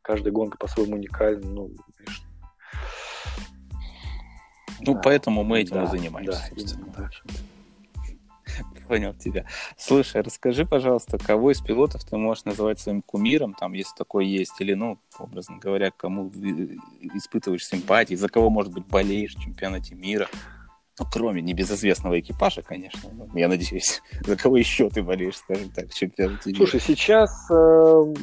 каждая 0.02 0.34
гонка 0.34 0.58
по-своему 0.58 0.96
уникальна, 0.96 1.48
ну, 1.48 1.70
конечно. 1.96 2.31
Ну, 4.86 4.94
да. 4.94 5.02
поэтому 5.02 5.44
мы 5.44 5.60
этим 5.60 5.76
да, 5.76 5.84
и 5.84 5.88
занимаемся, 5.88 6.32
да, 6.32 6.48
собственно. 6.50 7.10
Понял 8.88 9.14
тебя. 9.14 9.46
Слушай, 9.78 10.22
расскажи, 10.22 10.66
пожалуйста, 10.66 11.18
кого 11.18 11.52
из 11.52 11.62
пилотов 11.62 12.04
ты 12.04 12.18
можешь 12.18 12.44
называть 12.46 12.80
своим 12.80 13.02
кумиром, 13.02 13.54
там, 13.54 13.74
если 13.74 13.96
такой 13.96 14.28
есть, 14.28 14.60
или, 14.60 14.74
ну, 14.74 15.00
образно 15.18 15.58
говоря, 15.58 15.92
кому 15.92 16.30
испытываешь 16.30 17.66
симпатии, 17.66 18.16
за 18.16 18.28
кого, 18.28 18.50
может 18.50 18.74
быть, 18.74 18.86
болеешь 18.86 19.36
в 19.36 19.42
чемпионате 19.42 19.96
мира? 19.96 20.28
Ну, 21.00 21.06
кроме 21.12 21.42
небезызвестного 21.42 22.20
экипажа, 22.20 22.62
конечно. 22.62 23.10
Я 23.34 23.48
надеюсь. 23.48 24.02
За 24.26 24.36
кого 24.36 24.58
еще 24.58 24.90
ты 24.90 25.02
болеешь, 25.02 25.38
скажем 25.38 25.70
так, 25.72 25.86
мира? 26.02 26.58
Слушай, 26.58 26.80
сейчас 26.82 27.50
э, 27.50 28.14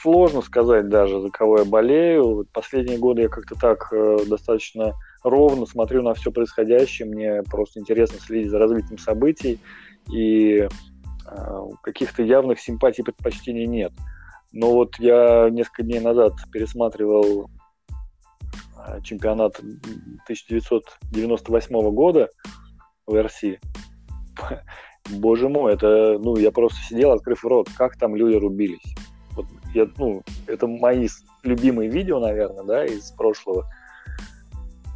сложно 0.00 0.42
сказать 0.42 0.88
даже, 0.88 1.20
за 1.20 1.30
кого 1.30 1.58
я 1.58 1.64
болею. 1.64 2.46
Последние 2.52 2.98
годы 2.98 3.22
я 3.22 3.28
как-то 3.28 3.54
так 3.54 3.88
э, 3.92 4.18
достаточно 4.26 4.94
ровно 5.22 5.66
смотрю 5.66 6.02
на 6.02 6.14
все 6.14 6.30
происходящее, 6.30 7.08
мне 7.08 7.42
просто 7.42 7.80
интересно 7.80 8.18
следить 8.20 8.50
за 8.50 8.58
развитием 8.58 8.98
событий, 8.98 9.60
и 10.12 10.68
э, 11.26 11.68
каких-то 11.82 12.22
явных 12.22 12.60
симпатий 12.60 13.02
и 13.02 13.04
предпочтений 13.04 13.66
нет. 13.66 13.92
Но 14.52 14.72
вот 14.72 14.96
я 14.98 15.48
несколько 15.50 15.82
дней 15.82 16.00
назад 16.00 16.34
пересматривал 16.52 17.50
чемпионат 19.02 19.58
1998 19.58 21.90
года 21.90 22.30
в 23.06 23.22
РС. 23.22 23.40
Боже 25.10 25.48
мой, 25.48 25.74
это, 25.74 26.18
ну, 26.20 26.36
я 26.36 26.52
просто 26.52 26.78
сидел, 26.88 27.12
открыв 27.12 27.44
рот, 27.44 27.68
как 27.76 27.96
там 27.96 28.14
люди 28.14 28.36
рубились. 28.36 28.94
Вот 29.32 29.46
я, 29.74 29.88
ну, 29.96 30.22
это 30.46 30.66
мои 30.66 31.08
любимые 31.42 31.90
видео, 31.90 32.20
наверное, 32.20 32.64
да, 32.64 32.84
из 32.84 33.10
прошлого. 33.12 33.66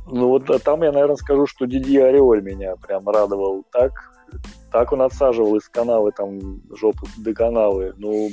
Ну 0.07 0.29
вот 0.29 0.49
а 0.51 0.59
там 0.59 0.83
я, 0.83 0.93
наверное, 0.93 1.17
скажу, 1.17 1.47
что 1.47 1.67
Диди 1.67 1.97
Ореоль 1.97 2.43
меня 2.43 2.77
прям 2.77 3.09
радовал 3.09 3.65
так. 3.73 4.13
Так 4.71 4.93
он 4.93 5.03
отсаживал 5.03 5.57
из 5.57 5.69
канавы 5.69 6.13
там 6.13 6.61
жопы 6.77 7.07
до 7.19 7.35
канавы. 7.35 7.95
Ну, 7.97 8.31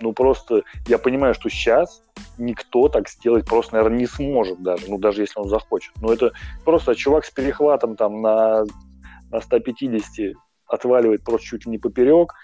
ну 0.00 0.12
просто 0.12 0.62
я 0.86 0.98
понимаю, 0.98 1.34
что 1.34 1.48
сейчас 1.48 2.02
никто 2.38 2.88
так 2.88 3.08
сделать 3.08 3.46
просто, 3.46 3.74
наверное, 3.74 3.98
не 3.98 4.06
сможет 4.06 4.62
даже, 4.62 4.88
ну 4.88 4.98
даже 4.98 5.22
если 5.22 5.40
он 5.40 5.48
захочет. 5.48 5.92
Ну 6.00 6.12
это 6.12 6.32
просто 6.64 6.94
чувак 6.94 7.24
с 7.24 7.30
перехватом 7.30 7.96
там 7.96 8.20
на, 8.20 8.64
на 9.30 9.40
150 9.40 10.36
отваливает 10.66 11.24
просто 11.24 11.46
чуть 11.46 11.66
ли 11.66 11.72
не 11.72 11.78
поперек. 11.78 12.34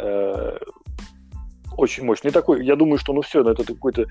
Э, 0.00 0.58
очень 1.76 2.04
мощный. 2.04 2.28
Не 2.28 2.32
такой, 2.32 2.64
я 2.64 2.76
думаю, 2.76 2.98
что 2.98 3.12
ну 3.12 3.22
все, 3.22 3.42
ну 3.42 3.50
это 3.50 3.64
какой-то 3.64 4.06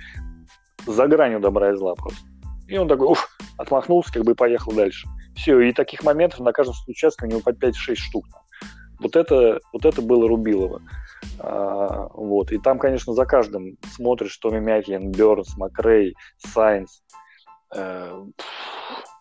за 0.85 1.07
гранью 1.07 1.39
добра 1.39 1.71
и 1.71 1.75
зла 1.75 1.95
просто. 1.95 2.19
И 2.67 2.77
он 2.77 2.87
такой, 2.87 3.07
уф, 3.07 3.29
отмахнулся, 3.57 4.13
как 4.13 4.23
бы 4.23 4.31
и 4.31 4.35
поехал 4.35 4.71
дальше. 4.71 5.07
Все, 5.35 5.59
и 5.59 5.73
таких 5.73 6.03
моментов 6.03 6.39
на 6.39 6.53
каждом 6.53 6.75
участке 6.87 7.25
у 7.25 7.29
него 7.29 7.39
по 7.39 7.49
5-6 7.49 7.95
штук. 7.95 8.25
Вот 9.03 9.15
это, 9.15 9.59
вот 9.71 9.85
это 9.85 10.01
было 10.01 10.27
Рубилово. 10.27 10.81
А, 11.39 12.07
вот. 12.13 12.51
И 12.51 12.57
там, 12.57 12.79
конечно, 12.79 13.13
за 13.13 13.25
каждым 13.25 13.77
смотришь 13.91 14.37
Томми 14.37 14.59
Мяклин, 14.59 15.11
Бернс, 15.11 15.57
Макрей, 15.57 16.15
Сайнс. 16.37 17.03
Э, 17.75 18.23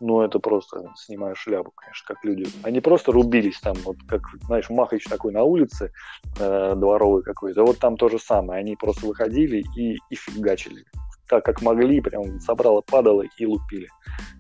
ну, 0.01 0.21
это 0.23 0.39
просто 0.39 0.91
снимаю 0.97 1.35
шляпу, 1.37 1.73
конечно, 1.75 2.15
как 2.15 2.25
люди. 2.25 2.47
Они 2.63 2.81
просто 2.81 3.13
рубились 3.13 3.61
там, 3.61 3.75
вот 3.85 3.97
как, 4.09 4.23
знаешь, 4.47 4.71
Махач 4.71 5.05
такой 5.05 5.33
на 5.33 5.43
улице, 5.43 5.93
э, 6.39 6.75
дворовый 6.77 7.23
какой-то. 7.23 7.65
Вот 7.65 7.79
там 7.79 7.97
то 7.97 8.09
же 8.09 8.19
самое. 8.19 8.61
Они 8.61 8.77
просто 8.77 9.07
выходили 9.07 9.65
и, 9.77 9.99
и 10.11 10.15
фигачили 10.15 10.85
так, 11.33 11.47
как 11.47 11.63
могли, 11.63 12.03
прям 12.03 12.41
собрало, 12.41 12.83
падало 12.83 13.23
и 13.39 13.47
лупили. 13.47 13.89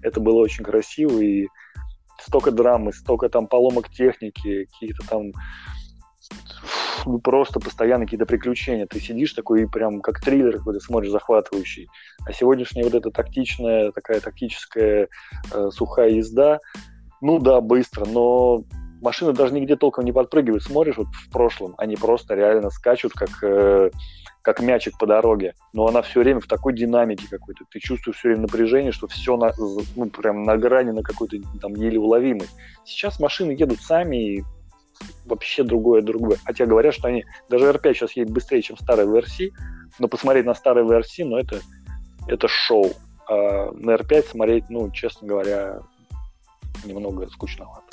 Это 0.02 0.20
было 0.20 0.40
очень 0.40 0.62
красиво, 0.62 1.19
и 1.20 1.48
столько 2.24 2.51
драмы, 2.51 2.93
столько 2.93 3.28
там 3.28 3.47
поломок 3.47 3.90
техники, 3.90 4.66
какие-то 4.73 5.07
там 5.09 5.32
ну, 7.05 7.19
просто 7.19 7.61
постоянно 7.61 8.05
какие-то 8.05 8.27
приключения. 8.27 8.86
Ты 8.86 9.01
сидишь 9.01 9.32
такой 9.32 9.62
и 9.62 9.66
прям 9.66 10.01
как 10.01 10.20
триллер 10.20 10.59
какой-то 10.59 10.81
смотришь 10.81 11.11
захватывающий. 11.11 11.89
А 12.24 12.32
сегодняшняя 12.32 12.85
вот 12.85 12.94
эта 12.94 13.11
тактичная, 13.11 13.93
такая 13.93 14.20
тактическая 14.20 15.09
э, 15.53 15.70
сухая 15.70 16.11
езда, 16.11 16.61
ну 17.20 17.39
да, 17.39 17.61
быстро, 17.61 18.05
но 18.05 18.65
машины 19.02 19.32
даже 19.32 19.52
нигде 19.52 19.76
толком 19.76 20.04
не 20.04 20.12
подпрыгивают. 20.12 20.62
Смотришь 20.62 20.96
вот 20.96 21.08
в 21.08 21.30
прошлом, 21.30 21.74
они 21.76 21.96
просто 21.96 22.34
реально 22.34 22.70
скачут, 22.70 23.12
как, 23.12 23.30
э, 23.42 23.90
как 24.40 24.60
мячик 24.60 24.96
по 24.98 25.06
дороге. 25.06 25.54
Но 25.72 25.86
она 25.86 26.02
все 26.02 26.20
время 26.20 26.40
в 26.40 26.46
такой 26.46 26.74
динамике 26.74 27.26
какой-то. 27.28 27.64
Ты 27.70 27.80
чувствуешь 27.80 28.16
все 28.16 28.28
время 28.28 28.42
напряжение, 28.42 28.92
что 28.92 29.08
все 29.08 29.36
на, 29.36 29.52
ну, 29.96 30.06
прям 30.06 30.44
на 30.44 30.56
грани, 30.56 30.92
на 30.92 31.02
какой-то 31.02 31.36
там 31.60 31.74
еле 31.74 31.98
уловимый. 31.98 32.48
Сейчас 32.84 33.20
машины 33.20 33.50
едут 33.50 33.80
сами, 33.80 34.16
и 34.16 34.44
вообще 35.26 35.64
другое, 35.64 36.02
другое. 36.02 36.38
Хотя 36.44 36.66
говорят, 36.66 36.94
что 36.94 37.08
они, 37.08 37.24
даже 37.48 37.66
R5 37.66 37.94
сейчас 37.94 38.16
едет 38.16 38.32
быстрее, 38.32 38.62
чем 38.62 38.76
старый 38.76 39.06
VRC, 39.06 39.50
но 39.98 40.08
посмотреть 40.08 40.46
на 40.46 40.54
старый 40.54 40.84
VRC, 40.84 41.24
ну, 41.24 41.36
это, 41.36 41.60
это 42.28 42.48
шоу. 42.48 42.92
А 43.28 43.70
на 43.72 43.92
R5 43.92 44.30
смотреть, 44.30 44.64
ну, 44.68 44.90
честно 44.90 45.26
говоря, 45.26 45.80
немного 46.84 47.26
скучновато. 47.28 47.91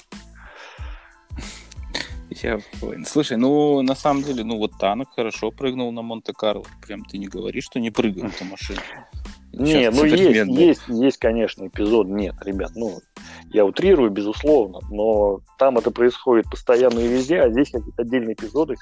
Я 2.29 2.59
понял. 2.79 3.05
Слушай, 3.05 3.37
ну, 3.37 3.81
на 3.81 3.95
самом 3.95 4.23
деле, 4.23 4.43
ну, 4.43 4.57
вот 4.57 4.77
Танок 4.79 5.09
хорошо 5.15 5.51
прыгнул 5.51 5.91
на 5.91 6.01
Монте-Карло. 6.01 6.65
Прям 6.85 7.03
ты 7.03 7.17
не 7.17 7.27
говоришь, 7.27 7.65
что 7.65 7.79
не 7.79 7.89
прыгал 7.89 8.25
эта 8.27 8.45
машина. 8.45 8.81
Не, 9.51 9.89
ну 9.89 10.05
есть, 10.05 10.47
есть, 10.51 10.81
есть, 10.87 11.17
конечно, 11.17 11.67
эпизод. 11.67 12.07
Нет, 12.07 12.35
ребят, 12.45 12.71
ну, 12.75 12.99
я 13.51 13.65
утрирую, 13.65 14.11
безусловно, 14.11 14.79
но 14.91 15.41
там 15.57 15.77
это 15.79 15.89
происходит 15.89 16.45
постоянно 16.49 16.99
и 16.99 17.07
везде, 17.07 17.41
а 17.41 17.49
здесь 17.49 17.71
какие-то 17.71 18.03
отдельные 18.03 18.33
эпизоды, 18.33 18.75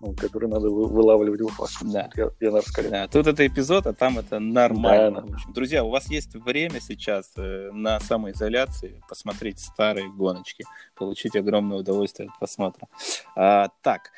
ну, 0.00 0.14
которые 0.14 0.48
надо 0.48 0.70
вылавливать 0.70 1.40
в 1.40 1.48
факт. 1.48 1.72
Да. 1.82 2.10
Я, 2.14 2.30
я 2.40 2.50
наверное, 2.50 2.90
да. 2.90 3.08
Тут 3.08 3.26
это 3.26 3.46
эпизод, 3.46 3.86
а 3.86 3.92
там 3.92 4.18
это 4.18 4.38
нормально. 4.38 5.22
Да, 5.22 5.32
да. 5.32 5.52
Друзья, 5.52 5.84
у 5.84 5.90
вас 5.90 6.08
есть 6.08 6.34
время 6.34 6.80
сейчас 6.80 7.32
э, 7.36 7.70
на 7.72 7.98
самоизоляции 8.00 9.02
посмотреть 9.08 9.60
старые 9.60 10.08
гоночки, 10.10 10.64
получить 10.94 11.36
огромное 11.36 11.78
удовольствие 11.78 12.28
от 12.28 12.38
просмотра. 12.38 12.88
А, 13.36 13.68
так, 13.82 14.10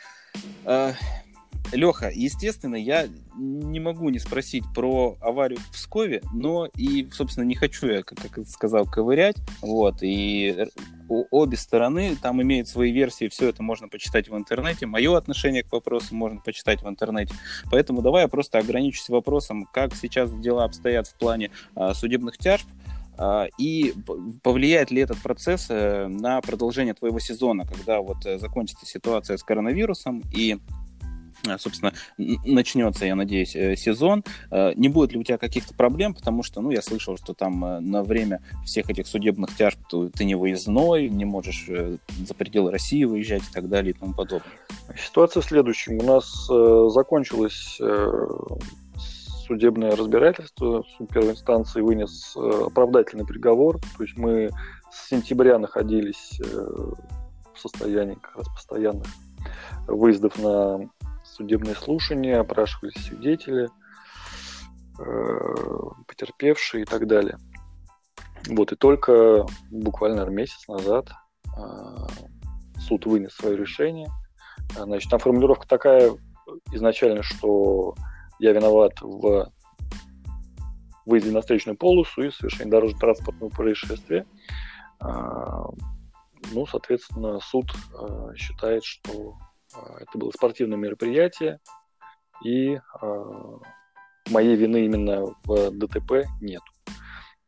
а, 0.65 0.93
Леха, 1.73 2.11
естественно, 2.13 2.75
я 2.75 3.09
не 3.37 3.81
могу 3.81 4.11
не 4.11 4.19
спросить 4.19 4.65
про 4.75 5.17
аварию 5.21 5.59
в 5.61 5.73
Пскове, 5.73 6.23
но 6.35 6.67
и, 6.77 7.09
собственно, 7.13 7.45
не 7.45 7.55
хочу 7.55 7.87
я, 7.87 8.03
как, 8.03 8.47
сказал, 8.49 8.87
ковырять. 8.87 9.37
Вот, 9.63 9.99
и 10.03 10.67
обе 11.09 11.57
стороны 11.57 12.17
там 12.21 12.43
имеют 12.43 12.69
свои 12.69 12.93
версии, 12.93 13.29
все 13.29 13.49
это 13.49 13.63
можно 13.63 13.89
почитать 13.89 14.29
в 14.29 14.37
интернете. 14.37 14.87
Мое 14.87 15.17
отношение 15.17 15.63
к 15.63 15.73
вопросу 15.73 16.15
можно 16.15 16.41
почитать 16.41 16.83
в 16.83 16.89
интернете. 16.89 17.35
Поэтому 17.71 18.03
давай 18.03 18.23
я 18.23 18.29
просто 18.29 18.59
ограничусь 18.59 19.09
вопросом, 19.09 19.67
как 19.73 19.95
сейчас 19.95 20.33
дела 20.39 20.65
обстоят 20.65 21.07
в 21.07 21.15
плане 21.15 21.51
а, 21.75 21.95
судебных 21.95 22.39
тяжб, 22.39 22.67
а, 23.17 23.49
и 23.59 23.93
повлияет 24.43 24.91
ли 24.91 25.03
этот 25.03 25.19
процесс 25.19 25.67
э, 25.69 26.07
на 26.09 26.41
продолжение 26.41 26.95
твоего 26.95 27.19
сезона, 27.19 27.67
когда 27.67 28.01
вот 28.01 28.25
э, 28.25 28.39
закончится 28.39 28.87
ситуация 28.87 29.37
с 29.37 29.43
коронавирусом 29.43 30.23
и 30.35 30.59
собственно, 31.59 31.93
начнется, 32.17 33.07
я 33.07 33.15
надеюсь, 33.15 33.57
э, 33.57 33.77
сезон. 33.77 34.25
Э, 34.51 34.73
не 34.75 34.89
будет 34.89 35.13
ли 35.13 35.19
у 35.19 35.23
тебя 35.23 35.39
каких-то 35.39 35.75
проблем, 35.75 36.15
потому 36.15 36.43
что, 36.43 36.61
ну, 36.61 36.71
я 36.71 36.83
слышал, 36.83 37.17
что 37.17 37.35
там 37.35 37.61
на 37.61 38.03
время 38.03 38.43
всех 38.65 38.91
этих 38.91 39.07
судебных 39.07 39.57
тяжб 39.57 39.79
ты 40.15 40.25
не 40.25 40.35
выездной, 40.35 41.09
не 41.09 41.25
можешь 41.25 41.67
за 41.67 42.35
пределы 42.35 42.71
России 42.71 43.05
выезжать 43.05 43.43
и 43.43 43.53
так 43.53 43.69
далее 43.69 43.93
и 43.93 43.95
тому 43.95 44.15
подобное. 44.15 44.53
Ситуация 44.97 45.43
следующая. 45.43 45.99
У 45.99 46.05
нас 46.05 46.47
закончилось 46.93 47.81
судебное 49.47 49.97
разбирательство. 49.97 50.85
Суд 50.97 51.09
первой 51.09 51.33
инстанции 51.33 51.81
вынес 51.81 52.37
оправдательный 52.37 53.27
приговор. 53.27 53.79
То 53.97 54.05
есть 54.05 54.17
мы 54.17 54.51
с 54.93 55.09
сентября 55.09 55.59
находились 55.59 56.41
в 56.41 57.59
состоянии 57.59 58.15
как 58.15 58.37
раз 58.37 58.49
постоянных 58.49 59.07
выездов 59.87 60.39
на 60.39 60.89
судебные 61.41 61.75
слушания, 61.75 62.39
опрашивались 62.39 63.03
свидетели, 63.03 63.71
э, 64.99 65.39
потерпевшие 66.07 66.83
и 66.83 66.85
так 66.85 67.07
далее. 67.07 67.39
Вот, 68.47 68.73
и 68.73 68.77
только 68.77 69.47
буквально 69.71 70.27
месяц 70.27 70.69
назад 70.69 71.09
э, 71.57 71.61
суд 72.79 73.07
вынес 73.07 73.33
свое 73.33 73.57
решение. 73.57 74.11
Значит, 74.77 75.11
там 75.11 75.19
формулировка 75.19 75.67
такая 75.67 76.13
изначально, 76.73 77.23
что 77.23 77.95
я 78.39 78.53
виноват 78.53 79.01
в 79.01 79.51
выезде 81.07 81.33
на 81.33 81.41
встречную 81.41 81.79
полосу 81.79 82.23
и 82.23 82.31
совершении 82.31 82.71
дорожно-транспортного 82.71 83.49
происшествия. 83.49 84.27
Э, 85.03 85.07
ну, 86.53 86.67
соответственно, 86.67 87.41
суд 87.41 87.73
считает, 88.37 88.85
что 88.85 89.37
это 89.73 90.19
было 90.19 90.31
спортивное 90.31 90.79
мероприятие, 90.79 91.61
и 92.45 92.75
э, 92.75 93.25
моей 94.31 94.57
вины 94.57 94.85
именно 94.85 95.27
в 95.45 95.71
ДТП 95.71 96.27
нет. 96.41 96.63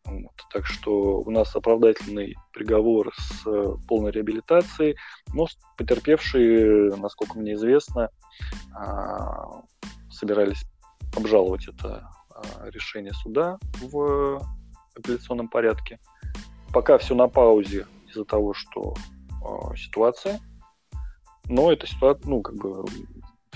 Вот. 0.05 0.32
Так 0.53 0.66
что 0.66 1.20
у 1.20 1.31
нас 1.31 1.55
оправдательный 1.55 2.36
приговор 2.53 3.12
с 3.16 3.47
э, 3.47 3.74
полной 3.89 4.11
реабилитацией, 4.11 4.97
но 5.32 5.47
потерпевшие, 5.78 6.94
насколько 6.97 7.39
мне 7.39 7.55
известно, 7.55 8.11
э, 8.74 10.11
собирались 10.11 10.65
обжаловать 11.16 11.69
это 11.69 12.09
решение 12.65 13.12
суда 13.12 13.59
в 13.81 14.40
апелляционном 14.97 15.49
порядке. 15.49 16.01
Пока 16.73 16.99
все 16.99 17.15
на 17.15 17.28
паузе 17.28 17.86
из-за 18.09 18.24
того, 18.24 18.55
что 18.55 18.94
ситуация 19.77 20.40
но 21.48 21.73
эта 21.73 21.86
ситуация, 21.86 22.28
ну, 22.28 22.43
как 22.43 22.56
бы, 22.56 22.85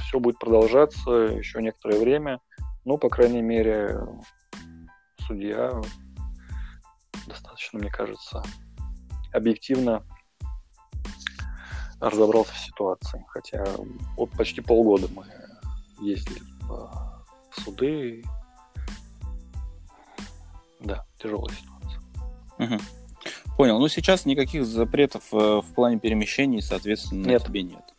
все 0.06 0.20
будет 0.20 0.38
продолжаться 0.38 1.10
еще 1.10 1.62
некоторое 1.62 1.98
время. 1.98 2.40
Ну, 2.84 2.98
по 2.98 3.08
крайней 3.08 3.42
мере, 3.42 3.98
судья 5.26 5.80
достаточно, 7.26 7.78
мне 7.78 7.90
кажется, 7.90 8.42
объективно 9.32 10.04
разобрался 12.00 12.52
в 12.52 12.58
ситуации. 12.58 13.24
Хотя 13.28 13.64
вот 14.16 14.30
почти 14.32 14.60
полгода 14.60 15.08
мы 15.14 15.26
ездили 16.00 16.40
в, 16.62 17.24
в 17.50 17.60
суды. 17.60 18.22
Да, 20.80 21.06
тяжелая 21.18 21.54
ситуация. 21.54 22.00
Угу. 22.58 23.05
Понял. 23.56 23.78
Ну, 23.78 23.88
сейчас 23.88 24.26
никаких 24.26 24.66
запретов 24.66 25.22
э, 25.32 25.36
в 25.36 25.74
плане 25.74 25.98
перемещений, 25.98 26.60
соответственно, 26.60 27.26
нет. 27.26 27.44
тебе 27.44 27.62
нет. 27.62 27.94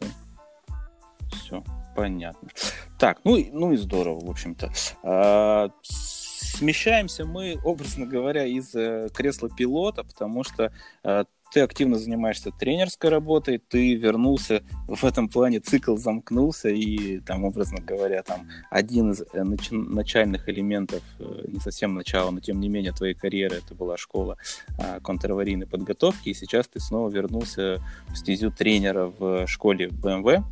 Все, 1.31 1.63
понятно. 1.95 2.49
Так, 2.99 3.19
ну, 3.23 3.37
ну 3.51 3.73
и 3.73 3.77
здорово, 3.77 4.23
в 4.23 4.29
общем-то. 4.29 4.71
А, 5.03 5.71
смещаемся 5.81 7.25
мы, 7.25 7.59
образно 7.63 8.05
говоря, 8.05 8.45
из 8.45 8.73
э, 8.75 9.09
кресла 9.13 9.49
пилота, 9.49 10.03
потому 10.03 10.43
что 10.43 10.71
э, 11.03 11.25
ты 11.51 11.61
активно 11.61 11.97
занимаешься 11.97 12.51
тренерской 12.51 13.09
работой, 13.09 13.57
ты 13.57 13.95
вернулся 13.95 14.63
в 14.87 15.03
этом 15.03 15.29
плане, 15.29 15.59
цикл 15.59 15.95
замкнулся, 15.97 16.69
и 16.69 17.19
там, 17.19 17.43
образно 17.45 17.81
говоря, 17.81 18.23
там 18.23 18.47
один 18.69 19.11
из 19.11 19.21
э, 19.21 19.25
нач- 19.33 19.71
начальных 19.71 20.49
элементов, 20.49 21.03
э, 21.19 21.45
не 21.47 21.59
совсем 21.59 21.93
начала, 21.95 22.31
но 22.31 22.39
тем 22.39 22.59
не 22.59 22.69
менее 22.69 22.91
твоей 22.91 23.13
карьеры, 23.13 23.57
это 23.57 23.75
была 23.75 23.97
школа 23.97 24.37
а, 24.77 24.99
контраварийной 24.99 25.67
подготовки, 25.67 26.29
и 26.29 26.33
сейчас 26.33 26.67
ты 26.67 26.79
снова 26.79 27.09
вернулся 27.09 27.81
в 28.09 28.15
стезю 28.15 28.51
тренера 28.51 29.11
в 29.17 29.47
школе 29.47 29.87
BMW. 29.87 30.43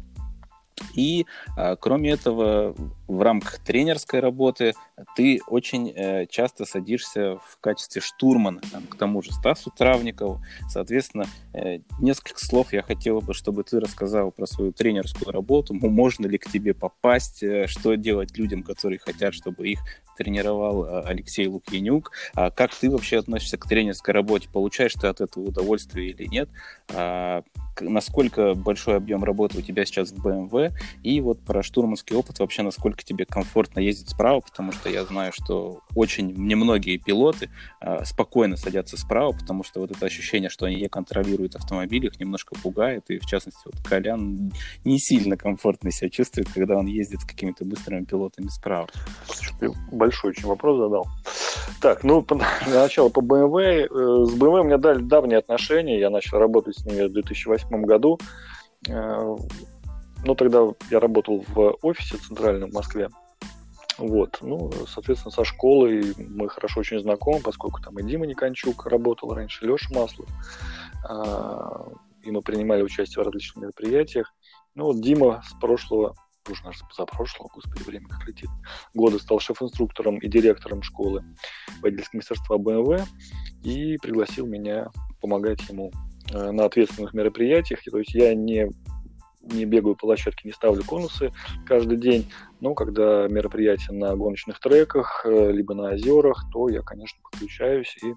И 0.94 1.26
а, 1.58 1.76
кроме 1.76 2.12
этого, 2.12 2.76
в 3.08 3.22
рамках 3.22 3.60
тренерской 3.60 4.20
работы 4.20 4.74
ты 5.16 5.40
очень 5.48 5.90
э, 5.90 6.26
часто 6.28 6.66
садишься 6.66 7.38
в 7.38 7.60
качестве 7.62 8.02
штурмана, 8.02 8.62
там, 8.72 8.84
к 8.84 8.96
тому 8.98 9.22
же 9.22 9.32
Стасу 9.32 9.72
Травникову. 9.72 10.42
Соответственно, 10.70 11.26
э, 11.54 11.80
несколько 12.00 12.44
слов 12.44 12.74
я 12.74 12.82
хотел 12.82 13.22
бы, 13.22 13.34
чтобы 13.34 13.64
ты 13.64 13.80
рассказал 13.80 14.32
про 14.32 14.46
свою 14.48 14.72
тренерскую 14.72 15.32
работу. 15.32 15.74
Можно 15.74 16.28
ли 16.28 16.38
к 16.38 16.50
тебе 16.50 16.74
попасть, 16.74 17.44
э, 17.44 17.68
что 17.68 17.96
делать 17.96 18.38
людям, 18.38 18.64
которые 18.64 19.00
хотят, 19.00 19.34
чтобы 19.34 19.68
их 19.68 19.80
тренировал 20.16 20.86
э, 20.86 21.02
Алексей 21.06 21.48
Лукьянюк. 21.48 22.12
А 22.34 22.50
как 22.50 22.74
ты 22.74 22.90
вообще 22.90 23.20
относишься 23.20 23.58
к 23.58 23.68
тренерской 23.68 24.14
работе? 24.14 24.50
Получаешь 24.52 24.94
ты 24.94 25.08
от 25.08 25.22
этого 25.22 25.46
удовольствие 25.46 26.10
или 26.10 26.26
нет? 26.26 26.50
А, 26.94 27.44
насколько 27.80 28.54
большой 28.54 28.96
объем 28.96 29.24
работы 29.24 29.60
у 29.60 29.62
тебя 29.62 29.86
сейчас 29.86 30.12
в 30.12 30.26
BMW? 30.26 30.72
И 31.04 31.22
вот 31.22 31.42
про 31.42 31.62
штурманский 31.64 32.16
опыт 32.16 32.40
вообще, 32.40 32.64
насколько 32.64 32.95
насколько 32.96 33.04
тебе 33.04 33.26
комфортно 33.26 33.80
ездить 33.80 34.10
справа, 34.10 34.40
потому 34.40 34.72
что 34.72 34.90
я 34.90 35.04
знаю, 35.04 35.32
что 35.34 35.82
очень 35.96 36.32
немногие 36.32 36.98
пилоты 36.98 37.50
э, 37.82 38.06
спокойно 38.06 38.56
садятся 38.58 38.98
справа, 38.98 39.32
потому 39.32 39.64
что 39.64 39.82
вот 39.82 39.92
это 39.92 40.06
ощущение, 40.06 40.50
что 40.50 40.66
они 40.66 40.78
не 40.78 40.88
контролируют 40.88 41.56
автомобиль, 41.56 42.06
их 42.06 42.20
немножко 42.20 42.56
пугает, 42.56 43.04
и 43.10 43.20
в 43.20 43.26
частности 43.26 43.62
вот 43.66 43.76
Колян 43.84 44.52
не 44.84 45.00
сильно 45.00 45.38
комфортно 45.38 45.92
себя 45.92 46.10
чувствует, 46.10 46.48
когда 46.54 46.78
он 46.78 46.88
ездит 46.88 47.22
с 47.22 47.26
какими-то 47.26 47.66
быстрыми 47.66 48.06
пилотами 48.06 48.48
справа. 48.48 48.88
Ты 49.60 49.72
большой 49.92 50.32
очень 50.32 50.48
вопрос 50.48 50.78
задал. 50.78 51.08
Так, 51.82 52.04
ну, 52.04 52.22
для 52.22 52.82
начала 52.82 53.10
по 53.10 53.20
BMW. 53.20 53.88
Э, 53.90 54.26
с 54.26 54.34
BMW 54.34 54.62
у 54.62 54.64
меня 54.64 54.78
дали 54.78 55.02
давние 55.02 55.40
отношения, 55.40 56.00
я 56.00 56.10
начал 56.10 56.40
работать 56.40 56.78
с 56.78 56.86
ними 56.86 57.08
в 57.08 57.14
2008 57.14 57.86
году. 57.86 58.20
Ну, 60.26 60.34
тогда 60.34 60.66
я 60.90 61.00
работал 61.00 61.46
в 61.48 61.78
офисе 61.84 62.18
центральном 62.18 62.72
в 62.72 62.74
Москве. 62.74 63.10
Вот, 63.98 64.40
ну, 64.42 64.72
соответственно, 64.88 65.32
со 65.32 65.46
школой 65.46 66.14
мы 66.18 66.50
хорошо 66.50 66.82
очень 66.82 67.00
знакомы, 67.00 67.40
поскольку 67.42 67.82
там 67.82 67.98
и 68.00 68.04
Дима 68.04 68.26
Никончук 68.26 68.88
работал 68.88 69.34
раньше, 69.34 69.66
Леша 69.66 69.88
Маслов, 69.94 70.28
а, 71.08 71.88
и 72.24 72.32
мы 72.32 72.42
принимали 72.42 72.82
участие 72.82 73.24
в 73.24 73.26
различных 73.26 73.64
мероприятиях. 73.64 74.34
Ну, 74.74 74.86
вот 74.86 75.00
Дима 75.00 75.44
с 75.48 75.54
прошлого, 75.62 76.16
уже, 76.50 76.64
наверное, 76.64 76.90
за 76.98 77.06
прошлого, 77.06 77.50
господи, 77.54 77.84
время 77.84 78.10
как 78.10 78.28
летит, 78.28 78.50
года 78.94 79.18
стал 79.18 79.40
шеф-инструктором 79.40 80.18
и 80.18 80.28
директором 80.28 80.82
школы 80.82 81.24
водительского 81.82 82.18
мастерства 82.18 82.58
БМВ 82.58 83.08
и 83.64 83.98
пригласил 83.98 84.46
меня 84.46 84.90
помогать 85.22 85.62
ему 85.70 85.92
э, 86.34 86.52
на 86.52 86.66
ответственных 86.66 87.14
мероприятиях. 87.14 87.82
То 87.84 88.00
есть 88.00 88.14
я 88.14 88.34
не 88.34 88.70
не 89.46 89.66
бегаю 89.66 89.96
по 89.96 90.08
площадке, 90.08 90.48
не 90.48 90.54
ставлю 90.54 90.84
конусы 90.84 91.32
каждый 91.66 91.98
день, 91.98 92.32
но 92.60 92.74
когда 92.74 93.28
мероприятие 93.28 93.98
на 93.98 94.16
гоночных 94.16 94.60
треках, 94.60 95.26
э, 95.26 95.52
либо 95.52 95.74
на 95.74 95.94
озерах, 95.94 96.46
то 96.52 96.70
я, 96.70 96.82
конечно, 96.82 97.20
подключаюсь 97.24 97.96
и 98.04 98.14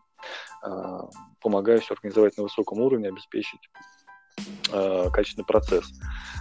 э, 0.65 0.99
помогаю 1.41 1.81
все 1.81 1.95
организовать 1.95 2.37
на 2.37 2.45
высоком 2.45 2.81
уровне, 2.81 3.09
обеспечить 3.09 3.71
э, 4.73 5.11
качественный 5.13 5.47
процесс. 5.47 5.93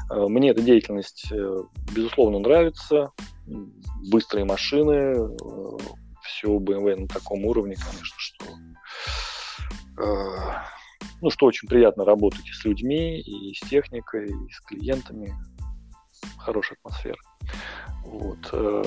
Э, 0.09 0.27
мне 0.27 0.51
эта 0.51 0.61
деятельность, 0.61 1.31
э, 1.31 1.63
безусловно, 1.95 2.39
нравится. 2.39 3.11
Быстрые 4.11 4.45
машины, 4.45 4.91
э, 4.91 5.77
все 6.23 6.57
BMW 6.57 6.95
на 6.95 7.07
таком 7.07 7.45
уровне, 7.45 7.75
конечно, 7.75 8.15
что 8.17 8.45
э, 10.01 10.76
ну, 11.21 11.29
что 11.29 11.45
очень 11.47 11.67
приятно 11.67 12.05
работать 12.05 12.45
с 12.45 12.63
людьми, 12.65 13.19
и 13.19 13.53
с 13.53 13.59
техникой, 13.67 14.27
и 14.27 14.51
с 14.51 14.59
клиентами. 14.61 15.33
Хорошая 16.37 16.77
атмосфера. 16.79 17.17
Вот. 18.03 18.49
Э, 18.51 18.83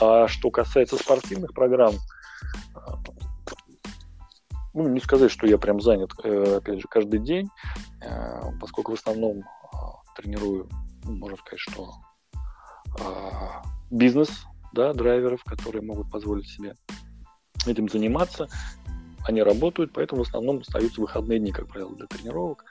а 0.00 0.28
что 0.28 0.50
касается 0.50 0.96
спортивных 0.96 1.52
программ, 1.52 1.94
э, 2.74 2.78
ну, 4.74 4.88
не 4.88 5.00
сказать, 5.00 5.30
что 5.30 5.46
я 5.46 5.58
прям 5.58 5.80
занят, 5.80 6.10
э, 6.22 6.56
опять 6.58 6.80
же, 6.80 6.88
каждый 6.88 7.20
день, 7.20 7.48
поскольку 8.60 8.92
в 8.92 8.98
основном 8.98 9.42
тренирую, 10.16 10.68
ну, 11.04 11.16
можно 11.16 11.36
сказать, 11.38 11.60
что 11.60 11.92
бизнес, 13.90 14.46
да, 14.72 14.92
драйверов, 14.92 15.42
которые 15.44 15.82
могут 15.82 16.10
позволить 16.10 16.48
себе 16.48 16.74
этим 17.66 17.88
заниматься 17.88 18.48
они 19.28 19.42
работают, 19.42 19.92
поэтому 19.92 20.24
в 20.24 20.28
основном 20.28 20.58
остаются 20.58 21.00
выходные 21.00 21.38
дни, 21.38 21.52
как 21.52 21.68
правило, 21.68 21.94
для 21.94 22.06
тренировок. 22.06 22.64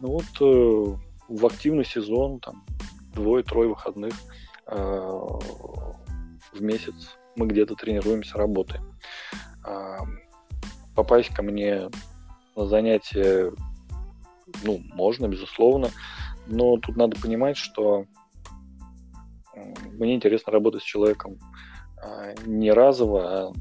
Ну 0.00 0.08
вот 0.08 0.24
э, 0.40 0.98
в 1.28 1.46
активный 1.46 1.84
сезон, 1.84 2.40
там, 2.40 2.64
двое-трое 3.12 3.68
выходных 3.68 4.14
э, 4.66 4.76
в 4.76 6.60
месяц 6.60 7.16
мы 7.36 7.46
где-то 7.46 7.74
тренируемся, 7.74 8.38
работаем. 8.38 8.94
Э, 9.66 9.98
попасть 10.94 11.30
ко 11.30 11.42
мне 11.42 11.90
на 12.56 12.66
занятия, 12.66 13.52
ну, 14.62 14.80
можно, 14.92 15.26
безусловно, 15.26 15.90
но 16.46 16.76
тут 16.76 16.96
надо 16.96 17.18
понимать, 17.20 17.56
что 17.56 18.06
мне 19.92 20.14
интересно 20.14 20.52
работать 20.52 20.82
с 20.82 20.86
человеком 20.86 21.38
э, 22.02 22.34
не 22.46 22.72
разово, 22.72 23.48
а 23.48 23.52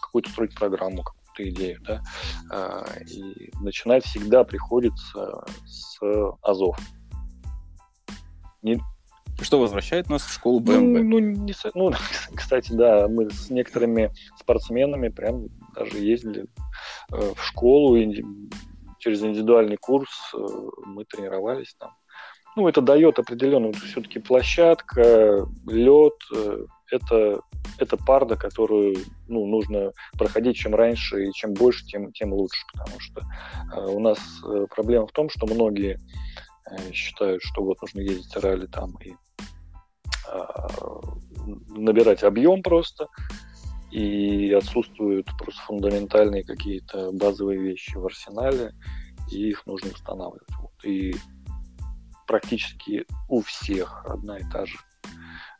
какую-то 0.00 0.30
строить 0.30 0.54
программу, 0.54 1.04
какую-то 1.32 1.50
идею, 1.50 1.80
да, 1.82 2.02
а, 2.50 2.84
и 3.06 3.50
начинать 3.60 4.04
всегда 4.04 4.44
приходится 4.44 5.44
с 5.66 5.98
азов. 6.42 6.78
Не... 8.62 8.80
Что 9.40 9.58
возвращает 9.58 10.08
нас 10.08 10.22
в 10.22 10.32
школу 10.32 10.60
БМВ? 10.60 11.02
Ну, 11.02 11.02
ну, 11.02 11.18
не, 11.18 11.54
ну, 11.74 11.92
кстати, 12.34 12.72
да, 12.72 13.08
мы 13.08 13.30
с 13.30 13.50
некоторыми 13.50 14.12
спортсменами 14.38 15.08
прям 15.08 15.46
даже 15.74 15.98
ездили 15.98 16.46
э, 17.10 17.32
в 17.34 17.42
школу, 17.42 17.96
и 17.96 18.22
через 18.98 19.22
индивидуальный 19.22 19.78
курс 19.78 20.10
э, 20.34 20.38
мы 20.84 21.04
тренировались 21.04 21.74
там. 21.78 21.90
Ну, 22.54 22.68
это 22.68 22.82
дает 22.82 23.18
определенную 23.18 23.72
все-таки 23.72 24.18
площадка, 24.20 25.46
лед, 25.66 26.14
э, 26.36 26.66
это, 26.92 27.40
это 27.78 27.96
парда, 27.96 28.36
которую 28.36 28.96
ну, 29.28 29.46
нужно 29.46 29.92
проходить 30.18 30.56
чем 30.56 30.74
раньше 30.74 31.24
и 31.24 31.32
чем 31.32 31.54
больше, 31.54 31.84
тем, 31.86 32.12
тем 32.12 32.32
лучше, 32.32 32.62
потому 32.72 33.00
что 33.00 33.22
э, 33.74 33.80
у 33.86 33.98
нас 33.98 34.18
э, 34.44 34.66
проблема 34.70 35.06
в 35.06 35.12
том, 35.12 35.30
что 35.30 35.46
многие 35.46 35.98
э, 36.70 36.92
считают, 36.92 37.42
что 37.42 37.64
вот 37.64 37.80
нужно 37.80 38.00
ездить 38.00 38.36
ралли 38.36 38.66
там 38.66 38.94
и 39.02 39.14
э, 40.30 40.44
набирать 41.70 42.22
объем 42.22 42.62
просто, 42.62 43.08
и 43.90 44.52
отсутствуют 44.52 45.28
просто 45.38 45.60
фундаментальные 45.62 46.44
какие-то 46.44 47.10
базовые 47.12 47.60
вещи 47.60 47.96
в 47.96 48.04
арсенале, 48.04 48.72
и 49.30 49.48
их 49.48 49.66
нужно 49.66 49.90
устанавливать. 49.90 50.48
Вот. 50.60 50.84
И 50.84 51.14
практически 52.26 53.04
у 53.28 53.40
всех 53.40 54.04
одна 54.06 54.38
и 54.38 54.42
та 54.50 54.66
же 54.66 54.76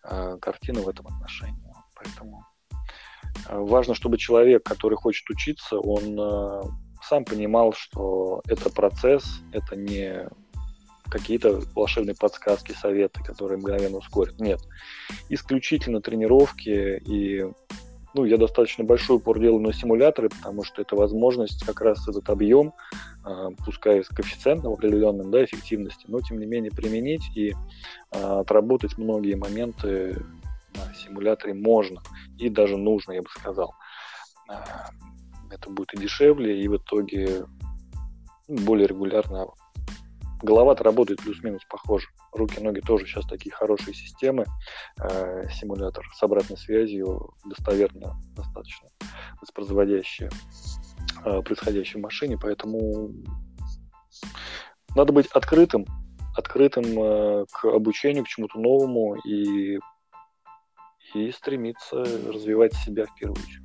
картина 0.02 0.80
в 0.80 0.88
этом 0.88 1.06
отношении. 1.06 1.72
Поэтому 1.94 2.44
э, 3.48 3.56
важно, 3.58 3.94
чтобы 3.94 4.18
человек, 4.18 4.62
который 4.64 4.96
хочет 4.96 5.28
учиться, 5.30 5.78
он 5.78 6.18
э, 6.18 6.62
сам 7.02 7.24
понимал, 7.24 7.72
что 7.72 8.42
это 8.46 8.70
процесс, 8.70 9.24
это 9.52 9.76
не 9.76 10.28
какие-то 11.10 11.60
волшебные 11.74 12.14
подсказки, 12.14 12.72
советы, 12.72 13.22
которые 13.22 13.58
мгновенно 13.58 13.98
ускорят. 13.98 14.40
Нет. 14.40 14.60
Исключительно 15.28 16.00
тренировки 16.00 17.02
и 17.04 17.44
ну, 18.14 18.24
я 18.24 18.36
достаточно 18.36 18.84
большой 18.84 19.16
упор 19.16 19.38
делаю 19.38 19.62
на 19.62 19.72
симуляторы, 19.72 20.28
потому 20.28 20.64
что 20.64 20.82
это 20.82 20.96
возможность 20.96 21.64
как 21.64 21.80
раз 21.80 22.06
этот 22.08 22.28
объем, 22.28 22.72
э, 23.24 23.48
пускай 23.64 24.04
с 24.04 24.08
коэффициентом 24.08 24.72
определенным, 24.72 25.30
да, 25.30 25.44
эффективности, 25.44 26.04
но 26.08 26.20
тем 26.20 26.38
не 26.38 26.46
менее 26.46 26.70
применить 26.70 27.24
и 27.34 27.50
э, 27.50 27.54
отработать 28.40 28.98
многие 28.98 29.34
моменты 29.34 30.22
на 30.74 30.94
симуляторе 30.94 31.54
можно 31.54 32.02
и 32.38 32.48
даже 32.48 32.76
нужно, 32.76 33.12
я 33.12 33.22
бы 33.22 33.28
сказал. 33.30 33.74
Э, 34.50 34.54
это 35.50 35.70
будет 35.70 35.94
и 35.94 35.98
дешевле, 35.98 36.62
и 36.62 36.68
в 36.68 36.76
итоге 36.76 37.46
более 38.48 38.86
регулярно 38.86 39.46
голова-то 40.42 40.84
работает 40.84 41.20
плюс-минус 41.22 41.62
похоже. 41.68 42.08
Руки, 42.32 42.60
ноги 42.60 42.80
тоже 42.80 43.06
сейчас 43.06 43.26
такие 43.26 43.52
хорошие 43.52 43.94
системы. 43.94 44.46
Э, 44.98 45.44
симулятор 45.50 46.04
с 46.14 46.22
обратной 46.22 46.56
связью 46.56 47.34
достоверно 47.44 48.16
достаточно 48.34 48.88
воспроизводящие 49.40 50.30
э, 51.24 51.42
происходящее 51.42 52.00
в 52.00 52.04
машине, 52.04 52.38
поэтому 52.40 53.10
надо 54.94 55.12
быть 55.12 55.26
открытым, 55.26 55.84
открытым 56.34 56.84
э, 56.84 57.46
к 57.52 57.66
обучению, 57.66 58.24
к 58.24 58.28
чему-то 58.28 58.58
новому 58.58 59.16
и, 59.16 59.78
и 61.14 61.30
стремиться 61.32 61.96
развивать 61.98 62.74
себя 62.74 63.04
в 63.06 63.14
первую 63.14 63.42
очередь. 63.42 63.61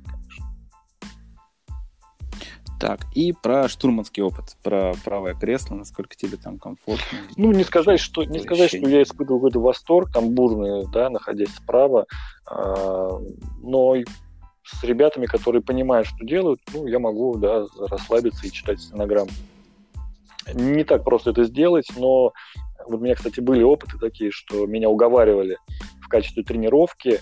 Так, 2.78 3.00
и 3.14 3.32
про 3.32 3.68
штурманский 3.68 4.22
опыт, 4.22 4.56
про 4.62 4.94
правое 5.04 5.34
кресло, 5.34 5.74
насколько 5.74 6.14
тебе 6.14 6.36
там 6.36 6.58
комфортно. 6.58 7.18
Ну, 7.36 7.50
не 7.52 7.64
сказать, 7.64 7.98
что, 7.98 8.22
не 8.22 8.38
сказать, 8.38 8.68
что 8.68 8.88
я 8.88 9.02
испытывал 9.02 9.40
какой-то 9.40 9.60
восторг, 9.60 10.12
там 10.12 10.30
бурный, 10.30 10.86
да, 10.92 11.10
находясь 11.10 11.54
справа, 11.54 12.06
а, 12.46 13.20
но 13.62 13.96
с 14.62 14.84
ребятами, 14.84 15.26
которые 15.26 15.60
понимают, 15.60 16.06
что 16.06 16.24
делают, 16.24 16.60
ну, 16.72 16.86
я 16.86 17.00
могу, 17.00 17.36
да, 17.36 17.66
расслабиться 17.90 18.46
и 18.46 18.52
читать 18.52 18.80
стенограмму. 18.80 19.30
Не 20.54 20.84
так 20.84 21.04
просто 21.04 21.30
это 21.30 21.44
сделать, 21.44 21.88
но 21.96 22.32
вот 22.86 23.00
у 23.00 23.02
меня, 23.02 23.16
кстати, 23.16 23.40
были 23.40 23.62
опыты 23.62 23.98
такие, 23.98 24.30
что 24.30 24.66
меня 24.66 24.88
уговаривали 24.88 25.58
в 26.00 26.08
качестве 26.08 26.44
тренировки 26.44 27.20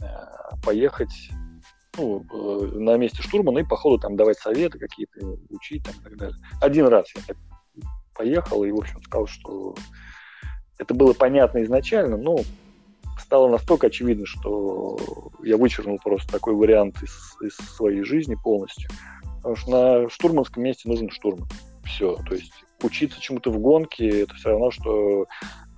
э, 0.00 0.04
поехать 0.64 1.30
ну, 1.96 2.24
э, 2.32 2.78
на 2.78 2.96
месте 2.96 3.22
штурмана 3.22 3.58
и 3.58 3.64
по 3.64 3.76
ходу 3.76 3.98
там 3.98 4.16
давать 4.16 4.38
советы 4.38 4.78
какие-то, 4.78 5.20
учить 5.48 5.84
там, 5.84 5.94
и 6.00 6.04
так 6.04 6.16
далее. 6.16 6.36
Один 6.60 6.86
раз 6.86 7.06
я 7.28 7.34
поехал 8.14 8.64
и, 8.64 8.70
в 8.70 8.78
общем, 8.78 9.02
сказал, 9.02 9.26
что 9.26 9.74
это 10.78 10.94
было 10.94 11.12
понятно 11.12 11.62
изначально, 11.62 12.16
но 12.16 12.38
стало 13.18 13.48
настолько 13.48 13.88
очевидно, 13.88 14.26
что 14.26 14.98
я 15.42 15.56
вычеркнул 15.56 15.98
просто 16.02 16.32
такой 16.32 16.54
вариант 16.54 17.02
из, 17.02 17.36
из 17.42 17.54
своей 17.54 18.02
жизни 18.02 18.36
полностью. 18.42 18.90
Потому 19.36 19.56
что 19.56 19.70
на 19.70 20.10
штурманском 20.10 20.62
месте 20.62 20.88
нужен 20.88 21.10
штурман. 21.10 21.48
Все. 21.84 22.16
То 22.26 22.34
есть 22.34 22.52
учиться 22.82 23.20
чему-то 23.20 23.50
в 23.50 23.58
гонке 23.58 24.22
это 24.22 24.34
все 24.34 24.50
равно, 24.50 24.70
что 24.70 25.26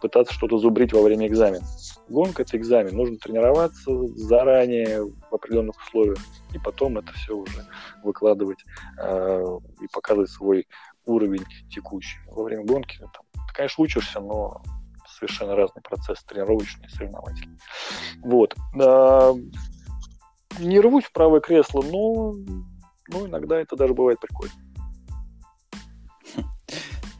пытаться 0.02 0.34
что-то 0.34 0.58
зубрить 0.58 0.92
во 0.92 1.00
время 1.00 1.28
экзамена. 1.28 1.64
Гонка– 2.08 2.42
это 2.44 2.56
экзамен. 2.56 2.96
Нужно 2.96 3.16
тренироваться 3.16 3.90
заранее 4.16 5.04
в 5.04 5.34
определенных 5.34 5.76
условиях, 5.76 6.18
и 6.52 6.58
потом 6.58 6.98
это 6.98 7.12
все 7.12 7.34
уже 7.34 7.64
выкладывать 8.02 8.58
э, 8.98 9.58
и 9.80 9.86
показывать 9.86 10.30
свой 10.30 10.66
уровень 11.06 11.44
текущий. 11.70 12.18
Во 12.26 12.42
время 12.42 12.64
гонки 12.64 12.98
там, 12.98 13.24
ты, 13.32 13.54
конечно, 13.54 13.82
учишься, 13.82 14.20
но 14.20 14.60
совершенно 15.08 15.54
разный 15.54 15.82
процесс 15.82 16.22
тренировочный, 16.24 16.88
соревновательный. 16.88 17.58
Вот. 18.22 18.56
А, 18.80 19.32
не 20.58 20.80
рвусь 20.80 21.04
в 21.04 21.12
правое 21.12 21.40
кресло, 21.40 21.82
но 21.82 22.34
ну, 23.08 23.26
иногда 23.26 23.60
это 23.60 23.76
даже 23.76 23.94
бывает 23.94 24.18
прикольно. 24.20 24.52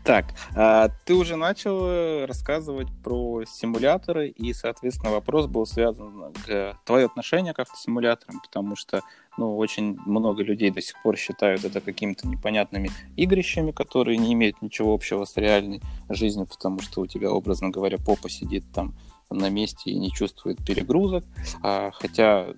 Так, 0.05 0.27
а 0.57 0.89
ты 1.05 1.15
уже 1.15 1.37
начал 1.37 1.87
э, 1.87 2.25
рассказывать 2.25 2.89
про 3.05 3.45
симуляторы, 3.45 4.29
и, 4.31 4.53
соответственно, 4.53 5.13
вопрос 5.13 5.47
был 5.47 5.65
связан 5.65 6.33
к 6.45 6.77
твое 6.85 7.07
отношение 7.07 7.55
к 7.55 7.61
автосимуляторам, 7.61 8.41
потому 8.41 8.75
что, 8.75 9.03
ну, 9.39 9.57
очень 9.57 9.97
много 10.05 10.43
людей 10.43 10.71
до 10.71 10.81
сих 10.81 11.01
пор 11.03 11.17
считают 11.17 11.65
это 11.65 11.81
какими-то 11.81 12.27
непонятными 12.27 12.91
игрищами, 13.17 13.71
которые 13.71 14.19
не 14.19 14.33
имеют 14.33 14.61
ничего 14.61 14.93
общего 14.93 15.25
с 15.25 15.37
реальной 15.37 15.81
жизнью, 16.09 16.47
потому 16.47 16.81
что 16.81 17.01
у 17.01 17.07
тебя, 17.07 17.31
образно 17.31 17.71
говоря, 17.71 17.99
попа 17.99 18.29
сидит 18.29 18.65
там 18.75 18.95
на 19.31 19.51
месте 19.51 19.93
и 19.93 19.99
не 19.99 20.11
чувствует 20.11 20.65
перегрузок, 20.65 21.25
а, 21.63 21.93
хотя 21.93 22.49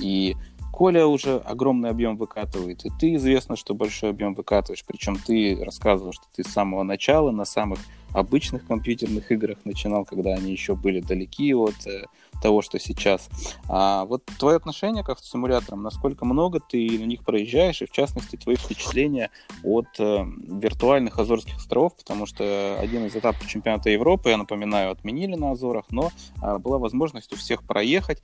и 0.00 0.34
Коля 0.74 1.06
уже 1.06 1.36
огромный 1.36 1.88
объем 1.88 2.16
выкатывает, 2.16 2.84
и 2.84 2.90
ты 2.90 3.14
известно, 3.14 3.54
что 3.54 3.76
большой 3.76 4.10
объем 4.10 4.34
выкатываешь. 4.34 4.84
Причем 4.84 5.14
ты 5.14 5.56
рассказывал, 5.64 6.12
что 6.12 6.24
ты 6.34 6.42
с 6.42 6.48
самого 6.48 6.82
начала 6.82 7.30
на 7.30 7.44
самых 7.44 7.78
обычных 8.10 8.66
компьютерных 8.66 9.30
играх 9.30 9.58
начинал, 9.64 10.04
когда 10.04 10.34
они 10.34 10.50
еще 10.50 10.74
были 10.74 10.98
далеки 10.98 11.54
от 11.54 11.86
э, 11.86 12.06
того, 12.42 12.60
что 12.60 12.80
сейчас. 12.80 13.28
А 13.68 14.04
вот 14.04 14.24
твое 14.40 14.56
отношение 14.56 15.04
к 15.04 15.10
автосимуляторам, 15.10 15.84
насколько 15.84 16.24
много 16.24 16.58
ты 16.58 16.98
на 16.98 17.04
них 17.04 17.22
проезжаешь, 17.22 17.80
и 17.80 17.86
в 17.86 17.92
частности 17.92 18.34
твои 18.34 18.56
впечатления 18.56 19.30
от 19.62 19.86
э, 20.00 20.24
виртуальных 20.24 21.20
Азорских 21.20 21.56
островов, 21.56 21.94
потому 21.94 22.26
что 22.26 22.78
один 22.80 23.06
из 23.06 23.14
этапов 23.14 23.46
чемпионата 23.46 23.90
Европы, 23.90 24.30
я 24.30 24.36
напоминаю, 24.38 24.90
отменили 24.90 25.36
на 25.36 25.52
Азорах, 25.52 25.84
но 25.90 26.10
э, 26.42 26.58
была 26.58 26.78
возможность 26.78 27.32
у 27.32 27.36
всех 27.36 27.62
проехать 27.62 28.22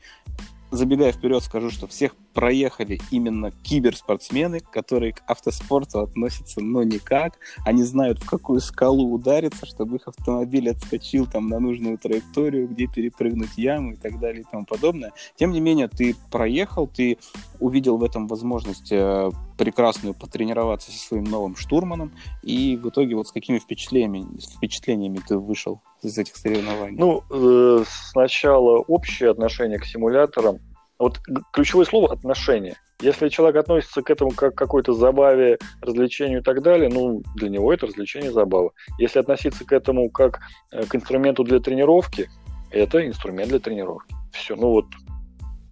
забегая 0.70 1.12
вперед, 1.12 1.42
скажу, 1.42 1.70
что 1.70 1.86
всех 1.86 2.14
проехали 2.32 3.00
именно 3.10 3.50
киберспортсмены, 3.50 4.60
которые 4.60 5.12
к 5.12 5.22
автоспорту 5.26 6.00
относятся, 6.00 6.60
но 6.60 6.82
никак. 6.82 7.38
Они 7.64 7.82
знают, 7.82 8.22
в 8.22 8.28
какую 8.28 8.60
скалу 8.60 9.12
удариться, 9.12 9.66
чтобы 9.66 9.96
их 9.96 10.08
автомобиль 10.08 10.70
отскочил 10.70 11.26
там 11.26 11.48
на 11.48 11.58
нужную 11.58 11.98
траекторию, 11.98 12.68
где 12.68 12.86
перепрыгнуть 12.86 13.56
яму 13.56 13.92
и 13.92 13.96
так 13.96 14.18
далее 14.18 14.42
и 14.42 14.46
тому 14.50 14.64
подобное. 14.64 15.12
Тем 15.36 15.52
не 15.52 15.60
менее, 15.60 15.88
ты 15.88 16.14
проехал, 16.30 16.86
ты 16.86 17.18
увидел 17.58 17.96
в 17.96 18.04
этом 18.04 18.26
возможность 18.26 18.92
э, 18.92 19.30
прекрасную 19.58 20.14
потренироваться 20.14 20.90
со 20.90 20.98
своим 20.98 21.24
новым 21.24 21.56
штурманом, 21.56 22.12
и 22.42 22.76
в 22.76 22.88
итоге 22.88 23.14
вот 23.14 23.28
с 23.28 23.32
какими 23.32 23.58
впечатлениями, 23.58 24.40
впечатлениями 24.56 25.20
ты 25.26 25.36
вышел 25.36 25.82
из 26.02 26.16
этих 26.16 26.36
соревнований? 26.36 26.96
Ну, 26.98 27.22
э, 27.30 27.84
сначала 27.86 28.78
общее 28.78 29.30
отношение 29.30 29.78
к 29.78 29.84
симуляторам. 29.84 30.60
Вот 31.00 31.18
ключевое 31.54 31.86
слово 31.86 32.12
отношение. 32.12 32.76
Если 33.00 33.30
человек 33.30 33.56
относится 33.56 34.02
к 34.02 34.10
этому 34.10 34.32
как 34.32 34.54
к 34.54 34.58
какой-то 34.58 34.92
забаве, 34.92 35.56
развлечению 35.80 36.40
и 36.40 36.42
так 36.42 36.62
далее, 36.62 36.90
ну, 36.90 37.22
для 37.36 37.48
него 37.48 37.72
это 37.72 37.86
развлечение, 37.86 38.30
забава. 38.30 38.72
Если 38.98 39.18
относиться 39.18 39.64
к 39.64 39.72
этому 39.72 40.10
как 40.10 40.40
э, 40.70 40.84
к 40.84 40.94
инструменту 40.94 41.42
для 41.42 41.58
тренировки, 41.58 42.28
это 42.70 43.06
инструмент 43.06 43.48
для 43.48 43.60
тренировки. 43.60 44.14
Все, 44.30 44.54
ну 44.56 44.72
вот, 44.72 44.84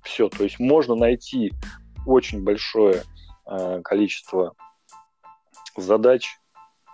все. 0.02 0.30
То 0.30 0.44
есть 0.44 0.58
можно 0.58 0.94
найти 0.94 1.52
очень 2.06 2.42
большое 2.42 3.02
э, 3.50 3.82
количество 3.84 4.54
задач, 5.76 6.26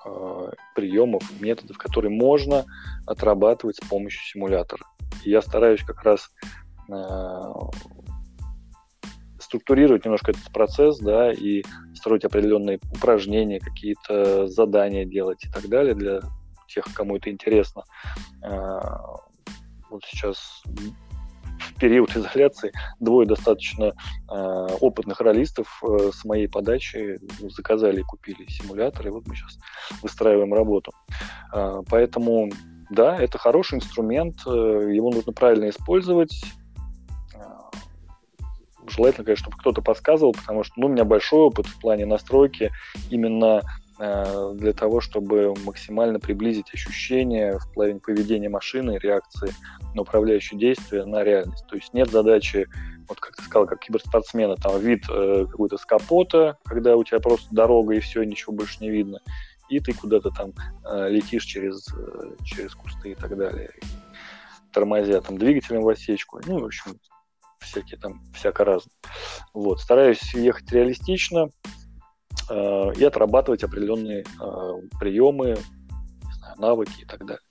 э, 0.05 0.51
приемов, 0.74 1.23
методов, 1.39 1.78
которые 1.78 2.11
можно 2.11 2.65
отрабатывать 3.06 3.77
с 3.77 3.89
помощью 3.89 4.24
симулятора. 4.24 4.82
И 5.23 5.31
я 5.31 5.40
стараюсь 5.40 5.85
как 5.85 6.02
раз 6.02 6.28
э, 6.90 6.93
структурировать 9.45 10.05
немножко 10.05 10.33
этот 10.33 10.53
процесс, 10.53 10.99
да, 10.99 11.33
и 11.33 11.62
строить 11.95 12.25
определенные 12.25 12.79
упражнения, 12.93 13.61
какие-то 13.61 14.47
задания 14.49 15.05
делать 15.05 15.45
и 15.45 15.51
так 15.51 15.69
далее 15.69 15.95
для 15.95 16.21
тех, 16.66 16.85
кому 16.95 17.16
это 17.16 17.31
интересно. 17.31 17.85
Э, 18.43 18.81
вот 19.91 20.03
сейчас 20.05 20.62
в 21.59 21.79
период 21.79 22.15
изоляции 22.16 22.73
двое 23.01 23.27
достаточно 23.27 23.85
э, 23.85 23.93
опытных 24.81 25.21
ролистов 25.21 25.81
э, 25.83 26.11
с 26.12 26.25
моей 26.25 26.49
подачи 26.49 27.19
заказали 27.51 28.01
и 28.01 28.05
купили 28.05 28.47
симулятор, 28.49 29.07
и 29.07 29.11
вот 29.11 29.27
мы 29.27 29.37
сейчас 29.37 29.59
выстраиваем 30.03 30.53
работу. 30.53 30.93
Э, 31.53 31.83
поэтому, 31.89 32.51
да, 32.91 33.16
это 33.16 33.39
хороший 33.39 33.77
инструмент, 33.77 34.37
э, 34.47 34.51
его 34.51 35.11
нужно 35.11 35.33
правильно 35.33 35.69
использовать, 35.69 36.35
желательно, 38.89 39.24
конечно, 39.24 39.44
чтобы 39.44 39.59
кто-то 39.59 39.82
подсказывал, 39.82 40.32
потому 40.32 40.65
что 40.65 40.74
ну, 40.77 40.86
у 40.86 40.90
меня 40.90 41.05
большой 41.05 41.40
опыт 41.40 41.66
в 41.66 41.81
плане 41.81 42.06
настройки 42.06 42.70
именно 43.11 43.62
э, 43.98 44.52
для 44.55 44.73
того, 44.73 45.01
чтобы 45.01 45.55
максимально 45.65 46.20
приблизить 46.20 46.73
ощущения 46.73 47.59
в 47.59 47.73
плане 47.73 48.01
поведения 48.01 48.48
машины, 48.48 48.98
реакции 49.01 49.52
на 49.94 50.02
управляющие 50.02 50.59
действия 50.59 51.05
на 51.05 51.23
реальность. 51.23 51.66
То 51.69 51.77
есть 51.77 51.94
нет 51.94 52.11
задачи, 52.11 52.66
вот 53.09 53.20
как 53.20 53.36
ты 53.36 53.43
сказал, 53.43 53.66
как 53.66 53.81
киберспортсмена, 53.81 54.56
там 54.56 54.81
вид 54.81 55.05
э, 55.09 55.47
какой-то 55.51 55.78
с 55.78 55.85
капота, 55.85 56.59
когда 56.65 56.97
у 56.97 57.05
тебя 57.05 57.20
просто 57.20 57.48
дорога 57.55 57.94
и 57.94 58.01
все, 58.01 58.23
ничего 58.23 58.52
больше 58.52 58.78
не 58.81 58.90
видно, 58.90 59.20
и 59.69 59.81
ты 59.81 59.93
куда-то 59.93 60.31
там 60.31 60.52
э, 60.85 61.09
летишь 61.11 61.44
через, 61.44 61.89
э, 61.94 62.35
через 62.44 62.74
кусты 62.74 63.12
и 63.12 63.15
так 63.15 63.36
далее 63.36 63.70
тормозя 64.74 65.20
там 65.20 65.39
двигателем 65.39 65.82
в 65.82 65.89
осечку. 65.89 66.40
Ну, 66.44 66.59
в 66.59 66.65
общем, 66.65 66.98
всякие 67.65 67.99
там, 67.99 68.23
всяко 68.35 68.65
разные. 68.65 68.95
Вот, 69.53 69.81
стараюсь 69.81 70.35
ехать 70.35 70.70
реалистично 70.73 71.49
э, 72.51 72.93
и 72.97 73.05
отрабатывать 73.05 73.65
определенные 73.65 74.23
э, 74.23 74.73
приемы, 74.99 75.57
знаю, 76.39 76.57
навыки 76.59 77.03
и 77.03 77.05
так 77.05 77.24
далее. 77.27 77.43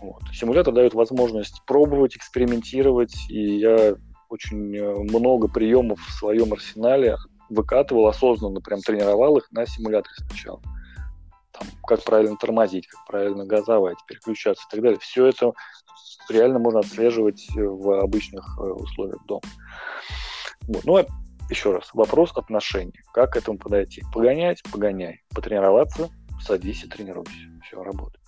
Вот. 0.00 0.22
Симулятор 0.32 0.74
дает 0.74 0.94
возможность 0.94 1.62
пробовать, 1.66 2.16
экспериментировать, 2.16 3.14
и 3.28 3.58
я 3.58 3.96
очень 4.28 4.76
э, 4.76 4.94
много 4.94 5.48
приемов 5.48 6.00
в 6.00 6.12
своем 6.12 6.52
арсенале 6.52 7.16
выкатывал 7.48 8.08
осознанно, 8.08 8.60
прям 8.60 8.80
тренировал 8.80 9.36
их 9.36 9.50
на 9.52 9.66
симуляторе 9.66 10.14
сначала. 10.28 10.60
Там, 11.52 11.68
как 11.86 12.02
правильно 12.02 12.36
тормозить, 12.36 12.88
как 12.88 13.06
правильно 13.06 13.44
газовать, 13.44 13.98
переключаться 14.08 14.64
и 14.68 14.74
так 14.74 14.82
далее. 14.82 14.98
Все 14.98 15.26
это 15.26 15.52
реально 16.30 16.58
можно 16.58 16.80
отслеживать 16.80 17.46
в 17.54 18.00
обычных 18.00 18.58
э, 18.58 18.62
условиях 18.62 19.24
дома. 19.26 19.42
Вот. 20.62 20.84
Ну, 20.84 20.96
а 20.96 21.06
еще 21.50 21.72
раз, 21.72 21.90
вопрос 21.92 22.32
отношений. 22.36 23.00
Как 23.12 23.32
к 23.32 23.36
этому 23.36 23.58
подойти? 23.58 24.02
Погонять? 24.12 24.62
Погоняй. 24.70 25.22
Потренироваться? 25.34 26.10
Садись 26.40 26.84
и 26.84 26.88
тренируйся. 26.88 27.32
Все, 27.64 27.82
работает. 27.82 28.24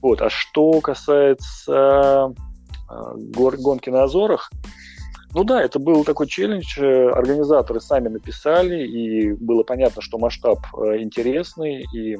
Вот. 0.00 0.22
А 0.22 0.30
что 0.30 0.80
касается 0.80 2.32
э, 2.90 3.14
гонки 3.16 3.90
на 3.90 4.04
Азорах, 4.04 4.50
ну 5.32 5.44
да, 5.44 5.62
это 5.62 5.78
был 5.78 6.04
такой 6.04 6.26
челлендж. 6.26 6.78
Организаторы 6.80 7.80
сами 7.80 8.08
написали, 8.08 8.86
и 8.86 9.32
было 9.32 9.62
понятно, 9.62 10.02
что 10.02 10.18
масштаб 10.18 10.58
э, 10.74 11.02
интересный, 11.02 11.84
и 11.94 12.18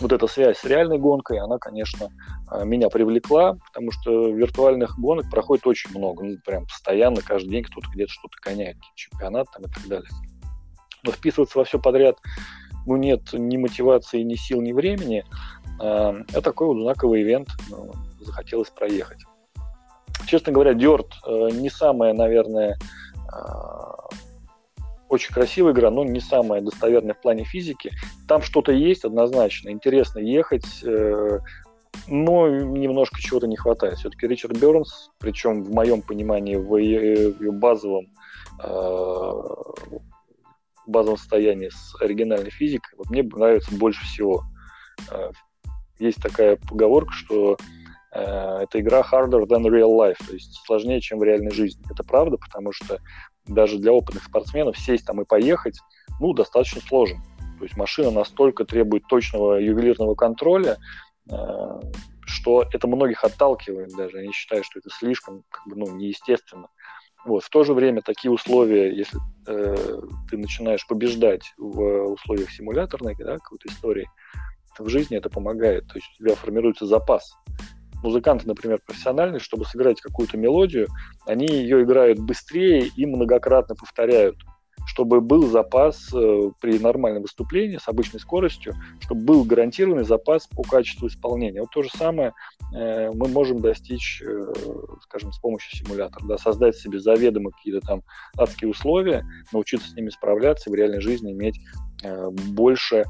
вот 0.00 0.12
эта 0.12 0.26
связь 0.26 0.58
с 0.58 0.64
реальной 0.64 0.98
гонкой, 0.98 1.38
она, 1.38 1.58
конечно, 1.58 2.08
а, 2.48 2.64
меня 2.64 2.88
привлекла, 2.88 3.56
потому 3.66 3.92
что 3.92 4.28
виртуальных 4.30 4.98
гонок 4.98 5.30
проходит 5.30 5.66
очень 5.66 5.90
много, 5.96 6.24
ну, 6.24 6.36
прям 6.44 6.66
постоянно, 6.66 7.22
каждый 7.22 7.50
день 7.50 7.64
кто-то 7.64 7.88
где-то 7.92 8.12
что-то 8.12 8.36
гоняет, 8.44 8.76
чемпионат 8.94 9.46
там 9.52 9.62
и 9.62 9.72
так 9.72 9.86
далее. 9.86 10.08
Но 11.02 11.12
вписываться 11.12 11.58
во 11.58 11.64
все 11.64 11.78
подряд, 11.78 12.18
ну, 12.86 12.96
нет 12.96 13.32
ни 13.32 13.56
мотивации, 13.56 14.22
ни 14.22 14.34
сил, 14.34 14.60
ни 14.60 14.72
времени. 14.72 15.24
А, 15.80 16.14
это 16.28 16.42
такой 16.42 16.68
вот 16.68 16.80
знаковый 16.82 17.22
ивент, 17.22 17.48
ну, 17.70 17.92
захотелось 18.20 18.70
проехать. 18.70 19.22
Честно 20.26 20.52
говоря, 20.52 20.74
Дёрт 20.74 21.06
э, 21.24 21.50
не 21.52 21.70
самая, 21.70 22.12
наверное, 22.12 22.76
очень 25.08 25.32
красивая 25.32 25.72
игра, 25.72 25.90
но 25.90 26.04
не 26.04 26.20
самая 26.20 26.60
достоверная 26.60 27.14
в 27.14 27.20
плане 27.20 27.44
физики. 27.44 27.92
Там 28.26 28.42
что-то 28.42 28.72
есть 28.72 29.04
однозначно. 29.04 29.70
Интересно 29.70 30.18
ехать, 30.18 30.82
э, 30.82 31.38
но 32.08 32.48
немножко 32.48 33.20
чего-то 33.20 33.46
не 33.46 33.56
хватает. 33.56 33.98
Все-таки 33.98 34.26
Ричард 34.26 34.58
Бернс, 34.58 35.10
причем 35.18 35.62
в 35.62 35.72
моем 35.72 36.02
понимании, 36.02 36.56
в 36.56 36.76
ее 36.76 37.52
базовом 37.52 38.06
э, 38.62 39.32
базовом 40.86 41.18
состоянии 41.18 41.68
с 41.68 42.00
оригинальной 42.00 42.50
физикой, 42.50 42.94
вот 42.96 43.10
мне 43.10 43.22
нравится 43.22 43.74
больше 43.74 44.04
всего. 44.04 44.42
Э, 45.10 45.30
есть 45.98 46.20
такая 46.22 46.56
поговорка, 46.56 47.12
что 47.12 47.56
эта 48.12 48.80
игра 48.80 49.02
harder 49.02 49.42
than 49.46 49.64
real 49.64 49.94
life, 49.94 50.16
то 50.26 50.32
есть 50.32 50.62
сложнее, 50.64 51.02
чем 51.02 51.18
в 51.18 51.22
реальной 51.22 51.50
жизни. 51.50 51.84
Это 51.90 52.02
правда, 52.02 52.38
потому 52.38 52.72
что 52.72 52.98
даже 53.46 53.78
для 53.78 53.92
опытных 53.92 54.24
спортсменов 54.24 54.78
сесть 54.78 55.06
там 55.06 55.20
и 55.20 55.24
поехать, 55.24 55.78
ну, 56.20 56.32
достаточно 56.32 56.80
сложно. 56.80 57.22
То 57.58 57.64
есть 57.64 57.76
машина 57.76 58.10
настолько 58.10 58.64
требует 58.64 59.06
точного 59.06 59.54
ювелирного 59.54 60.14
контроля, 60.14 60.76
э, 61.30 61.34
что 62.26 62.64
это 62.72 62.86
многих 62.86 63.24
отталкивает 63.24 63.90
даже. 63.96 64.18
Они 64.18 64.32
считают, 64.32 64.66
что 64.66 64.78
это 64.78 64.90
слишком 64.90 65.44
как 65.50 65.66
бы, 65.66 65.76
ну, 65.76 65.96
неестественно. 65.96 66.68
Вот. 67.24 67.42
В 67.42 67.50
то 67.50 67.64
же 67.64 67.74
время 67.74 68.02
такие 68.02 68.30
условия, 68.30 68.96
если 68.96 69.18
э, 69.48 70.00
ты 70.30 70.36
начинаешь 70.36 70.86
побеждать 70.86 71.52
в 71.56 72.12
условиях 72.12 72.50
симуляторной 72.50 73.16
да, 73.16 73.38
какой-то 73.38 73.68
истории, 73.68 74.08
то 74.76 74.84
в 74.84 74.88
жизни 74.88 75.16
это 75.16 75.30
помогает. 75.30 75.88
То 75.88 75.94
есть 75.96 76.06
у 76.14 76.24
тебя 76.24 76.34
формируется 76.36 76.86
запас. 76.86 77.34
Музыканты, 78.02 78.46
например, 78.46 78.80
профессиональные, 78.84 79.40
чтобы 79.40 79.64
сыграть 79.64 80.00
какую-то 80.00 80.36
мелодию, 80.36 80.88
они 81.26 81.46
ее 81.46 81.82
играют 81.82 82.18
быстрее 82.18 82.90
и 82.96 83.06
многократно 83.06 83.74
повторяют 83.74 84.36
чтобы 84.86 85.20
был 85.20 85.48
запас 85.48 86.08
э, 86.14 86.50
при 86.60 86.78
нормальном 86.78 87.22
выступлении 87.22 87.76
с 87.76 87.88
обычной 87.88 88.20
скоростью, 88.20 88.74
чтобы 89.00 89.22
был 89.22 89.44
гарантированный 89.44 90.04
запас 90.04 90.46
по 90.46 90.62
качеству 90.62 91.08
исполнения. 91.08 91.60
Вот 91.60 91.70
то 91.72 91.82
же 91.82 91.90
самое 91.90 92.32
э, 92.74 93.10
мы 93.12 93.28
можем 93.28 93.60
достичь, 93.60 94.22
э, 94.22 94.52
скажем, 95.02 95.32
с 95.32 95.38
помощью 95.40 95.76
симулятора, 95.76 96.24
да, 96.26 96.38
создать 96.38 96.76
себе 96.76 97.00
заведомо 97.00 97.50
какие-то 97.50 97.84
там 97.84 98.02
адские 98.38 98.70
условия, 98.70 99.24
научиться 99.52 99.90
с 99.90 99.94
ними 99.94 100.10
справляться 100.10 100.70
и 100.70 100.72
в 100.72 100.76
реальной 100.76 101.00
жизни 101.00 101.32
иметь 101.32 101.58
больше 102.50 103.06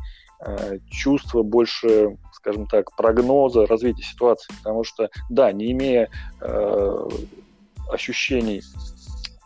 чувства, 0.91 1.43
больше, 1.43 2.17
скажем 2.33 2.67
так, 2.67 2.95
прогноза 2.97 3.67
развития 3.67 4.03
ситуации. 4.03 4.53
Потому 4.59 4.85
что, 4.85 5.09
да, 5.31 5.53
не 5.53 5.73
имея 5.73 6.11
ощущений 7.91 8.63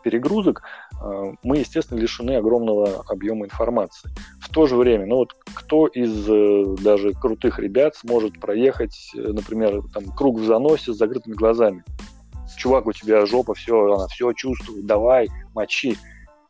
перегрузок, 0.02 0.62
э, 1.00 1.32
мы, 1.42 1.58
естественно, 1.58 1.98
лишены 1.98 2.36
огромного 2.36 3.04
объема 3.08 3.46
информации. 3.46 4.10
В 4.40 4.48
то 4.48 4.66
же 4.66 4.76
время, 4.76 5.06
ну 5.06 5.16
вот 5.16 5.34
кто 5.54 5.86
из 5.86 6.28
э, 6.28 6.76
даже 6.82 7.12
крутых 7.12 7.58
ребят 7.58 7.96
сможет 7.96 8.40
проехать, 8.40 9.12
э, 9.14 9.20
например, 9.20 9.82
там, 9.92 10.06
круг 10.06 10.38
в 10.38 10.44
заносе 10.44 10.92
с 10.92 10.96
закрытыми 10.96 11.34
глазами? 11.34 11.84
Чувак, 12.56 12.86
у 12.86 12.92
тебя 12.92 13.24
жопа, 13.26 13.54
все, 13.54 13.94
она 13.94 14.06
все 14.08 14.32
чувствует, 14.32 14.84
давай, 14.84 15.28
мочи. 15.54 15.96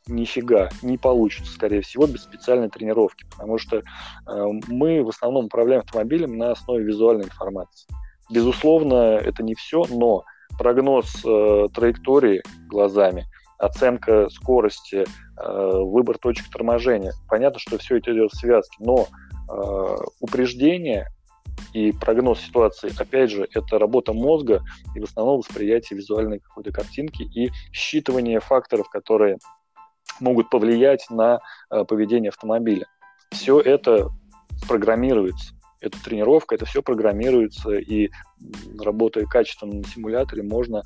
Нифига, 0.06 0.70
не 0.82 0.98
получится, 0.98 1.52
скорее 1.52 1.82
всего, 1.82 2.06
без 2.06 2.22
специальной 2.22 2.68
тренировки, 2.68 3.24
потому 3.30 3.58
что 3.58 3.78
э, 3.78 3.82
мы 4.68 5.02
в 5.04 5.08
основном 5.08 5.46
управляем 5.46 5.82
автомобилем 5.82 6.36
на 6.36 6.52
основе 6.52 6.84
визуальной 6.84 7.24
информации. 7.24 7.88
Безусловно, 8.30 8.94
это 8.94 9.42
не 9.42 9.54
все, 9.54 9.84
но 9.90 10.24
прогноз 10.58 11.22
э, 11.24 11.66
траектории 11.74 12.42
глазами– 12.68 13.26
оценка 13.60 14.28
скорости, 14.30 15.04
э, 15.04 15.70
выбор 15.82 16.18
точек 16.18 16.50
торможения. 16.50 17.12
Понятно, 17.28 17.60
что 17.60 17.78
все 17.78 17.98
это 17.98 18.12
идет 18.12 18.32
в 18.32 18.36
связке, 18.36 18.76
но 18.80 19.06
э, 19.06 19.96
упреждение 20.18 21.08
и 21.74 21.92
прогноз 21.92 22.40
ситуации, 22.40 22.90
опять 22.98 23.30
же, 23.30 23.46
это 23.52 23.78
работа 23.78 24.14
мозга 24.14 24.62
и 24.94 25.00
в 25.00 25.04
основном 25.04 25.38
восприятие 25.38 25.98
визуальной 25.98 26.38
какой-то 26.40 26.72
картинки 26.72 27.22
и 27.22 27.50
считывание 27.72 28.40
факторов, 28.40 28.88
которые 28.88 29.36
могут 30.20 30.50
повлиять 30.50 31.06
на 31.10 31.40
э, 31.70 31.84
поведение 31.84 32.30
автомобиля. 32.30 32.86
Все 33.30 33.60
это 33.60 34.08
программируется 34.68 35.54
эта 35.80 36.02
тренировка, 36.02 36.54
это 36.54 36.66
все 36.66 36.82
программируется, 36.82 37.72
и 37.72 38.10
работая 38.78 39.26
качественно 39.26 39.76
на 39.76 39.84
симуляторе, 39.84 40.42
можно 40.42 40.82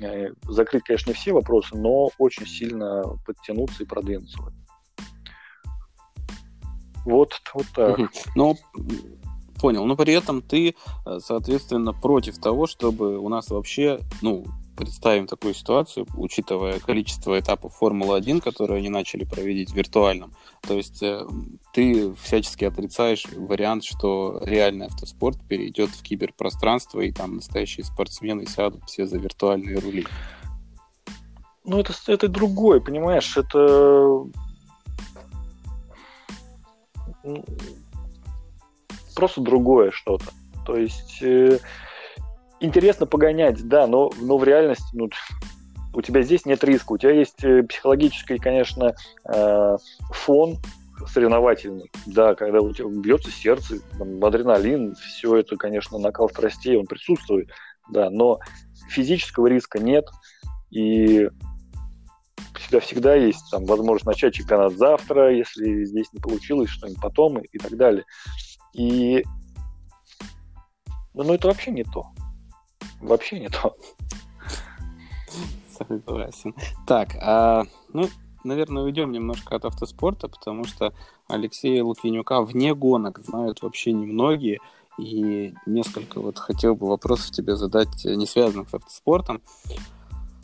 э, 0.00 0.30
закрыть, 0.42 0.82
конечно, 0.82 1.10
не 1.10 1.14
все 1.14 1.32
вопросы, 1.32 1.76
но 1.76 2.10
очень 2.18 2.46
сильно 2.46 3.02
подтянуться 3.24 3.84
и 3.84 3.86
продвинуться. 3.86 4.38
Вот, 7.04 7.40
вот 7.54 7.66
так. 7.74 7.98
Ну, 8.34 8.56
понял. 9.60 9.84
Но 9.86 9.96
при 9.96 10.12
этом 10.12 10.42
ты, 10.42 10.74
э, 11.06 11.18
соответственно, 11.20 11.92
против 11.92 12.38
того, 12.38 12.66
чтобы 12.66 13.18
у 13.18 13.28
нас 13.28 13.50
вообще, 13.50 14.00
ну, 14.20 14.44
представим 14.76 15.26
такую 15.26 15.54
ситуацию, 15.54 16.06
учитывая 16.16 16.78
количество 16.78 17.38
этапов 17.38 17.76
Формулы-1, 17.76 18.40
которые 18.40 18.78
они 18.78 18.88
начали 18.88 19.24
проводить 19.24 19.70
в 19.70 19.74
виртуальном. 19.74 20.32
То 20.62 20.74
есть 20.74 21.02
э, 21.02 21.26
ты 21.72 22.14
всячески 22.14 22.64
отрицаешь 22.64 23.26
вариант, 23.36 23.84
что 23.84 24.40
реальный 24.44 24.86
автоспорт 24.86 25.38
перейдет 25.48 25.90
в 25.90 26.02
киберпространство, 26.02 27.00
и 27.00 27.12
там 27.12 27.36
настоящие 27.36 27.84
спортсмены 27.84 28.46
сядут 28.46 28.84
все 28.84 29.06
за 29.06 29.18
виртуальные 29.18 29.78
рули. 29.78 30.06
Ну, 31.64 31.78
это, 31.78 31.92
это 32.08 32.28
другое, 32.28 32.80
понимаешь, 32.80 33.36
это 33.36 34.26
просто 39.14 39.40
другое 39.40 39.90
что-то. 39.92 40.26
То 40.66 40.76
есть 40.76 41.22
э, 41.22 41.58
интересно 42.62 43.06
погонять, 43.06 43.66
да, 43.68 43.86
но, 43.86 44.10
но 44.20 44.38
в 44.38 44.44
реальности 44.44 44.86
ну, 44.94 45.10
у 45.92 46.00
тебя 46.00 46.22
здесь 46.22 46.46
нет 46.46 46.64
риска. 46.64 46.92
У 46.92 46.98
тебя 46.98 47.12
есть 47.12 47.44
э, 47.44 47.62
психологический, 47.64 48.38
конечно, 48.38 48.94
э, 49.28 49.76
фон 50.12 50.58
соревновательный. 51.06 51.90
Да, 52.06 52.34
когда 52.34 52.60
у 52.60 52.72
тебя 52.72 52.88
бьется 52.88 53.30
сердце, 53.30 53.80
там, 53.98 54.24
адреналин, 54.24 54.94
все 54.94 55.36
это, 55.36 55.56
конечно, 55.56 55.98
накал 55.98 56.30
страстей, 56.30 56.76
он 56.76 56.86
присутствует, 56.86 57.50
да, 57.90 58.08
но 58.08 58.38
физического 58.88 59.48
риска 59.48 59.80
нет, 59.80 60.06
и 60.70 61.28
всегда 62.54 62.80
всегда 62.80 63.14
есть 63.14 63.50
там 63.50 63.64
возможность 63.64 64.06
начать 64.06 64.34
чемпионат 64.34 64.74
завтра, 64.74 65.34
если 65.34 65.84
здесь 65.84 66.12
не 66.12 66.20
получилось, 66.20 66.70
что-нибудь 66.70 67.02
потом 67.02 67.38
и, 67.38 67.46
и 67.52 67.58
так 67.58 67.76
далее. 67.76 68.04
И 68.72 69.24
ну, 71.14 71.34
это 71.34 71.48
вообще 71.48 71.72
не 71.72 71.84
то 71.84 72.06
вообще 73.02 73.40
не 73.40 73.48
то. 73.48 73.76
Согласен. 75.70 76.54
Так, 76.86 77.16
а, 77.20 77.64
ну, 77.92 78.08
наверное, 78.44 78.84
уйдем 78.84 79.12
немножко 79.12 79.56
от 79.56 79.64
автоспорта, 79.64 80.28
потому 80.28 80.64
что 80.64 80.94
Алексея 81.28 81.82
Луквинюка 81.82 82.42
вне 82.42 82.74
гонок 82.74 83.20
знают 83.24 83.62
вообще 83.62 83.92
немногие. 83.92 84.58
И 84.98 85.54
несколько 85.64 86.20
вот 86.20 86.38
хотел 86.38 86.74
бы 86.76 86.86
вопросов 86.86 87.30
тебе 87.30 87.56
задать, 87.56 88.04
не 88.04 88.26
связанных 88.26 88.68
с 88.68 88.74
автоспортом. 88.74 89.40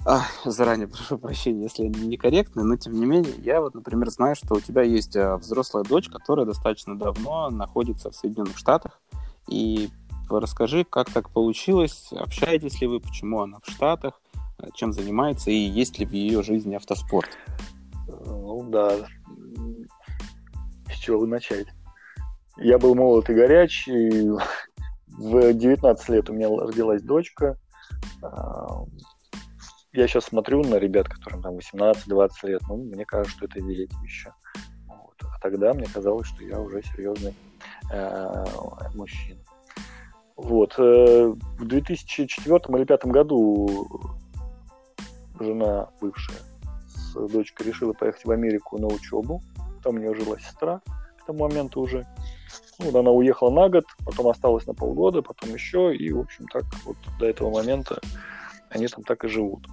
А, 0.07 0.23
заранее 0.47 0.89
прошу 0.89 1.19
прощения, 1.19 1.65
если 1.65 1.85
они 1.85 2.07
некорректны, 2.07 2.65
но 2.65 2.77
тем 2.77 2.95
не 2.95 3.05
менее, 3.05 3.35
я 3.39 3.61
вот, 3.61 3.75
например, 3.75 4.09
знаю, 4.09 4.37
что 4.37 4.55
у 4.55 4.61
тебя 4.61 4.83
есть 4.83 5.15
а, 5.17 5.37
взрослая 5.37 5.85
дочь, 5.85 6.09
которая 6.09 6.47
достаточно 6.47 6.99
давно 6.99 7.51
находится 7.51 8.11
в 8.11 8.17
Соединенных 8.17 8.57
Штатах, 8.57 9.03
и 9.49 9.91
Расскажи, 10.31 10.85
как 10.85 11.11
так 11.11 11.31
получилось, 11.31 12.09
общаетесь 12.13 12.81
ли 12.81 12.87
вы, 12.87 13.01
почему 13.01 13.41
она 13.41 13.59
в 13.61 13.71
Штатах, 13.71 14.21
чем 14.75 14.93
занимается 14.93 15.51
и 15.51 15.57
есть 15.57 15.99
ли 15.99 16.07
в 16.07 16.13
ее 16.13 16.43
жизни 16.43 16.75
автоспорт? 16.75 17.31
Ну 18.27 18.69
да, 18.71 19.07
с 20.91 20.97
чего 20.99 21.27
начать? 21.27 21.69
Я 22.57 22.79
был 22.79 22.95
молод 22.95 23.31
и 23.31 23.35
горячий, 23.35 24.33
в 25.19 25.53
19 25.53 26.09
лет 26.11 26.31
у 26.31 26.33
меня 26.33 26.49
родилась 26.49 27.03
дочка. 27.03 27.59
А, 28.23 28.85
я 29.93 30.07
сейчас 30.07 30.27
смотрю 30.27 30.63
на 30.63 30.77
ребят, 30.77 31.09
которым 31.09 31.43
там 31.43 31.57
18-20 31.57 32.31
лет, 32.45 32.63
ну, 32.69 32.77
мне 32.77 33.05
кажется, 33.05 33.37
что 33.37 33.47
это 33.47 33.61
дети 33.61 33.95
еще. 34.05 34.33
Вот. 34.87 35.15
А 35.23 35.41
тогда 35.41 35.75
мне 35.75 35.87
казалось, 35.93 36.29
что 36.29 36.45
я 36.45 36.61
уже 36.61 36.83
серьезный 36.83 37.35
э, 37.93 38.45
мужчина. 38.95 39.41
Вот. 40.39 40.75
Э, 40.79 41.35
в 41.59 41.67
2004 41.67 42.57
или 42.57 42.85
2005 42.85 43.05
году 43.07 43.89
жена 45.41 45.89
бывшая 46.01 46.39
с 46.95 47.15
дочкой 47.29 47.67
решила 47.67 47.93
поехать 47.93 48.25
в 48.25 48.31
Америку 48.31 48.79
на 48.79 48.87
учебу. 48.87 49.43
Там 49.83 49.97
у 49.97 49.99
нее 49.99 50.15
жила 50.15 50.39
сестра 50.39 50.81
к 51.21 51.27
тому 51.27 51.49
моменту 51.49 51.81
уже. 51.81 52.07
Вот 52.79 52.95
она 52.95 53.11
уехала 53.11 53.51
на 53.51 53.69
год, 53.69 53.85
потом 54.07 54.29
осталась 54.29 54.67
на 54.69 54.75
полгода, 54.75 55.23
потом 55.23 55.53
еще, 55.53 55.95
и, 55.95 56.13
в 56.13 56.21
общем, 56.21 56.47
так 56.47 56.65
вот 56.85 56.97
до 57.19 57.27
этого 57.27 57.51
момента 57.51 57.99
они 58.71 58.87
там 58.87 59.03
так 59.03 59.25
и 59.25 59.29
живут. 59.29 59.67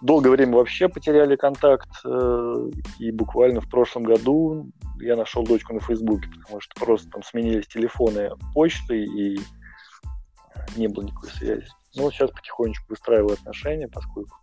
Долгое 0.00 0.30
время 0.30 0.56
вообще 0.56 0.88
потеряли 0.88 1.34
контакт, 1.34 1.88
э, 2.04 2.70
и 3.00 3.10
буквально 3.10 3.60
в 3.60 3.68
прошлом 3.68 4.04
году 4.04 4.70
я 5.00 5.16
нашел 5.16 5.42
дочку 5.42 5.74
на 5.74 5.80
Фейсбуке, 5.80 6.28
потому 6.28 6.60
что 6.60 6.78
просто 6.78 7.10
там 7.10 7.22
сменились 7.24 7.66
телефоны 7.66 8.30
почты, 8.54 9.04
и 9.04 9.40
не 10.76 10.86
было 10.86 11.04
никакой 11.04 11.30
связи. 11.30 11.66
Но 11.96 12.10
сейчас 12.10 12.30
потихонечку 12.30 12.86
выстраиваю 12.90 13.32
отношения, 13.32 13.88
поскольку, 13.88 14.36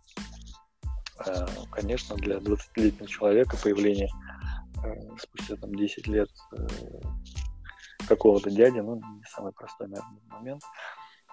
э, 1.24 1.46
конечно, 1.72 2.16
для 2.16 2.36
20-летнего 2.36 3.08
человека 3.08 3.56
появление 3.62 4.10
э, 4.84 5.16
спустя 5.18 5.56
там 5.56 5.74
10 5.74 6.06
лет 6.06 6.28
какого-то 8.06 8.50
дяди, 8.50 8.78
ну, 8.78 8.96
не 8.96 9.24
самый 9.24 9.52
простой, 9.52 9.88
наверное, 9.88 10.20
момент. 10.28 10.62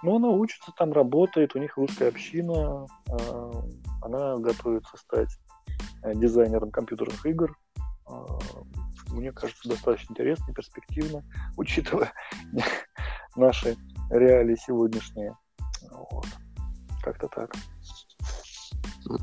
Но 0.03 0.17
она 0.17 0.29
учится, 0.29 0.73
там 0.77 0.91
работает, 0.91 1.55
у 1.55 1.59
них 1.59 1.77
русская 1.77 2.09
община, 2.09 2.85
она 4.01 4.37
готовится 4.37 4.97
стать 4.97 5.29
э, 6.03 6.13
дизайнером 6.13 6.71
компьютерных 6.71 7.25
игр. 7.25 7.57
А, 8.05 8.37
мне 9.11 9.31
кажется, 9.31 9.69
достаточно 9.69 10.11
интересно 10.11 10.51
и 10.51 10.53
перспективно, 10.53 11.23
учитывая 11.57 12.11
наши 13.35 13.77
реалии 14.09 14.55
сегодняшние. 14.55 15.37
Вот. 15.89 16.27
Как-то 17.01 17.29
так. 17.29 17.53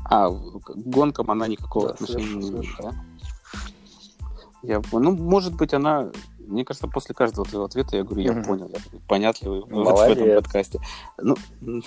А 0.05 0.29
к 0.29 0.75
гонкам 0.75 1.29
она 1.29 1.47
никакого 1.47 1.89
да, 1.89 1.93
отношения 1.93 2.33
не 2.35 2.49
имеет, 2.49 2.75
да? 2.81 2.93
Я, 4.63 4.81
ну, 4.91 5.15
может 5.15 5.55
быть, 5.55 5.73
она 5.73 6.11
мне 6.51 6.65
кажется, 6.65 6.87
после 6.87 7.15
каждого 7.15 7.45
твоего 7.45 7.65
ответа 7.65 7.97
я 7.97 8.03
говорю, 8.03 8.21
я 8.21 8.31
mm-hmm. 8.31 8.45
понял, 8.45 8.69
я 8.69 8.79
понятливый 9.07 9.61
вот 9.61 9.97
в 9.97 10.01
этом 10.01 10.35
подкасте. 10.35 10.79
Ну, 11.21 11.35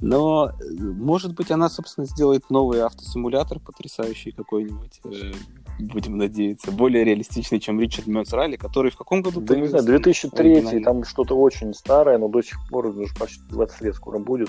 но, 0.00 0.52
может 0.70 1.34
быть, 1.34 1.50
она, 1.50 1.68
собственно, 1.68 2.06
сделает 2.06 2.50
новый 2.50 2.82
автосимулятор 2.82 3.58
потрясающий 3.58 4.32
какой-нибудь, 4.32 5.00
э, 5.04 5.32
будем 5.78 6.18
надеяться, 6.18 6.70
более 6.70 7.04
реалистичный, 7.04 7.58
чем 7.58 7.80
Ричард 7.80 8.06
Мёц 8.06 8.32
Ралли, 8.32 8.56
который 8.56 8.90
в 8.90 8.96
каком 8.96 9.22
году? 9.22 9.40
Да 9.40 9.56
не 9.56 9.66
знаю, 9.66 9.84
2003, 9.84 10.80
там 10.80 11.04
что-то 11.04 11.36
очень 11.36 11.74
старое, 11.74 12.18
но 12.18 12.28
до 12.28 12.42
сих 12.42 12.58
пор 12.68 12.86
уже 12.86 13.06
почти 13.18 13.42
20 13.50 13.80
лет 13.80 13.94
скоро 13.94 14.18
будет. 14.18 14.48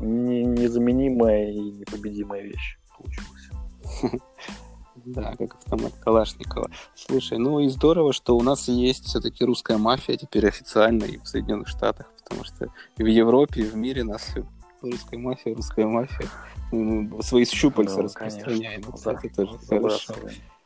Незаменимая 0.00 1.50
и 1.50 1.58
непобедимая 1.58 2.42
вещь 2.42 2.78
получилась. 2.96 4.20
Да, 5.06 5.36
как 5.36 5.54
автомат 5.54 5.92
Калашникова. 6.02 6.68
Слушай, 6.96 7.38
ну 7.38 7.60
и 7.60 7.68
здорово, 7.68 8.12
что 8.12 8.36
у 8.36 8.42
нас 8.42 8.66
есть 8.66 9.04
все-таки 9.04 9.44
русская 9.44 9.78
мафия 9.78 10.16
теперь 10.16 10.48
официально 10.48 11.04
и 11.04 11.18
в 11.18 11.28
Соединенных 11.28 11.68
Штатах, 11.68 12.10
потому 12.24 12.44
что 12.44 12.72
в 12.96 13.06
Европе, 13.06 13.60
и 13.60 13.66
в 13.66 13.76
мире 13.76 14.02
нас 14.02 14.34
русская 14.82 15.16
мафия, 15.16 15.54
русская 15.54 15.86
мафия. 15.86 16.28
Мы 16.72 17.22
свои 17.22 17.44
щупальца 17.44 17.98
ну, 17.98 18.02
распространяем. 18.02 18.82
Конечно. 18.82 19.10
Это 19.10 19.46
тоже 19.46 19.58
хорошо. 19.68 20.14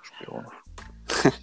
Шпионов. 0.00 0.64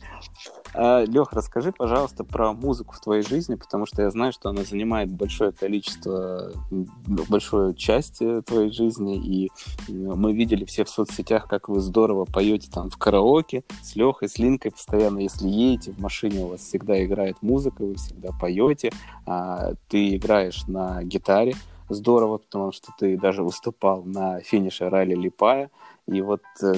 А, 0.79 1.03
Лех, 1.05 1.33
расскажи, 1.33 1.71
пожалуйста, 1.71 2.23
про 2.23 2.53
музыку 2.53 2.93
в 2.93 2.99
твоей 2.99 3.23
жизни, 3.23 3.55
потому 3.55 3.87
что 3.87 4.03
я 4.03 4.11
знаю, 4.11 4.31
что 4.31 4.49
она 4.49 4.63
занимает 4.63 5.11
большое 5.11 5.51
количество, 5.51 6.51
большую 6.69 7.73
часть 7.73 8.21
э, 8.21 8.43
твоей 8.43 8.69
жизни, 8.69 9.17
и 9.17 9.51
мы 9.89 10.33
видели 10.33 10.65
все 10.65 10.85
в 10.85 10.89
соцсетях, 10.89 11.47
как 11.47 11.67
вы 11.67 11.81
здорово 11.81 12.25
поете 12.25 12.69
там 12.71 12.91
в 12.91 12.97
караоке 12.97 13.63
с 13.81 13.95
Лехой, 13.95 14.29
с 14.29 14.37
Линкой 14.37 14.69
постоянно, 14.69 15.17
если 15.17 15.47
едете 15.47 15.93
в 15.93 15.99
машине, 15.99 16.43
у 16.43 16.49
вас 16.49 16.61
всегда 16.61 17.03
играет 17.03 17.37
музыка, 17.41 17.83
вы 17.83 17.95
всегда 17.95 18.29
поете, 18.39 18.91
а 19.25 19.73
ты 19.87 20.15
играешь 20.15 20.67
на 20.67 21.01
гитаре, 21.03 21.55
здорово, 21.89 22.37
потому 22.37 22.71
что 22.71 22.91
ты 22.99 23.17
даже 23.17 23.41
выступал 23.41 24.03
на 24.03 24.41
финише 24.41 24.89
ралли 24.89 25.15
Липая, 25.15 25.71
и 26.05 26.21
вот 26.21 26.43
э, 26.61 26.75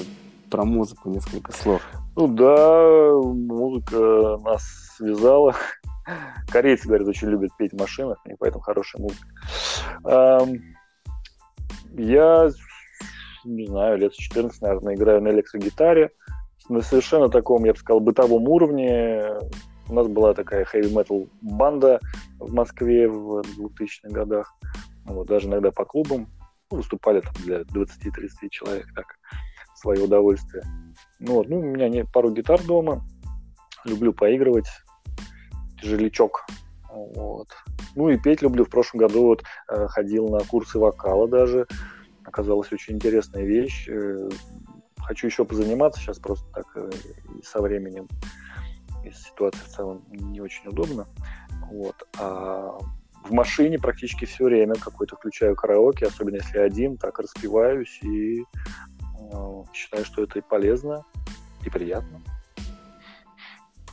про 0.50 0.64
музыку 0.64 1.10
несколько 1.10 1.52
слов. 1.52 1.82
Ну 2.20 2.28
да, 2.28 3.14
музыка 3.24 4.38
нас 4.44 4.62
связала. 4.98 5.56
Корейцы, 6.52 6.86
говорят, 6.86 7.08
очень 7.08 7.30
любят 7.30 7.52
петь 7.58 7.72
в 7.72 7.80
машинах, 7.80 8.20
и 8.26 8.36
поэтому 8.38 8.62
хорошая 8.62 9.02
музыка. 9.02 9.26
Я, 11.94 12.50
не 13.46 13.68
знаю, 13.68 14.00
лет 14.00 14.12
14, 14.12 14.62
наверное, 14.62 14.96
играю 14.96 15.22
на 15.22 15.30
электрогитаре. 15.30 16.12
На 16.68 16.82
совершенно 16.82 17.30
таком, 17.30 17.64
я 17.64 17.72
бы 17.72 17.80
сказал, 17.80 18.02
бытовом 18.02 18.50
уровне. 18.50 19.38
У 19.88 19.94
нас 19.94 20.08
была 20.08 20.34
такая 20.34 20.66
хэви-метал 20.66 21.30
банда 21.41 22.02
в 22.38 22.54
Москве 22.54 23.08
в 23.08 23.40
2000-х 23.58 24.10
годах. 24.10 24.54
Вот, 25.06 25.26
даже 25.28 25.48
иногда 25.48 25.72
по 25.72 25.86
клубам. 25.86 26.28
Ну, 26.70 26.78
выступали 26.80 27.22
там 27.22 27.32
для 27.46 27.62
20-30 27.62 28.50
человек, 28.50 28.88
так 28.94 29.06
свое 29.76 30.04
удовольствие. 30.04 30.64
Ну, 31.20 31.34
вот, 31.34 31.50
ну, 31.50 31.60
у 31.60 31.64
меня 31.64 31.90
не 31.90 32.06
пару 32.06 32.32
гитар 32.32 32.64
дома, 32.64 33.04
люблю 33.86 34.14
поигрывать, 34.14 34.68
тяжелячок. 35.82 36.46
Вот. 36.90 37.50
Ну 37.96 38.10
и 38.10 38.18
петь 38.18 38.41
люблю. 38.41 38.66
В 38.66 38.70
прошлом 38.70 39.00
году 39.02 39.26
вот 39.26 39.44
э, 39.70 39.88
ходил 39.88 40.30
на 40.30 40.40
курсы 40.40 40.80
вокала 40.80 41.28
даже. 41.28 41.68
Оказалась 42.24 42.72
очень 42.72 42.96
интересная 42.96 43.44
вещь. 43.44 43.88
Э, 43.88 44.30
хочу 44.98 45.28
еще 45.28 45.46
позаниматься. 45.46 46.00
Сейчас 46.00 46.20
просто 46.20 46.46
так 46.54 46.66
э, 46.76 46.90
со 47.44 47.62
временем 47.62 48.08
и 49.04 49.12
ситуация 49.12 49.64
в 49.64 49.70
целом 49.70 50.04
не 50.10 50.41
очень 50.41 50.68
удобно. 50.68 51.08
Вот. 51.72 51.96
А 52.18 52.78
в 53.24 53.32
машине 53.32 53.78
практически 53.78 54.26
все 54.26 54.46
время 54.46 54.76
какой-то 54.76 55.16
включаю 55.16 55.56
караоке, 55.56 56.08
особенно 56.08 56.36
если 56.36 56.58
один, 56.58 56.98
так 56.98 57.20
распеваюсь 57.20 58.00
и 58.02 58.44
Считаю, 59.74 60.06
что 60.06 60.24
это 60.24 60.40
и 60.40 60.42
полезно, 60.42 61.06
и 61.66 61.70
приятно. 61.70 62.22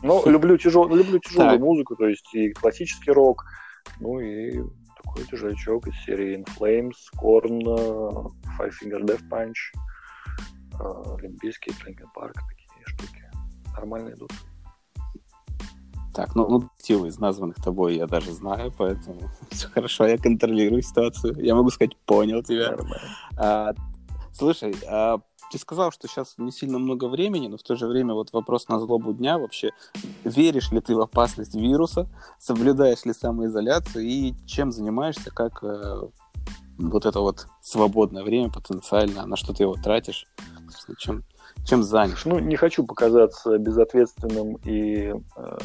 Но 0.03 0.23
люблю, 0.27 0.57
тяжел, 0.59 0.89
люблю 0.89 1.19
тяжелую 1.19 1.51
так. 1.53 1.61
музыку, 1.61 1.97
то 1.97 2.07
есть 2.07 2.33
и 2.35 2.53
классический 2.53 3.13
рок, 3.13 3.45
ну 4.01 4.21
и 4.21 4.63
такой 5.03 5.25
тяжелячок 5.25 5.87
из 5.87 5.95
серии 6.05 6.37
In 6.37 6.47
Flames, 6.59 6.97
Korn, 7.21 7.63
Five 8.59 8.73
Finger 8.83 9.03
Death 9.03 9.23
Punch, 9.31 11.15
Олимпийский, 11.19 11.73
Linkin 11.85 12.09
Park, 12.15 12.35
такие 12.35 12.85
штуки. 12.87 13.31
Нормально 13.75 14.11
идут. 14.11 14.33
Так, 16.15 16.35
ну, 16.35 16.49
ну 16.49 16.71
типа 16.79 17.07
из 17.07 17.19
названных 17.19 17.57
тобой 17.57 17.97
я 17.97 18.07
даже 18.07 18.33
знаю, 18.33 18.73
поэтому 18.77 19.31
все 19.51 19.69
хорошо, 19.69 20.07
я 20.07 20.19
контролирую 20.19 20.83
ситуацию. 20.83 21.35
Я 21.39 21.55
могу 21.55 21.71
сказать, 21.71 21.97
понял 22.07 22.43
тебя. 22.43 22.77
А, 23.37 23.73
Слушай, 24.37 24.75
а 24.87 25.21
ты 25.51 25.59
сказал, 25.59 25.91
что 25.91 26.09
сейчас 26.09 26.35
не 26.37 26.53
сильно 26.53 26.79
много 26.79 27.09
времени, 27.09 27.49
но 27.49 27.57
в 27.57 27.63
то 27.63 27.75
же 27.75 27.87
время 27.87 28.13
вот 28.13 28.35
вопрос 28.35 28.69
на 28.69 28.79
злобу 28.79 29.15
дня 29.15 29.39
вообще. 29.39 29.71
Веришь 30.25 30.71
ли 30.73 30.81
ты 30.83 30.95
в 30.95 31.01
опасность 31.01 31.55
вируса? 31.55 32.07
Соблюдаешь 32.39 33.07
ли 33.07 33.15
самоизоляцию? 33.15 34.05
И 34.05 34.35
чем 34.47 34.73
занимаешься? 34.73 35.31
Как 35.31 35.65
э, 35.65 36.03
вот 36.77 37.07
это 37.07 37.21
вот 37.21 37.47
свободное 37.63 38.25
время 38.25 38.51
потенциально? 38.51 39.25
На 39.25 39.37
что 39.37 39.55
ты 39.55 39.63
его 39.63 39.75
тратишь? 39.75 40.27
Чем, 40.99 41.25
чем 41.65 41.83
занят? 41.83 42.19
Ну, 42.27 42.39
не 42.39 42.57
хочу 42.57 42.85
показаться 42.85 43.57
безответственным 43.57 44.57
и 44.65 45.15
э, 45.15 45.59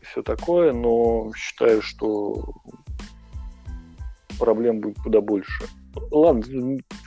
все 0.00 0.22
такое, 0.22 0.72
но 0.72 1.34
считаю, 1.36 1.82
что 1.82 2.54
проблем 4.38 4.80
будет 4.80 4.96
куда 5.02 5.20
больше 5.20 5.68
ладно, 6.10 6.42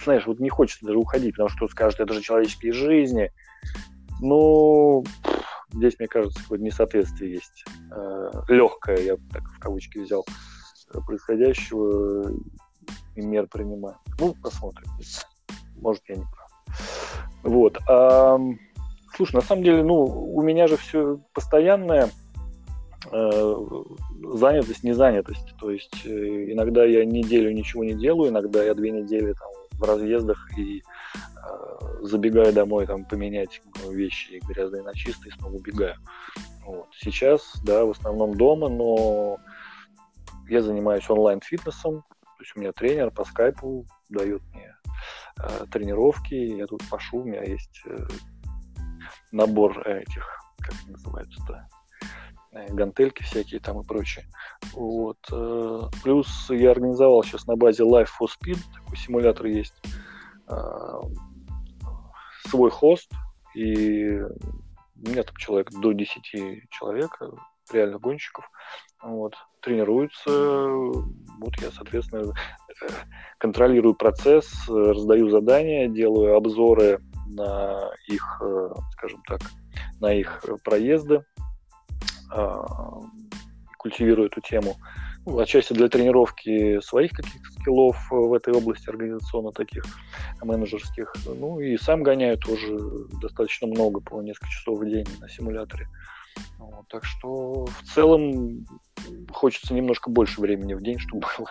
знаешь, 0.04 0.26
вот 0.26 0.40
не 0.40 0.50
хочется 0.50 0.86
даже 0.86 0.98
уходить, 0.98 1.34
потому 1.34 1.50
что 1.50 1.68
скажут, 1.68 2.00
это 2.00 2.14
же 2.14 2.22
человеческие 2.22 2.74
жизни. 2.74 3.32
Но 4.22 5.04
здесь, 5.72 5.98
мне 6.00 6.08
кажется, 6.08 6.42
какое-то 6.42 6.64
несоответствие 6.64 7.34
есть. 7.34 7.66
Э, 7.92 8.32
легкое, 8.48 8.98
я 8.98 9.18
так 9.32 9.44
в 9.44 9.60
кавычки 9.60 10.00
взял, 10.00 10.26
э, 10.94 11.00
происходящего 11.06 12.34
и 13.16 13.22
мер 13.22 13.48
принимаю. 13.48 13.98
Ну, 14.20 14.36
посмотрим. 14.42 14.88
Может, 15.78 16.04
я 16.08 16.16
не 16.16 16.24
прав. 16.24 17.28
Вот. 17.44 17.78
А, 17.88 18.40
слушай, 19.16 19.36
на 19.36 19.42
самом 19.42 19.64
деле, 19.64 19.84
ну, 19.84 20.04
у 20.04 20.42
меня 20.42 20.68
же 20.68 20.78
все 20.78 21.20
постоянное 21.34 22.10
занятость, 23.12 24.84
не 24.84 24.94
занятость. 24.94 25.56
То 25.60 25.72
есть 25.72 26.06
э, 26.06 26.52
иногда 26.52 26.86
я 26.86 27.06
неделю 27.06 27.52
ничего 27.54 27.84
не 27.84 27.94
делаю, 27.94 28.30
иногда 28.30 28.64
я 28.64 28.74
две 28.74 28.92
недели 28.92 29.34
там 29.34 29.50
в 29.80 29.84
разъездах 29.84 30.58
и 30.58 30.82
э, 30.82 31.78
забегаю 32.02 32.54
домой 32.54 32.88
там 32.88 33.06
поменять 33.06 33.62
вещи 33.90 34.42
грязные 34.48 34.84
на 34.84 34.94
чистые, 34.94 35.34
снова 35.34 35.56
убегаю. 35.56 35.96
Вот. 36.66 36.88
Сейчас, 37.00 37.60
да, 37.64 37.86
в 37.86 37.92
основном 37.92 38.36
дома, 38.36 38.70
но 38.70 39.38
я 40.50 40.62
занимаюсь 40.62 41.10
онлайн-фитнесом, 41.10 42.02
то 42.02 42.44
есть 42.44 42.54
у 42.56 42.60
меня 42.60 42.72
тренер 42.72 43.12
по 43.12 43.24
скайпу 43.24 43.86
дает 44.10 44.42
мне 44.54 44.76
э, 45.40 45.66
тренировки, 45.72 46.34
я 46.34 46.66
тут 46.68 46.84
пошу, 46.90 47.20
у 47.20 47.24
меня 47.24 47.44
есть 47.44 47.82
э, 47.86 47.96
набор 49.32 49.80
этих, 49.88 50.28
как 50.60 50.76
называются-то, 50.88 51.68
Э, 52.58 52.74
гантельки 52.74 53.24
всякие 53.24 53.60
там 53.60 53.82
и 53.82 53.86
прочее. 53.86 54.26
Вот. 54.74 55.18
Э, 55.32 55.82
плюс 56.04 56.50
я 56.50 56.72
организовал 56.72 57.24
сейчас 57.24 57.46
на 57.48 57.56
базе 57.56 57.84
Life 57.84 58.10
for 58.20 58.28
Speed, 58.28 58.58
такой 58.74 58.98
симулятор 58.98 59.46
есть. 59.46 59.76
свой 62.50 62.72
хост, 62.72 63.12
и 63.54 64.22
у 64.22 65.10
меня 65.10 65.24
там 65.24 65.36
человек 65.36 65.70
до 65.70 65.92
10 65.92 66.70
человек, 66.70 67.20
реально 67.74 68.00
гонщиков, 68.00 68.50
вот, 69.04 69.36
тренируются, 69.60 70.32
вот 70.32 71.62
я, 71.62 71.72
соответственно, 71.72 72.34
контролирую 73.38 73.96
процесс, 73.96 74.50
раздаю 74.70 75.30
задания, 75.30 75.90
делаю 75.90 76.38
обзоры 76.38 77.02
на 77.26 77.92
их, 78.08 78.42
скажем 78.94 79.22
так, 79.28 79.42
на 80.00 80.14
их 80.14 80.42
проезды, 80.64 81.26
культивирую 83.78 84.28
эту 84.28 84.42
тему. 84.42 84.76
Отчасти 85.26 85.74
для 85.74 85.90
тренировки 85.90 86.80
своих 86.80 87.12
каких-то 87.12 87.52
скиллов 87.52 87.98
в 88.10 88.34
этой 88.34 88.54
области 88.54 88.90
организационно 88.90 89.52
таких 89.52 89.84
менеджерских. 90.42 91.14
Ну 91.26 91.60
и 91.60 91.78
сам 91.78 92.04
гоняю 92.04 92.38
тоже 92.38 92.78
достаточно 93.22 93.68
много, 93.68 94.00
по 94.00 94.22
несколько 94.22 94.50
часов 94.50 94.80
в 94.80 94.86
день 94.90 95.06
на 95.20 95.28
симуляторе. 95.28 95.88
Вот, 96.60 96.88
так 96.88 97.04
что 97.04 97.66
в 97.66 97.84
целом 97.94 98.66
хочется 99.32 99.74
немножко 99.74 100.10
больше 100.10 100.40
времени 100.40 100.74
в 100.74 100.82
день, 100.82 101.00
чтобы 101.00 101.28
было 101.38 101.50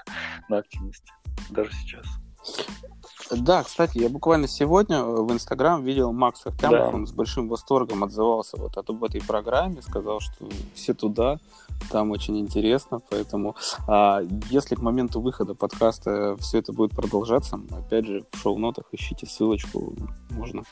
на 0.48 0.58
активности, 0.58 1.12
даже 1.50 1.72
сейчас. 1.72 2.06
Да, 3.30 3.64
кстати, 3.64 3.98
я 3.98 4.08
буквально 4.08 4.46
сегодня 4.46 5.02
в 5.02 5.32
Инстаграм 5.32 5.82
видел 5.82 6.12
Макса 6.12 6.50
Хтямов, 6.50 6.90
да. 6.90 6.96
он 6.96 7.06
с 7.06 7.12
большим 7.12 7.48
восторгом 7.48 8.04
отзывался 8.04 8.56
вот 8.56 8.76
об 8.76 9.04
этой 9.04 9.20
программе, 9.20 9.82
сказал, 9.82 10.20
что 10.20 10.48
все 10.74 10.94
туда, 10.94 11.38
там 11.90 12.10
очень 12.10 12.38
интересно, 12.38 13.00
поэтому 13.10 13.56
а, 13.88 14.20
если 14.50 14.74
к 14.74 14.80
моменту 14.80 15.20
выхода 15.20 15.54
подкаста 15.54 16.36
все 16.38 16.58
это 16.58 16.72
будет 16.72 16.92
продолжаться, 16.92 17.60
опять 17.70 18.06
же, 18.06 18.24
в 18.32 18.38
шоу-нотах 18.38 18.84
ищите 18.92 19.26
ссылочку, 19.26 19.94
можно, 20.30 20.62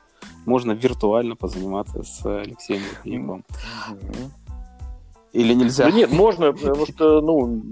можно 0.47 0.73
виртуально 0.73 1.37
позаниматься 1.37 2.03
с 2.03 2.25
Алексеем. 2.25 2.83
Mm-hmm. 3.05 3.45
Или 5.33 5.55
нельзя? 5.55 5.85
Да 5.87 5.91
нет, 5.91 6.13
можно, 6.13 6.53
потому 6.53 6.87
что, 6.87 7.21
ну, 7.21 7.63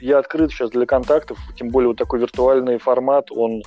я 0.00 0.18
открыт 0.18 0.50
сейчас 0.50 0.70
для 0.70 0.86
контактов, 0.86 1.38
тем 1.56 1.68
более 1.68 1.88
вот 1.88 1.96
такой 1.96 2.20
виртуальный 2.20 2.78
формат, 2.78 3.30
он 3.30 3.62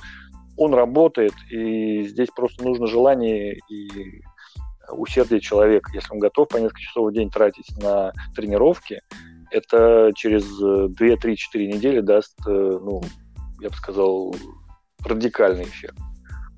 он 0.56 0.74
работает, 0.74 1.34
и 1.50 2.02
здесь 2.04 2.28
просто 2.34 2.64
нужно 2.64 2.86
желание 2.86 3.58
и 3.68 4.22
усердие 4.90 5.40
человека. 5.40 5.90
Если 5.92 6.12
он 6.12 6.18
готов 6.18 6.48
по 6.48 6.56
несколько 6.56 6.80
часов 6.80 7.10
в 7.10 7.12
день 7.12 7.30
тратить 7.30 7.76
на 7.78 8.12
тренировки, 8.34 9.00
это 9.50 10.12
через 10.14 10.44
2-3-4 10.60 11.36
недели 11.54 12.00
даст, 12.00 12.38
э, 12.46 12.50
ну, 12.50 13.00
я 13.60 13.70
бы 13.70 13.74
сказал, 13.76 14.34
радикальный 15.04 15.64
эффект. 15.64 15.96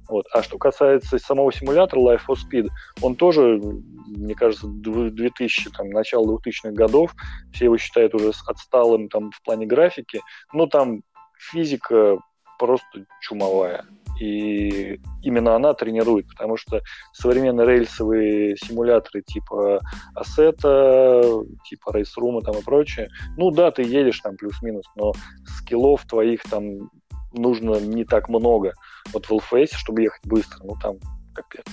Вот. 0.09 0.25
А 0.33 0.43
что 0.43 0.57
касается 0.57 1.19
самого 1.19 1.53
симулятора 1.53 2.01
Life 2.01 2.23
for 2.27 2.37
Speed, 2.37 2.69
он 3.03 3.15
тоже, 3.15 3.61
мне 4.07 4.35
кажется, 4.35 4.67
2000, 4.67 5.71
там, 5.71 5.91
начало 5.91 6.39
2000-х 6.39 6.71
годов, 6.71 7.15
все 7.53 7.67
его 7.67 7.77
считают 7.77 8.15
уже 8.15 8.33
отсталым 8.47 9.11
там, 9.11 9.31
в 9.33 9.43
плане 9.43 9.67
графики, 9.67 10.23
но 10.53 10.67
там 10.67 11.03
физика 11.39 12.19
просто 12.59 13.05
чумовая. 13.21 13.85
И 14.21 15.01
именно 15.23 15.55
она 15.55 15.75
тренирует, 15.75 16.27
потому 16.29 16.57
что 16.57 16.83
современные 17.13 17.67
рельсовые 17.67 18.57
симуляторы 18.57 19.23
типа 19.23 19.81
Assetto, 20.17 21.47
типа 21.65 21.91
Room 21.91 22.41
там 22.41 22.57
и 22.59 22.63
прочее, 22.65 23.09
ну 23.37 23.53
да, 23.53 23.71
ты 23.71 23.83
едешь 23.83 24.21
там 24.21 24.37
плюс-минус, 24.37 24.85
но 24.97 25.13
скиллов 25.47 26.05
твоих 26.07 26.43
там 26.43 26.91
нужно 27.33 27.77
не 27.77 28.05
так 28.05 28.29
много. 28.29 28.73
Вот 29.13 29.27
в 29.27 29.33
LFS, 29.33 29.75
чтобы 29.75 30.03
ехать 30.03 30.27
быстро, 30.27 30.65
ну 30.65 30.75
там 30.83 30.97
капец, 31.33 31.67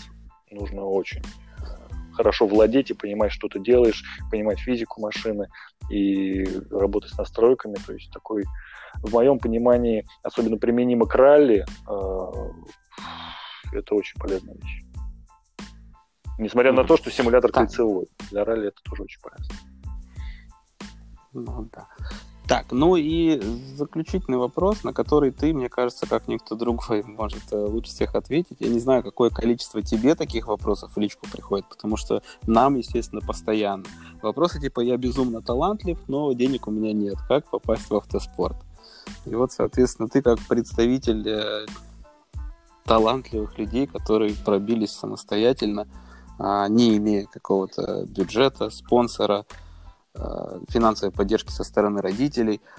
нужно 0.51 0.83
очень 0.83 1.23
хорошо 2.15 2.47
владеть 2.47 2.91
и 2.91 2.93
понимать, 2.93 3.31
что 3.31 3.47
ты 3.47 3.59
делаешь, 3.59 4.03
понимать 4.31 4.59
физику 4.59 5.01
машины 5.01 5.47
и 5.89 6.45
работать 6.71 7.11
с 7.11 7.17
настройками. 7.17 7.75
То 7.85 7.93
есть 7.93 8.11
такой 8.11 8.43
в 9.01 9.13
моем 9.13 9.39
понимании, 9.39 10.05
особенно 10.23 10.57
применимо 10.57 11.05
к 11.05 11.15
ралли, 11.15 11.65
э, 11.87 12.31
это 13.73 13.95
очень 13.95 14.19
полезная 14.19 14.55
вещь. 14.55 14.81
Несмотря 16.37 16.73
на 16.73 16.83
то, 16.83 16.97
что 16.97 17.11
симулятор 17.11 17.51
кольцевой, 17.51 18.07
для 18.29 18.43
ралли 18.43 18.67
это 18.67 18.81
тоже 18.83 19.03
очень 19.03 19.21
полезно. 19.21 19.55
Ну 21.33 21.69
да. 21.73 21.87
Так, 22.47 22.71
ну 22.71 22.95
и 22.95 23.41
заключительный 23.75 24.37
вопрос, 24.37 24.83
на 24.83 24.93
который 24.93 25.31
ты, 25.31 25.51
мне 25.51 25.67
кажется, 25.67 26.07
как 26.07 26.27
никто 26.27 26.55
другой 26.55 27.03
может 27.05 27.51
э, 27.51 27.57
лучше 27.57 27.89
всех 27.89 28.13
ответить. 28.13 28.57
Я 28.59 28.69
не 28.69 28.79
знаю, 28.79 29.01
какое 29.01 29.31
количество 29.31 29.81
тебе 29.81 30.13
таких 30.13 30.47
вопросов 30.47 30.91
в 30.95 30.99
личку 30.99 31.27
приходит, 31.31 31.67
потому 31.67 31.97
что 31.97 32.21
нам, 32.45 32.75
естественно, 32.75 33.21
постоянно. 33.21 33.85
Вопросы 34.21 34.61
типа 34.61 34.81
«я 34.81 34.97
безумно 34.97 35.41
талантлив, 35.41 35.97
но 36.07 36.31
денег 36.33 36.67
у 36.67 36.71
меня 36.71 36.93
нет. 36.93 37.15
Как 37.27 37.49
попасть 37.49 37.89
в 37.89 37.95
автоспорт?» 37.95 38.57
И 39.25 39.35
вот, 39.35 39.51
соответственно, 39.51 40.09
ты 40.09 40.21
как 40.21 40.39
представитель 40.39 41.27
э, 41.27 41.65
талантливых 42.85 43.57
людей, 43.57 43.87
которые 43.87 44.33
пробились 44.33 44.91
самостоятельно, 44.91 45.87
э, 46.39 46.65
не 46.69 46.97
имея 46.97 47.25
какого-то 47.25 48.05
бюджета, 48.05 48.69
спонсора, 48.69 49.45
э, 50.13 50.59
финансовой 50.69 51.11
поддержки 51.11 51.51
со 51.51 51.63
стороны 51.63 52.01
родителей– 52.01 52.61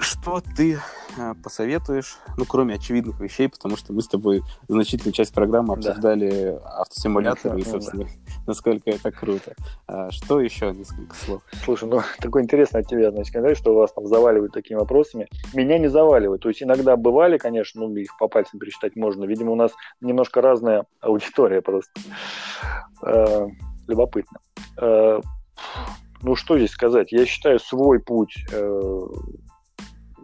что 0.00 0.40
ты 0.40 0.80
э, 1.16 1.34
посоветуешь, 1.42 2.18
ну, 2.36 2.44
кроме 2.44 2.74
очевидных 2.74 3.20
вещей, 3.20 3.48
потому 3.48 3.76
что 3.76 3.92
мы 3.92 4.02
с 4.02 4.08
тобой 4.08 4.42
значительную 4.68 5.12
часть 5.12 5.32
программы 5.32 5.74
обсуждали 5.74 6.58
да. 6.62 6.80
автосимуляторы 6.80 7.60
и, 7.60 7.64
собственно, 7.64 8.04
да. 8.04 8.10
Насколько 8.46 8.90
это 8.90 9.10
круто. 9.10 9.54
А 9.86 10.10
что 10.10 10.40
еще? 10.40 10.72
Несколько 10.72 11.14
слов. 11.14 11.42
Слушай, 11.64 11.88
ну, 11.88 12.00
такой 12.20 12.42
интересный 12.42 12.80
от 12.80 12.88
тебя, 12.88 13.10
значит, 13.10 13.28
сказать, 13.28 13.56
что 13.56 13.74
вас 13.74 13.92
там 13.92 14.06
заваливают 14.06 14.52
такими 14.52 14.78
вопросами. 14.78 15.28
Меня 15.54 15.78
не 15.78 15.88
заваливают. 15.88 16.42
То 16.42 16.48
есть 16.48 16.62
иногда 16.62 16.96
бывали, 16.96 17.38
конечно, 17.38 17.82
ну, 17.82 17.94
их 17.96 18.16
по 18.18 18.28
пальцам 18.28 18.58
пересчитать 18.60 18.96
можно. 18.96 19.24
Видимо, 19.24 19.52
у 19.52 19.56
нас 19.56 19.72
немножко 20.00 20.40
разная 20.40 20.86
аудитория 21.00 21.62
просто. 21.62 21.92
Э, 23.04 23.46
любопытно. 23.88 24.38
Э, 24.80 25.20
ну, 26.22 26.36
что 26.36 26.56
здесь 26.56 26.70
сказать? 26.70 27.12
Я 27.12 27.26
считаю 27.26 27.58
свой 27.58 28.00
путь 28.00 28.44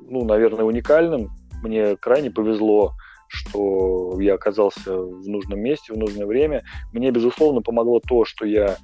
ну, 0.08 0.24
наверное, 0.24 0.64
уникальным. 0.64 1.30
Мне 1.62 1.96
крайне 1.96 2.30
повезло, 2.30 2.92
что 3.28 4.18
я 4.20 4.34
оказался 4.34 4.96
в 4.96 5.28
нужном 5.28 5.60
месте, 5.60 5.92
в 5.92 5.98
нужное 5.98 6.26
время. 6.26 6.64
Мне, 6.92 7.10
безусловно, 7.10 7.60
помогло 7.62 8.00
то, 8.00 8.24
что 8.24 8.44
я 8.46 8.76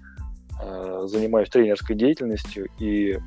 э, 0.62 1.02
занимаюсь 1.06 1.48
тренерской 1.48 1.96
деятельностью, 1.96 2.68
и 2.78 3.18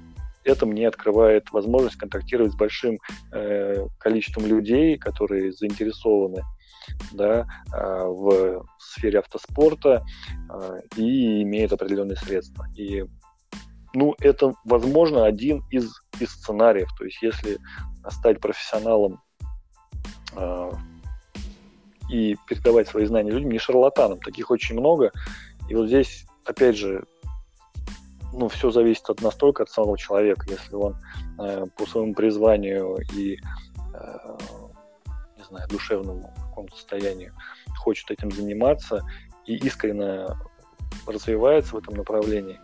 это 0.44 0.66
мне 0.66 0.88
открывает 0.88 1.52
возможность 1.52 1.98
контактировать 1.98 2.54
с 2.54 2.56
большим 2.56 2.98
э, 3.34 3.86
количеством 4.00 4.46
людей, 4.46 4.98
которые 4.98 5.52
заинтересованы 5.52 6.42
да, 7.12 7.46
э, 7.74 8.04
в 8.06 8.66
сфере 8.80 9.20
автоспорта 9.20 10.06
э, 10.50 10.80
и 10.96 11.44
имеют 11.44 11.74
определенные 11.74 12.16
средства. 12.16 12.66
И 12.76 13.04
ну, 13.94 14.16
это, 14.20 14.54
возможно, 14.64 15.26
один 15.26 15.64
из, 15.70 15.92
из 16.20 16.32
сценариев. 16.32 16.90
То 16.98 17.06
есть, 17.06 17.22
если 17.22 17.58
стать 18.10 18.40
профессионалом 18.40 19.22
э, 20.36 20.72
и 22.10 22.36
передавать 22.48 22.88
свои 22.88 23.06
знания 23.06 23.32
людям, 23.32 23.52
не 23.52 23.60
шарлатанам, 23.60 24.20
таких 24.20 24.52
очень 24.52 24.80
много. 24.80 25.12
И 25.70 25.76
вот 25.76 25.88
здесь, 25.88 26.26
опять 26.46 26.78
же, 26.78 27.04
ну, 28.34 28.50
все 28.50 28.72
зависит 28.72 29.10
от 29.10 29.22
настолько 29.22 29.64
от 29.64 29.70
самого 29.70 29.98
человека, 29.98 30.46
если 30.50 30.76
он 30.76 30.96
э, 31.40 31.66
по 31.76 31.86
своему 31.86 32.14
призванию 32.14 32.98
и 33.14 33.38
э, 33.94 34.38
не 35.38 35.44
знаю, 35.44 35.68
душевному 35.70 36.34
какому-то 36.50 36.76
состоянию 36.76 37.34
хочет 37.78 38.12
этим 38.12 38.32
заниматься 38.32 39.04
и 39.46 39.56
искренне 39.56 40.26
развивается 41.06 41.76
в 41.76 41.80
этом 41.80 41.96
направлении, 41.96 42.60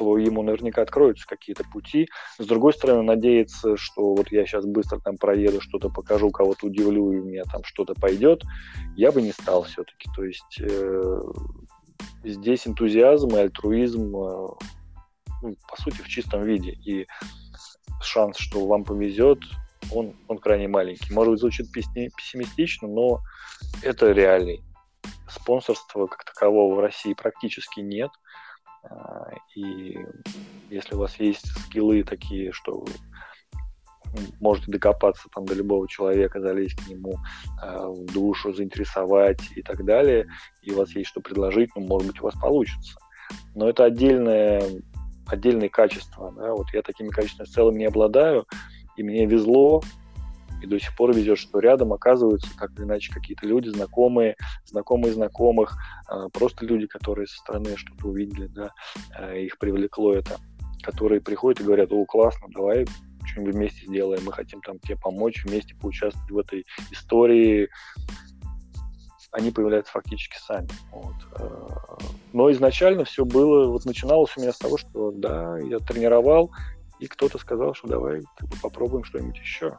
то 0.00 0.16
ему 0.16 0.42
наверняка 0.42 0.80
откроются 0.80 1.26
какие-то 1.26 1.62
пути. 1.62 2.08
С 2.38 2.46
другой 2.46 2.72
стороны, 2.72 3.02
надеяться, 3.02 3.76
что 3.76 4.14
вот 4.14 4.32
я 4.32 4.46
сейчас 4.46 4.64
быстро 4.64 4.98
там 4.98 5.18
проеду, 5.18 5.60
что-то 5.60 5.90
покажу, 5.90 6.30
кого-то 6.30 6.68
удивлю, 6.68 7.12
и 7.12 7.18
у 7.18 7.24
меня 7.24 7.44
там 7.44 7.62
что-то 7.64 7.92
пойдет, 7.92 8.42
я 8.96 9.12
бы 9.12 9.20
не 9.20 9.32
стал 9.32 9.64
все-таки. 9.64 10.08
То 10.16 10.24
есть 10.24 10.58
э, 10.58 11.20
здесь 12.24 12.66
энтузиазм 12.66 13.36
и 13.36 13.40
альтруизм, 13.40 14.16
э, 14.16 14.48
ну, 15.42 15.56
по 15.68 15.76
сути, 15.76 16.00
в 16.00 16.08
чистом 16.08 16.44
виде. 16.44 16.70
И 16.70 17.06
шанс, 18.00 18.38
что 18.38 18.66
вам 18.66 18.84
повезет, 18.84 19.40
он, 19.92 20.16
он 20.28 20.38
крайне 20.38 20.66
маленький. 20.66 21.12
Может 21.12 21.32
быть, 21.32 21.40
звучит 21.40 21.70
пессимистично, 21.72 22.88
но 22.88 23.20
это 23.82 24.12
реалий. 24.12 24.64
Спонсорства 25.28 26.06
как 26.06 26.24
такового 26.24 26.76
в 26.76 26.80
России 26.80 27.12
практически 27.12 27.80
нет– 27.80 28.10
и 29.54 29.98
если 30.70 30.94
у 30.94 30.98
вас 30.98 31.18
есть 31.18 31.46
скиллы 31.46 32.02
такие, 32.02 32.52
что 32.52 32.84
можете 34.40 34.70
докопаться 34.70 35.28
там 35.34 35.44
до 35.44 35.54
любого 35.54 35.88
человека, 35.88 36.40
залезть 36.40 36.76
к 36.76 36.88
нему 36.88 37.14
э, 37.62 37.86
в 37.86 38.06
душу, 38.12 38.52
заинтересовать 38.52 39.40
и 39.54 39.62
так 39.62 39.84
далее, 39.84 40.26
и 40.62 40.72
у 40.72 40.76
вас 40.76 40.94
есть 40.94 41.08
что 41.08 41.20
предложить, 41.20 41.70
ну, 41.76 41.82
может 41.82 42.08
быть, 42.08 42.20
у 42.20 42.24
вас 42.24 42.34
получится. 42.34 42.98
Но 43.54 43.68
это 43.68 43.84
отдельное, 43.84 44.62
отдельные 45.26 45.68
качества. 45.68 46.32
Да? 46.36 46.52
Вот 46.52 46.66
я 46.72 46.82
такими 46.82 47.08
качествами 47.08 47.46
в 47.46 47.50
целом 47.50 47.76
не 47.76 47.84
обладаю, 47.84 48.46
и 48.96 49.02
мне 49.02 49.26
везло, 49.26 49.82
и 50.62 50.66
до 50.66 50.78
сих 50.78 50.94
пор 50.96 51.14
везет, 51.14 51.38
что 51.38 51.58
рядом 51.58 51.92
оказываются 51.92 52.50
так 52.58 52.72
или 52.76 52.84
иначе 52.84 53.12
какие-то 53.12 53.46
люди, 53.46 53.68
знакомые, 53.68 54.36
знакомые 54.64 55.12
знакомых, 55.12 55.76
э, 56.10 56.28
просто 56.32 56.64
люди, 56.64 56.86
которые 56.86 57.26
со 57.26 57.36
стороны 57.36 57.76
что-то 57.76 58.08
увидели, 58.08 58.46
да, 58.46 58.72
э, 59.18 59.42
их 59.42 59.58
привлекло 59.58 60.14
это, 60.14 60.38
которые 60.82 61.20
приходят 61.20 61.60
и 61.60 61.64
говорят, 61.64 61.92
о, 61.92 62.04
классно, 62.04 62.48
давай 62.54 62.86
что-нибудь 63.24 63.54
вместе 63.54 63.86
сделаем, 63.86 64.22
мы 64.24 64.32
хотим 64.32 64.60
там 64.60 64.78
тебе 64.80 64.96
помочь, 64.96 65.44
вместе 65.44 65.74
поучаствовать 65.74 66.30
в 66.30 66.38
этой 66.38 66.64
истории, 66.90 67.68
они 69.32 69.50
появляются 69.50 69.92
фактически 69.92 70.38
сами. 70.38 70.68
Вот. 70.90 71.14
Э, 71.38 71.68
но 72.32 72.50
изначально 72.50 73.04
все 73.04 73.24
было, 73.24 73.68
вот 73.68 73.84
начиналось 73.84 74.36
у 74.36 74.40
меня 74.40 74.52
с 74.52 74.58
того, 74.58 74.76
что 74.76 75.12
да, 75.12 75.58
я 75.58 75.78
тренировал, 75.78 76.50
и 76.98 77.06
кто-то 77.06 77.38
сказал, 77.38 77.74
что 77.74 77.88
давай 77.88 78.22
попробуем 78.62 79.04
что-нибудь 79.04 79.38
еще. 79.38 79.78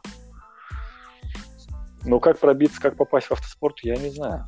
Но 2.04 2.20
как 2.20 2.38
пробиться, 2.38 2.80
как 2.80 2.96
попасть 2.96 3.28
в 3.28 3.32
автоспорт, 3.32 3.80
я 3.82 3.96
не 3.96 4.10
знаю. 4.10 4.46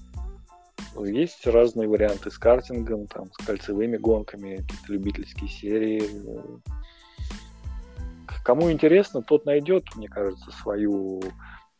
Есть 1.02 1.46
разные 1.46 1.88
варианты 1.88 2.30
с 2.30 2.38
картингом, 2.38 3.06
там, 3.06 3.26
с 3.32 3.44
кольцевыми 3.44 3.96
гонками, 3.96 4.56
какие-то 4.56 4.92
любительские 4.92 5.48
серии. 5.48 6.02
Кому 8.44 8.70
интересно, 8.70 9.22
тот 9.22 9.46
найдет, 9.46 9.84
мне 9.96 10.08
кажется, 10.08 10.50
свою 10.62 11.20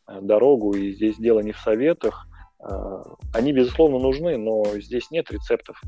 э, 0.07 0.19
дорогу. 0.21 0.73
И 0.73 0.93
здесь 0.93 1.17
дело 1.17 1.39
не 1.41 1.51
в 1.51 1.59
советах. 1.59 2.27
Э, 2.59 3.03
они, 3.33 3.53
безусловно, 3.53 3.99
нужны, 3.99 4.37
но 4.37 4.65
здесь 4.79 5.11
нет 5.11 5.29
рецептов. 5.31 5.79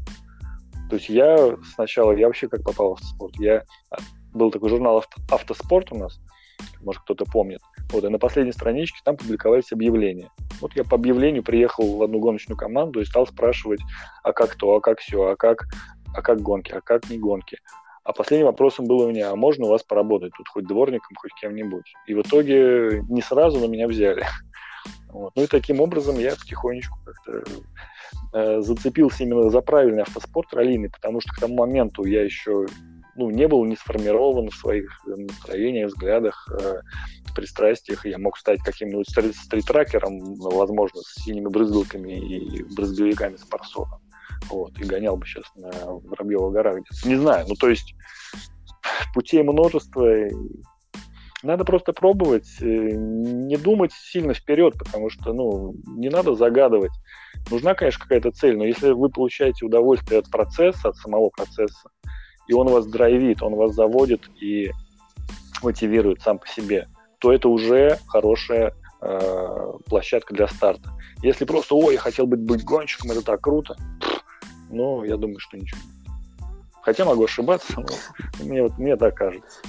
То 0.90 0.96
есть 0.96 1.10
я 1.10 1.58
сначала, 1.74 2.12
я 2.14 2.28
вообще 2.28 2.48
как 2.48 2.64
попал 2.64 2.90
в 2.90 2.94
автоспорт? 2.94 3.36
Я 3.40 3.66
был 4.34 4.52
такой 4.52 4.70
журнал 4.70 5.04
«Автоспорт» 5.30 5.92
у 5.92 5.98
нас, 5.98 6.20
может, 6.82 7.02
кто-то 7.04 7.26
помнит. 7.26 7.60
Вот, 7.92 8.04
и 8.04 8.10
на 8.10 8.20
последней 8.20 8.52
страничке 8.52 9.00
там 9.04 9.18
публиковались 9.18 9.72
объявления. 9.72 10.30
Вот 10.62 10.76
я 10.76 10.84
по 10.84 10.96
объявлению 10.96 11.44
приехал 11.44 11.98
в 11.98 12.04
одну 12.04 12.20
гоночную 12.20 12.58
команду 12.58 13.02
и 13.02 13.06
стал 13.06 13.28
спрашивать, 13.28 13.82
а 14.24 14.34
как 14.34 14.56
то, 14.56 14.76
а 14.76 14.82
как 14.82 15.00
все, 15.00 15.28
а 15.28 15.36
как, 15.36 15.68
а 16.14 16.22
как 16.22 16.42
гонки, 16.42 16.72
а 16.72 16.82
как 16.82 17.10
не 17.10 17.18
гонки. 17.18 17.60
А 18.04 18.14
последним 18.14 18.48
вопросом 18.48 18.86
было 18.86 19.06
у 19.06 19.10
меня, 19.10 19.32
а 19.32 19.36
можно 19.36 19.66
у 19.66 19.70
вас 19.70 19.84
поработать 19.84 20.32
тут 20.38 20.48
хоть 20.48 20.66
дворником, 20.66 21.18
хоть 21.18 21.34
кем-нибудь? 21.42 21.94
И 22.08 22.14
в 22.14 22.22
итоге 22.22 23.04
не 23.10 23.22
сразу 23.22 23.60
на 23.60 23.66
меня 23.66 23.88
взяли. 23.88 24.26
Вот. 25.10 25.32
Ну 25.36 25.44
и 25.44 25.48
таким 25.48 25.80
образом 25.80 26.20
я 26.20 26.36
потихонечку 26.36 27.00
как-то 27.04 27.44
э, 28.34 28.62
зацепился 28.62 29.24
именно 29.24 29.50
за 29.50 29.62
правильный 29.62 30.04
автоспорт 30.04 30.54
раллийный, 30.54 30.90
потому 30.90 31.22
что 31.22 31.34
к 31.34 31.40
тому 31.40 31.56
моменту 31.56 32.04
я 32.04 32.24
еще 32.24 32.68
ну, 33.18 33.30
не 33.30 33.48
был 33.48 33.66
не 33.66 33.76
сформирован 33.76 34.50
в 34.50 34.56
своих 34.56 34.90
настроениях, 35.06 35.90
взглядах, 35.90 36.48
э, 36.62 36.82
пристрастиях. 37.38 38.06
Я 38.06 38.18
мог 38.18 38.38
стать 38.38 38.60
каким-нибудь 38.62 39.08
стрит-тракером, 39.10 40.36
возможно, 40.36 41.02
с 41.02 41.24
синими 41.24 41.48
брызгалками 41.48 42.14
и 42.14 42.64
брызговиками 42.76 43.38
с 43.38 43.44
парсоном. 43.44 44.02
Вот, 44.50 44.78
и 44.80 44.84
гонял 44.84 45.18
бы 45.18 45.26
сейчас 45.26 45.46
на 45.56 45.70
Воробьева 45.86 46.50
гора. 46.50 46.76
Не 47.06 47.16
знаю, 47.16 47.46
ну, 47.48 47.56
то 47.56 47.70
есть 47.70 47.94
путей 49.14 49.44
множество. 49.44 50.06
Надо 51.44 51.64
просто 51.66 51.94
пробовать, 51.94 52.50
э, 52.62 52.66
не 52.66 53.58
думать 53.58 53.92
сильно 53.94 54.34
вперед, 54.34 54.74
потому 54.78 55.12
что, 55.12 55.34
ну, 55.34 55.76
не 55.86 56.10
надо 56.10 56.34
загадывать. 56.34 56.92
Нужна, 57.52 57.76
конечно, 57.76 58.02
какая-то 58.02 58.32
цель, 58.32 58.58
но 58.58 58.66
если 58.66 58.92
вы 58.92 59.10
получаете 59.10 59.64
удовольствие 59.64 60.20
от 60.20 60.32
процесса, 60.32 60.90
от 60.90 60.96
самого 60.96 61.30
процесса, 61.30 61.90
и 62.48 62.54
он 62.54 62.70
вас 62.70 62.86
драйвит, 62.86 63.42
он 63.42 63.56
вас 63.56 63.74
заводит 63.74 64.30
и 64.42 64.72
мотивирует 65.62 66.22
сам 66.22 66.40
по 66.40 66.48
себе, 66.48 66.88
то 67.20 67.32
это 67.32 67.50
уже 67.50 68.00
хорошая 68.08 68.74
э, 69.02 69.72
площадка 69.86 70.34
для 70.34 70.48
старта. 70.48 70.92
Если 71.24 71.46
просто, 71.46 71.76
ой, 71.76 71.96
я 71.96 72.00
хотел 72.00 72.28
быть, 72.28 72.42
быть 72.42 72.64
гонщиком, 72.64 73.12
это 73.12 73.24
так 73.24 73.42
круто, 73.42 73.76
ну, 74.70 75.04
я 75.04 75.18
думаю, 75.18 75.40
что 75.40 75.58
ничего. 75.58 75.80
Хотя 76.82 77.06
могу 77.06 77.26
ошибаться, 77.26 77.74
но 77.78 78.46
мне, 78.46 78.64
вот, 78.64 78.78
мне 78.78 78.96
так 78.96 79.16
кажется. 79.16 79.60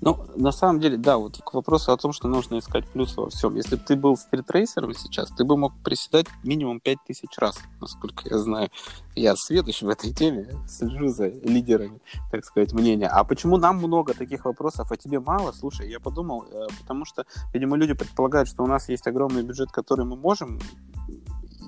Ну, 0.00 0.26
на 0.36 0.52
самом 0.52 0.80
деле, 0.80 0.96
да, 0.96 1.18
вот 1.18 1.38
к 1.38 1.54
вопросу 1.54 1.92
о 1.92 1.96
том, 1.96 2.12
что 2.12 2.28
нужно 2.28 2.58
искать 2.58 2.86
плюсы 2.86 3.20
во 3.20 3.30
всем. 3.30 3.54
Если 3.56 3.76
бы 3.76 3.82
ты 3.82 3.96
был 3.96 4.16
стритрейсером 4.16 4.94
сейчас, 4.94 5.30
ты 5.30 5.44
бы 5.44 5.56
мог 5.56 5.72
приседать 5.82 6.26
минимум 6.42 6.80
5000 6.80 7.38
раз, 7.38 7.58
насколько 7.80 8.28
я 8.28 8.38
знаю. 8.38 8.70
Я 9.14 9.34
сведущ 9.36 9.82
в 9.82 9.88
этой 9.88 10.12
теме, 10.12 10.48
слежу 10.68 11.08
за 11.08 11.28
лидерами, 11.28 12.00
так 12.30 12.44
сказать, 12.44 12.72
мнения. 12.72 13.08
А 13.08 13.24
почему 13.24 13.56
нам 13.56 13.76
много 13.78 14.14
таких 14.14 14.44
вопросов, 14.44 14.92
а 14.92 14.96
тебе 14.96 15.20
мало? 15.20 15.52
Слушай, 15.52 15.90
я 15.90 16.00
подумал, 16.00 16.44
э, 16.50 16.66
потому 16.80 17.04
что, 17.04 17.24
видимо, 17.52 17.76
люди 17.76 17.94
предполагают, 17.94 18.48
что 18.48 18.62
у 18.62 18.66
нас 18.66 18.88
есть 18.88 19.06
огромный 19.06 19.42
бюджет, 19.42 19.70
который 19.70 20.04
мы 20.04 20.16
можем 20.16 20.60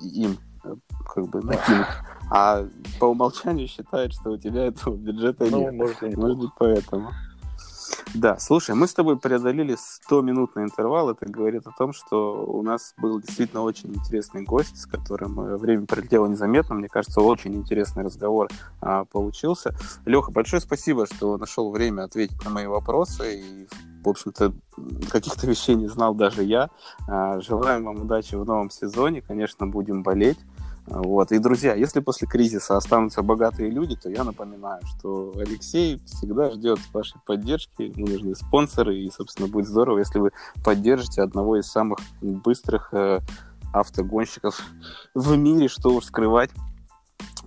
им 0.03 0.37
э, 0.63 0.75
как 1.13 1.27
бы 1.27 1.41
накинуть. 1.41 1.87
А 2.31 2.65
по 2.99 3.05
умолчанию 3.05 3.67
считают, 3.67 4.13
что 4.13 4.31
у 4.31 4.37
тебя 4.37 4.67
этого 4.67 4.95
бюджета 4.95 5.47
ну, 5.49 5.61
нет. 5.61 5.73
Может, 5.73 6.15
может 6.15 6.37
быть, 6.37 6.51
поэтому. 6.57 7.11
Да, 8.13 8.37
слушай, 8.39 8.75
мы 8.75 8.87
с 8.87 8.93
тобой 8.93 9.17
преодолели 9.17 9.75
100-минутный 9.75 10.63
интервал. 10.63 11.09
Это 11.09 11.25
говорит 11.25 11.67
о 11.67 11.71
том, 11.71 11.93
что 11.93 12.45
у 12.45 12.61
нас 12.61 12.93
был 12.97 13.21
действительно 13.21 13.61
очень 13.61 13.93
интересный 13.93 14.43
гость, 14.43 14.77
с 14.77 14.85
которым 14.85 15.39
э, 15.39 15.57
время 15.57 15.85
пролетело 15.85 16.27
незаметно. 16.27 16.75
Мне 16.75 16.89
кажется, 16.89 17.21
очень 17.21 17.55
интересный 17.55 18.03
разговор 18.03 18.49
а, 18.81 19.05
получился. 19.05 19.75
Леха, 20.05 20.31
большое 20.31 20.61
спасибо, 20.61 21.05
что 21.05 21.37
нашел 21.37 21.71
время 21.71 22.03
ответить 22.03 22.43
на 22.43 22.49
мои 22.49 22.67
вопросы. 22.67 23.39
И, 23.39 23.67
в 24.03 24.09
общем-то, 24.09 24.53
каких-то 25.11 25.47
вещей 25.47 25.75
не 25.75 25.87
знал 25.87 26.15
даже 26.15 26.43
я. 26.43 26.69
А, 27.07 27.39
желаем 27.41 27.85
вам 27.85 28.01
удачи 28.01 28.35
в 28.35 28.45
новом 28.45 28.69
сезоне. 28.69 29.21
Конечно, 29.21 29.67
будем 29.67 30.03
болеть. 30.03 30.39
Вот. 30.89 31.31
И, 31.31 31.37
друзья, 31.37 31.75
если 31.75 31.99
после 31.99 32.27
кризиса 32.27 32.75
останутся 32.75 33.21
богатые 33.21 33.69
люди, 33.69 33.95
то 33.95 34.09
я 34.09 34.23
напоминаю, 34.23 34.81
что 34.97 35.31
Алексей 35.35 35.99
всегда 36.05 36.49
ждет 36.49 36.79
вашей 36.91 37.19
поддержки, 37.25 37.83
ему 37.83 38.07
нужны 38.07 38.35
спонсоры, 38.35 38.97
и, 38.97 39.11
собственно, 39.11 39.47
будет 39.47 39.67
здорово, 39.67 39.99
если 39.99 40.17
вы 40.17 40.31
поддержите 40.63 41.21
одного 41.21 41.57
из 41.59 41.67
самых 41.67 41.99
быстрых 42.21 42.89
э, 42.93 43.19
автогонщиков 43.71 44.59
в 45.13 45.37
мире, 45.37 45.67
что 45.67 45.89
уж 45.89 46.05
скрывать. 46.05 46.49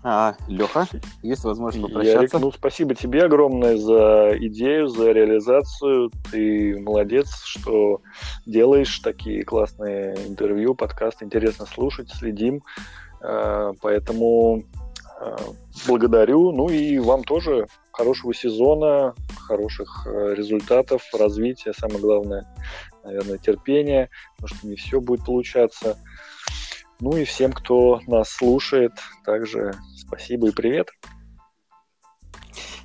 А, 0.05 0.35
Леха, 0.49 0.87
есть 1.23 1.45
возможность 1.45 1.87
попрощаться? 1.87 2.19
Ярик, 2.19 2.33
ну, 2.41 2.51
спасибо 2.51 2.95
тебе 2.95 3.23
огромное 3.25 3.77
за 3.77 4.37
идею, 4.37 4.89
за 4.89 5.13
реализацию. 5.13 6.11
Ты 6.31 6.81
молодец, 6.81 7.43
что 7.45 8.03
делаешь 8.45 8.99
такие 8.99 9.45
классные 9.45 10.15
интервью, 10.27 10.75
подкасты. 10.75 11.25
Интересно 11.25 11.67
слушать, 11.67 12.11
следим. 12.11 12.63
Э, 13.23 13.73
поэтому 13.81 14.63
э, 15.21 15.37
благодарю. 15.87 16.53
Ну 16.53 16.69
и 16.69 16.99
вам 16.99 17.25
тоже 17.25 17.67
хорошего 17.93 18.35
сезона, 18.35 19.15
хороших 19.47 20.07
э, 20.07 20.35
результатов, 20.35 21.03
развития. 21.13 21.73
Самое 21.73 22.01
главное, 22.01 22.47
наверное, 23.05 23.39
терпение, 23.39 24.11
потому 24.37 24.57
что 24.59 24.67
не 24.67 24.77
все 24.77 25.01
будет 25.01 25.25
получаться. 25.25 25.99
Ну 27.01 27.17
и 27.17 27.25
всем, 27.25 27.53
кто 27.53 28.01
нас 28.07 28.31
слушает, 28.31 28.93
также 29.25 29.75
спасибо 29.97 30.49
и 30.49 30.53
привет. 30.53 30.89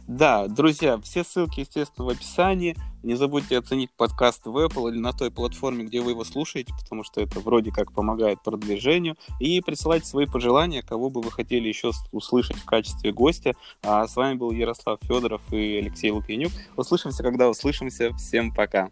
Да, 0.07 0.47
друзья, 0.47 0.97
все 1.01 1.25
ссылки, 1.25 1.59
естественно, 1.59 2.05
в 2.05 2.09
описании. 2.09 2.77
Не 3.03 3.15
забудьте 3.15 3.57
оценить 3.57 3.91
подкаст 3.91 4.45
в 4.45 4.57
Apple 4.57 4.89
или 4.89 4.97
на 4.97 5.11
той 5.11 5.31
платформе, 5.31 5.83
где 5.83 5.99
вы 5.99 6.11
его 6.11 6.23
слушаете, 6.23 6.73
потому 6.81 7.03
что 7.03 7.19
это 7.19 7.41
вроде 7.41 7.71
как 7.71 7.91
помогает 7.91 8.41
продвижению. 8.41 9.17
И 9.41 9.59
присылайте 9.59 10.05
свои 10.05 10.25
пожелания, 10.25 10.81
кого 10.81 11.09
бы 11.09 11.19
вы 11.19 11.29
хотели 11.29 11.67
еще 11.67 11.91
услышать 12.13 12.55
в 12.55 12.63
качестве 12.63 13.11
гостя. 13.11 13.53
А 13.83 14.07
с 14.07 14.15
вами 14.15 14.37
был 14.37 14.51
Ярослав 14.51 14.97
Федоров 15.01 15.41
и 15.51 15.77
Алексей 15.77 16.09
Лукьянюк. 16.09 16.53
Услышимся, 16.77 17.21
когда 17.21 17.49
услышимся. 17.49 18.13
Всем 18.15 18.53
пока. 18.53 18.91